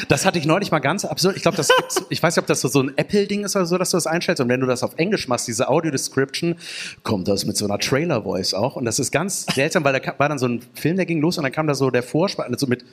Das 0.08 0.24
hatte 0.26 0.38
ich 0.38 0.44
neulich 0.46 0.70
mal 0.70 0.78
ganz 0.80 1.04
absurd. 1.04 1.36
Ich 1.36 1.42
glaube, 1.42 1.56
das 1.56 1.68
gibt's, 1.74 2.02
ich 2.10 2.22
weiß 2.22 2.36
nicht, 2.36 2.42
ob 2.42 2.46
das 2.46 2.60
so, 2.60 2.68
so 2.68 2.82
ein 2.82 2.92
Apple-Ding 2.96 3.44
ist 3.44 3.56
oder 3.56 3.66
so, 3.66 3.78
dass 3.78 3.90
du 3.90 3.96
das 3.96 4.06
einstellst. 4.06 4.40
Und 4.40 4.48
wenn 4.48 4.60
du 4.60 4.66
das 4.66 4.82
auf 4.82 4.92
Englisch 4.96 5.28
machst, 5.28 5.48
diese 5.48 5.68
Audio-Description, 5.68 6.56
kommt 7.02 7.28
das 7.28 7.44
mit 7.46 7.56
so 7.56 7.64
einer 7.64 7.78
Trailer-Voice 7.78 8.54
auch. 8.54 8.76
Und 8.76 8.84
das 8.84 8.98
ist 8.98 9.10
ganz 9.10 9.46
seltsam, 9.54 9.84
weil 9.84 9.98
da 9.98 10.14
war 10.18 10.28
dann 10.28 10.38
so 10.38 10.46
ein 10.46 10.62
Film, 10.74 10.96
der 10.96 11.06
ging 11.06 11.20
los 11.20 11.38
und 11.38 11.44
dann 11.44 11.52
kam 11.52 11.66
da 11.66 11.74
so 11.74 11.90
der 11.90 12.02
Vorspann, 12.02 12.52
also 12.52 12.66
mit, 12.66 12.84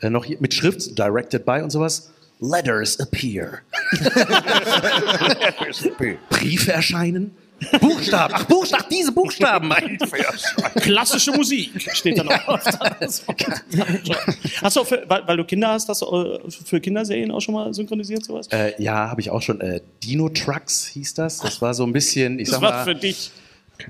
äh, 0.00 0.10
noch 0.10 0.24
hier- 0.24 0.38
mit 0.40 0.54
Schrift, 0.54 0.98
directed 0.98 1.44
by 1.44 1.60
und 1.62 1.70
sowas. 1.70 2.12
Letters 2.40 2.98
appear. 3.00 3.60
Briefe 6.30 6.72
erscheinen. 6.72 7.36
Buchstaben. 7.78 8.34
Ach, 8.36 8.44
Buchstaben, 8.44 8.84
diese 8.90 9.12
Buchstaben. 9.12 9.70
Klassische 10.76 11.32
Musik 11.32 11.70
steht 11.92 12.18
da 12.18 12.24
noch 12.24 12.48
auf. 12.48 12.64
Hast 14.62 14.76
du, 14.76 14.80
auch 14.80 14.86
für, 14.86 15.04
weil, 15.06 15.26
weil 15.26 15.36
du 15.36 15.44
Kinder 15.44 15.68
hast, 15.68 15.88
hast 15.88 16.00
du 16.00 16.38
für 16.64 16.80
Kinderserien 16.80 17.30
auch 17.30 17.40
schon 17.40 17.54
mal 17.54 17.72
synchronisiert 17.74 18.24
sowas? 18.24 18.48
Äh, 18.48 18.80
ja, 18.82 19.10
habe 19.10 19.20
ich 19.20 19.30
auch 19.30 19.42
schon. 19.42 19.60
Äh, 19.60 19.80
Dino 20.02 20.30
Trucks 20.30 20.86
hieß 20.86 21.14
das. 21.14 21.38
Das 21.38 21.60
war 21.60 21.74
so 21.74 21.84
ein 21.84 21.92
bisschen, 21.92 22.38
ich 22.38 22.48
Das 22.48 22.60
sag 22.60 22.62
war 22.62 22.72
mal, 22.72 22.84
für 22.84 22.94
dich. 22.94 23.30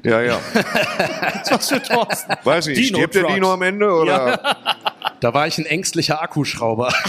Ja, 0.03 0.21
ja. 0.21 0.41
Das 0.55 1.51
war 1.51 1.61
für 1.61 1.83
Thorsten. 1.83 2.35
Weiß 2.43 2.67
ich, 2.69 2.77
Dino 2.77 2.99
stirbt 2.99 3.15
der. 3.15 3.27
Dino 3.27 3.53
am 3.53 3.63
Ende 3.63 3.91
oder? 3.93 4.57
Da 5.21 5.35
war 5.35 5.47
ich 5.47 5.59
ein 5.59 5.66
ängstlicher 5.66 6.23
Akkuschrauber. 6.23 6.93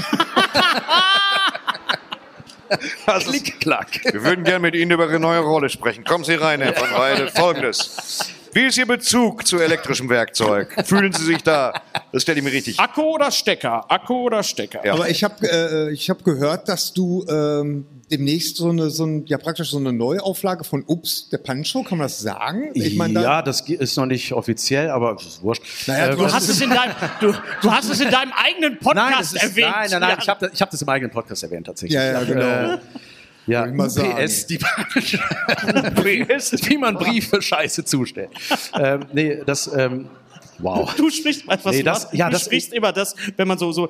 Das 3.05 3.25
Klick, 3.25 3.59
klack. 3.59 3.99
Wir 4.05 4.23
würden 4.23 4.45
gerne 4.45 4.59
mit 4.59 4.75
Ihnen 4.75 4.91
über 4.91 5.05
Ihre 5.05 5.19
neue 5.19 5.39
Rolle 5.39 5.67
sprechen. 5.67 6.05
Kommen 6.05 6.23
Sie 6.23 6.35
rein, 6.35 6.61
Herr 6.61 6.73
von 6.73 6.89
Weide. 6.93 7.27
Folgendes. 7.27 8.31
Wie 8.53 8.65
ist 8.65 8.77
Ihr 8.77 8.85
Bezug 8.85 9.47
zu 9.47 9.59
elektrischem 9.59 10.09
Werkzeug? 10.09 10.75
Fühlen 10.85 11.13
Sie 11.13 11.23
sich 11.23 11.41
da? 11.41 11.73
Das 12.11 12.23
stelle 12.23 12.39
ich 12.39 12.43
mir 12.43 12.51
richtig. 12.51 12.79
Akku 12.79 13.01
oder 13.01 13.31
Stecker? 13.31 13.85
Akku 13.89 14.13
oder 14.25 14.43
Stecker? 14.43 14.85
Ja. 14.85 14.93
Aber 14.93 15.09
ich 15.09 15.23
habe 15.23 15.35
äh, 15.49 15.91
ich 15.91 16.09
hab 16.09 16.23
gehört, 16.25 16.67
dass 16.67 16.91
du 16.93 17.25
ähm, 17.29 17.85
demnächst 18.11 18.57
so 18.57 18.69
eine, 18.69 18.89
so 18.89 19.05
ein, 19.05 19.25
ja 19.27 19.37
praktisch 19.37 19.69
so 19.71 19.77
eine 19.77 19.93
Neuauflage 19.93 20.65
von 20.65 20.83
Ups, 20.85 21.29
der 21.29 21.37
Pancho, 21.37 21.83
kann 21.83 21.97
man 21.97 22.05
das 22.05 22.19
sagen? 22.19 22.71
Ich 22.73 22.97
meine, 22.97 23.13
da- 23.13 23.21
ja, 23.21 23.41
das 23.41 23.61
ist 23.61 23.95
noch 23.95 24.05
nicht 24.05 24.33
offiziell, 24.33 24.89
aber 24.89 25.13
das 25.13 25.25
ist 25.25 25.41
wurscht. 25.43 25.63
Naja, 25.87 26.09
Äh, 26.09 26.15
du 26.17 26.25
hast, 26.31 26.49
es 26.49 26.59
in 26.59 26.69
deinem, 26.71 26.93
du, 27.21 27.33
du 27.61 27.71
hast 27.71 27.89
es 27.89 28.01
in 28.01 28.11
deinem 28.11 28.33
eigenen 28.33 28.77
Podcast 28.79 28.95
nein, 29.11 29.13
das 29.17 29.33
ist, 29.33 29.43
erwähnt. 29.43 29.71
nein, 29.73 29.89
nein, 29.91 29.99
nein, 30.01 30.09
Ja. 30.11 30.17
ich 30.21 30.27
habe 30.29 30.51
ich 30.53 30.61
hab 30.61 30.69
das 30.69 30.81
im 30.81 30.89
eigenen 30.89 31.11
Podcast 31.11 31.43
erwähnt 31.43 31.67
tatsächlich. 31.67 31.95
Ja, 31.95 32.03
ja, 32.19 32.23
genau. 32.25 32.73
Äh, 32.73 32.77
ja. 33.47 33.65
PS, 33.65 34.47
die 34.47 34.57
PS, 36.25 36.69
wie 36.69 36.77
man 36.77 36.95
Briefe 36.95 37.41
scheiße 37.41 37.85
zustellt. 37.85 38.29
ähm, 38.79 39.05
nee, 39.13 39.41
das, 39.45 39.71
ähm, 39.75 40.09
wow. 40.61 40.93
Du 40.95 41.09
sprichst 41.09 41.43
etwas, 41.47 41.75
Nee, 41.75 41.83
das- 41.83 42.09
du 42.09 42.17
ja, 42.17 42.27
du 42.27 42.33
das- 42.33 42.45
sprichst 42.45 42.73
immer 42.73 42.91
das, 42.91 43.15
wenn 43.37 43.47
man 43.47 43.57
so, 43.57 43.71
so, 43.71 43.89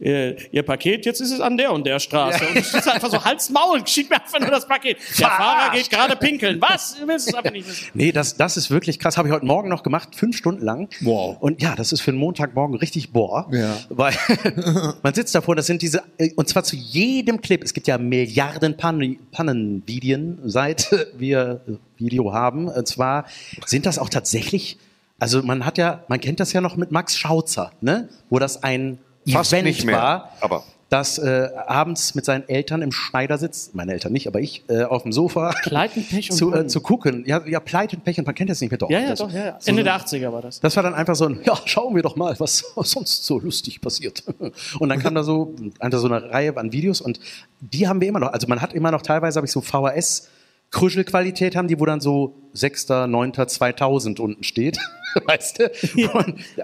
äh, 0.00 0.34
ihr 0.50 0.62
Paket, 0.62 1.06
jetzt 1.06 1.20
ist 1.20 1.30
es 1.30 1.40
an 1.40 1.56
der 1.56 1.72
und 1.72 1.86
der 1.86 1.98
Straße. 1.98 2.46
Und 2.46 2.56
du 2.56 2.62
stehst 2.62 2.88
einfach 2.88 3.10
so 3.10 3.24
Hals, 3.24 3.50
Maul, 3.50 3.86
schieb 3.86 4.10
mir 4.10 4.16
einfach 4.22 4.40
nur 4.40 4.50
das 4.50 4.66
Paket. 4.66 4.98
Der 5.18 5.28
Fahrer 5.28 5.72
geht 5.74 5.90
gerade 5.90 6.16
pinkeln. 6.16 6.60
Was? 6.60 6.96
Du 7.00 7.06
willst 7.08 7.28
es 7.28 7.34
einfach 7.34 7.52
nicht 7.52 7.68
wissen. 7.68 7.86
Nee, 7.94 8.12
das, 8.12 8.36
das 8.36 8.56
ist 8.56 8.70
wirklich 8.70 8.98
krass. 8.98 9.16
Habe 9.16 9.28
ich 9.28 9.34
heute 9.34 9.46
Morgen 9.46 9.68
noch 9.68 9.82
gemacht, 9.82 10.14
fünf 10.16 10.36
Stunden 10.36 10.64
lang. 10.64 10.88
Wow. 11.00 11.36
Und 11.40 11.62
ja, 11.62 11.74
das 11.74 11.92
ist 11.92 12.00
für 12.00 12.10
einen 12.10 12.18
Montagmorgen 12.18 12.76
richtig 12.76 13.12
boah. 13.12 13.48
Ja. 13.52 13.76
Weil 13.88 14.14
man 15.02 15.14
sitzt 15.14 15.34
davor, 15.34 15.56
das 15.56 15.66
sind 15.66 15.82
diese, 15.82 16.02
äh, 16.18 16.30
und 16.36 16.48
zwar 16.48 16.64
zu 16.64 16.76
jedem 16.76 17.40
Clip. 17.40 17.62
Es 17.62 17.74
gibt 17.74 17.86
ja 17.86 17.98
Milliarden 17.98 18.76
Pannen, 18.76 19.18
Pannenvideen, 19.32 20.38
seit 20.44 20.90
wir 21.18 21.60
Video 21.98 22.32
haben. 22.32 22.68
Und 22.68 22.86
zwar 22.88 23.26
sind 23.66 23.86
das 23.86 23.98
auch 23.98 24.08
tatsächlich, 24.08 24.78
also 25.24 25.42
man 25.42 25.64
hat 25.64 25.78
ja, 25.78 26.04
man 26.08 26.20
kennt 26.20 26.38
das 26.38 26.52
ja 26.52 26.60
noch 26.60 26.76
mit 26.76 26.92
Max 26.92 27.16
Schauzer, 27.16 27.72
ne? 27.80 28.10
Wo 28.28 28.38
das 28.38 28.62
ein 28.62 28.98
Fast 29.26 29.54
Event 29.54 29.68
nicht 29.68 29.84
mehr, 29.86 29.96
war. 29.96 30.32
aber- 30.42 30.64
dass 30.90 31.16
äh, 31.16 31.48
abends 31.66 32.14
mit 32.14 32.26
seinen 32.26 32.46
Eltern 32.46 32.82
im 32.82 32.92
Schneidersitz, 32.92 33.70
meine 33.72 33.92
Eltern 33.94 34.12
nicht, 34.12 34.28
aber 34.28 34.40
ich, 34.40 34.64
äh, 34.68 34.82
auf 34.84 35.02
dem 35.02 35.12
Sofa 35.12 35.52
Pech 35.64 35.96
und 36.30 36.36
zu, 36.36 36.54
äh, 36.54 36.66
zu 36.66 36.82
gucken. 36.82 37.24
Ja, 37.26 37.42
ja 37.46 37.58
Pleite 37.58 37.96
und 37.96 38.04
Pech 38.04 38.18
und 38.18 38.26
man 38.26 38.34
kennt 38.34 38.50
das 38.50 38.60
nicht 38.60 38.70
mehr 38.70 38.76
doch. 38.76 38.90
Ja, 38.90 39.00
ja, 39.00 39.08
das, 39.08 39.18
doch, 39.18 39.32
ja, 39.32 39.44
ja. 39.46 39.56
So, 39.58 39.70
Ende 39.70 39.82
der 39.82 39.96
80er 39.98 40.30
war 40.30 40.42
das. 40.42 40.60
das 40.60 40.76
war 40.76 40.82
dann 40.82 40.94
einfach 40.94 41.16
so 41.16 41.24
ein, 41.24 41.40
ja, 41.44 41.56
schauen 41.64 41.96
wir 41.96 42.02
doch 42.02 42.16
mal, 42.16 42.38
was 42.38 42.62
sonst 42.76 43.24
so 43.24 43.38
lustig 43.40 43.80
passiert. 43.80 44.22
Und 44.78 44.88
dann 44.90 44.98
kam 45.00 45.14
da 45.14 45.24
so, 45.24 45.54
einfach 45.80 45.98
so 45.98 46.06
eine 46.06 46.30
Reihe 46.30 46.54
an 46.58 46.70
Videos 46.70 47.00
und 47.00 47.18
die 47.60 47.88
haben 47.88 48.02
wir 48.02 48.08
immer 48.08 48.20
noch. 48.20 48.32
Also 48.34 48.46
man 48.46 48.60
hat 48.60 48.74
immer 48.74 48.90
noch, 48.90 49.00
teilweise 49.00 49.38
habe 49.38 49.46
ich 49.46 49.52
so 49.52 49.62
VHS, 49.62 50.28
Krüschelqualität 50.70 51.56
haben 51.56 51.66
die, 51.66 51.80
wo 51.80 51.86
dann 51.86 52.00
so 52.00 52.34
6.9.2000 52.54 54.20
unten 54.20 54.44
steht. 54.44 54.78
Weißt 55.26 55.60
du? 55.60 55.70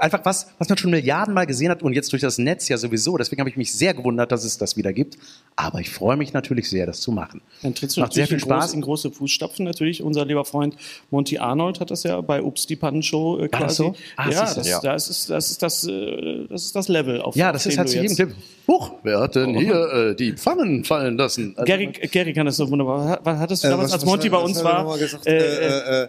Einfach 0.01 0.25
was, 0.25 0.49
was 0.59 0.69
man 0.69 0.77
schon 0.77 0.91
Milliarden 0.91 1.33
Mal 1.35 1.47
gesehen 1.47 1.71
hat 1.71 1.85
und 1.85 1.93
jetzt 1.93 2.11
durch 2.13 2.23
das 2.23 2.37
Netz 2.37 2.69
ja 2.69 2.79
sowieso. 2.79 3.17
Deswegen 3.17 3.39
habe 3.41 3.49
ich 3.49 3.57
mich 3.57 3.73
sehr 3.73 3.95
gewundert, 3.95 4.33
dass 4.33 4.43
es 4.43 4.59
das 4.59 4.77
wieder 4.77 4.93
gibt. 4.93 5.19
Aber 5.55 5.79
ich 5.79 5.91
freue 5.91 6.17
mich 6.17 6.33
natürlich 6.33 6.69
sehr, 6.69 6.85
das 6.85 7.01
zu 7.01 7.13
machen. 7.13 7.43
Dann 7.63 7.77
trittst 7.77 7.97
du 7.97 8.01
Macht 8.01 8.13
sehr 8.13 8.27
viel 8.27 8.39
in, 8.39 8.41
groß, 8.43 8.49
Spaß. 8.57 8.75
in 8.75 8.81
große 8.81 9.13
Fußstapfen. 9.13 9.65
Natürlich, 9.65 10.03
unser 10.03 10.25
lieber 10.25 10.45
Freund 10.45 10.75
Monty 11.13 11.39
Arnold 11.39 11.79
hat 11.79 11.93
das 11.93 12.03
ja 12.03 12.21
bei 12.23 12.43
Ups 12.43 12.67
die 12.67 12.75
Pannenshow 12.75 13.39
äh, 13.39 13.49
das 13.49 13.61
quasi. 13.61 13.77
so? 13.77 13.95
Ah, 14.17 14.31
ja, 14.31 14.47
du. 14.49 14.55
das, 14.57 14.69
Ja. 14.69 14.81
Das, 14.81 15.09
ist, 15.09 15.31
das, 15.31 15.51
ist 15.53 15.63
das, 15.63 15.87
äh, 15.87 16.47
das 16.49 16.65
ist 16.65 16.75
das 16.75 16.89
Level. 16.89 17.21
Auf, 17.23 17.37
Ja, 17.37 17.53
das 17.53 17.67
ist 17.67 17.79
halt 17.79 17.89
zu 17.89 18.01
jedem 18.01 18.17
Tipp. 18.17 18.35
Huch, 18.67 18.93
wer 19.05 19.21
hat 19.21 19.35
denn 19.37 19.55
hier 19.57 19.93
äh, 19.93 20.15
die 20.17 20.33
Pfannen 20.33 20.85
fallen 20.85 21.17
lassen? 21.17 21.55
Also, 21.57 21.65
Gary, 21.67 21.87
Gary 21.89 22.33
kann 22.33 22.47
das 22.47 22.57
so 22.57 22.69
wunderbar. 22.71 23.21
Was 23.23 23.39
hattest 23.39 23.63
du 23.65 23.69
Äh, 23.69 23.71
damals, 23.73 23.89
was- 23.89 23.93
als 23.95 24.03
was 24.03 24.09
Monty 24.09 24.29
hat- 24.29 24.33
bei 24.33 24.39
was 24.43 24.49
uns 24.49 24.59
hat 24.59 24.65
er 24.73 24.87
war? 24.87 24.99
gesagt? 24.99 25.27
Äh, 25.81 26.09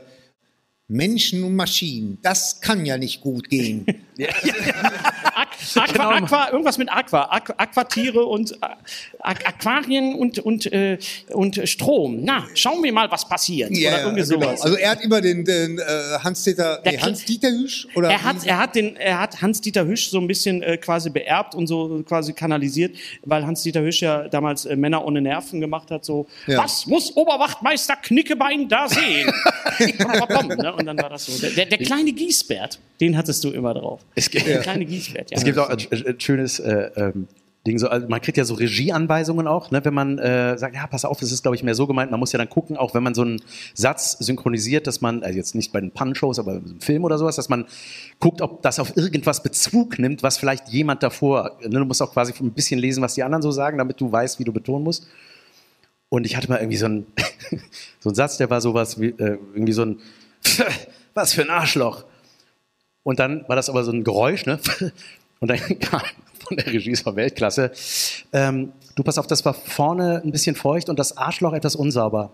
Menschen 0.92 1.46
und 1.46 1.56
Maschinen, 1.56 2.18
das 2.22 2.60
kann 2.60 2.86
ja 2.86 2.98
nicht 2.98 3.22
gut 3.22 3.50
gehen. 3.50 3.86
Aqu 5.36 5.51
Aqua, 5.76 6.16
Aqua, 6.16 6.50
irgendwas 6.52 6.78
mit 6.78 6.92
Aqua, 6.92 7.24
Aqu 7.32 7.54
Aquatiere 7.58 8.26
und 8.26 8.52
äh, 8.54 8.56
Aqu 9.20 9.46
Aquarien 9.46 10.16
und, 10.16 10.40
und, 10.40 10.72
äh, 10.72 10.98
und 11.34 11.60
Strom. 11.68 12.20
Na, 12.24 12.46
schauen 12.56 12.84
wir 12.84 12.92
mal, 12.94 13.10
was 13.12 13.28
passiert. 13.28 13.72
Ja, 13.72 13.90
oder 13.92 14.04
irgendwie 14.04 14.24
genau. 14.24 14.42
sowas. 14.46 14.62
Also 14.62 14.78
er 14.78 14.92
hat 14.92 15.02
immer 15.02 15.22
den, 15.22 15.46
den 15.46 15.80
äh, 15.80 15.84
Hans-Dieter, 16.24 16.78
Der 16.84 16.92
nee, 16.94 16.98
Hans-Dieter 17.00 17.50
Hüsch? 17.52 17.88
Oder 17.96 18.10
er 18.10 18.24
hat, 18.24 18.46
er 18.46 18.58
hat 18.58 18.76
den, 18.76 18.96
er 18.96 19.20
hat 19.20 19.42
Hans-Dieter 19.42 19.86
Hüsch 19.86 20.10
so 20.10 20.20
ein 20.20 20.28
bisschen 20.28 20.62
äh, 20.64 20.78
quasi 20.78 21.10
beerbt 21.10 21.56
und 21.56 21.68
so 21.68 22.04
quasi 22.08 22.34
kanalisiert, 22.34 22.96
weil 23.24 23.46
Hans-Dieter 23.46 23.82
Hüsch 23.82 24.02
ja 24.02 24.28
damals 24.28 24.66
äh, 24.66 24.76
Männer 24.76 25.06
ohne 25.06 25.22
Nerven 25.22 25.60
gemacht 25.62 25.92
hat, 25.92 26.06
so, 26.06 26.28
Ja. 26.48 26.58
was 26.64 26.86
muss 26.88 27.16
Oberwachtmeister 27.16 27.96
Knickebein 27.98 28.68
da 28.68 28.88
sehen? 28.88 29.32
Ne? 30.62 30.74
Und 30.74 30.86
dann 30.86 30.98
war 30.98 31.10
das 31.10 31.26
so. 31.26 31.40
Der, 31.40 31.52
der, 31.52 31.66
der 31.66 31.78
kleine 31.80 32.12
Gießbert, 32.12 32.80
den 33.00 33.18
hattest 33.18 33.44
du 33.44 33.50
immer 33.52 33.74
drauf. 33.74 34.02
Es 34.16 34.30
gibt- 34.30 34.48
Der 34.48 34.60
kleine 34.60 34.86
Gießbert, 34.86 35.32
ja. 35.32 35.38
Gibt 35.54 35.66
auch 35.66 35.70
ein, 35.70 36.06
ein, 36.08 36.20
schönes 36.20 36.60
äh, 36.60 36.92
ähm, 36.96 37.28
Ding, 37.68 37.78
so, 37.78 37.90
also 37.90 38.08
man 38.08 38.20
kriegt 38.22 38.40
ja 38.40 38.44
so 38.44 38.56
Regieanweisungen 38.56 39.46
auch, 39.46 39.70
ne, 39.70 39.86
wenn 39.86 39.94
man 39.94 40.18
äh, 40.18 40.58
sagt, 40.58 40.76
ja, 40.76 40.88
pass 40.88 41.06
auf, 41.06 41.20
das 41.20 41.32
ist, 41.32 41.44
glaube 41.44 41.56
ich, 41.56 41.62
mehr 41.62 41.76
so 41.76 41.86
gemeint. 41.86 42.10
Man 42.10 42.20
muss 42.20 42.32
ja 42.32 42.40
dann 42.40 42.50
gucken, 42.50 42.76
auch 42.76 42.96
wenn 42.96 43.04
man 43.04 43.14
so 43.14 43.22
einen 43.22 43.40
Satz 43.76 44.18
synchronisiert, 44.18 44.88
dass 44.88 45.02
man, 45.02 45.22
also 45.22 45.38
jetzt 45.38 45.54
nicht 45.54 45.72
bei 45.72 45.80
den 45.80 45.92
Pannenshows, 45.92 46.40
aber 46.40 46.56
im 46.56 46.82
Film 46.82 47.04
oder 47.04 47.20
sowas, 47.20 47.36
dass 47.36 47.50
man 47.50 47.66
guckt, 48.20 48.42
ob 48.42 48.64
das 48.64 48.80
auf 48.80 48.98
irgendwas 48.98 49.44
Bezug 49.44 50.00
nimmt, 50.00 50.24
was 50.24 50.40
vielleicht 50.40 50.70
jemand 50.70 51.04
davor, 51.04 51.60
ne, 51.62 51.70
du 51.70 51.86
musst 51.86 52.02
auch 52.02 52.12
quasi 52.12 52.34
ein 52.40 52.52
bisschen 52.52 52.80
lesen, 52.80 53.04
was 53.04 53.14
die 53.14 53.22
anderen 53.22 53.44
so 53.44 53.52
sagen, 53.52 53.78
damit 53.78 54.02
du 54.02 54.12
weißt, 54.12 54.40
wie 54.40 54.44
du 54.44 54.52
betonen 54.52 54.84
musst. 54.84 55.06
Und 56.10 56.26
ich 56.26 56.36
hatte 56.36 56.50
mal 56.50 56.58
irgendwie 56.58 56.78
so 56.78 56.88
einen, 56.88 57.06
so 58.00 58.10
einen 58.10 58.16
Satz, 58.16 58.38
der 58.38 58.50
war 58.50 58.60
sowas 58.60 59.00
wie, 59.00 59.10
äh, 59.10 59.38
irgendwie 59.54 59.74
so 59.74 59.84
ein, 59.84 60.00
was 61.14 61.34
für 61.34 61.44
ein 61.44 61.52
Arschloch. 61.52 62.06
Und 63.04 63.20
dann 63.20 63.46
war 63.48 63.56
das 63.56 63.70
aber 63.70 63.84
so 63.84 63.92
ein 63.92 64.04
Geräusch, 64.04 64.48
ne? 64.48 64.60
Und 65.42 65.48
dann 65.50 65.58
kam 65.80 66.02
von 66.48 66.56
der 66.58 66.68
Regie 66.68 66.92
es 66.92 67.06
war 67.06 67.16
Weltklasse. 67.16 67.72
Ähm, 68.32 68.72
du 68.96 69.04
pass 69.04 69.18
auf, 69.18 69.26
das 69.28 69.44
war 69.44 69.54
vorne 69.54 70.22
ein 70.24 70.32
bisschen 70.32 70.56
feucht 70.56 70.88
und 70.90 70.98
das 71.00 71.18
Arschloch 71.18 71.54
etwas 71.54 71.76
unsauber. 71.76 72.32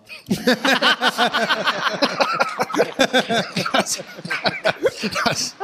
das, 3.74 4.00
Das, 5.24 5.56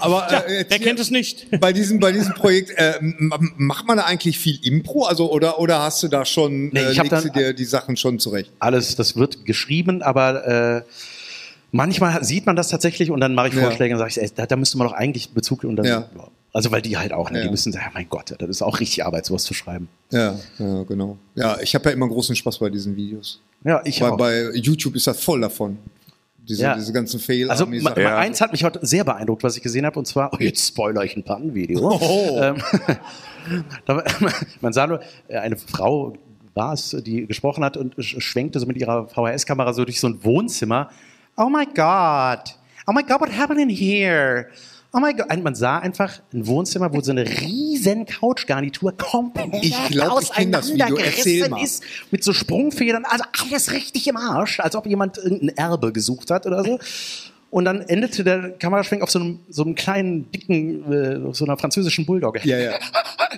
Aber 0.00 0.30
äh, 0.46 0.58
jetzt 0.58 0.70
wer 0.70 0.78
kennt 0.78 1.00
es 1.00 1.10
nicht? 1.10 1.46
bei 1.60 1.72
diesem 1.72 1.98
bei 1.98 2.12
diesem 2.12 2.34
Projekt 2.34 2.70
äh, 2.76 2.98
macht 3.00 3.86
man 3.86 3.96
da 3.96 4.04
eigentlich 4.04 4.38
viel 4.38 4.58
Impro, 4.66 5.04
also 5.06 5.32
oder 5.32 5.58
oder 5.58 5.80
hast 5.80 6.02
du 6.02 6.08
da 6.08 6.26
schon 6.26 6.68
Nee, 6.68 6.80
äh, 6.80 6.92
ich 6.92 6.98
hab 6.98 7.10
legst 7.10 7.24
du 7.24 7.28
dann- 7.30 7.38
dir 7.38 7.54
die 7.54 7.64
Sachen 7.64 7.96
schon 7.96 8.18
zurecht? 8.18 8.50
alles, 8.58 8.96
das 8.96 9.16
wird 9.16 9.46
geschrieben, 9.46 10.02
aber 10.02 10.46
äh, 10.46 10.82
manchmal 11.72 12.22
sieht 12.24 12.46
man 12.46 12.54
das 12.56 12.68
tatsächlich 12.68 13.10
und 13.10 13.20
dann 13.20 13.34
mache 13.34 13.48
ich 13.48 13.54
Ja. 13.54 13.62
Vorschläge 13.62 13.94
und 13.94 13.98
sage 13.98 14.10
ich, 14.10 14.20
ey, 14.20 14.30
da, 14.34 14.46
da 14.46 14.56
müsste 14.56 14.78
man 14.78 14.86
doch 14.86 14.94
eigentlich 14.94 15.30
Bezug 15.32 15.64
und 15.64 15.76
dann, 15.76 15.86
Ja. 15.86 16.08
also 16.52 16.70
weil 16.70 16.82
die 16.82 16.96
halt 16.96 17.12
auch, 17.12 17.30
ne, 17.30 17.38
Ja. 17.38 17.44
die 17.44 17.50
müssen 17.50 17.72
sagen, 17.72 17.86
mein 17.94 18.08
Gott, 18.08 18.34
das 18.38 18.48
ist 18.48 18.62
auch 18.62 18.78
richtig 18.78 19.04
Arbeit, 19.04 19.26
sowas 19.26 19.42
zu 19.44 19.54
schreiben. 19.54 19.88
Ja, 20.10 20.38
ja, 20.58 20.82
genau. 20.84 21.16
Ja, 21.34 21.58
ich 21.60 21.74
habe 21.74 21.86
ja 21.88 21.90
immer 21.96 22.06
großen 22.08 22.36
Spaß 22.36 22.58
bei 22.58 22.70
diesen 22.70 22.94
Videos. 22.94 23.40
Ja, 23.64 23.80
ich 23.84 24.00
Weil 24.00 24.10
auch. 24.12 24.16
bei 24.16 24.50
YouTube 24.54 24.94
ist 24.96 25.06
das 25.06 25.20
voll 25.22 25.40
davon. 25.40 25.78
Diese, 26.48 26.62
Ja. 26.64 26.74
diese 26.74 26.92
ganzen 26.92 27.20
fail 27.20 27.48
Also 27.50 27.66
ma- 27.66 27.94
ma- 27.94 28.16
eins 28.18 28.40
hat 28.40 28.50
mich 28.50 28.64
heute 28.64 28.80
sehr 28.84 29.04
beeindruckt, 29.04 29.44
was 29.44 29.56
ich 29.56 29.62
gesehen 29.62 29.86
habe, 29.86 29.96
und 29.98 30.06
zwar, 30.06 30.32
oh, 30.32 30.36
jetzt 30.40 30.66
spoiler 30.66 31.04
ich 31.04 31.16
ein 31.16 31.22
Pannenvideo. 31.22 31.92
Ähm, 32.42 32.56
da 33.86 33.96
war- 33.96 34.04
man 34.60 34.72
sah 34.72 34.86
nur, 34.88 35.00
äh, 35.28 35.36
eine 35.38 35.56
Frau 35.56 36.14
war 36.54 36.72
es, 36.74 36.96
die 37.06 37.26
gesprochen 37.26 37.64
hat 37.64 37.76
und 37.76 37.94
sch- 37.96 38.20
schwenkte 38.20 38.58
so 38.60 38.66
mit 38.66 38.76
ihrer 38.76 39.06
VHS-Kamera 39.08 39.72
so 39.72 39.84
durch 39.84 40.00
so 40.00 40.08
ein 40.08 40.22
Wohnzimmer. 40.24 40.90
Oh 41.36 41.48
my 41.48 41.64
God, 41.64 42.40
oh 42.86 42.92
my 42.92 43.02
God, 43.02 43.20
what 43.20 43.30
happened 43.30 43.60
in 43.60 43.70
here? 43.70 44.50
Oh 44.94 45.00
my 45.00 45.14
God. 45.14 45.32
Und 45.32 45.42
man 45.42 45.54
sah 45.54 45.78
einfach 45.78 46.20
ein 46.34 46.46
Wohnzimmer, 46.46 46.92
wo 46.92 47.00
so 47.00 47.12
eine 47.12 47.26
riesen 47.26 48.04
Couchgarnitur 48.04 48.94
komplett 48.94 49.48
Ich 49.62 49.74
glaub, 49.88 50.12
auseinandergerissen 50.12 51.56
ist 51.56 51.82
mit 52.10 52.22
so 52.22 52.34
Sprungfedern, 52.34 53.06
also 53.06 53.24
alles 53.42 53.72
richtig 53.72 54.06
im 54.06 54.18
Arsch, 54.18 54.60
als 54.60 54.76
ob 54.76 54.86
jemand 54.86 55.16
irgendein 55.16 55.56
Erbe 55.56 55.92
gesucht 55.92 56.30
hat 56.30 56.44
oder 56.44 56.62
so. 56.62 56.78
Und 57.52 57.66
dann 57.66 57.82
endete 57.82 58.24
der 58.24 58.52
Kameraschwenk 58.52 59.02
auf 59.02 59.10
so 59.10 59.18
einem, 59.20 59.40
so 59.50 59.62
einem 59.62 59.74
kleinen, 59.74 60.30
dicken, 60.32 60.90
äh, 60.90 61.34
so 61.34 61.44
einer 61.44 61.58
französischen 61.58 62.06
Bulldogge. 62.06 62.40
Ja, 62.44 62.56
ja. 62.56 62.72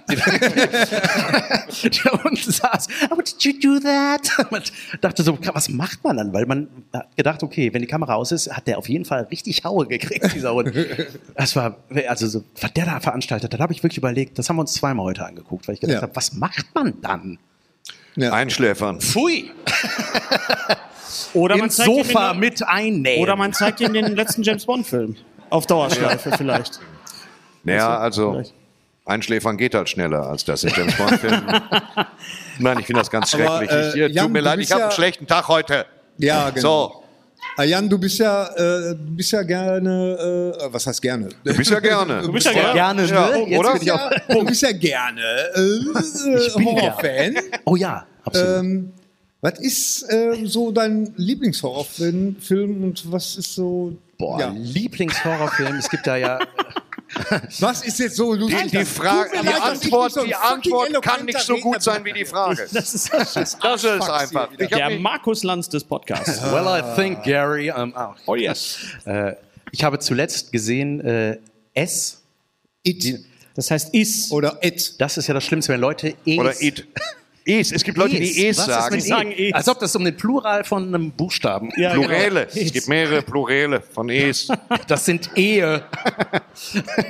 der 1.82 2.24
unten 2.24 2.36
saß. 2.52 2.86
Oh, 3.10 3.16
did 3.16 3.42
you 3.42 3.52
do 3.60 3.80
that? 3.80 4.20
Man 4.52 4.62
dachte 5.00 5.24
so, 5.24 5.36
was 5.52 5.68
macht 5.68 6.04
man 6.04 6.16
dann? 6.16 6.32
Weil 6.32 6.46
man 6.46 6.68
hat 6.92 7.16
gedacht, 7.16 7.42
okay, 7.42 7.74
wenn 7.74 7.82
die 7.82 7.88
Kamera 7.88 8.14
aus 8.14 8.30
ist, 8.30 8.50
hat 8.52 8.68
der 8.68 8.78
auf 8.78 8.88
jeden 8.88 9.04
Fall 9.04 9.24
richtig 9.32 9.64
Haue 9.64 9.86
gekriegt, 9.86 10.32
dieser 10.32 10.54
Hund. 10.54 10.72
Das 11.34 11.56
war, 11.56 11.76
also 12.06 12.28
so, 12.28 12.44
was 12.60 12.72
der 12.72 12.84
da 12.86 13.00
veranstaltet 13.00 13.52
hat, 13.52 13.60
habe 13.60 13.72
ich 13.72 13.82
wirklich 13.82 13.98
überlegt, 13.98 14.38
das 14.38 14.48
haben 14.48 14.56
wir 14.56 14.60
uns 14.60 14.74
zweimal 14.74 15.06
heute 15.06 15.24
angeguckt, 15.26 15.66
weil 15.66 15.74
ich 15.74 15.80
gedacht 15.80 15.96
Ja. 15.96 16.02
habe, 16.02 16.14
was 16.14 16.34
macht 16.34 16.66
man 16.74 17.00
dann? 17.02 17.38
Ja. 18.16 18.32
Einschläfern. 18.32 19.00
Pfui! 19.00 19.50
Oder 21.32 21.56
man 21.56 21.66
Ins 21.66 21.76
zeigt 21.76 21.88
ihm 21.90 22.04
Sofa 22.04 22.30
den- 22.32 22.40
mit 22.40 22.62
einnähen. 22.66 23.22
Oder 23.22 23.36
man 23.36 23.52
zeigt 23.52 23.80
ihm 23.80 23.92
den 23.92 24.14
letzten 24.16 24.42
James 24.42 24.64
Bond-Film. 24.66 25.16
Auf 25.50 25.66
Dauerschleife 25.66 26.32
vielleicht. 26.36 26.80
Naja, 27.64 27.98
also 27.98 28.32
vielleicht. 28.32 28.54
Einschläfern 29.06 29.56
geht 29.58 29.74
halt 29.74 29.88
schneller 29.88 30.28
als 30.28 30.44
das 30.44 30.64
in 30.64 30.70
James 30.76 30.96
Bond-Filmen. 30.96 31.44
Nein, 32.58 32.78
ich 32.78 32.86
finde 32.86 33.00
das 33.00 33.10
ganz 33.10 33.34
Aber, 33.34 33.58
schrecklich. 33.58 33.70
äh, 33.70 33.88
ich, 33.88 33.94
hier, 33.94 34.10
Jan, 34.10 34.24
tut 34.26 34.32
mir 34.32 34.40
leid, 34.40 34.58
ich 34.60 34.70
habe 34.70 34.80
ja- 34.80 34.86
einen 34.86 34.94
schlechten 34.94 35.26
Tag 35.26 35.48
heute. 35.48 35.86
Ja, 36.18 36.50
genau. 36.50 36.60
So, 36.62 37.03
Ah, 37.56 37.62
Jan, 37.62 37.88
du 37.88 37.98
bist 37.98 38.18
ja, 38.18 38.46
äh, 38.56 38.96
du 38.96 39.14
bist 39.16 39.30
ja 39.30 39.42
gerne, 39.42 40.52
äh, 40.58 40.72
was 40.72 40.86
heißt 40.88 41.00
gerne? 41.00 41.28
du 41.44 41.56
bist 41.56 41.70
ja 41.70 41.78
gerne. 41.78 42.22
Du 42.22 42.32
bist 42.32 42.46
ja 42.46 42.52
gerne. 42.52 42.74
gerne, 42.74 43.02
ne? 43.02 43.08
Ja, 43.08 43.36
Jetzt 43.36 43.58
oder? 43.58 43.72
bin 43.74 43.82
ich 43.82 43.92
auch. 43.92 44.10
Du 44.28 44.44
bist 44.44 44.62
ja 44.62 44.72
gerne 44.72 45.20
äh, 45.54 45.60
äh, 45.60 46.64
Horrorfan. 46.64 47.36
Oh 47.64 47.76
ja, 47.76 48.06
absolut. 48.24 48.58
Ähm, 48.58 48.92
was 49.40 49.58
ist 49.60 50.02
äh, 50.10 50.44
so 50.46 50.72
dein 50.72 51.12
Lieblingshorrorfilm 51.16 52.36
Film 52.40 52.82
und 52.82 53.12
was 53.12 53.36
ist 53.36 53.54
so. 53.54 53.96
Boah, 54.18 54.40
ja. 54.40 54.52
Lieblingshorrorfilm. 54.56 55.76
Es 55.76 55.88
gibt 55.88 56.06
da 56.06 56.16
ja. 56.16 56.38
Was 57.60 57.82
ist 57.82 57.98
jetzt 57.98 58.16
so 58.16 58.34
lustig? 58.34 58.70
Die, 58.70 58.78
die, 58.78 58.84
Frage, 58.84 59.30
die 59.40 59.46
leid, 59.46 59.62
Antwort, 59.62 60.12
so 60.12 60.24
die 60.24 60.34
Antwort 60.34 61.02
kann 61.02 61.24
nicht 61.24 61.40
so 61.40 61.56
gut 61.56 61.82
sein 61.82 62.04
wie 62.04 62.12
die 62.12 62.24
Frage. 62.24 62.66
Das 62.72 62.94
ist 62.94 63.12
Das 63.12 63.36
ist 63.36 63.62
einfach. 63.62 64.50
wieder. 64.52 64.64
Ich 64.64 64.72
hab 64.72 64.88
der 64.88 64.98
Markus 64.98 65.42
Lanz 65.44 65.68
des 65.68 65.84
Podcasts. 65.84 66.42
Well, 66.52 66.66
I 66.66 66.82
think 66.96 67.22
Gary. 67.22 67.70
Um, 67.70 67.94
oh, 67.96 68.14
Oh 68.26 68.34
yes. 68.34 68.78
äh, 69.04 69.34
ich 69.72 69.82
habe 69.84 69.98
zuletzt 69.98 70.52
gesehen 70.52 71.00
äh, 71.00 71.38
S. 71.74 72.22
It 72.82 73.24
Das 73.54 73.70
heißt 73.70 73.94
is. 73.94 74.30
oder 74.30 74.58
It. 74.62 75.00
Das 75.00 75.16
ist 75.16 75.26
ja 75.26 75.34
das 75.34 75.44
Schlimmste, 75.44 75.72
wenn 75.72 75.80
Leute 75.80 76.14
Es. 76.26 76.38
Oder 76.38 76.60
it. 76.60 76.86
Es. 77.46 77.72
Es 77.72 77.84
gibt 77.84 77.98
Leute, 77.98 78.16
die 78.16 78.46
es 78.46 78.58
Was 78.58 78.66
sagen. 78.66 78.94
mit 78.94 79.04
Die 79.04 79.08
sagen 79.08 79.32
E? 79.32 79.48
Es. 79.50 79.54
Als 79.54 79.68
ob 79.68 79.78
das 79.78 79.94
um 79.94 80.04
den 80.04 80.16
Plural 80.16 80.64
von 80.64 80.88
einem 80.88 81.10
Buchstaben. 81.10 81.70
Ja, 81.76 81.92
Pluräle. 81.92 82.46
genau. 82.46 82.66
Es 82.66 82.72
gibt 82.72 82.88
mehrere 82.88 83.22
Pluräle 83.22 83.80
von 83.80 84.08
es. 84.08 84.48
Das 84.86 85.04
sind 85.04 85.30
Ehe. 85.36 85.82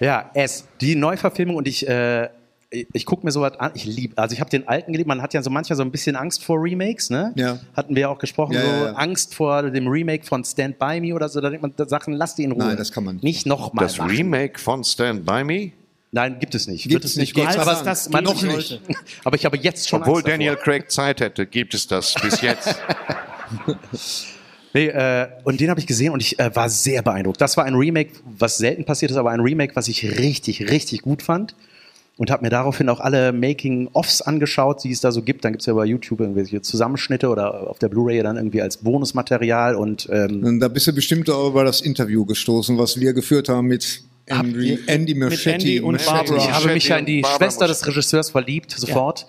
ja, 0.00 0.30
S. 0.34 0.66
Die 0.80 0.94
Neuverfilmung 0.94 1.56
und 1.56 1.68
ich, 1.68 1.86
äh, 1.88 2.28
ich, 2.70 3.06
gucke 3.06 3.24
mir 3.24 3.32
sowas 3.32 3.58
an. 3.58 3.72
Ich 3.74 3.84
liebe, 3.84 4.16
also 4.18 4.32
ich 4.32 4.40
habe 4.40 4.50
den 4.50 4.66
alten 4.68 4.92
geliebt. 4.92 5.08
Man 5.08 5.22
hat 5.22 5.34
ja 5.34 5.42
so 5.42 5.50
manchmal 5.50 5.76
so 5.76 5.82
ein 5.82 5.90
bisschen 5.90 6.16
Angst 6.16 6.44
vor 6.44 6.62
Remakes, 6.62 7.10
ne? 7.10 7.32
Ja. 7.36 7.58
Hatten 7.76 7.94
wir 7.94 8.02
ja 8.02 8.08
auch 8.08 8.18
gesprochen, 8.18 8.54
Ja, 8.54 8.60
so 8.62 8.66
ja, 8.66 8.84
ja. 8.86 8.92
Angst 8.92 9.34
vor 9.34 9.62
dem 9.70 9.86
Remake 9.88 10.24
von 10.24 10.44
Stand 10.44 10.78
By 10.78 11.00
Me 11.00 11.14
oder 11.14 11.28
so. 11.28 11.40
Da 11.40 11.48
denkt 11.50 11.62
man 11.62 11.72
da 11.76 11.86
Sachen, 11.86 12.14
lass 12.14 12.34
die 12.34 12.44
in 12.44 12.52
Ruhe. 12.52 12.64
Nein, 12.64 12.76
das 12.76 12.92
kann 12.92 13.04
man 13.04 13.16
nicht. 13.16 13.24
Nicht 13.24 13.46
nochmal. 13.46 13.84
Das 13.84 14.00
Remake 14.00 14.58
von 14.58 14.84
Stand 14.84 15.24
By 15.24 15.44
Me? 15.44 15.72
Nein, 16.12 16.38
gibt 16.38 16.54
es 16.54 16.66
nicht. 16.66 16.84
Gibt 16.84 16.94
Wird 16.94 17.04
es 17.04 17.12
es 17.12 17.16
nicht, 17.16 17.36
sei 17.36 17.58
Aber 17.58 17.82
das 17.84 18.08
man 18.10 18.24
Noch 18.24 18.42
nicht. 18.42 18.80
Aber 19.24 19.36
ich 19.36 19.44
habe 19.44 19.56
jetzt 19.58 19.88
schon 19.88 20.00
Obwohl 20.00 20.14
Angst 20.14 20.26
davor. 20.26 20.38
Daniel 20.38 20.56
Craig 20.56 20.90
Zeit 20.90 21.20
hätte, 21.20 21.46
gibt 21.46 21.74
es 21.74 21.86
das 21.86 22.14
bis 22.14 22.40
jetzt. 22.40 22.76
Nee, 24.76 24.88
äh, 24.88 25.28
und 25.44 25.58
den 25.60 25.70
habe 25.70 25.80
ich 25.80 25.86
gesehen 25.86 26.12
und 26.12 26.20
ich 26.20 26.38
äh, 26.38 26.54
war 26.54 26.68
sehr 26.68 27.00
beeindruckt. 27.00 27.40
Das 27.40 27.56
war 27.56 27.64
ein 27.64 27.74
Remake, 27.74 28.12
was 28.24 28.58
selten 28.58 28.84
passiert 28.84 29.10
ist, 29.10 29.16
aber 29.16 29.30
ein 29.30 29.40
Remake, 29.40 29.74
was 29.74 29.88
ich 29.88 30.04
richtig, 30.18 30.70
richtig 30.70 31.00
gut 31.00 31.22
fand. 31.22 31.54
Und 32.18 32.30
habe 32.30 32.44
mir 32.44 32.50
daraufhin 32.50 32.90
auch 32.90 33.00
alle 33.00 33.32
Making-Offs 33.32 34.20
angeschaut, 34.20 34.84
die 34.84 34.90
es 34.90 35.00
da 35.00 35.12
so 35.12 35.22
gibt. 35.22 35.44
Dann 35.46 35.52
gibt 35.52 35.62
es 35.62 35.66
ja 35.66 35.72
bei 35.72 35.86
YouTube 35.86 36.20
irgendwelche 36.20 36.60
Zusammenschnitte 36.60 37.28
oder 37.30 37.70
auf 37.70 37.78
der 37.78 37.88
Blu-ray 37.88 38.22
dann 38.22 38.36
irgendwie 38.36 38.60
als 38.60 38.78
Bonusmaterial. 38.78 39.76
Und 39.76 40.08
ähm, 40.10 40.44
Und 40.44 40.60
da 40.60 40.68
bist 40.68 40.86
du 40.86 40.92
bestimmt 40.94 41.30
auch 41.30 41.48
über 41.48 41.64
das 41.64 41.80
Interview 41.80 42.26
gestoßen, 42.26 42.76
was 42.76 43.00
wir 43.00 43.14
geführt 43.14 43.48
haben 43.48 43.68
mit 43.68 44.02
Andy, 44.26 44.78
Andy 44.86 45.14
Machetti. 45.14 45.50
Andy 45.50 45.80
und. 45.80 46.04
Barbara. 46.04 46.36
ich 46.36 46.50
habe 46.52 46.72
mich 46.74 46.88
ja 46.88 46.96
in 46.98 47.06
die 47.06 47.20
Barbara 47.20 47.38
Schwester 47.38 47.68
des 47.68 47.86
Regisseurs 47.86 48.30
verliebt, 48.30 48.72
sofort. 48.72 49.26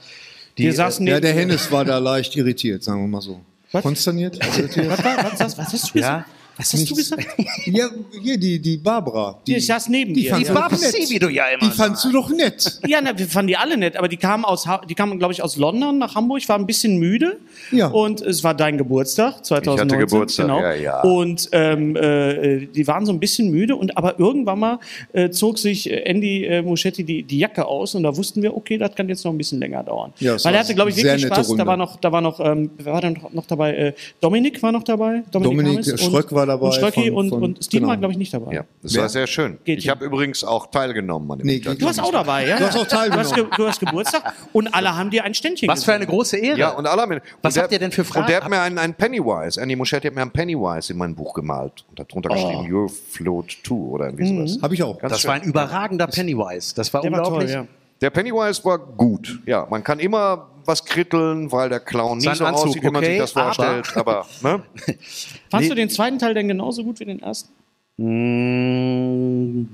Die, 0.57 0.63
Wir 0.63 0.73
saßen 0.73 1.05
Ja, 1.05 1.13
neben- 1.15 1.21
der 1.21 1.33
Hennes 1.35 1.71
war 1.71 1.85
da 1.85 1.99
leicht 1.99 2.35
irritiert, 2.35 2.83
sagen 2.83 3.01
wir 3.01 3.07
mal 3.07 3.21
so. 3.21 3.41
Konsterniert? 3.71 4.37
Irritiert? 4.57 4.89
Was, 4.89 5.03
was, 5.03 5.39
was, 5.39 5.57
was 5.57 5.73
hast 5.73 5.93
du 5.93 5.99
Ja. 5.99 6.25
Was 6.57 6.73
hast 6.73 6.89
du 6.89 6.95
gesagt? 6.95 7.27
Ja, 7.65 7.89
hier, 8.21 8.37
die, 8.37 8.59
die 8.59 8.77
Barbara. 8.77 9.39
Die 9.45 9.59
saß 9.59 9.89
neben 9.89 10.13
die 10.13 10.21
dir. 10.23 10.31
doch 10.39 10.53
Babsi, 10.53 10.85
nett. 10.99 11.09
wie 11.09 11.19
du 11.19 11.29
ja 11.29 11.45
immer 11.47 11.69
Die 11.69 11.75
fandst 11.75 12.05
du 12.05 12.11
doch 12.11 12.29
nett. 12.29 12.79
Ja, 12.87 12.99
na, 13.03 13.17
wir 13.17 13.27
fanden 13.27 13.47
die 13.47 13.57
alle 13.57 13.77
nett, 13.77 13.97
aber 13.97 14.07
die 14.07 14.17
kamen 14.17 14.45
aus, 14.45 14.65
die 14.89 14.95
kamen, 14.95 15.19
glaube 15.19 15.33
ich, 15.33 15.43
aus 15.43 15.57
London 15.57 15.97
nach 15.97 16.15
Hamburg, 16.15 16.47
war 16.47 16.57
ein 16.57 16.65
bisschen 16.65 16.97
müde. 16.97 17.37
Ja. 17.71 17.87
Und 17.87 18.21
es 18.21 18.43
war 18.43 18.53
dein 18.53 18.77
Geburtstag, 18.77 19.45
2019. 19.45 19.99
Geburtstag, 19.99 20.45
genau. 20.47 20.61
ja, 20.61 20.73
ja. 20.73 21.01
Und 21.01 21.49
ähm, 21.51 21.95
äh, 21.95 22.65
die 22.67 22.87
waren 22.87 23.05
so 23.05 23.11
ein 23.11 23.19
bisschen 23.19 23.51
müde 23.51 23.75
und 23.75 23.97
aber 23.97 24.19
irgendwann 24.19 24.59
mal 24.59 24.79
äh, 25.13 25.29
zog 25.29 25.59
sich 25.59 25.89
äh, 25.89 26.03
Andy 26.03 26.45
äh, 26.45 26.61
Muschetti 26.61 27.03
die, 27.03 27.23
die 27.23 27.39
Jacke 27.39 27.65
aus 27.65 27.93
und 27.95 28.03
da 28.03 28.15
wussten 28.15 28.41
wir, 28.41 28.55
okay, 28.55 28.77
das 28.77 28.95
kann 28.95 29.09
jetzt 29.09 29.25
noch 29.25 29.31
ein 29.31 29.37
bisschen 29.37 29.59
länger 29.59 29.83
dauern. 29.83 30.13
Ja, 30.19 30.37
Weil 30.43 30.53
er 30.53 30.61
hatte, 30.61 30.73
glaube 30.73 30.89
ich, 30.89 30.97
wirklich 30.97 31.25
Spaß. 31.25 31.47
Da 31.47 31.51
Runde. 31.51 31.65
war 31.65 31.77
noch, 31.77 31.97
da 31.97 32.11
war 32.11 32.21
noch, 32.21 32.39
ähm, 32.39 32.71
wer 32.77 32.93
war 32.93 33.01
denn 33.01 33.13
noch, 33.13 33.33
noch 33.33 33.45
dabei? 33.45 33.75
Äh, 33.75 33.93
Dominik 34.21 34.63
war 34.63 34.71
noch 34.71 34.83
dabei. 34.83 35.23
Dominik 35.31 35.85
und- 35.87 35.99
Schröck 35.99 36.31
war 36.31 36.46
dabei 36.47 36.65
Und 36.67 36.73
Schröcki 36.73 37.07
von- 37.09 37.13
und, 37.15 37.29
von- 37.29 37.43
und 37.43 37.63
Steven 37.63 37.81
genau. 37.81 37.89
war, 37.89 37.97
glaube 37.97 38.11
ich, 38.13 38.17
nicht 38.17 38.33
dabei. 38.33 38.53
Ja, 38.53 38.63
das 38.81 38.93
Wer? 38.95 39.01
war 39.03 39.09
sehr 39.09 39.27
schön. 39.27 39.57
Geht 39.63 39.79
ich 39.79 39.89
habe 39.89 40.03
übrigens 40.05 40.43
auch 40.43 40.67
teilgenommen 40.71 41.29
an 41.31 41.39
dem 41.39 41.47
Nee. 41.47 41.59
Du 41.59 41.79
warst 41.85 42.01
auch 42.01 42.11
dabei, 42.11 42.47
ja? 42.47 42.57
Du 42.57 42.65
hast 42.65 42.77
auch 42.77 42.87
teilgenommen. 42.87 43.23
Du 43.29 43.29
hast, 43.29 43.35
ge 43.35 43.45
du 43.57 43.67
hast 43.67 43.79
Geburtstag 43.79 44.33
und 44.53 44.73
alle 44.73 44.95
haben 44.95 45.09
dir 45.11 45.23
ein 45.23 45.33
Ständchen 45.33 45.67
Was 45.69 45.83
für 45.83 45.93
eine 45.93 46.07
große 46.07 46.37
Ehre. 46.37 46.57
Ja, 46.57 46.69
und 46.71 46.87
alle 46.87 47.01
haben 47.01 47.19
Was 47.41 47.55
und 47.55 47.61
habt 47.63 47.71
ihr 47.71 47.79
denn 47.79 47.91
für 47.91 48.03
Fragen? 48.03 48.21
Und 48.25 48.29
der 48.29 48.41
hat 48.41 48.49
mir 48.49 48.59
einen, 48.61 48.77
einen 48.77 48.93
Pennywise, 48.93 49.59
Andy 49.61 49.75
Muschetti 49.75 50.07
hat 50.07 50.15
mir 50.15 50.21
einen 50.21 50.31
Pennywise 50.31 50.91
in 50.93 50.97
mein 50.97 51.13
Buch 51.15 51.33
gemalt 51.33 51.85
und 51.89 51.99
hat 51.99 52.11
drunter 52.11 52.29
Oh. 52.31 52.33
geschrieben, 52.33 52.73
Your 52.73 52.89
Float 52.89 53.57
2 53.63 53.73
oder 53.75 54.05
irgendwie 54.07 54.31
Mhm. 54.31 54.47
sowas. 54.47 54.61
Habe 54.63 54.73
ich 54.73 54.83
auch. 54.83 54.97
Ganz 54.99 55.11
das 55.13 55.21
schön. 55.21 55.29
war 55.29 55.35
ein 55.35 55.43
überragender 55.43 56.07
Pennywise. 56.07 56.73
Das 56.75 56.93
war 56.93 57.01
Der 57.01 57.11
war 57.11 57.19
unglaublich. 57.25 57.51
toll, 57.53 57.61
ja. 57.63 57.67
Der 58.01 58.09
Pennywise 58.09 58.63
war 58.63 58.77
gut. 58.77 59.39
Ja, 59.45 59.65
man 59.69 59.83
kann 59.83 59.99
immer 59.99 60.47
was 60.65 60.83
kritteln, 60.85 61.51
weil 61.51 61.69
der 61.69 61.79
Clown 61.79 62.17
nie 62.17 62.25
Sein 62.25 62.35
so 62.35 62.45
Anzug, 62.45 62.67
aussieht, 62.67 62.83
wie 62.83 62.87
man 62.87 62.97
okay, 62.97 63.11
sich 63.11 63.19
das 63.19 63.35
aber- 63.35 63.53
vorstellt. 63.53 63.97
Aber, 63.97 64.25
ne? 64.43 64.63
Fandst 65.49 65.71
du 65.71 65.75
den 65.75 65.89
zweiten 65.89 66.19
Teil 66.19 66.33
denn 66.33 66.47
genauso 66.47 66.83
gut 66.83 66.99
wie 66.99 67.05
den 67.05 67.19
ersten? 67.21 67.49
Mm, 67.97 69.65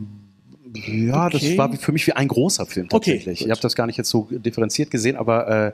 Ja, 0.75 1.27
Okay. 1.27 1.37
das 1.49 1.57
war 1.57 1.71
für 1.73 1.91
mich 1.91 2.07
wie 2.07 2.13
ein 2.13 2.27
großer 2.27 2.65
Film 2.65 2.87
Okay, 2.91 3.11
tatsächlich. 3.17 3.39
gut. 3.39 3.45
ich 3.47 3.51
habe 3.51 3.61
das 3.61 3.75
gar 3.75 3.85
nicht 3.87 3.97
jetzt 3.97 4.09
so 4.09 4.27
differenziert 4.31 4.89
gesehen, 4.89 5.17
aber 5.17 5.47
äh, 5.47 5.71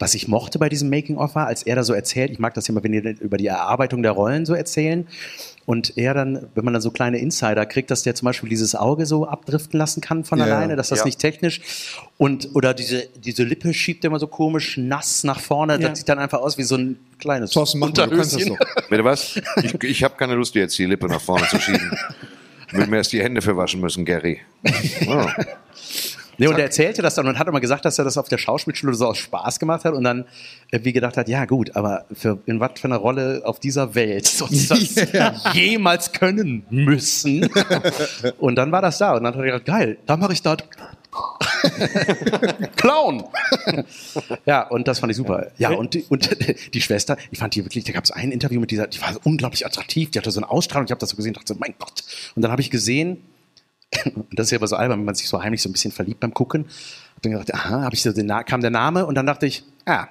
was 0.00 0.14
ich 0.14 0.26
mochte 0.26 0.58
bei 0.58 0.68
diesem 0.68 0.90
Making-of 0.90 1.36
war, 1.36 1.46
als 1.46 1.62
er 1.62 1.76
da 1.76 1.84
so 1.84 1.92
erzählt, 1.92 2.32
ich 2.32 2.40
mag 2.40 2.52
das 2.54 2.68
immer, 2.68 2.82
wenn 2.82 2.90
die 2.92 2.98
über 3.20 3.36
die 3.36 3.46
Erarbeitung 3.46 4.02
der 4.02 4.10
Rollen 4.12 4.44
so 4.44 4.54
erzählen. 4.54 5.06
Und 5.66 5.96
er 5.96 6.12
dann, 6.12 6.46
wenn 6.54 6.64
man 6.64 6.74
dann 6.74 6.82
so 6.82 6.90
kleine 6.90 7.18
Insider 7.18 7.64
kriegt, 7.64 7.90
dass 7.90 8.02
der 8.02 8.14
zum 8.14 8.26
Beispiel 8.26 8.50
dieses 8.50 8.74
Auge 8.74 9.06
so 9.06 9.26
abdriften 9.26 9.78
lassen 9.78 10.00
kann 10.02 10.24
von 10.24 10.38
Ja, 10.38 10.44
alleine, 10.44 10.76
dass 10.76 10.88
das 10.88 11.00
ja. 11.00 11.04
nicht 11.06 11.18
technisch 11.18 11.60
und 12.18 12.50
oder 12.54 12.74
diese, 12.74 13.08
diese 13.16 13.44
Lippe 13.44 13.72
schiebt 13.72 14.04
er 14.04 14.08
immer 14.08 14.18
so 14.18 14.26
komisch 14.26 14.76
nass 14.76 15.24
nach 15.24 15.40
vorne. 15.40 15.74
Ja. 15.80 15.88
Das 15.88 15.98
sieht 15.98 16.08
dann 16.08 16.18
einfach 16.18 16.40
aus 16.40 16.58
wie 16.58 16.64
so 16.64 16.76
ein 16.76 16.98
kleines 17.18 17.50
Thorsten, 17.52 17.78
mach 17.78 17.88
mal, 17.88 17.92
du 17.94 18.16
kannst 18.16 18.34
das 18.34 18.42
Unterhöschen. 18.42 18.56
doch. 18.76 18.88
Bitte 18.90 19.04
was? 19.04 19.40
Ich, 19.62 19.82
ich 19.82 20.04
habe 20.04 20.14
keine 20.16 20.34
Lust, 20.34 20.54
dir 20.54 20.60
jetzt 20.60 20.78
die 20.78 20.86
Lippe 20.86 21.06
nach 21.06 21.20
vorne 21.20 21.46
zu 21.48 21.58
schieben. 21.58 21.90
Ich 22.68 22.74
würde 22.74 22.90
mir 22.90 22.96
erst 22.98 23.12
die 23.12 23.22
Hände 23.22 23.40
für 23.40 23.56
waschen 23.56 23.80
müssen, 23.80 24.04
Gary. 24.04 24.40
Oh. 25.06 25.26
Nee, 26.38 26.46
und 26.48 26.58
er 26.58 26.64
erzählte 26.64 27.02
das 27.02 27.14
dann 27.14 27.26
und 27.26 27.38
hat 27.38 27.46
immer 27.48 27.60
gesagt, 27.60 27.84
dass 27.84 27.98
er 27.98 28.04
das 28.04 28.18
auf 28.18 28.28
der 28.28 28.38
Schauspielschule 28.38 28.94
so 28.94 29.06
aus 29.06 29.18
Spaß 29.18 29.58
gemacht 29.58 29.84
hat 29.84 29.94
und 29.94 30.04
dann 30.04 30.24
äh, 30.70 30.80
wie 30.82 30.92
gedacht 30.92 31.16
hat, 31.16 31.28
ja 31.28 31.44
gut, 31.44 31.76
aber 31.76 32.04
für, 32.12 32.38
in 32.46 32.60
was 32.60 32.72
für 32.80 32.88
einer 32.88 32.96
Rolle 32.96 33.42
auf 33.44 33.60
dieser 33.60 33.94
Welt 33.94 34.26
soll 34.26 34.48
das 34.50 35.52
jemals 35.54 36.12
können 36.12 36.64
müssen? 36.70 37.48
und 38.38 38.56
dann 38.56 38.72
war 38.72 38.82
das 38.82 38.98
da 38.98 39.16
und 39.16 39.24
dann 39.24 39.34
hat 39.34 39.40
er 39.40 39.46
gedacht, 39.46 39.64
geil, 39.64 39.98
da 40.06 40.16
mache 40.16 40.32
ich 40.32 40.42
das. 40.42 40.58
Clown! 42.76 43.24
ja, 44.46 44.66
und 44.68 44.88
das 44.88 44.98
fand 44.98 45.12
ich 45.12 45.16
super. 45.16 45.46
Ja, 45.58 45.70
und 45.70 45.94
die, 45.94 46.04
und 46.08 46.28
die 46.74 46.80
Schwester, 46.80 47.16
ich 47.30 47.38
fand 47.38 47.54
die 47.54 47.64
wirklich, 47.64 47.84
da 47.84 47.92
gab 47.92 48.04
es 48.04 48.10
ein 48.10 48.32
Interview 48.32 48.60
mit 48.60 48.70
dieser, 48.70 48.86
die 48.88 49.00
war 49.00 49.14
unglaublich 49.22 49.64
attraktiv, 49.64 50.10
die 50.10 50.18
hatte 50.18 50.30
so 50.30 50.40
eine 50.40 50.50
Ausstrahlung, 50.50 50.86
ich 50.86 50.90
habe 50.90 50.98
das 50.98 51.10
so 51.10 51.16
gesehen, 51.16 51.34
dachte 51.34 51.54
so, 51.54 51.60
mein 51.60 51.74
Gott. 51.78 52.02
Und 52.34 52.42
dann 52.42 52.50
habe 52.50 52.62
ich 52.62 52.70
gesehen, 52.70 53.22
und 54.04 54.26
das 54.38 54.46
ist 54.46 54.50
ja 54.52 54.58
aber 54.58 54.66
so 54.66 54.76
albern, 54.76 54.98
wenn 54.98 55.04
man 55.06 55.14
sich 55.14 55.28
so 55.28 55.42
heimlich 55.42 55.62
so 55.62 55.68
ein 55.68 55.72
bisschen 55.72 55.92
verliebt 55.92 56.20
beim 56.20 56.34
Gucken. 56.34 56.66
Hab 57.14 57.22
dann 57.22 57.32
gedacht, 57.32 57.54
aha, 57.54 57.82
hab 57.82 57.92
ich 57.92 58.02
so 58.02 58.12
den 58.12 58.28
kam 58.46 58.60
der 58.60 58.70
Name 58.70 59.06
und 59.06 59.14
dann 59.14 59.26
dachte 59.26 59.46
ich, 59.46 59.64
ah, 59.86 60.06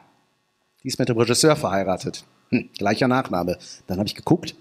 die 0.83 0.87
ist 0.87 0.99
mit 0.99 1.09
dem 1.09 1.17
Regisseur 1.17 1.55
verheiratet. 1.55 2.23
Hm, 2.49 2.69
gleicher 2.77 3.07
Nachname. 3.07 3.57
Dann 3.87 3.97
habe 3.97 4.07
ich 4.07 4.15
geguckt. 4.15 4.55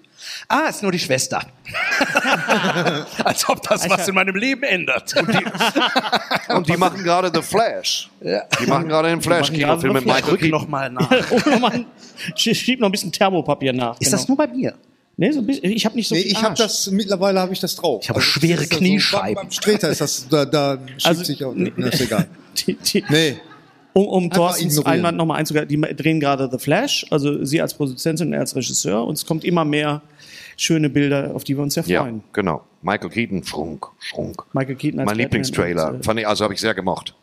Ah, 0.48 0.68
ist 0.68 0.82
nur 0.82 0.92
die 0.92 1.00
Schwester. 1.00 1.42
Als 3.24 3.48
ob 3.48 3.60
das 3.62 3.88
was 3.90 4.06
in 4.06 4.14
meinem 4.14 4.36
Leben 4.36 4.62
ändert. 4.62 5.14
Und 6.48 6.68
die 6.68 6.76
machen 6.76 7.02
gerade 7.02 7.30
The 7.34 7.42
Flash. 7.42 8.08
Die 8.20 8.66
machen 8.66 8.88
gerade 8.88 9.08
den 9.08 9.20
Flash-Kinofilm 9.20 9.94
mit. 9.94 10.06
Michael 10.06 10.36
Keaton. 10.36 10.50
noch 10.50 10.68
mal 10.68 10.90
nach. 10.90 11.10
Oh, 11.30 11.58
Mann. 11.58 11.86
Sch- 12.36 12.54
Schieb 12.54 12.78
noch 12.80 12.88
ein 12.88 12.92
bisschen 12.92 13.10
Thermopapier 13.10 13.72
nach. 13.72 13.94
Ist 13.94 14.06
genau. 14.06 14.10
das 14.12 14.28
nur 14.28 14.36
bei 14.36 14.46
mir? 14.46 14.74
Nee, 15.22 15.30
so 15.30 15.38
ein 15.38 15.46
bisschen, 15.46 15.64
ich 15.70 15.84
habe 15.86 15.94
nicht 15.94 16.08
so 16.08 16.14
Nee, 16.16 16.22
viel 16.22 16.32
ich 16.32 16.42
habe 16.42 16.56
das, 16.56 16.90
mittlerweile 16.90 17.38
habe 17.38 17.52
ich 17.52 17.60
das 17.60 17.76
drauf. 17.76 18.00
Ich 18.02 18.08
habe 18.08 18.18
Also, 18.18 18.28
schwere 18.28 18.62
das 18.62 18.70
ja 18.70 18.76
Kniescheiben. 18.78 19.34
beim, 19.36 19.44
beim 19.44 19.50
Streter 19.52 19.88
ist 19.90 20.00
das, 20.00 20.26
da, 20.28 20.44
da 20.44 20.78
schiebt 20.96 21.06
Also, 21.06 21.22
sich 21.22 21.44
auch, 21.44 21.54
nee. 21.54 21.72
ne, 21.76 21.88
ist 21.90 22.00
egal. 22.00 22.26
Die, 22.66 22.74
die, 22.74 23.04
Nee, 23.08 23.36
um 23.92 24.06
um 24.08 24.30
Thorstens. 24.30 24.84
Einwand 24.84 25.16
nochmal 25.16 25.38
einzugehen, 25.38 25.68
die 25.68 25.80
drehen 25.80 26.18
gerade 26.18 26.48
The 26.50 26.58
Flash, 26.58 27.06
also 27.10 27.44
sie 27.44 27.60
als 27.62 27.72
Produzentin 27.74 28.26
und 28.28 28.32
er 28.32 28.40
als 28.40 28.56
Regisseur 28.56 29.06
und 29.06 29.14
es 29.16 29.24
kommt 29.24 29.44
immer 29.44 29.64
mehr 29.64 30.02
schöne 30.56 30.90
Bilder, 30.90 31.30
auf 31.34 31.44
die 31.44 31.56
wir 31.56 31.62
uns 31.62 31.74
sehr 31.74 31.84
Ja, 31.86 32.02
freuen. 32.02 32.22
genau. 32.32 32.64
Michael 32.82 33.08
Keaton, 33.10 33.44
Schrunk, 33.44 33.86
Schrunk. 34.00 34.42
Michael 34.52 34.74
Keaton 34.74 34.98
als 35.00 35.06
Mein 35.06 35.18
Lieblingstrailer. 35.18 36.00
äh, 36.00 36.02
Fand 36.02 36.18
ich, 36.18 36.26
also 36.26 36.42
habe 36.42 36.52
ich 36.54 36.60
sehr 36.60 36.74
gemocht. 36.74 37.14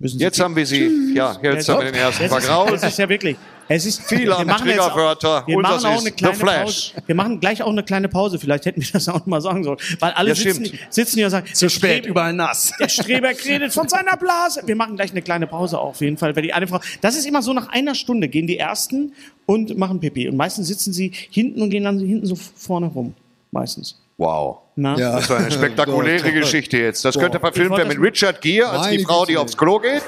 Jetzt 0.00 0.40
haben 0.40 0.56
wir 0.56 0.66
sie, 0.66 1.12
ja, 1.14 1.36
jetzt 1.42 1.68
haben 1.68 1.80
wir 1.84 1.92
den 1.92 1.94
ersten 2.00 2.26
vergrault. 2.28 2.72
es 2.72 2.82
ist 2.84 2.98
ja 2.98 3.08
wirklich. 3.08 3.36
Es 3.68 3.86
ist 3.86 4.02
Viele 4.02 4.26
wir 4.26 4.38
haben 4.38 4.46
machen 4.46 4.68
jetzt 4.68 4.78
Triggerwörter. 4.78 5.44
Wir 5.46 5.58
machen 5.58 5.86
auch 5.86 5.94
ist 5.96 6.00
eine 6.00 6.10
kleine 6.12 6.34
Flash. 6.34 6.92
Pause. 6.92 7.06
Wir 7.06 7.14
machen 7.14 7.40
gleich 7.40 7.62
auch 7.62 7.70
eine 7.70 7.82
kleine 7.82 8.08
Pause. 8.08 8.38
Vielleicht 8.38 8.66
hätten 8.66 8.82
wir 8.82 8.88
das 8.92 9.08
auch 9.08 9.24
mal 9.26 9.40
sagen 9.40 9.64
sollen, 9.64 9.78
weil 10.00 10.12
alle 10.12 10.30
Ja, 10.30 10.34
sitzen, 10.34 10.78
sitzen 10.90 11.16
hier 11.16 11.26
und 11.26 11.30
sagen, 11.30 11.46
Zu 11.52 11.70
spät, 11.70 12.06
überall 12.06 12.32
nass. 12.32 12.72
der 12.80 12.88
Streberg 12.88 13.44
redet 13.44 13.72
von 13.72 13.88
seiner 13.88 14.16
Blase. 14.16 14.62
Wir 14.66 14.76
machen 14.76 14.96
gleich 14.96 15.12
eine 15.12 15.22
kleine 15.22 15.46
Pause 15.46 15.78
auf 15.78 16.00
jeden 16.00 16.16
Fall, 16.18 16.34
weil 16.36 16.42
die 16.42 16.52
eine 16.52 16.66
Frau. 16.66 16.80
Das 17.00 17.16
ist 17.16 17.26
immer 17.26 17.42
so 17.42 17.52
nach 17.52 17.68
einer 17.68 17.94
Stunde 17.94 18.28
gehen 18.28 18.46
die 18.46 18.58
ersten 18.58 19.12
und 19.46 19.76
machen 19.78 20.00
Pipi 20.00 20.28
und 20.28 20.36
meistens 20.36 20.68
sitzen 20.68 20.92
sie 20.92 21.12
hinten 21.30 21.62
und 21.62 21.70
gehen 21.70 21.84
dann 21.84 21.98
hinten 21.98 22.26
so 22.26 22.36
vorne 22.36 22.86
rum. 22.86 23.14
Meistens. 23.50 24.00
Wow. 24.16 24.58
Na? 24.76 24.96
ja. 24.98 25.16
Das 25.16 25.30
war 25.30 25.38
eine 25.38 25.50
spektakuläre 25.50 26.18
Doch, 26.18 26.24
toll. 26.24 26.40
Geschichte 26.40 26.78
jetzt. 26.78 27.04
Das 27.04 27.18
könnte 27.18 27.40
verfilmt 27.40 27.76
werden 27.76 27.88
mit 27.88 28.00
Richard 28.00 28.40
Gere 28.40 28.68
als 28.68 28.88
die 28.88 29.00
Frau, 29.00 29.24
die 29.24 29.36
aufs 29.36 29.56
Klo 29.56 29.78
geht. 29.78 30.02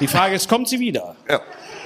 Die 0.00 0.06
Frage 0.06 0.34
ist, 0.34 0.48
kommt 0.48 0.68
sie 0.68 0.80
wieder? 0.80 1.16
Ja. 1.28 1.40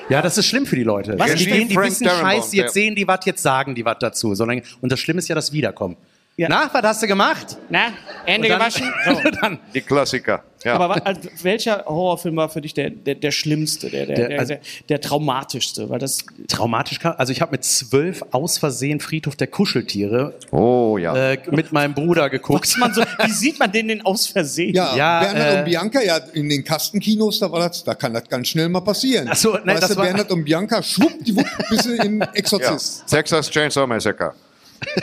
Ja, 0.09 0.23
das 0.23 0.39
ist 0.39 0.47
schlimm 0.47 0.65
für 0.65 0.77
die 0.77 0.85
Leute. 0.85 1.19
Was? 1.19 1.35
Die, 1.35 1.45
gehen, 1.45 1.69
die 1.69 1.77
wissen 1.77 2.05
Darabont, 2.05 2.33
Scheiß, 2.33 2.53
jetzt 2.55 2.75
ja. 2.75 2.83
sehen 2.83 2.95
die 2.95 3.07
was, 3.07 3.21
jetzt 3.27 3.43
sagen 3.43 3.75
die 3.75 3.85
was 3.85 3.99
dazu. 4.01 4.35
Sondern, 4.35 4.63
und 4.81 4.91
das 4.91 4.99
Schlimme 5.01 5.19
ist 5.19 5.29
ja 5.29 5.35
das 5.35 5.53
Wiederkommen. 5.53 5.97
Ja. 6.39 6.49
Na, 6.49 6.71
was 6.73 6.83
hast 6.85 7.03
du 7.03 7.09
gemacht? 7.09 7.57
Na, 7.69 7.89
dann- 8.27 8.43
gewaschen? 8.43 8.89
So. 9.05 9.31
dann, 9.41 9.59
Die 9.75 9.81
Klassiker. 9.81 10.45
Ja. 10.65 10.75
Aber 10.79 11.05
also, 11.07 11.21
welcher 11.43 11.85
Horrorfilm 11.87 12.37
war 12.37 12.49
für 12.49 12.61
dich 12.61 12.75
der, 12.75 12.91
der, 12.91 13.17
der 13.17 13.31
schlimmste, 13.33 13.91
der, 13.91 14.07
der, 14.07 14.29
Der- 14.29 14.39
also- 14.39 14.55
der, 14.55 14.61
der 14.89 15.01
traumatischste? 15.01 15.91
Weil 15.91 15.99
das 15.99 16.19
traumatisch 16.49 17.01
kam. 17.01 17.15
Also 17.19 17.33
ich 17.33 17.41
habe 17.41 17.51
mit 17.53 17.65
zwölf 17.65 18.23
aus 18.31 18.57
Versehen 18.59 19.01
Friedhof 19.01 19.35
der 19.35 19.49
Kuscheltiere 19.49 20.35
oh 20.53 20.97
ja. 20.97 21.33
äh, 21.33 21.39
mit 21.51 21.73
meinem 21.73 21.95
Bruder 21.95 22.31
geguckt. 22.31 22.67
so, 22.69 22.79
wie 23.25 23.31
sieht 23.33 23.59
man 23.59 23.73
den 23.73 23.89
denn 23.89 24.07
aus 24.07 24.29
Versehen? 24.29 24.75
Ja, 24.77 24.95
Ja, 24.97 25.21
Bernhard 25.21 25.55
äh, 25.55 25.59
und 25.59 25.65
Bianca, 25.65 26.01
ja, 26.03 26.17
in 26.35 26.49
den 26.49 26.63
Kastenkinos, 26.65 27.41
da 27.41 27.51
war 27.51 27.61
das, 27.69 27.83
da 27.83 27.95
kann 27.95 28.15
das 28.15 28.29
ganz 28.29 28.47
schnell 28.47 28.69
mal 28.69 28.81
passieren. 28.81 29.27
Ach 29.29 29.35
so, 29.37 29.55
nein, 29.55 29.67
weißt 29.75 29.83
das 29.83 29.91
du, 29.91 29.97
war- 29.97 30.05
Bernhard 30.05 30.31
und 30.31 30.45
Bianca, 30.45 30.81
schwuppdiwupp, 30.85 31.47
bist 31.69 31.85
du 31.87 31.95
im 31.97 32.21
ja. 32.21 32.29
Exorzist. 32.35 33.09
Texas 33.09 33.51
Chainsaw 33.51 33.87
Massacre. 33.89 34.35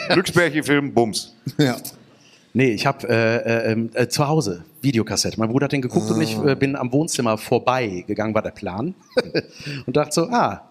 Glücksbärchen-Film, 0.09 0.93
Bums. 0.93 1.35
Ja. 1.57 1.77
Nee, 2.53 2.71
ich 2.71 2.85
habe 2.85 3.07
äh, 3.09 3.73
äh, 3.73 3.89
äh, 3.93 4.07
zu 4.07 4.27
Hause 4.27 4.63
Videokassette. 4.81 5.37
Mein 5.37 5.49
Bruder 5.49 5.65
hat 5.65 5.73
den 5.73 5.81
geguckt 5.81 6.09
und 6.09 6.21
ich 6.21 6.37
äh, 6.37 6.55
bin 6.55 6.77
am 6.77 6.91
Wohnzimmer 6.93 7.37
vorbei 7.37 8.05
gegangen, 8.07 8.33
war 8.33 8.41
der 8.41 8.51
Plan. 8.51 8.95
und 9.85 9.97
dachte 9.97 10.13
so, 10.13 10.29
ah, 10.29 10.69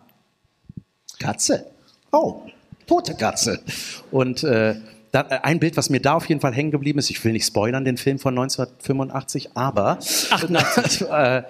Katze. 1.19 1.67
Oh, 2.11 2.43
tote 2.87 3.15
Katze. 3.15 3.61
Und 4.11 4.45
äh, 4.45 4.77
da, 5.13 5.27
äh, 5.29 5.41
ein 5.43 5.61
Bild, 5.61 5.77
was 5.77 5.91
mir 5.91 6.01
da 6.01 6.15
auf 6.15 6.27
jeden 6.27 6.41
Fall 6.41 6.55
hängen 6.55 6.71
geblieben 6.71 6.99
ist, 6.99 7.11
ich 7.11 7.23
will 7.23 7.33
nicht 7.33 7.47
spoilern, 7.47 7.85
den 7.85 7.99
Film 7.99 8.19
von 8.19 8.33
1985, 8.39 9.51
aber 9.55 9.99
äh, 10.41 11.43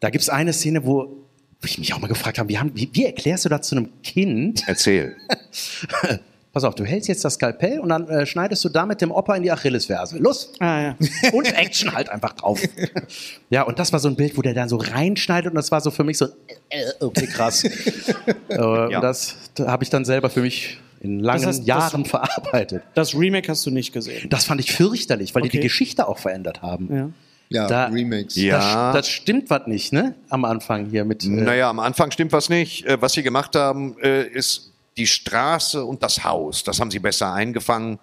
da 0.00 0.10
gibt 0.10 0.22
es 0.22 0.30
eine 0.30 0.54
Szene, 0.54 0.86
wo 0.86 1.26
ich 1.62 1.78
mich 1.78 1.92
auch 1.92 2.00
mal 2.00 2.08
gefragt 2.08 2.38
habe, 2.38 2.48
wie, 2.48 2.58
haben, 2.58 2.72
wie, 2.74 2.88
wie 2.92 3.04
erklärst 3.04 3.44
du 3.44 3.48
das 3.48 3.68
zu 3.68 3.76
einem 3.76 3.90
Kind? 4.02 4.62
Erzähl. 4.66 5.16
Pass 6.56 6.64
auf, 6.64 6.74
du 6.74 6.84
hältst 6.86 7.06
jetzt 7.10 7.22
das 7.22 7.34
Skalpell 7.34 7.80
und 7.80 7.90
dann 7.90 8.08
äh, 8.08 8.24
schneidest 8.24 8.64
du 8.64 8.70
damit 8.70 9.02
dem 9.02 9.10
Opa 9.10 9.36
in 9.36 9.42
die 9.42 9.52
Achillesferse. 9.52 10.16
Los! 10.16 10.54
Ah, 10.58 10.80
ja. 10.80 10.96
Und 11.34 11.44
Action 11.54 11.92
halt 11.94 12.08
einfach 12.08 12.32
drauf. 12.32 12.58
Ja, 13.50 13.62
und 13.64 13.78
das 13.78 13.92
war 13.92 14.00
so 14.00 14.08
ein 14.08 14.16
Bild, 14.16 14.38
wo 14.38 14.42
der 14.42 14.54
dann 14.54 14.70
so 14.70 14.76
reinschneidet 14.76 15.50
und 15.50 15.54
das 15.56 15.70
war 15.70 15.82
so 15.82 15.90
für 15.90 16.02
mich 16.02 16.16
so, 16.16 16.24
äh, 16.70 16.82
okay, 17.00 17.26
krass. 17.26 17.62
äh, 18.48 18.56
Und 18.58 18.90
das 19.02 19.36
da 19.54 19.66
habe 19.68 19.84
ich 19.84 19.90
dann 19.90 20.06
selber 20.06 20.30
für 20.30 20.40
mich 20.40 20.78
in 21.00 21.20
langen 21.20 21.40
Das 21.42 21.46
heißt, 21.48 21.58
das- 21.60 21.66
Jahren 21.66 22.04
verarbeitet. 22.06 22.82
Das 22.94 23.14
Remake 23.14 23.48
hast 23.48 23.66
du 23.66 23.70
nicht 23.70 23.92
gesehen. 23.92 24.30
Das 24.30 24.44
fand 24.46 24.60
ich 24.62 24.72
fürchterlich, 24.72 25.34
weil 25.34 25.42
die 25.42 25.48
Okay. 25.50 25.58
die 25.58 25.62
Geschichte 25.62 26.08
auch 26.08 26.18
verändert 26.18 26.62
haben. 26.62 26.88
Ja. 26.96 27.10
Ja, 27.50 27.66
Da- 27.68 27.86
Remakes. 27.88 28.34
Ja. 28.36 28.92
Das, 28.92 29.02
das 29.04 29.08
stimmt 29.10 29.50
was 29.50 29.66
nicht, 29.66 29.92
ne? 29.92 30.14
Am 30.30 30.44
Anfang 30.46 30.86
hier 30.86 31.04
mit. 31.04 31.22
Äh, 31.24 31.28
Naja, 31.28 31.68
am 31.68 31.78
Anfang 31.80 32.10
stimmt 32.12 32.32
was 32.32 32.48
nicht. 32.48 32.86
Äh, 32.86 33.00
Was 33.02 33.12
sie 33.12 33.22
gemacht 33.22 33.54
haben, 33.54 33.96
äh, 34.02 34.26
ist 34.26 34.72
die 34.96 35.06
Straße 35.06 35.84
und 35.84 36.02
das 36.02 36.24
Haus. 36.24 36.64
Das 36.64 36.80
haben 36.80 36.90
sie 36.90 36.98
besser 36.98 37.32
eingefangen. 37.32 37.98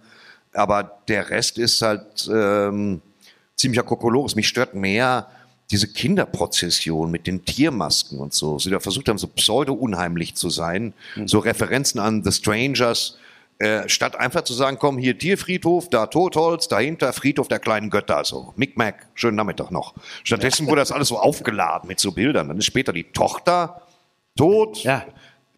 Aber 0.53 0.99
der 1.07 1.29
Rest 1.29 1.57
ist 1.57 1.81
halt 1.81 2.29
ähm, 2.31 3.01
ziemlicher 3.55 3.83
Kokolores. 3.83 4.35
Mich 4.35 4.47
stört 4.47 4.75
mehr 4.75 5.27
diese 5.71 5.87
Kinderprozession 5.87 7.09
mit 7.09 7.25
den 7.25 7.45
Tiermasken 7.45 8.19
und 8.19 8.33
so. 8.33 8.59
Sie 8.59 8.69
da 8.69 8.79
versucht 8.79 9.09
haben, 9.09 9.17
so 9.17 9.27
pseudo-unheimlich 9.27 10.35
zu 10.35 10.49
sein. 10.49 10.93
So 11.25 11.39
Referenzen 11.39 11.99
an 11.99 12.23
The 12.23 12.31
Strangers. 12.31 13.17
Äh, 13.59 13.87
statt 13.87 14.15
einfach 14.15 14.43
zu 14.43 14.53
sagen, 14.53 14.77
komm, 14.79 14.97
hier 14.97 15.17
Tierfriedhof, 15.17 15.89
da 15.89 16.07
Totholz, 16.07 16.67
dahinter 16.67 17.13
Friedhof 17.13 17.47
der 17.47 17.59
kleinen 17.59 17.89
Götter, 17.89 18.25
so. 18.25 18.53
Micmac, 18.55 19.07
schönen 19.13 19.37
Nachmittag 19.37 19.71
noch. 19.71 19.93
Stattdessen 20.23 20.67
wurde 20.67 20.81
das 20.81 20.91
alles 20.91 21.07
so 21.07 21.17
aufgeladen 21.17 21.87
mit 21.87 21.99
so 21.99 22.11
Bildern. 22.11 22.49
Dann 22.49 22.57
ist 22.57 22.65
später 22.65 22.91
die 22.93 23.05
Tochter 23.05 23.81
tot. 24.35 24.83
Ja. 24.83 25.05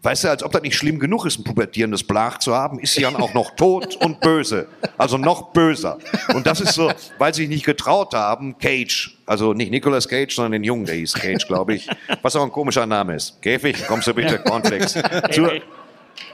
Weißt 0.05 0.23
du, 0.23 0.29
als 0.29 0.43
ob 0.43 0.51
das 0.51 0.61
nicht 0.61 0.75
schlimm 0.75 0.99
genug 0.99 1.25
ist, 1.25 1.39
ein 1.39 1.43
pubertierendes 1.43 2.03
Blach 2.03 2.37
zu 2.37 2.53
haben, 2.55 2.77
ist 2.79 2.93
sie 2.93 3.01
dann 3.01 3.15
auch 3.15 3.33
noch 3.33 3.55
tot 3.55 3.95
und 3.95 4.19
böse. 4.19 4.67
Also 4.99 5.17
noch 5.17 5.51
böser. 5.51 5.97
Und 6.35 6.45
das 6.45 6.61
ist 6.61 6.75
so, 6.75 6.91
weil 7.17 7.33
sie 7.33 7.41
sich 7.41 7.49
nicht 7.49 7.65
getraut 7.65 8.13
haben, 8.13 8.55
Cage, 8.59 9.17
also 9.25 9.53
nicht 9.55 9.71
Nicolas 9.71 10.07
Cage, 10.07 10.33
sondern 10.35 10.51
den 10.51 10.63
Jungen, 10.63 10.85
der 10.85 10.93
hieß 10.93 11.15
Cage, 11.15 11.47
glaube 11.47 11.73
ich, 11.73 11.89
was 12.21 12.35
auch 12.35 12.43
ein 12.43 12.51
komischer 12.51 12.85
Name 12.85 13.15
ist. 13.15 13.41
Käfig, 13.41 13.87
kommst 13.87 14.05
du 14.07 14.13
bitte, 14.13 14.37
Cornflakes. 14.37 14.93
Zu, 15.31 15.49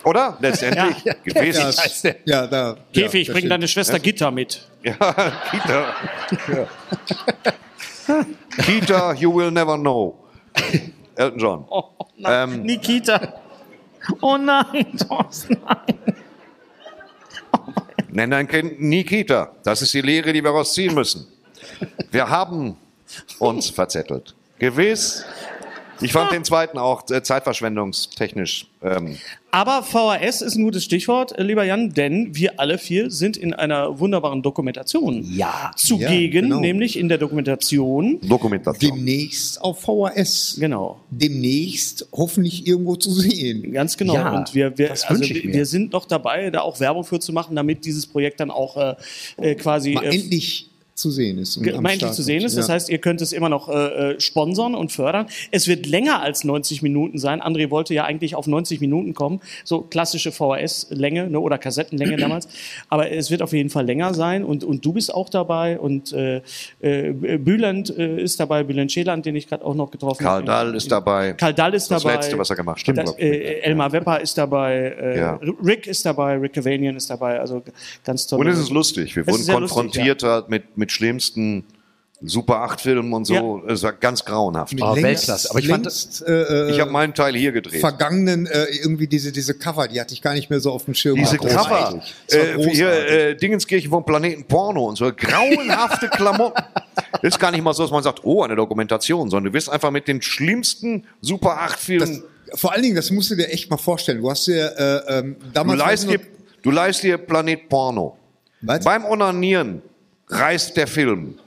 oder? 0.04 0.38
Letztendlich. 0.42 1.04
Gefäß. 1.24 1.58
Ja, 1.58 1.70
es- 1.70 2.02
der. 2.02 2.16
ja, 2.26 2.48
da. 2.48 2.76
Käfig, 2.94 3.28
ja, 3.28 3.34
bring 3.34 3.44
das 3.46 3.50
deine 3.52 3.68
Schwester 3.70 4.00
Gitter 4.00 4.32
mit. 4.32 4.68
Ja, 4.84 4.96
Kita. 5.50 5.86
Kita, 8.66 9.14
you 9.14 9.34
will 9.34 9.50
never 9.52 9.78
know. 9.78 10.16
Elton 11.16 11.40
John. 11.40 11.66
Oh, 11.70 11.84
nein. 12.18 12.50
Ähm, 12.50 12.62
Nikita. 12.64 13.34
Oh 14.22 14.38
nein, 14.38 14.98
Thorsten, 14.98 15.58
nein. 15.66 16.00
Nenn 18.10 18.32
dein 18.32 18.48
Kind 18.48 18.82
Nikita. 18.82 19.56
Das 19.64 19.82
ist 19.82 19.94
die 19.94 20.02
Lehre, 20.02 20.34
die 20.34 20.44
wir 20.44 20.50
rausziehen 20.50 20.94
müssen. 20.94 21.28
Wir 22.12 22.30
haben 22.30 22.76
uns 23.40 23.70
verzettelt. 23.70 24.36
Gewiss. 24.60 25.26
Ich 26.02 26.14
fand 26.14 26.32
den 26.32 26.44
zweiten 26.44 26.78
auch 26.78 27.10
äh, 27.10 27.22
zeitverschwendungstechnisch. 27.24 28.68
Ähm, 28.84 29.18
Aber 29.52 29.84
VHS 29.84 30.42
ist 30.42 30.56
ein 30.56 30.64
gutes 30.64 30.84
Stichwort, 30.84 31.38
äh, 31.38 31.44
lieber 31.44 31.64
Jan, 31.64 31.92
denn 31.92 32.36
wir 32.36 32.60
alle 32.60 32.78
vier 32.78 33.12
sind 33.12 33.38
in 33.38 33.54
einer 33.54 34.00
wunderbaren 34.00 34.42
Dokumentation 34.42 35.24
Ja. 35.32 35.72
zugegen, 35.76 36.44
genau. 36.44 36.60
nämlich 36.60 36.98
in 36.98 37.10
der 37.10 37.18
Dokumentation. 37.18 38.20
Dokumentation. 38.22 38.96
Demnächst 38.96 39.62
auf 39.62 39.82
VHS. 39.82 40.58
Genau. 40.60 41.00
Demnächst 41.10 42.08
hoffentlich 42.12 42.66
irgendwo 42.66 42.96
zu 42.96 43.12
sehen. 43.12 43.72
Ganz 43.72 43.98
genau. 43.98 44.16
Ja, 44.16 44.36
und 44.38 44.56
wir, 44.56 44.78
wir, 44.78 44.90
das 44.90 45.04
also 45.04 45.22
wir, 45.24 45.46
mir. 45.46 45.54
wir 45.54 45.66
sind 45.66 45.94
noch 45.94 46.06
dabei, 46.06 46.50
da 46.50 46.62
auch 46.62 46.80
Werbung 46.80 47.04
für 47.04 47.20
zu 47.20 47.34
machen, 47.34 47.56
damit 47.56 47.86
dieses 47.86 48.08
Projekt 48.08 48.40
dann 48.40 48.50
auch 48.50 48.78
äh, 48.78 48.96
äh, 49.38 49.56
quasi 49.56 49.94
Mal 49.94 50.06
äh, 50.06 50.16
endlich 50.16 50.71
zu 51.02 51.12
sehen 51.12 51.38
ist. 51.38 51.58
und 51.58 51.64
ge- 51.64 51.74
am 51.74 51.84
mal 51.84 51.90
endlich 51.90 52.02
Start 52.08 52.16
zu 52.16 52.24
sehen 52.24 52.44
ist. 52.46 52.58
Das 52.58 52.68
Ja. 52.68 52.76
heißt, 52.76 52.90
ihr 52.90 53.00
könnt 53.00 53.22
es 53.22 53.34
immer 53.34 53.50
noch 53.50 53.68
äh, 53.70 54.12
äh, 54.14 54.20
sponsern 54.22 54.76
und 54.76 54.92
fördern. 54.92 55.26
Es 55.52 55.68
wird 55.68 55.86
länger 55.88 56.22
als 56.22 56.44
90 56.44 56.82
Minuten 56.82 57.18
sein. 57.18 57.42
André 57.42 57.70
wollte 57.70 57.94
ja 57.94 58.06
eigentlich 58.06 58.36
auf 58.36 58.48
90 58.48 58.80
Minuten 58.80 59.14
kommen, 59.14 59.42
so 59.66 59.82
klassische 59.82 60.32
VHS-Länge 60.32 61.30
ne, 61.30 61.40
oder 61.40 61.58
Kassettenlänge 61.58 62.18
damals. 62.18 62.48
Aber 62.90 63.12
es 63.12 63.32
wird 63.32 63.42
auf 63.42 63.54
jeden 63.54 63.70
Fall 63.70 63.86
länger 63.86 64.14
sein 64.14 64.44
und, 64.44 64.64
und 64.64 64.86
du 64.86 64.94
bist 64.94 65.14
auch 65.14 65.30
dabei 65.30 65.80
und 65.80 66.14
äh, 66.14 66.42
äh, 66.82 67.12
Bülent 67.38 67.90
äh, 67.98 68.22
ist 68.22 68.40
dabei, 68.40 68.64
Bülent 68.64 68.92
Scheland, 68.92 69.26
den 69.26 69.36
ich 69.36 69.48
gerade 69.48 69.66
auch 69.66 69.76
noch 69.76 69.92
getroffen 69.92 70.24
Karl 70.24 70.36
habe. 70.38 70.46
Dahl 70.46 70.76
ist 70.76 70.92
dabei. 70.92 71.34
Karl 71.34 71.54
Dahl 71.54 71.74
ist 71.74 71.90
Das 71.90 72.04
dabei. 72.04 72.16
Letzte, 72.16 72.38
was 72.38 72.50
er 72.50 72.56
gemacht 72.56 72.88
hat, 72.88 72.98
Das, 72.98 73.06
glaub 73.06 73.20
ich. 73.20 73.24
äh, 73.26 73.60
Elmar 73.62 73.92
Wepper 73.92 74.20
ist 74.22 74.38
dabei. 74.38 74.96
Äh, 75.00 75.18
Ja. 75.18 75.40
Rick 75.66 75.88
ist 75.88 76.06
dabei. 76.06 76.36
Rick 76.38 76.54
Cavanian 76.54 76.96
ist 76.96 77.10
dabei. 77.10 77.40
Also 77.40 77.64
ganz 78.04 78.28
toll. 78.28 78.40
Und 78.40 78.48
es 78.48 78.60
ist 78.60 78.70
lustig. 78.70 79.16
Wir 79.16 79.24
Es 79.24 79.28
wurden 79.34 79.44
sehr 79.44 79.60
lustig, 79.60 79.76
konfrontiert 79.76 80.24
halt 80.24 80.50
mit, 80.50 80.78
mit 80.92 80.98
schlimmsten 80.98 81.64
Super 82.24 82.58
8-Filmen 82.70 83.12
und 83.14 83.26
so. 83.26 83.64
Es 83.68 83.82
war 83.82 83.94
ganz 83.94 84.24
grauenhaft. 84.24 84.74
Mit 84.74 84.84
Oh, 84.84 84.94
längst- 84.94 85.04
Weltklasse. 85.04 85.50
Aber 85.50 85.58
ich 85.60 85.68
fand- 85.68 85.86
längst, 85.86 86.24
äh, 86.28 86.70
Ich 86.70 86.80
habe 86.80 86.92
meinen 86.92 87.16
Teil 87.16 87.36
hier 87.36 87.52
gedreht. 87.52 87.80
vergangenen 87.82 88.46
äh, 88.46 88.66
irgendwie 88.84 89.08
diese 89.08 89.32
diese 89.32 89.56
Cover, 89.56 89.88
die 89.88 90.00
hatte 90.00 90.14
ich 90.14 90.22
gar 90.22 90.34
nicht 90.36 90.52
mehr 90.52 90.60
so 90.60 90.72
auf 90.72 90.86
dem 90.86 90.94
Schirm. 90.94 91.16
Diese 91.18 91.38
Cover, 91.38 92.00
äh, 92.30 92.70
hier 92.70 92.92
äh, 92.92 93.36
Dingenskirchen 93.36 93.90
vom 93.90 94.06
Planeten 94.06 94.44
Porno 94.44 94.86
und 94.88 94.98
so 94.98 95.12
grauenhafte 95.12 96.10
Klamotten. 96.12 96.62
Ist 97.24 97.40
gar 97.40 97.50
nicht 97.50 97.64
mal 97.64 97.74
so, 97.74 97.82
dass 97.84 97.92
man 97.92 98.04
sagt, 98.04 98.20
oh, 98.24 98.44
eine 98.44 98.56
Dokumentation, 98.56 99.28
sondern 99.32 99.52
du 99.52 99.58
wirst 99.58 99.70
einfach 99.72 99.90
mit 99.90 100.08
den 100.08 100.22
schlimmsten 100.22 101.06
Super 101.22 101.58
8 101.60 101.80
Filmen. 101.80 102.24
das, 102.52 102.60
vor 102.60 102.72
allen 102.74 102.84
Dingen, 102.84 102.96
das 102.98 103.10
musst 103.10 103.32
du 103.32 103.36
dir 103.36 103.50
echt 103.50 103.68
mal 103.72 103.78
vorstellen. 103.78 104.22
Du 104.22 104.30
hast 104.30 104.46
dir 104.46 104.72
äh, 105.08 105.18
ähm, 105.20 105.38
Du 105.40 105.46
damals 105.54 105.80
leist, 105.80 106.06
noch- 106.06 106.12
dir, 106.14 106.20
du 106.62 106.70
leist 106.70 107.02
dir 107.02 107.18
Planet 107.18 107.68
Porno. 107.68 108.16
Was? 108.62 108.84
Beim 108.86 109.06
Onanieren 109.06 109.82
reißt 110.32 110.76
der 110.78 110.88
Film. 110.88 111.38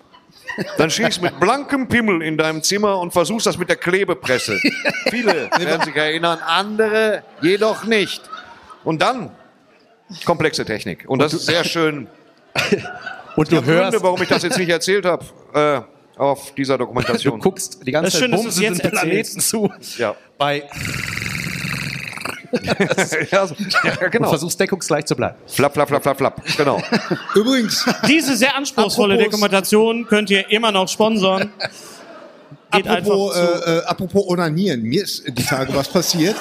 Dann 0.79 0.91
schießt 0.91 1.21
mit 1.21 1.41
blankem 1.41 1.89
Pimmel 1.89 2.23
in 2.23 2.37
deinem 2.37 2.63
Zimmer 2.63 2.99
und 3.01 3.13
versuchst 3.13 3.47
das 3.47 3.59
mit 3.59 3.69
der 3.69 3.77
Klebepresse. 3.77 4.61
Viele 5.11 5.51
werden 5.59 5.83
sich 5.83 5.97
erinnern, 5.97 6.39
andere 6.47 7.25
jedoch 7.41 7.85
nicht. 7.85 8.23
Und 8.85 9.03
dann 9.03 9.31
komplexe 10.25 10.65
Technik. 10.65 11.05
Und 11.09 11.19
das 11.19 11.35
ist 11.35 11.47
sehr 11.47 11.65
schön. 11.65 12.07
Und 13.37 13.51
du 13.51 13.57
Gründe, 13.57 13.73
hörst, 13.73 14.03
warum 14.03 14.23
ich 14.23 14.29
das 14.29 14.45
jetzt 14.45 14.59
nicht 14.59 14.69
erzählt 14.69 15.05
habe 15.05 15.25
äh, 15.55 16.21
auf 16.21 16.55
dieser 16.55 16.79
du 16.79 16.85
Dokumentation. 16.85 17.41
guckst 17.41 17.85
die 17.85 17.91
ganze 17.91 18.13
Das 18.13 18.21
schön, 18.21 18.31
Zeit 18.31 18.39
du 18.39 18.45
bumsenden 18.45 18.75
jetzt 18.75 18.91
Planeten 18.91 19.41
zu. 19.41 19.73
Ja. 19.99 20.15
Bei, 20.39 20.69
ja, 23.31 23.47
so- 23.47 23.55
ja, 23.85 23.93
und 24.05 24.11
genau. 24.13 24.29
versuchst 24.29 24.59
deckungsgleich 24.61 25.05
zu 25.07 25.17
bleiben. 25.17 25.37
Flapp, 25.47 25.73
flapp, 25.75 25.89
flapp, 25.89 26.03
flapp, 26.03 26.19
flapp. 26.19 26.43
Genau. 26.57 26.83
Übrigens, 27.35 27.85
Diese 28.09 28.37
sehr 28.37 28.55
anspruchsvolle 28.57 29.15
Apropos- 29.15 29.31
Dokumentation 29.33 30.07
könnt 30.07 30.31
ihr 30.31 30.51
immer 30.51 30.73
noch 30.73 30.89
sponsern. 30.89 31.53
Geht 32.73 32.89
apropos, 32.89 33.37
äh, 33.37 33.41
äh, 33.79 33.85
apropos 33.85 34.27
Onanieren, 34.27 34.83
mir 34.83 35.05
ist 35.05 35.23
die 35.29 35.45
Tage 35.45 35.73
was 35.77 35.89
passiert. 35.89 36.35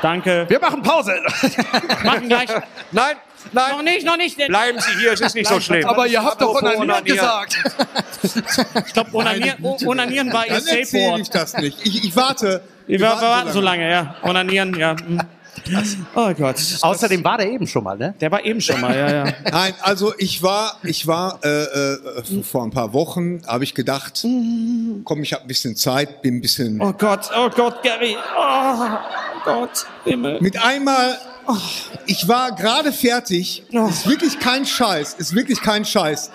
Danke. 0.00 0.46
Wir 0.48 0.60
machen 0.60 0.80
Pause. 0.82 1.12
machen 2.04 2.28
gleich. 2.28 2.48
Nein, 2.92 3.16
nein. 3.52 3.70
Noch 3.72 3.82
nicht, 3.82 4.06
noch 4.06 4.16
nicht. 4.16 4.36
Bleiben 4.46 4.78
Sie 4.78 5.00
hier, 5.00 5.12
es 5.12 5.20
ist 5.20 5.34
nicht 5.34 5.48
so 5.48 5.58
schlimm. 5.58 5.84
Aber 5.88 6.06
ihr 6.06 6.22
habt 6.22 6.40
doch 6.40 6.54
Onanieren 6.54 6.82
Onanieren. 6.82 7.16
gesagt. 7.18 7.56
Ich 8.86 8.92
glaube, 8.92 9.10
Onanieren, 9.12 9.56
Onanieren 9.84 10.32
war 10.32 10.46
ihr 10.46 10.52
Dann 10.54 10.62
Safe 10.62 10.78
erzähle 10.78 11.10
Word. 11.10 11.20
ich 11.22 11.30
das 11.30 11.56
nicht. 11.56 11.78
Ich, 11.84 12.04
ich 12.04 12.14
warte. 12.16 12.62
Wir, 12.86 13.00
wir 13.00 13.06
warten 13.08 13.50
so 13.52 13.60
lange, 13.60 13.90
ja. 13.90 14.14
Onanieren, 14.22 14.78
ja. 14.78 14.94
Oh 16.14 16.32
Gott. 16.34 16.56
Außerdem 16.80 17.24
war 17.24 17.38
der 17.38 17.50
eben 17.50 17.66
schon 17.66 17.84
mal, 17.84 17.96
ne? 17.96 18.14
Der 18.20 18.30
war 18.30 18.44
eben 18.44 18.60
schon 18.60 18.80
mal, 18.80 18.96
ja, 18.96 19.10
ja. 19.10 19.32
Nein, 19.50 19.74
also 19.80 20.12
ich 20.18 20.42
war, 20.42 20.78
ich 20.82 21.06
war 21.06 21.38
äh, 21.44 21.48
äh, 21.48 22.42
vor 22.42 22.64
ein 22.64 22.70
paar 22.70 22.92
Wochen, 22.92 23.42
habe 23.46 23.64
ich 23.64 23.74
gedacht, 23.74 24.20
komm, 24.22 25.22
ich 25.22 25.32
habe 25.32 25.44
ein 25.44 25.48
bisschen 25.48 25.76
Zeit, 25.76 26.22
bin 26.22 26.36
ein 26.36 26.40
bisschen 26.40 26.80
Oh 26.80 26.92
Gott, 26.92 27.30
oh 27.36 27.48
Gott, 27.50 27.82
Gary. 27.82 28.16
Oh 28.36 28.86
Gott, 29.44 29.86
Himmel. 30.04 30.40
mit 30.40 30.62
einmal. 30.62 31.18
Ich 32.06 32.28
war 32.28 32.52
gerade 32.54 32.92
fertig. 32.92 33.64
Oh. 33.72 33.88
Ist 33.88 34.08
wirklich 34.08 34.38
kein 34.38 34.64
Scheiß. 34.64 35.14
Ist 35.14 35.34
wirklich 35.34 35.60
kein 35.60 35.84
Scheiß. 35.84 36.30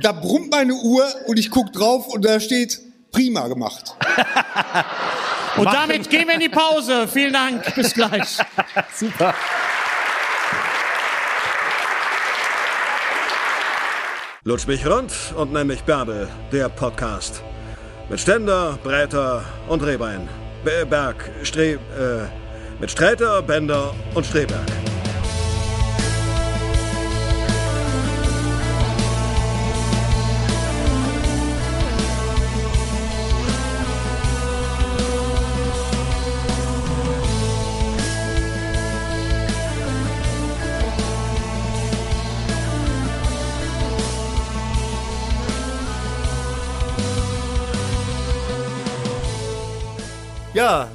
Da 0.00 0.12
brummt 0.12 0.50
meine 0.50 0.74
Uhr 0.74 1.04
und 1.26 1.38
ich 1.38 1.50
guck 1.50 1.72
drauf 1.72 2.06
und 2.08 2.24
da 2.24 2.38
steht 2.40 2.80
prima 3.10 3.48
gemacht. 3.48 3.94
Und 5.56 5.66
damit 5.72 6.10
gehen 6.10 6.26
wir 6.26 6.34
in 6.34 6.40
die 6.40 6.48
Pause. 6.48 7.06
Vielen 7.08 7.32
Dank. 7.32 7.74
Bis 7.74 7.94
gleich. 7.94 8.38
Super. 8.94 9.34
Lutsch 14.44 14.66
mich 14.66 14.86
rund 14.86 15.12
und 15.36 15.52
nenn 15.52 15.66
mich 15.66 15.82
Bärbel, 15.84 16.28
der 16.52 16.68
Podcast. 16.68 17.42
Mit 18.10 18.20
Ständer, 18.20 18.78
Breiter 18.84 19.42
und 19.68 19.82
Rehbein. 19.82 20.28
Be- 20.64 20.84
Berg, 20.84 21.30
Stre... 21.42 21.72
Äh, 21.72 22.28
mit 22.80 22.90
Sträter, 22.90 23.40
Bender 23.40 23.94
und 24.14 24.26
Streberg. 24.26 24.66